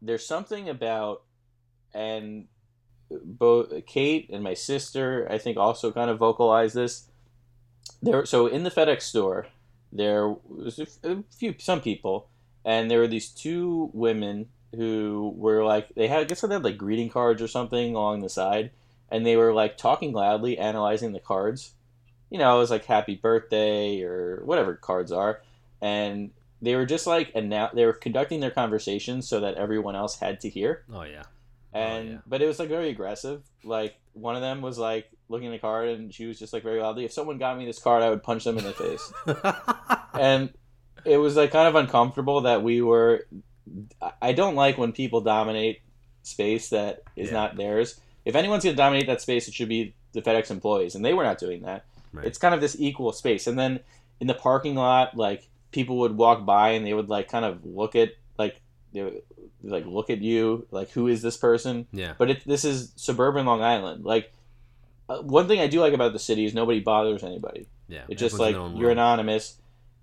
there's 0.00 0.26
something 0.26 0.68
about 0.68 1.22
and 1.94 2.46
both 3.10 3.72
Kate 3.86 4.28
and 4.30 4.42
my 4.42 4.54
sister, 4.54 5.26
I 5.30 5.38
think, 5.38 5.56
also 5.56 5.92
kind 5.92 6.10
of 6.10 6.18
vocalized 6.18 6.74
this. 6.74 7.08
There, 8.02 8.26
so 8.26 8.46
in 8.46 8.64
the 8.64 8.70
FedEx 8.70 9.02
store, 9.02 9.46
there 9.90 10.28
was 10.28 10.78
a 11.02 11.24
few, 11.34 11.54
some 11.58 11.80
people, 11.80 12.28
and 12.64 12.90
there 12.90 12.98
were 12.98 13.08
these 13.08 13.30
two 13.30 13.90
women 13.92 14.48
who 14.74 15.32
were 15.36 15.64
like, 15.64 15.94
they 15.94 16.08
had, 16.08 16.20
I 16.20 16.24
guess 16.24 16.40
they 16.40 16.52
had 16.52 16.64
like 16.64 16.78
greeting 16.78 17.10
cards 17.10 17.42
or 17.42 17.48
something 17.48 17.94
along 17.94 18.20
the 18.20 18.28
side, 18.28 18.70
and 19.10 19.26
they 19.26 19.36
were 19.36 19.52
like 19.52 19.76
talking 19.76 20.12
loudly, 20.12 20.58
analyzing 20.58 21.12
the 21.12 21.20
cards. 21.20 21.74
You 22.30 22.38
know, 22.38 22.56
it 22.56 22.58
was 22.58 22.70
like 22.70 22.84
happy 22.84 23.14
birthday 23.14 24.02
or 24.02 24.42
whatever 24.44 24.74
cards 24.74 25.12
are, 25.12 25.40
and 25.80 26.30
they 26.60 26.74
were 26.74 26.86
just 26.86 27.06
like, 27.06 27.32
and 27.34 27.48
now 27.48 27.70
they 27.72 27.86
were 27.86 27.92
conducting 27.92 28.40
their 28.40 28.50
conversation 28.50 29.22
so 29.22 29.40
that 29.40 29.54
everyone 29.54 29.96
else 29.96 30.18
had 30.18 30.40
to 30.40 30.50
hear 30.50 30.84
Oh 30.92 31.02
yeah. 31.02 31.22
Oh, 31.74 31.78
and 31.78 32.08
yeah. 32.08 32.18
but 32.26 32.42
it 32.42 32.46
was 32.46 32.58
like 32.58 32.68
very 32.68 32.90
aggressive. 32.90 33.42
Like 33.62 33.96
one 34.14 34.34
of 34.34 34.42
them 34.42 34.62
was 34.62 34.78
like 34.78 35.10
looking 35.28 35.48
at 35.48 35.52
the 35.52 35.58
card, 35.58 35.88
and 35.88 36.12
she 36.12 36.26
was 36.26 36.38
just 36.38 36.52
like 36.52 36.62
very 36.62 36.80
loudly, 36.80 37.04
"If 37.04 37.12
someone 37.12 37.38
got 37.38 37.58
me 37.58 37.66
this 37.66 37.78
card, 37.78 38.02
I 38.02 38.10
would 38.10 38.22
punch 38.22 38.44
them 38.44 38.58
in 38.58 38.64
the 38.64 38.72
face." 38.72 39.12
and 40.14 40.50
it 41.04 41.18
was 41.18 41.36
like 41.36 41.52
kind 41.52 41.68
of 41.68 41.74
uncomfortable 41.74 42.42
that 42.42 42.62
we 42.62 42.80
were. 42.80 43.26
I- 44.02 44.12
I 44.22 44.32
don't 44.32 44.54
like 44.54 44.78
when 44.78 44.92
people 44.92 45.20
dominate 45.20 45.80
space 46.22 46.70
that 46.70 47.02
is 47.16 47.28
Yeah. 47.28 47.34
not 47.34 47.56
theirs. 47.56 48.00
If 48.24 48.34
anyone's 48.34 48.64
going 48.64 48.74
to 48.76 48.82
dominate 48.82 49.06
that 49.06 49.20
space, 49.20 49.48
it 49.48 49.54
should 49.54 49.68
be 49.68 49.94
the 50.12 50.20
FedEx 50.22 50.50
employees, 50.50 50.94
and 50.94 51.04
they 51.04 51.14
were 51.14 51.22
not 51.24 51.38
doing 51.38 51.62
that. 51.62 51.84
Right. 52.12 52.26
It's 52.26 52.38
kind 52.38 52.54
of 52.54 52.60
this 52.60 52.76
equal 52.78 53.12
space. 53.12 53.46
And 53.46 53.58
then 53.58 53.80
in 54.20 54.26
the 54.26 54.34
parking 54.34 54.74
lot, 54.74 55.16
like 55.16 55.48
people 55.70 55.98
would 55.98 56.16
walk 56.16 56.44
by 56.46 56.70
and 56.70 56.86
they 56.86 56.94
would 56.94 57.08
like 57.08 57.28
kind 57.28 57.44
of 57.44 57.64
look 57.64 57.94
at 57.94 58.12
like 58.38 58.60
they 58.92 59.02
would, 59.02 59.22
like 59.62 59.84
look 59.86 60.08
at 60.10 60.20
you 60.22 60.66
like 60.70 60.90
who 60.90 61.06
is 61.08 61.20
this 61.22 61.36
person? 61.36 61.86
Yeah. 61.92 62.14
But 62.16 62.30
it, 62.30 62.44
this 62.46 62.64
is 62.64 62.92
suburban 62.96 63.44
Long 63.46 63.62
Island. 63.62 64.04
Like 64.04 64.32
uh, 65.08 65.18
one 65.22 65.46
thing 65.48 65.60
I 65.60 65.66
do 65.66 65.80
like 65.80 65.92
about 65.92 66.12
the 66.14 66.18
city 66.18 66.44
is 66.46 66.54
nobody 66.54 66.80
bothers 66.80 67.22
anybody. 67.22 67.66
Yeah. 67.88 68.02
It's 68.08 68.20
just 68.20 68.38
like 68.38 68.54
you're 68.54 68.68
world. 68.70 68.92
anonymous. 68.92 69.56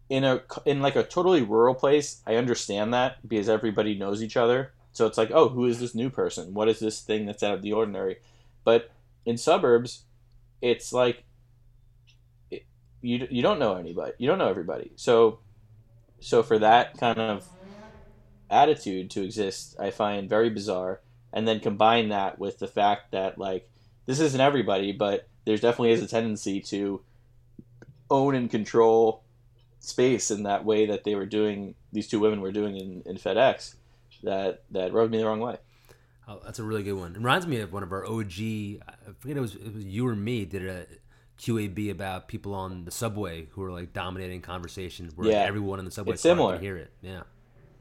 In 0.07 0.23
a 0.23 0.41
in 0.65 0.82
like 0.82 0.95
a 0.95 1.03
totally 1.03 1.41
rural 1.41 1.73
place, 1.73 2.22
I 2.27 2.36
understand 2.36 2.94
that 2.94 3.27
because 3.27 3.49
everybody 3.49 3.95
knows 3.95 4.22
each 4.22 4.38
other. 4.38 4.72
So 4.91 5.07
it's 5.07 5.18
like, 5.18 5.32
oh, 5.32 5.49
who 5.49 5.65
is 5.65 5.80
this 5.80 5.95
new 5.95 6.10
person? 6.10 6.53
What 6.53 6.69
is 6.69 6.80
this 6.80 7.02
thing 7.02 7.26
that's 7.26 7.44
out 7.44 7.56
of 7.56 7.61
the 7.61 7.73
ordinary? 7.73 8.18
But 8.64 8.91
in 9.26 9.38
suburbs, 9.38 10.03
it's 10.61 10.94
like 10.94 11.23
it, 12.52 12.65
you 13.02 13.27
you 13.30 13.41
don't 13.41 13.60
know 13.60 13.76
anybody. 13.76 14.14
You 14.19 14.27
don't 14.27 14.38
know 14.38 14.49
everybody. 14.49 14.91
So 14.95 15.40
so 16.19 16.44
for 16.44 16.60
that 16.60 16.98
kind 16.98 17.19
of 17.19 17.48
attitude 18.49 19.10
to 19.11 19.23
exist, 19.23 19.76
I 19.80 19.91
find 19.91 20.30
very 20.30 20.49
bizarre. 20.49 21.02
And 21.34 21.48
then 21.48 21.60
combine 21.60 22.10
that 22.10 22.40
with 22.40 22.60
the 22.60 22.68
fact 22.68 23.11
that 23.11 23.38
like 23.38 23.69
this 24.06 24.19
isn't 24.19 24.40
everybody, 24.40 24.91
but 24.91 25.27
there's 25.45 25.61
definitely 25.61 25.91
is 25.91 26.03
a 26.03 26.07
tendency 26.07 26.61
to 26.61 27.02
own 28.10 28.36
and 28.36 28.49
control 28.49 29.23
space 29.86 30.32
in 30.32 30.44
that 30.44 30.66
way 30.66 30.86
that 30.88 31.03
they 31.03 31.16
were 31.16 31.26
doing 31.26 31.76
these 31.91 32.07
two 32.07 32.20
women 32.20 32.41
were 32.41 32.52
doing 32.52 32.76
in, 32.78 33.03
in 33.06 33.18
FedEx 33.18 33.76
that 34.24 34.64
that 34.72 34.94
rubbed 34.94 35.12
me 35.12 35.18
the 35.20 35.26
wrong 35.26 35.40
way. 35.40 35.57
Oh, 36.28 36.41
that's 36.44 36.57
a 36.60 36.64
really 36.64 36.84
good 36.84 36.94
one. 36.94 37.12
It 37.12 37.18
reminds 37.18 37.45
me 37.45 37.60
of 37.60 37.72
one 37.72 37.84
of 37.84 37.91
our 37.91 38.06
OG. 38.06 38.32
I 38.40 39.12
forget 39.20 39.38
it 39.38 39.41
was 39.41 39.56
it 39.56 39.74
was 39.74 39.84
you 39.86 40.07
or 40.07 40.16
me 40.16 40.45
did 40.45 40.66
a 40.68 40.86
QAB 41.40 41.91
about 41.91 42.28
people 42.28 42.53
on 42.56 42.86
the 42.86 42.91
subway 42.91 43.48
who 43.52 43.62
were 43.62 43.72
like 43.72 43.94
dominating 43.94 44.41
conversation. 44.41 45.12
Where 45.16 45.30
Yeah. 45.30 45.44
everyone 45.44 45.80
in 45.80 45.86
the 45.86 45.91
subway 45.91 46.14
It's 46.14 46.22
similar. 46.24 46.53
could 46.53 46.62
hear 46.64 46.78
it. 46.78 46.91
Yeah. 47.02 47.24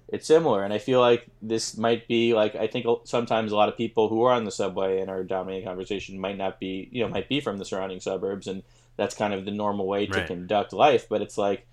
It's 0.08 0.26
similar, 0.26 0.62
and 0.62 0.72
I 0.72 0.78
feel 0.78 1.00
like 1.00 1.26
this 1.40 1.78
might 1.78 2.06
be 2.06 2.34
like 2.34 2.54
I 2.54 2.66
think 2.66 2.84
sometimes 3.04 3.50
a 3.52 3.56
lot 3.56 3.70
of 3.70 3.76
people 3.78 4.08
who 4.10 4.22
are 4.24 4.32
on 4.34 4.44
the 4.44 4.50
subway 4.50 5.00
and 5.00 5.08
are 5.10 5.24
dominating 5.24 5.66
conversation 5.66 6.18
might 6.18 6.36
not 6.36 6.60
be 6.60 6.88
you 6.92 7.02
know 7.02 7.08
might 7.08 7.28
be 7.28 7.40
from 7.40 7.56
the 7.56 7.64
surrounding 7.64 8.00
suburbs, 8.00 8.46
and 8.46 8.62
that's 8.96 9.14
kind 9.14 9.32
of 9.32 9.44
the 9.46 9.50
normal 9.50 9.86
way 9.86 10.06
to 10.06 10.12
Right. 10.18 10.26
conduct 10.26 10.72
life. 10.74 11.08
But 11.08 11.22
it's 11.22 11.38
like 11.38 11.66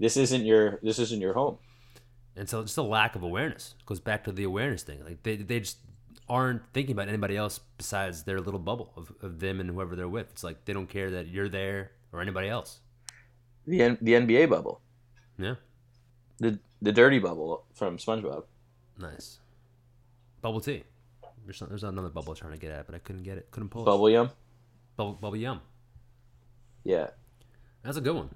this 0.00 0.16
isn't 0.16 0.44
your 0.44 0.80
this 0.82 0.98
isn't 0.98 1.20
your 1.20 1.34
home. 1.34 1.58
And 2.36 2.48
so 2.48 2.62
just 2.62 2.78
a 2.78 2.82
lack 2.82 3.16
of 3.16 3.22
awareness 3.22 3.74
It 3.78 3.86
goes 3.86 4.00
back 4.00 4.24
to 4.24 4.32
the 4.32 4.44
awareness 4.44 4.82
thing. 4.82 5.04
Like 5.04 5.22
they 5.22 5.36
they 5.36 5.60
just 5.60 5.78
aren't 6.28 6.62
thinking 6.72 6.92
about 6.92 7.08
anybody 7.08 7.36
else 7.36 7.60
besides 7.76 8.22
their 8.24 8.40
little 8.40 8.60
bubble 8.60 8.92
of, 8.96 9.12
of 9.20 9.40
them 9.40 9.60
and 9.60 9.68
whoever 9.70 9.94
they're 9.96 10.08
with. 10.08 10.30
It's 10.32 10.42
like 10.44 10.64
they 10.64 10.72
don't 10.72 10.88
care 10.88 11.10
that 11.10 11.28
you're 11.28 11.48
there 11.48 11.92
or 12.12 12.20
anybody 12.20 12.48
else. 12.48 12.80
The 13.66 13.82
N- 13.82 13.98
the 14.00 14.12
NBA 14.14 14.48
bubble, 14.48 14.80
Yeah. 15.38 15.56
the 16.38 16.58
the 16.82 16.92
dirty 16.92 17.18
bubble 17.18 17.66
from 17.74 17.98
SpongeBob. 17.98 18.44
Nice. 18.98 19.38
Bubble 20.40 20.60
tea. 20.60 20.84
There's, 21.44 21.60
there's 21.60 21.84
another 21.84 22.08
bubble 22.08 22.28
I 22.28 22.32
was 22.32 22.38
trying 22.38 22.52
to 22.52 22.58
get 22.58 22.70
at, 22.70 22.86
but 22.86 22.94
I 22.94 22.98
couldn't 22.98 23.22
get 23.24 23.36
it. 23.38 23.50
Couldn't 23.50 23.68
pull 23.70 23.82
it. 23.82 23.86
Bubble 23.86 24.08
yum. 24.08 24.30
Bubble, 24.96 25.12
bubble 25.14 25.36
yum. 25.36 25.60
Yeah. 26.84 27.08
That's 27.82 27.96
a 27.96 28.00
good 28.00 28.14
one. 28.14 28.30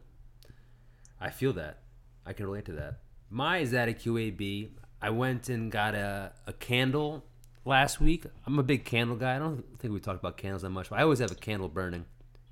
I 1.24 1.30
feel 1.30 1.54
that. 1.54 1.78
I 2.26 2.34
can 2.34 2.44
relate 2.44 2.66
to 2.66 2.72
that. 2.72 2.98
My 3.30 3.58
is 3.58 3.72
at 3.72 3.88
a 3.88 3.92
QAB. 3.92 4.68
I 5.00 5.08
went 5.08 5.48
and 5.48 5.72
got 5.72 5.94
a, 5.94 6.32
a 6.46 6.52
candle 6.52 7.24
last 7.64 7.98
week. 7.98 8.26
I'm 8.46 8.58
a 8.58 8.62
big 8.62 8.84
candle 8.84 9.16
guy. 9.16 9.36
I 9.36 9.38
don't 9.38 9.64
think 9.78 9.94
we 9.94 10.00
talked 10.00 10.20
about 10.20 10.36
candles 10.36 10.62
that 10.62 10.70
much, 10.70 10.90
but 10.90 10.98
I 10.98 11.02
always 11.02 11.20
have 11.20 11.30
a 11.30 11.34
candle 11.34 11.70
burning 11.70 12.04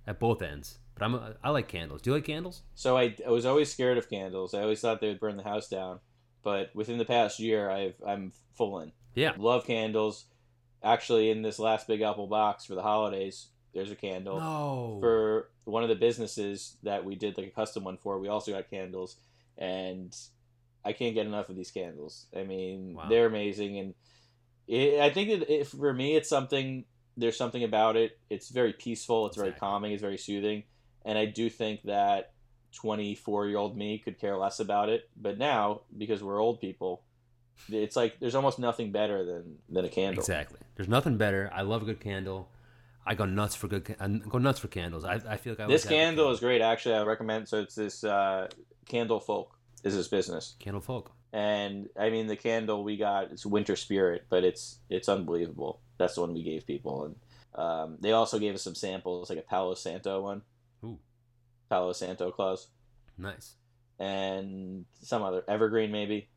at 0.06 0.18
both 0.18 0.40
ends. 0.40 0.78
But 0.94 1.04
I'm 1.04 1.14
a, 1.14 1.36
I 1.44 1.50
like 1.50 1.68
candles. 1.68 2.00
Do 2.00 2.10
you 2.10 2.14
like 2.14 2.24
candles? 2.24 2.62
So 2.74 2.96
I, 2.96 3.14
I 3.26 3.30
was 3.30 3.44
always 3.44 3.70
scared 3.70 3.98
of 3.98 4.08
candles. 4.08 4.54
I 4.54 4.62
always 4.62 4.80
thought 4.80 5.02
they 5.02 5.08
would 5.08 5.20
burn 5.20 5.36
the 5.36 5.42
house 5.42 5.68
down. 5.68 6.00
But 6.42 6.74
within 6.74 6.96
the 6.96 7.04
past 7.04 7.38
year, 7.38 7.70
I've 7.70 7.94
I'm 8.06 8.32
full 8.54 8.80
in. 8.80 8.92
Yeah. 9.14 9.32
Love 9.36 9.66
candles. 9.66 10.24
Actually, 10.82 11.28
in 11.30 11.42
this 11.42 11.58
last 11.58 11.86
Big 11.86 12.00
Apple 12.00 12.26
box 12.26 12.64
for 12.64 12.74
the 12.74 12.82
holidays, 12.82 13.48
there's 13.74 13.90
a 13.90 13.96
candle. 13.96 14.40
No. 14.40 14.96
For 15.00 15.50
one 15.64 15.82
of 15.82 15.88
the 15.88 15.94
businesses 15.94 16.76
that 16.82 17.04
we 17.04 17.14
did 17.14 17.36
like 17.36 17.46
a 17.46 17.50
custom 17.50 17.84
one 17.84 17.96
for, 17.96 18.18
we 18.18 18.28
also 18.28 18.52
got 18.52 18.68
candles, 18.70 19.16
and 19.56 20.16
I 20.84 20.92
can't 20.92 21.14
get 21.14 21.26
enough 21.26 21.48
of 21.48 21.56
these 21.56 21.70
candles. 21.70 22.26
I 22.36 22.42
mean, 22.42 22.94
Wow. 22.94 23.08
they're 23.08 23.26
amazing, 23.26 23.78
and 23.78 23.94
it, 24.66 25.00
I 25.00 25.10
think 25.10 25.28
that 25.30 25.52
if, 25.52 25.68
for 25.68 25.92
me, 25.92 26.16
it's 26.16 26.28
something. 26.28 26.84
There's 27.16 27.36
something 27.36 27.62
about 27.62 27.96
it. 27.96 28.18
It's 28.30 28.48
very 28.48 28.72
peaceful. 28.72 29.26
It's 29.26 29.36
very 29.36 29.52
calming. 29.52 29.92
It's 29.92 30.00
very 30.00 30.16
soothing, 30.16 30.64
and 31.04 31.18
I 31.18 31.26
do 31.26 31.50
think 31.50 31.82
that 31.82 32.32
24 32.72 33.48
year 33.48 33.58
old 33.58 33.76
me 33.76 33.98
could 33.98 34.18
care 34.18 34.36
less 34.36 34.60
about 34.60 34.88
it. 34.88 35.08
But 35.16 35.36
now, 35.38 35.82
because 35.96 36.22
we're 36.22 36.40
old 36.40 36.58
people, 36.60 37.02
it's 37.70 37.96
like 37.96 38.18
there's 38.18 38.34
almost 38.34 38.58
nothing 38.58 38.92
better 38.92 39.24
than 39.24 39.58
than 39.68 39.84
a 39.84 39.88
candle. 39.90 40.22
Exactly. 40.22 40.58
There's 40.74 40.88
nothing 40.88 41.18
better. 41.18 41.50
I 41.52 41.62
love 41.62 41.82
a 41.82 41.84
good 41.84 42.00
candle. 42.00 42.48
I 43.04 43.14
go 43.14 43.24
nuts 43.24 43.54
for 43.56 43.68
good. 43.68 43.96
I 43.98 44.08
go 44.08 44.38
nuts 44.38 44.60
for 44.60 44.68
candles. 44.68 45.04
I, 45.04 45.14
I 45.28 45.36
feel 45.36 45.54
like 45.54 45.60
I 45.60 45.66
This 45.66 45.84
candle 45.84 46.30
is 46.30 46.40
great. 46.40 46.60
Actually, 46.60 46.94
I 46.96 47.02
recommend. 47.02 47.48
So 47.48 47.60
it's 47.60 47.74
this 47.74 48.04
uh, 48.04 48.48
Candle 48.86 49.20
Folk 49.20 49.56
is 49.84 49.94
this 49.96 50.06
business, 50.08 50.54
candle 50.60 50.80
folk. 50.80 51.10
and 51.32 51.88
I 51.98 52.10
mean 52.10 52.28
the 52.28 52.36
candle 52.36 52.84
we 52.84 52.96
got 52.96 53.32
it's 53.32 53.44
Winter 53.44 53.74
Spirit, 53.76 54.26
but 54.28 54.44
it's 54.44 54.78
it's 54.88 55.08
unbelievable. 55.08 55.80
That's 55.98 56.14
the 56.14 56.20
one 56.20 56.32
we 56.34 56.42
gave 56.44 56.66
people, 56.66 57.04
and 57.04 57.16
um, 57.54 57.96
they 58.00 58.12
also 58.12 58.38
gave 58.38 58.54
us 58.54 58.62
some 58.62 58.74
samples, 58.76 59.28
like 59.28 59.38
a 59.38 59.42
Palo 59.42 59.74
Santo 59.74 60.20
one, 60.22 60.42
Ooh, 60.84 60.98
Palo 61.68 61.92
Santo 61.92 62.30
Claus, 62.30 62.68
nice. 63.18 63.54
and 63.98 64.84
some 65.02 65.22
other 65.22 65.42
Evergreen 65.48 65.90
maybe, 65.90 66.28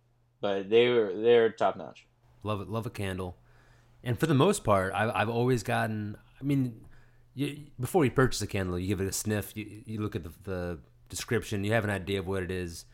but 0.42 0.70
they 0.70 0.90
were 0.90 1.14
they're 1.16 1.52
top 1.52 1.78
notch. 1.78 2.08
Love 2.44 2.62
it. 2.62 2.68
Love 2.70 2.86
a 2.86 2.90
candle. 2.90 3.38
And 4.04 4.20
for 4.20 4.28
the 4.28 4.36
most 4.36 4.64
part, 4.64 4.94
I've, 4.94 5.12
I've 5.16 5.30
always 5.30 5.64
gotten. 5.64 6.18
I 6.46 6.48
mean, 6.48 6.86
you, 7.34 7.58
before 7.80 8.06
you 8.06 8.12
purchase 8.12 8.40
a 8.44 8.48
candle, 8.48 8.78
you 8.78 8.88
give 8.88 9.02
it 9.02 9.08
a 9.08 9.12
sniff. 9.12 9.52
You, 9.56 9.66
you 9.86 10.00
look 10.00 10.16
at 10.16 10.24
the, 10.24 10.32
the 10.44 10.80
description. 11.10 11.64
You 11.64 11.74
have 11.74 11.84
an 11.84 11.90
idea 11.90 12.20
of 12.20 12.28
what 12.28 12.44
it 12.44 12.52
is. 12.52 12.86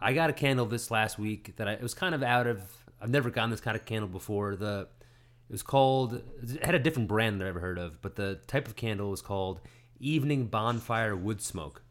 I 0.00 0.12
got 0.14 0.30
a 0.30 0.32
candle 0.32 0.66
this 0.66 0.90
last 0.90 1.16
week 1.18 1.54
that 1.56 1.68
I 1.68 1.72
it 1.72 1.82
was 1.82 1.94
kind 1.94 2.14
of 2.14 2.22
out 2.24 2.48
of. 2.48 2.60
I've 3.00 3.10
never 3.10 3.30
gotten 3.30 3.50
this 3.50 3.60
kind 3.60 3.76
of 3.76 3.84
candle 3.84 4.08
before. 4.08 4.56
The 4.56 4.88
it 5.48 5.52
was 5.52 5.62
called. 5.62 6.22
It 6.42 6.64
had 6.64 6.74
a 6.74 6.80
different 6.80 7.08
brand 7.08 7.40
that 7.40 7.44
I've 7.44 7.50
ever 7.50 7.60
heard 7.60 7.78
of, 7.78 8.02
but 8.02 8.16
the 8.16 8.40
type 8.48 8.66
of 8.66 8.74
candle 8.74 9.10
was 9.10 9.22
called 9.22 9.60
Evening 10.00 10.46
Bonfire 10.46 11.14
Wood 11.14 11.40
Smoke, 11.40 11.82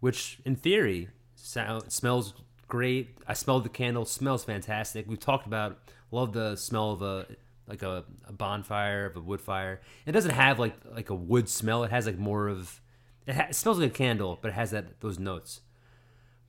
which 0.00 0.40
in 0.44 0.56
theory 0.56 1.08
sound, 1.36 1.90
smells 1.90 2.34
great. 2.68 3.16
I 3.26 3.32
smelled 3.32 3.64
the 3.64 3.70
candle. 3.70 4.04
Smells 4.04 4.44
fantastic. 4.44 5.08
We 5.08 5.16
talked 5.16 5.46
about 5.46 5.78
love 6.10 6.34
the 6.34 6.54
smell 6.56 6.92
of 6.92 7.00
a 7.00 7.26
like 7.68 7.82
a, 7.82 8.04
a 8.26 8.32
bonfire 8.32 9.06
of 9.06 9.16
a 9.16 9.20
wood 9.20 9.40
fire. 9.40 9.80
It 10.06 10.12
doesn't 10.12 10.32
have 10.32 10.58
like 10.58 10.74
like 10.94 11.10
a 11.10 11.14
wood 11.14 11.48
smell. 11.48 11.84
It 11.84 11.90
has 11.90 12.06
like 12.06 12.18
more 12.18 12.48
of 12.48 12.80
it, 13.26 13.34
ha- 13.34 13.46
it 13.50 13.54
smells 13.54 13.78
like 13.78 13.90
a 13.90 13.94
candle, 13.94 14.38
but 14.40 14.48
it 14.48 14.54
has 14.54 14.70
that 14.70 15.00
those 15.00 15.18
notes. 15.18 15.60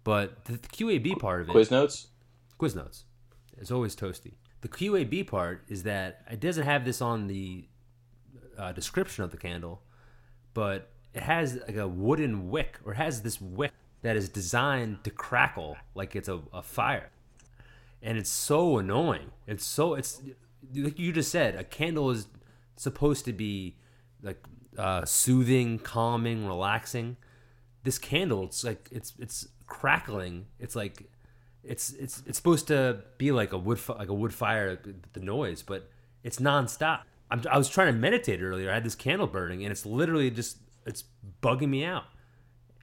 But 0.03 0.45
the, 0.45 0.53
the 0.53 0.67
QAB 0.69 1.19
part 1.19 1.41
of 1.41 1.49
it, 1.49 1.51
Quiz 1.51 1.69
notes. 1.69 2.07
quiz 2.57 2.75
notes, 2.75 3.03
is 3.57 3.69
always 3.69 3.95
toasty. 3.95 4.33
The 4.61 4.69
QAB 4.69 5.27
part 5.27 5.63
is 5.67 5.83
that 5.83 6.23
it 6.31 6.39
doesn't 6.39 6.65
have 6.65 6.85
this 6.85 7.01
on 7.01 7.27
the 7.27 7.67
uh, 8.57 8.71
description 8.71 9.23
of 9.23 9.31
the 9.31 9.37
candle, 9.37 9.81
but 10.53 10.89
it 11.13 11.23
has 11.23 11.59
like 11.67 11.75
a 11.77 11.87
wooden 11.87 12.49
wick, 12.49 12.77
or 12.85 12.93
has 12.93 13.21
this 13.21 13.39
wick 13.41 13.71
that 14.01 14.15
is 14.15 14.29
designed 14.29 15.03
to 15.03 15.09
crackle 15.09 15.75
like 15.95 16.15
it's 16.15 16.29
a, 16.29 16.39
a 16.53 16.61
fire, 16.61 17.09
and 18.01 18.17
it's 18.17 18.29
so 18.29 18.77
annoying. 18.77 19.31
It's 19.47 19.65
so 19.65 19.93
it's 19.95 20.21
like 20.75 20.99
you 20.99 21.11
just 21.11 21.31
said, 21.31 21.55
a 21.55 21.63
candle 21.63 22.09
is 22.11 22.27
supposed 22.75 23.25
to 23.25 23.33
be 23.33 23.77
like 24.21 24.43
uh, 24.77 25.05
soothing, 25.05 25.79
calming, 25.79 26.45
relaxing. 26.45 27.17
This 27.83 27.97
candle, 27.97 28.43
it's 28.45 28.63
like 28.63 28.89
it's 28.91 29.13
it's 29.19 29.47
crackling. 29.65 30.45
It's 30.59 30.75
like 30.75 31.09
it's 31.63 31.91
it's 31.93 32.23
it's 32.25 32.37
supposed 32.37 32.67
to 32.67 33.03
be 33.17 33.31
like 33.31 33.53
a 33.53 33.57
wood 33.57 33.79
fi- 33.79 33.95
like 33.95 34.09
a 34.09 34.13
wood 34.13 34.33
fire, 34.33 34.79
the 35.13 35.19
noise, 35.19 35.61
but 35.61 35.89
it's 36.23 36.39
nonstop. 36.39 37.01
I'm, 37.31 37.41
I 37.49 37.57
was 37.57 37.69
trying 37.69 37.93
to 37.93 37.99
meditate 37.99 38.41
earlier. 38.41 38.71
I 38.71 38.75
had 38.75 38.83
this 38.83 38.95
candle 38.95 39.27
burning, 39.27 39.63
and 39.63 39.71
it's 39.71 39.85
literally 39.85 40.29
just 40.31 40.57
it's 40.85 41.03
bugging 41.41 41.69
me 41.69 41.85
out. 41.85 42.05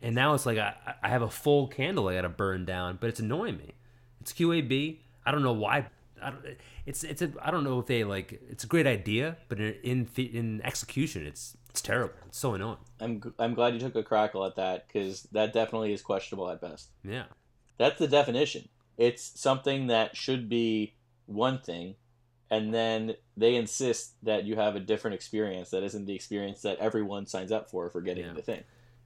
And 0.03 0.15
now 0.15 0.35
it's 0.35 0.47
like 0.47 0.59
I, 0.59 0.75
I 1.03 1.09
have 1.09 1.23
a 1.23 1.31
full 1.31 1.69
candle 1.69 2.09
I 2.09 2.15
got 2.15 2.23
to 2.23 2.29
burn 2.29 2.65
down, 2.65 2.99
but 3.01 3.09
it's 3.09 3.21
annoying 3.21 3.57
me. 3.57 3.73
It's 4.21 4.33
QAB. 4.33 4.99
I 5.25 5.31
don't 5.31 5.43
know 5.43 5.53
why. 5.53 5.87
I 6.23 6.31
don't, 6.31 6.45
it's 6.87 7.05
it's 7.05 7.23
a, 7.23 7.31
I 7.43 7.51
don't 7.51 7.65
know 7.65 7.79
if 7.79 7.87
they 7.87 8.05
like. 8.05 8.41
It's 8.51 8.65
a 8.65 8.67
great 8.67 8.87
idea, 8.87 9.37
but 9.49 9.61
in 9.61 9.75
in, 9.83 10.09
in 10.17 10.61
execution, 10.65 11.27
it's 11.27 11.57
it's 11.71 11.81
terrible. 11.83 12.15
It's 12.27 12.39
so 12.39 12.55
annoying. 12.55 12.79
I'm 13.01 13.35
I'm 13.39 13.55
glad 13.55 13.75
you 13.75 13.81
took 13.81 13.95
a 13.97 14.03
crackle 14.03 14.45
at 14.45 14.57
that 14.57 14.87
because 14.89 15.23
that 15.33 15.53
definitely 15.53 15.93
is 15.93 16.03
questionable 16.03 16.49
at 16.51 16.61
best. 16.61 16.91
Yeah. 17.05 17.25
That's 17.79 17.99
the 17.99 18.09
definition. 18.09 18.69
It's 18.97 19.39
something 19.39 19.89
that 19.89 20.17
should 20.17 20.49
be 20.49 20.95
one 21.27 21.59
thing, 21.61 21.97
and 22.51 22.73
then 22.73 23.15
they 23.37 23.57
insist 23.57 24.15
that 24.23 24.45
you 24.45 24.57
have 24.57 24.75
a 24.77 24.81
different 24.81 25.15
experience 25.15 25.71
that 25.71 25.83
isn't 25.83 26.07
the 26.07 26.15
experience 26.15 26.63
that 26.63 26.79
everyone 26.79 27.27
signs 27.27 27.53
up 27.53 27.69
for 27.71 27.91
for 27.91 28.01
getting 28.01 28.25
Yeah. 28.25 28.33
the 28.33 28.43
thing. 28.43 28.65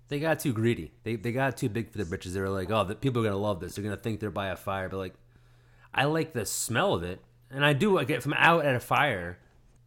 They 0.09 0.21
got 0.21 0.39
too 0.41 0.53
greedy. 0.53 0.93
They 1.03 1.17
they 1.17 1.33
got 1.33 1.57
too 1.57 1.69
big 1.69 1.91
for 1.91 1.99
their 1.99 2.07
britches. 2.07 2.35
They 2.35 2.41
were 2.41 2.49
like, 2.51 2.71
oh, 2.71 2.85
the 2.85 2.95
people 2.95 3.23
are 3.23 3.25
gonna 3.25 3.37
love 3.43 3.59
this. 3.61 3.75
They're 3.75 3.85
gonna 3.85 3.97
think 3.97 4.21
they're 4.21 4.31
by 4.31 4.49
a 4.49 4.57
fire. 4.57 4.89
But 4.89 4.99
like, 4.99 5.15
I 5.95 6.05
like 6.05 6.33
the 6.33 6.47
smell 6.47 6.95
of 6.95 7.03
it, 7.03 7.21
and 7.51 7.65
I 7.65 7.73
do. 7.73 7.99
I 7.99 8.05
get 8.05 8.23
from 8.23 8.35
out 8.35 8.65
at 8.65 8.75
a 8.75 8.81
fire. 8.81 9.39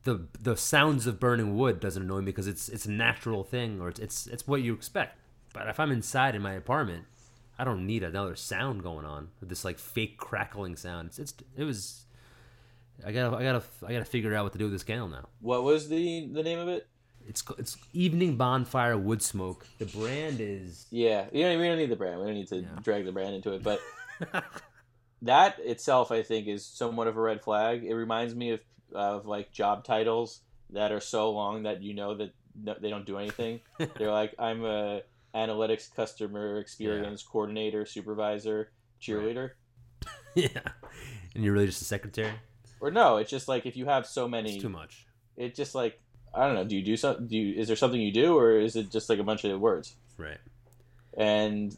The 0.04 0.28
the 0.42 0.58
sounds 0.58 1.08
of 1.08 1.20
burning 1.20 1.56
wood 1.58 1.80
doesn't 1.80 2.04
annoy 2.04 2.20
me 2.20 2.26
because 2.26 2.48
it's 2.48 2.68
it's 2.68 2.86
a 2.86 2.92
natural 2.92 3.44
thing 3.44 3.80
or 3.80 3.88
it's 3.90 4.00
it's 4.00 4.28
it's 4.28 4.48
what 4.48 4.62
you 4.62 4.74
expect. 4.74 5.18
But 5.54 5.68
if 5.70 5.80
I'm 5.80 5.92
inside 5.92 6.36
in 6.36 6.42
my 6.42 6.54
apartment, 6.54 7.06
I 7.58 7.64
don't 7.64 7.86
need 7.88 8.04
another 8.04 8.36
sound 8.36 8.84
going 8.84 9.06
on. 9.06 9.30
This 9.42 9.64
like 9.64 9.80
fake 9.80 10.18
crackling 10.18 10.76
sound. 10.76 11.08
It's, 11.08 11.20
it's 11.20 11.34
it 11.56 11.64
was. 11.64 12.06
I 13.06 13.12
gotta 13.14 13.36
I 13.38 13.44
gotta 13.44 13.64
I 13.88 13.94
gotta 13.94 14.06
figure 14.06 14.36
out 14.36 14.44
what 14.44 14.52
to 14.54 14.60
do 14.60 14.66
with 14.66 14.74
this 14.74 14.84
candle 14.84 15.08
now. 15.08 15.30
What 15.40 15.64
was 15.64 15.88
the 15.88 16.28
the 16.34 16.44
name 16.44 16.60
of 16.60 16.68
it? 16.68 16.86
It's 17.26 17.42
it's 17.58 17.78
evening 17.94 18.36
bonfire 18.36 18.98
wood 18.98 19.22
smoke. 19.22 19.66
The 19.80 19.86
brand 19.86 20.42
is 20.42 20.86
Yeah, 20.92 21.28
you 21.32 21.44
know, 21.44 21.58
we 21.58 21.66
don't 21.68 21.78
need 21.78 21.90
the 21.90 21.96
brand. 21.96 22.20
We 22.20 22.26
don't 22.26 22.36
need 22.36 22.48
to 22.50 22.58
Yeah. 22.58 22.68
drag 22.84 23.06
the 23.06 23.14
brand 23.14 23.36
into 23.36 23.54
it, 23.54 23.64
but 23.64 23.80
that 25.24 25.58
itself, 25.60 26.12
I 26.12 26.22
think, 26.24 26.48
is 26.48 26.66
somewhat 26.66 27.08
of 27.08 27.18
a 27.18 27.22
red 27.22 27.42
flag. 27.42 27.84
It 27.84 27.94
reminds 27.96 28.36
me 28.36 28.52
of 28.52 28.62
of 28.94 29.26
like 29.26 29.52
job 29.52 29.84
titles 29.84 30.42
that 30.70 30.92
are 30.92 31.00
so 31.00 31.32
long 31.32 31.64
that 31.64 31.82
you 31.82 31.94
know 31.94 32.16
that 32.16 32.34
no, 32.56 32.76
they 32.80 32.90
don't 32.90 33.06
do 33.06 33.18
anything. 33.18 33.60
They're 33.98 34.12
like, 34.12 34.34
I'm 34.38 34.64
a 34.64 35.02
analytics 35.34 35.94
customer 35.96 36.60
experience 36.60 37.24
coordinator, 37.24 37.86
supervisor, 37.88 38.70
cheerleader. 39.02 39.52
yeah, 40.36 40.50
and 41.34 41.44
you're 41.44 41.54
really 41.54 41.66
just 41.68 41.82
a 41.82 41.86
secretary. 41.86 42.34
Or 42.80 42.92
no, 42.92 43.18
it's 43.18 43.32
just 43.32 43.48
like 43.48 43.66
if 43.66 43.76
you 43.78 43.86
have 43.86 44.06
so 44.06 44.28
many, 44.28 44.54
It's 44.56 44.62
too 44.62 44.70
much. 44.70 45.08
it 45.38 45.56
just 45.56 45.74
like 45.74 46.00
I 46.36 46.46
don't 46.46 46.56
know. 46.56 46.64
Do 46.66 46.76
you 46.76 46.84
do 46.84 46.98
something? 46.98 47.28
Do 47.28 47.38
you, 47.38 47.60
is 47.60 47.68
there 47.68 47.76
something 47.78 48.00
you 48.02 48.12
do, 48.12 48.38
or 48.38 48.60
is 48.60 48.76
it 48.76 48.92
just 48.92 49.10
like 49.10 49.20
a 49.20 49.24
bunch 49.24 49.44
of 49.46 49.60
words? 49.60 49.96
Right. 50.18 50.38
and 51.18 51.76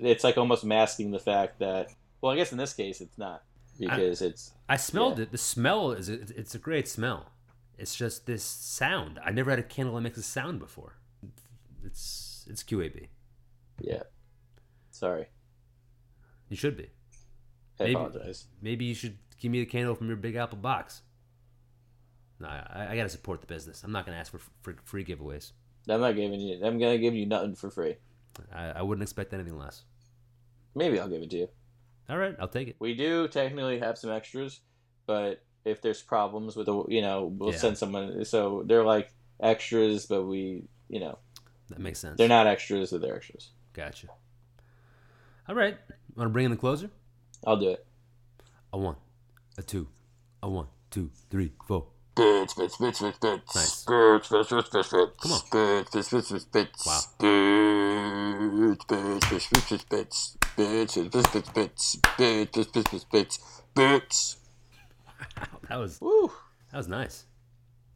it's 0.00 0.22
like 0.24 0.38
almost 0.38 0.64
masking 0.64 1.10
the 1.10 1.18
fact 1.18 1.58
that 1.58 1.90
well 2.24 2.32
i 2.32 2.36
guess 2.36 2.52
in 2.52 2.58
this 2.58 2.72
case 2.72 3.00
it's 3.02 3.18
not 3.18 3.42
because 3.78 4.22
it's 4.22 4.52
I 4.68 4.76
smelled 4.76 5.18
Yeah. 5.18 5.24
it. 5.24 5.32
The 5.32 5.38
smell 5.38 5.92
is 5.92 6.08
it's 6.08 6.54
a 6.54 6.58
great 6.58 6.86
smell. 6.88 7.32
It's 7.76 7.94
just 7.96 8.24
this 8.24 8.44
sound. 8.44 9.18
I 9.24 9.30
never 9.32 9.50
had 9.50 9.58
a 9.58 9.64
candle 9.64 9.96
that 9.96 10.00
makes 10.00 10.16
a 10.16 10.22
sound 10.22 10.60
before. 10.60 10.92
It's 11.84 12.46
it's 12.48 12.62
QAB. 12.62 13.08
yeah 13.80 14.04
sorry 14.92 15.26
You 16.48 16.56
should 16.56 16.76
be. 16.76 16.84
i 17.80 17.82
Maybe- 17.82 17.94
apologize 17.94 18.46
Maybe 18.62 18.84
you 18.84 18.94
should 18.94 19.18
give 19.40 19.50
me 19.50 19.58
the 19.58 19.66
candle 19.66 19.96
from 19.96 20.06
your 20.06 20.16
Big 20.16 20.36
Apple 20.36 20.58
box. 20.58 21.02
No, 22.38 22.46
I, 22.48 22.86
I 22.90 22.96
gotta 22.96 23.08
support 23.08 23.40
the 23.40 23.46
business. 23.48 23.82
I'm 23.84 23.90
not 23.92 24.06
gonna 24.06 24.18
ask 24.18 24.30
for, 24.30 24.40
for 24.62 24.76
free 24.84 25.04
giveaways. 25.04 25.50
i'm 25.88 26.00
not 26.00 26.14
giving 26.14 26.40
you 26.40 26.54
i'm 26.64 26.78
gonna 26.78 26.98
give 26.98 27.14
you 27.14 27.26
nothing 27.26 27.54
for 27.56 27.70
free 27.70 27.96
I, 28.52 28.64
I 28.78 28.82
wouldn't 28.82 29.02
expect 29.02 29.34
anything 29.34 29.58
less. 29.58 29.82
maybe 30.76 30.98
i'll 31.00 31.08
give 31.14 31.22
it 31.22 31.30
to 31.30 31.38
you 31.42 31.48
All 32.08 32.18
right, 32.18 32.36
I'll 32.38 32.48
take 32.48 32.68
it. 32.68 32.76
we 32.78 32.94
do 32.94 33.28
technically 33.28 33.78
have 33.78 33.96
some 33.98 34.10
extras 34.10 34.60
but 35.06 35.42
if 35.64 35.80
there's 35.82 36.02
problems 36.02 36.54
with 36.56 36.66
the 36.66 36.84
you 36.88 37.00
know 37.02 37.26
we'll 37.38 37.52
Yeah. 37.52 37.58
send 37.58 37.78
someone 37.78 38.24
so 38.24 38.62
they're 38.66 38.84
like 38.84 39.12
extras 39.40 40.06
but 40.06 40.24
we 40.24 40.64
you 40.88 41.00
know 41.00 41.18
That 41.70 41.78
makes 41.78 41.98
sense. 41.98 42.18
they're 42.18 42.28
not 42.28 42.46
extras 42.46 42.90
but 42.90 43.00
they're 43.00 43.16
extras 43.16 43.50
Gotcha. 43.72 44.08
All 45.48 45.54
right, 45.54 45.76
want 46.16 46.28
to 46.28 46.32
bring 46.32 46.44
in 46.46 46.50
the 46.50 46.56
closer? 46.56 46.90
i'll 47.46 47.56
do 47.58 47.70
it 47.70 47.86
A 48.72 48.78
one, 48.78 48.96
a 49.58 49.62
two, 49.62 49.88
a 50.42 50.48
one, 50.48 50.66
two, 50.90 51.10
three, 51.30 51.52
four. 51.66 51.86
Bits, 52.16 52.54
bits, 52.54 52.76
bits, 52.76 53.00
bits, 53.00 53.18
bits. 53.18 53.54
Nice. 53.56 53.84
Bits, 53.84 54.28
bits, 54.28 54.50
bits, 54.50 54.68
bits, 54.70 54.88
bits. 54.92 55.12
Come 55.20 55.32
on. 55.32 55.40
Bits, 55.50 55.90
bits, 55.90 56.10
bits, 56.10 56.30
bits, 56.30 56.44
bits. 56.44 56.86
Wow. 56.86 57.00
Bits, 60.56 60.96
bits, 60.96 61.08
bits, 61.10 61.32
bits, 61.32 61.50
bits, 61.50 61.96
bits. 62.16 62.70
Bits, 62.72 63.04
bits. 63.04 63.38
Bits. 63.74 64.36
That 65.68 65.78
was 65.78 66.00
Woo! 66.00 66.30
that 66.70 66.78
was 66.78 66.88
nice. 66.88 67.24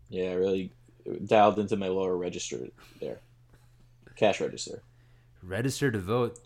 yeah 0.09 0.33
really 0.33 0.73
dialed 1.27 1.59
into 1.59 1.77
my 1.77 1.89
lower 1.89 2.17
register 2.17 2.59
there 3.01 3.19
cash 4.17 4.41
register 4.41 4.83
Register 5.43 5.91
to 5.93 5.99
vote. 6.01 6.37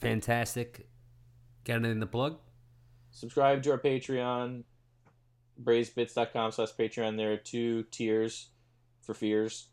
Fantastic. 0.00 0.86
Got 1.64 1.76
anything 1.76 2.00
to 2.00 2.06
plug? 2.06 2.38
subscribe 3.10 3.62
to 3.62 3.70
our 3.70 3.78
patreon 3.78 4.64
braisebits.com 5.62 6.50
slash 6.52 6.70
patreon 6.78 7.16
there 7.16 7.32
are 7.32 7.36
two 7.36 7.82
tiers 7.84 8.48
for 9.02 9.14
fears 9.14 9.68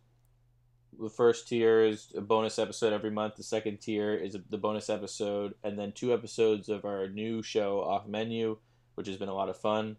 the 1.02 1.10
first 1.10 1.48
tier 1.48 1.84
is 1.84 2.12
a 2.16 2.22
bonus 2.22 2.60
episode 2.60 2.94
every 2.94 3.12
month. 3.12 3.36
The 3.36 3.44
second 3.44 3.80
tier 3.80 4.14
is 4.14 4.36
the 4.50 4.58
bonus 4.58 4.90
episode. 4.90 5.54
And 5.64 5.78
then 5.78 5.92
two 5.92 6.14
episodes 6.14 6.70
of 6.70 6.86
our 6.86 7.08
new 7.08 7.42
show 7.42 7.82
off 7.82 8.08
menu 8.08 8.58
which 9.00 9.08
has 9.08 9.16
been 9.16 9.30
a 9.30 9.34
lot 9.34 9.48
of 9.48 9.56
fun. 9.56 9.96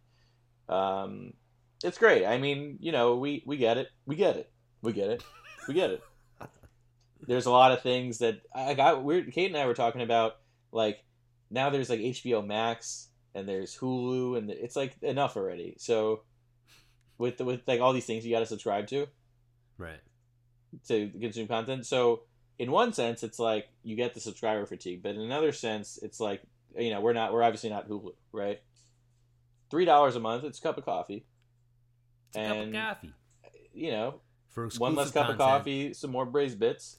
Um, 0.68 1.32
it's 1.82 1.96
great. 1.96 2.26
I 2.26 2.36
mean 2.36 2.76
you 2.80 2.92
know 2.92 3.16
we 3.16 3.42
we 3.46 3.56
get 3.56 3.78
it. 3.78 3.88
We 4.04 4.14
get 4.14 4.36
it. 4.36 4.52
We 4.82 4.92
get 4.92 5.08
it. 5.08 5.24
We 5.66 5.72
get 5.72 5.90
it. 5.90 6.02
There's 7.26 7.46
a 7.46 7.50
lot 7.50 7.72
of 7.72 7.80
things 7.80 8.18
that 8.18 8.42
i 8.54 8.74
got 8.74 9.04
weird 9.04 9.30
kate 9.32 9.46
and 9.46 9.56
i 9.56 9.66
were 9.66 9.74
talking 9.74 10.00
about 10.00 10.36
like 10.72 11.04
now 11.50 11.68
there's 11.68 11.90
like 11.90 12.00
hbo 12.00 12.44
max 12.44 13.08
and 13.34 13.46
there's 13.46 13.76
hulu 13.76 14.38
and 14.38 14.50
it's 14.50 14.76
like 14.76 14.96
enough 15.02 15.36
already. 15.36 15.76
So 15.78 16.22
with 17.16 17.38
the, 17.38 17.44
with 17.44 17.60
like 17.66 17.80
all 17.80 17.92
these 17.92 18.06
things 18.06 18.24
you 18.26 18.32
got 18.32 18.40
to 18.40 18.46
subscribe 18.46 18.86
to. 18.88 19.06
Right. 19.78 20.00
To 20.88 21.10
consume 21.20 21.48
content. 21.48 21.86
So 21.86 22.22
in 22.58 22.70
one 22.70 22.92
sense, 22.92 23.22
it's 23.22 23.38
like 23.38 23.68
you 23.82 23.96
get 23.96 24.12
the 24.12 24.20
subscriber 24.20 24.66
fatigue, 24.66 25.02
but 25.02 25.14
in 25.14 25.22
another 25.22 25.50
sense, 25.50 25.98
it's 26.02 26.20
like 26.20 26.42
you 26.76 26.90
know 26.90 27.00
we're 27.00 27.14
not 27.14 27.32
we're 27.32 27.42
obviously 27.42 27.70
not 27.70 27.88
Hulu, 27.88 28.12
right? 28.32 28.60
Three 29.70 29.86
dollars 29.86 30.14
a 30.14 30.20
month, 30.20 30.44
it's 30.44 30.58
a 30.58 30.62
cup 30.62 30.76
of 30.76 30.84
coffee, 30.84 31.24
and 32.34 32.74
cup 32.74 33.02
of 33.02 33.02
coffee. 33.02 33.14
you 33.72 33.90
know 33.92 34.20
For 34.48 34.68
one 34.78 34.94
less 34.94 35.06
exclusive 35.08 35.14
cup 35.14 35.30
of 35.30 35.38
coffee, 35.38 35.94
some 35.94 36.10
more 36.10 36.26
braised 36.26 36.58
bits. 36.58 36.98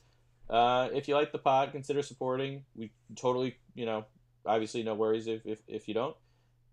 Uh, 0.49 0.89
if 0.93 1.07
you 1.07 1.13
like 1.15 1.31
the 1.31 1.37
pod, 1.37 1.71
consider 1.71 2.01
supporting. 2.01 2.65
We 2.75 2.91
totally, 3.15 3.57
you 3.75 3.85
know, 3.85 4.05
obviously 4.45 4.81
no 4.81 4.95
worries 4.95 5.27
if 5.27 5.45
if, 5.45 5.59
if 5.67 5.87
you 5.87 5.93
don't. 5.93 6.15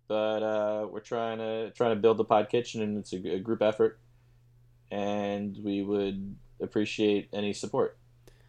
But 0.07 0.41
uh, 0.41 0.87
we're 0.89 0.99
trying 1.01 1.37
to 1.37 1.69
trying 1.71 1.91
to 1.91 2.01
build 2.01 2.17
the 2.17 2.25
pod 2.25 2.49
kitchen, 2.49 2.81
and 2.81 2.97
it's 2.97 3.13
a, 3.13 3.35
a 3.35 3.39
group 3.39 3.61
effort, 3.61 3.99
and 4.89 5.55
we 5.63 5.83
would 5.83 6.35
appreciate 6.61 7.29
any 7.33 7.53
support 7.53 7.97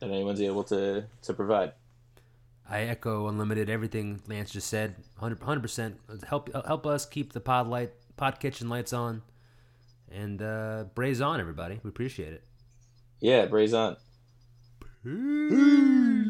that 0.01 0.11
anyone's 0.11 0.41
able 0.41 0.65
to 0.65 1.05
to 1.23 1.35
provide. 1.35 1.73
I 2.69 2.83
echo 2.83 3.27
unlimited 3.27 3.69
everything 3.69 4.21
Lance 4.29 4.51
just 4.51 4.69
said. 4.69 4.95
100 5.19 5.61
percent. 5.61 5.99
Help 6.27 6.53
help 6.67 6.87
us 6.87 7.05
keep 7.05 7.33
the 7.33 7.41
pod 7.41 7.67
light 7.69 7.93
pod 8.17 8.39
kitchen 8.39 8.69
lights 8.69 8.93
on, 8.93 9.23
and 10.11 10.41
uh, 10.41 10.85
braise 10.95 11.21
on 11.21 11.41
everybody. 11.41 11.81
We 11.83 11.89
appreciate 11.89 12.33
it. 12.33 12.45
Yeah, 13.21 13.47
braise 13.47 13.75
on. 13.75 13.97
Peace. 15.03 16.30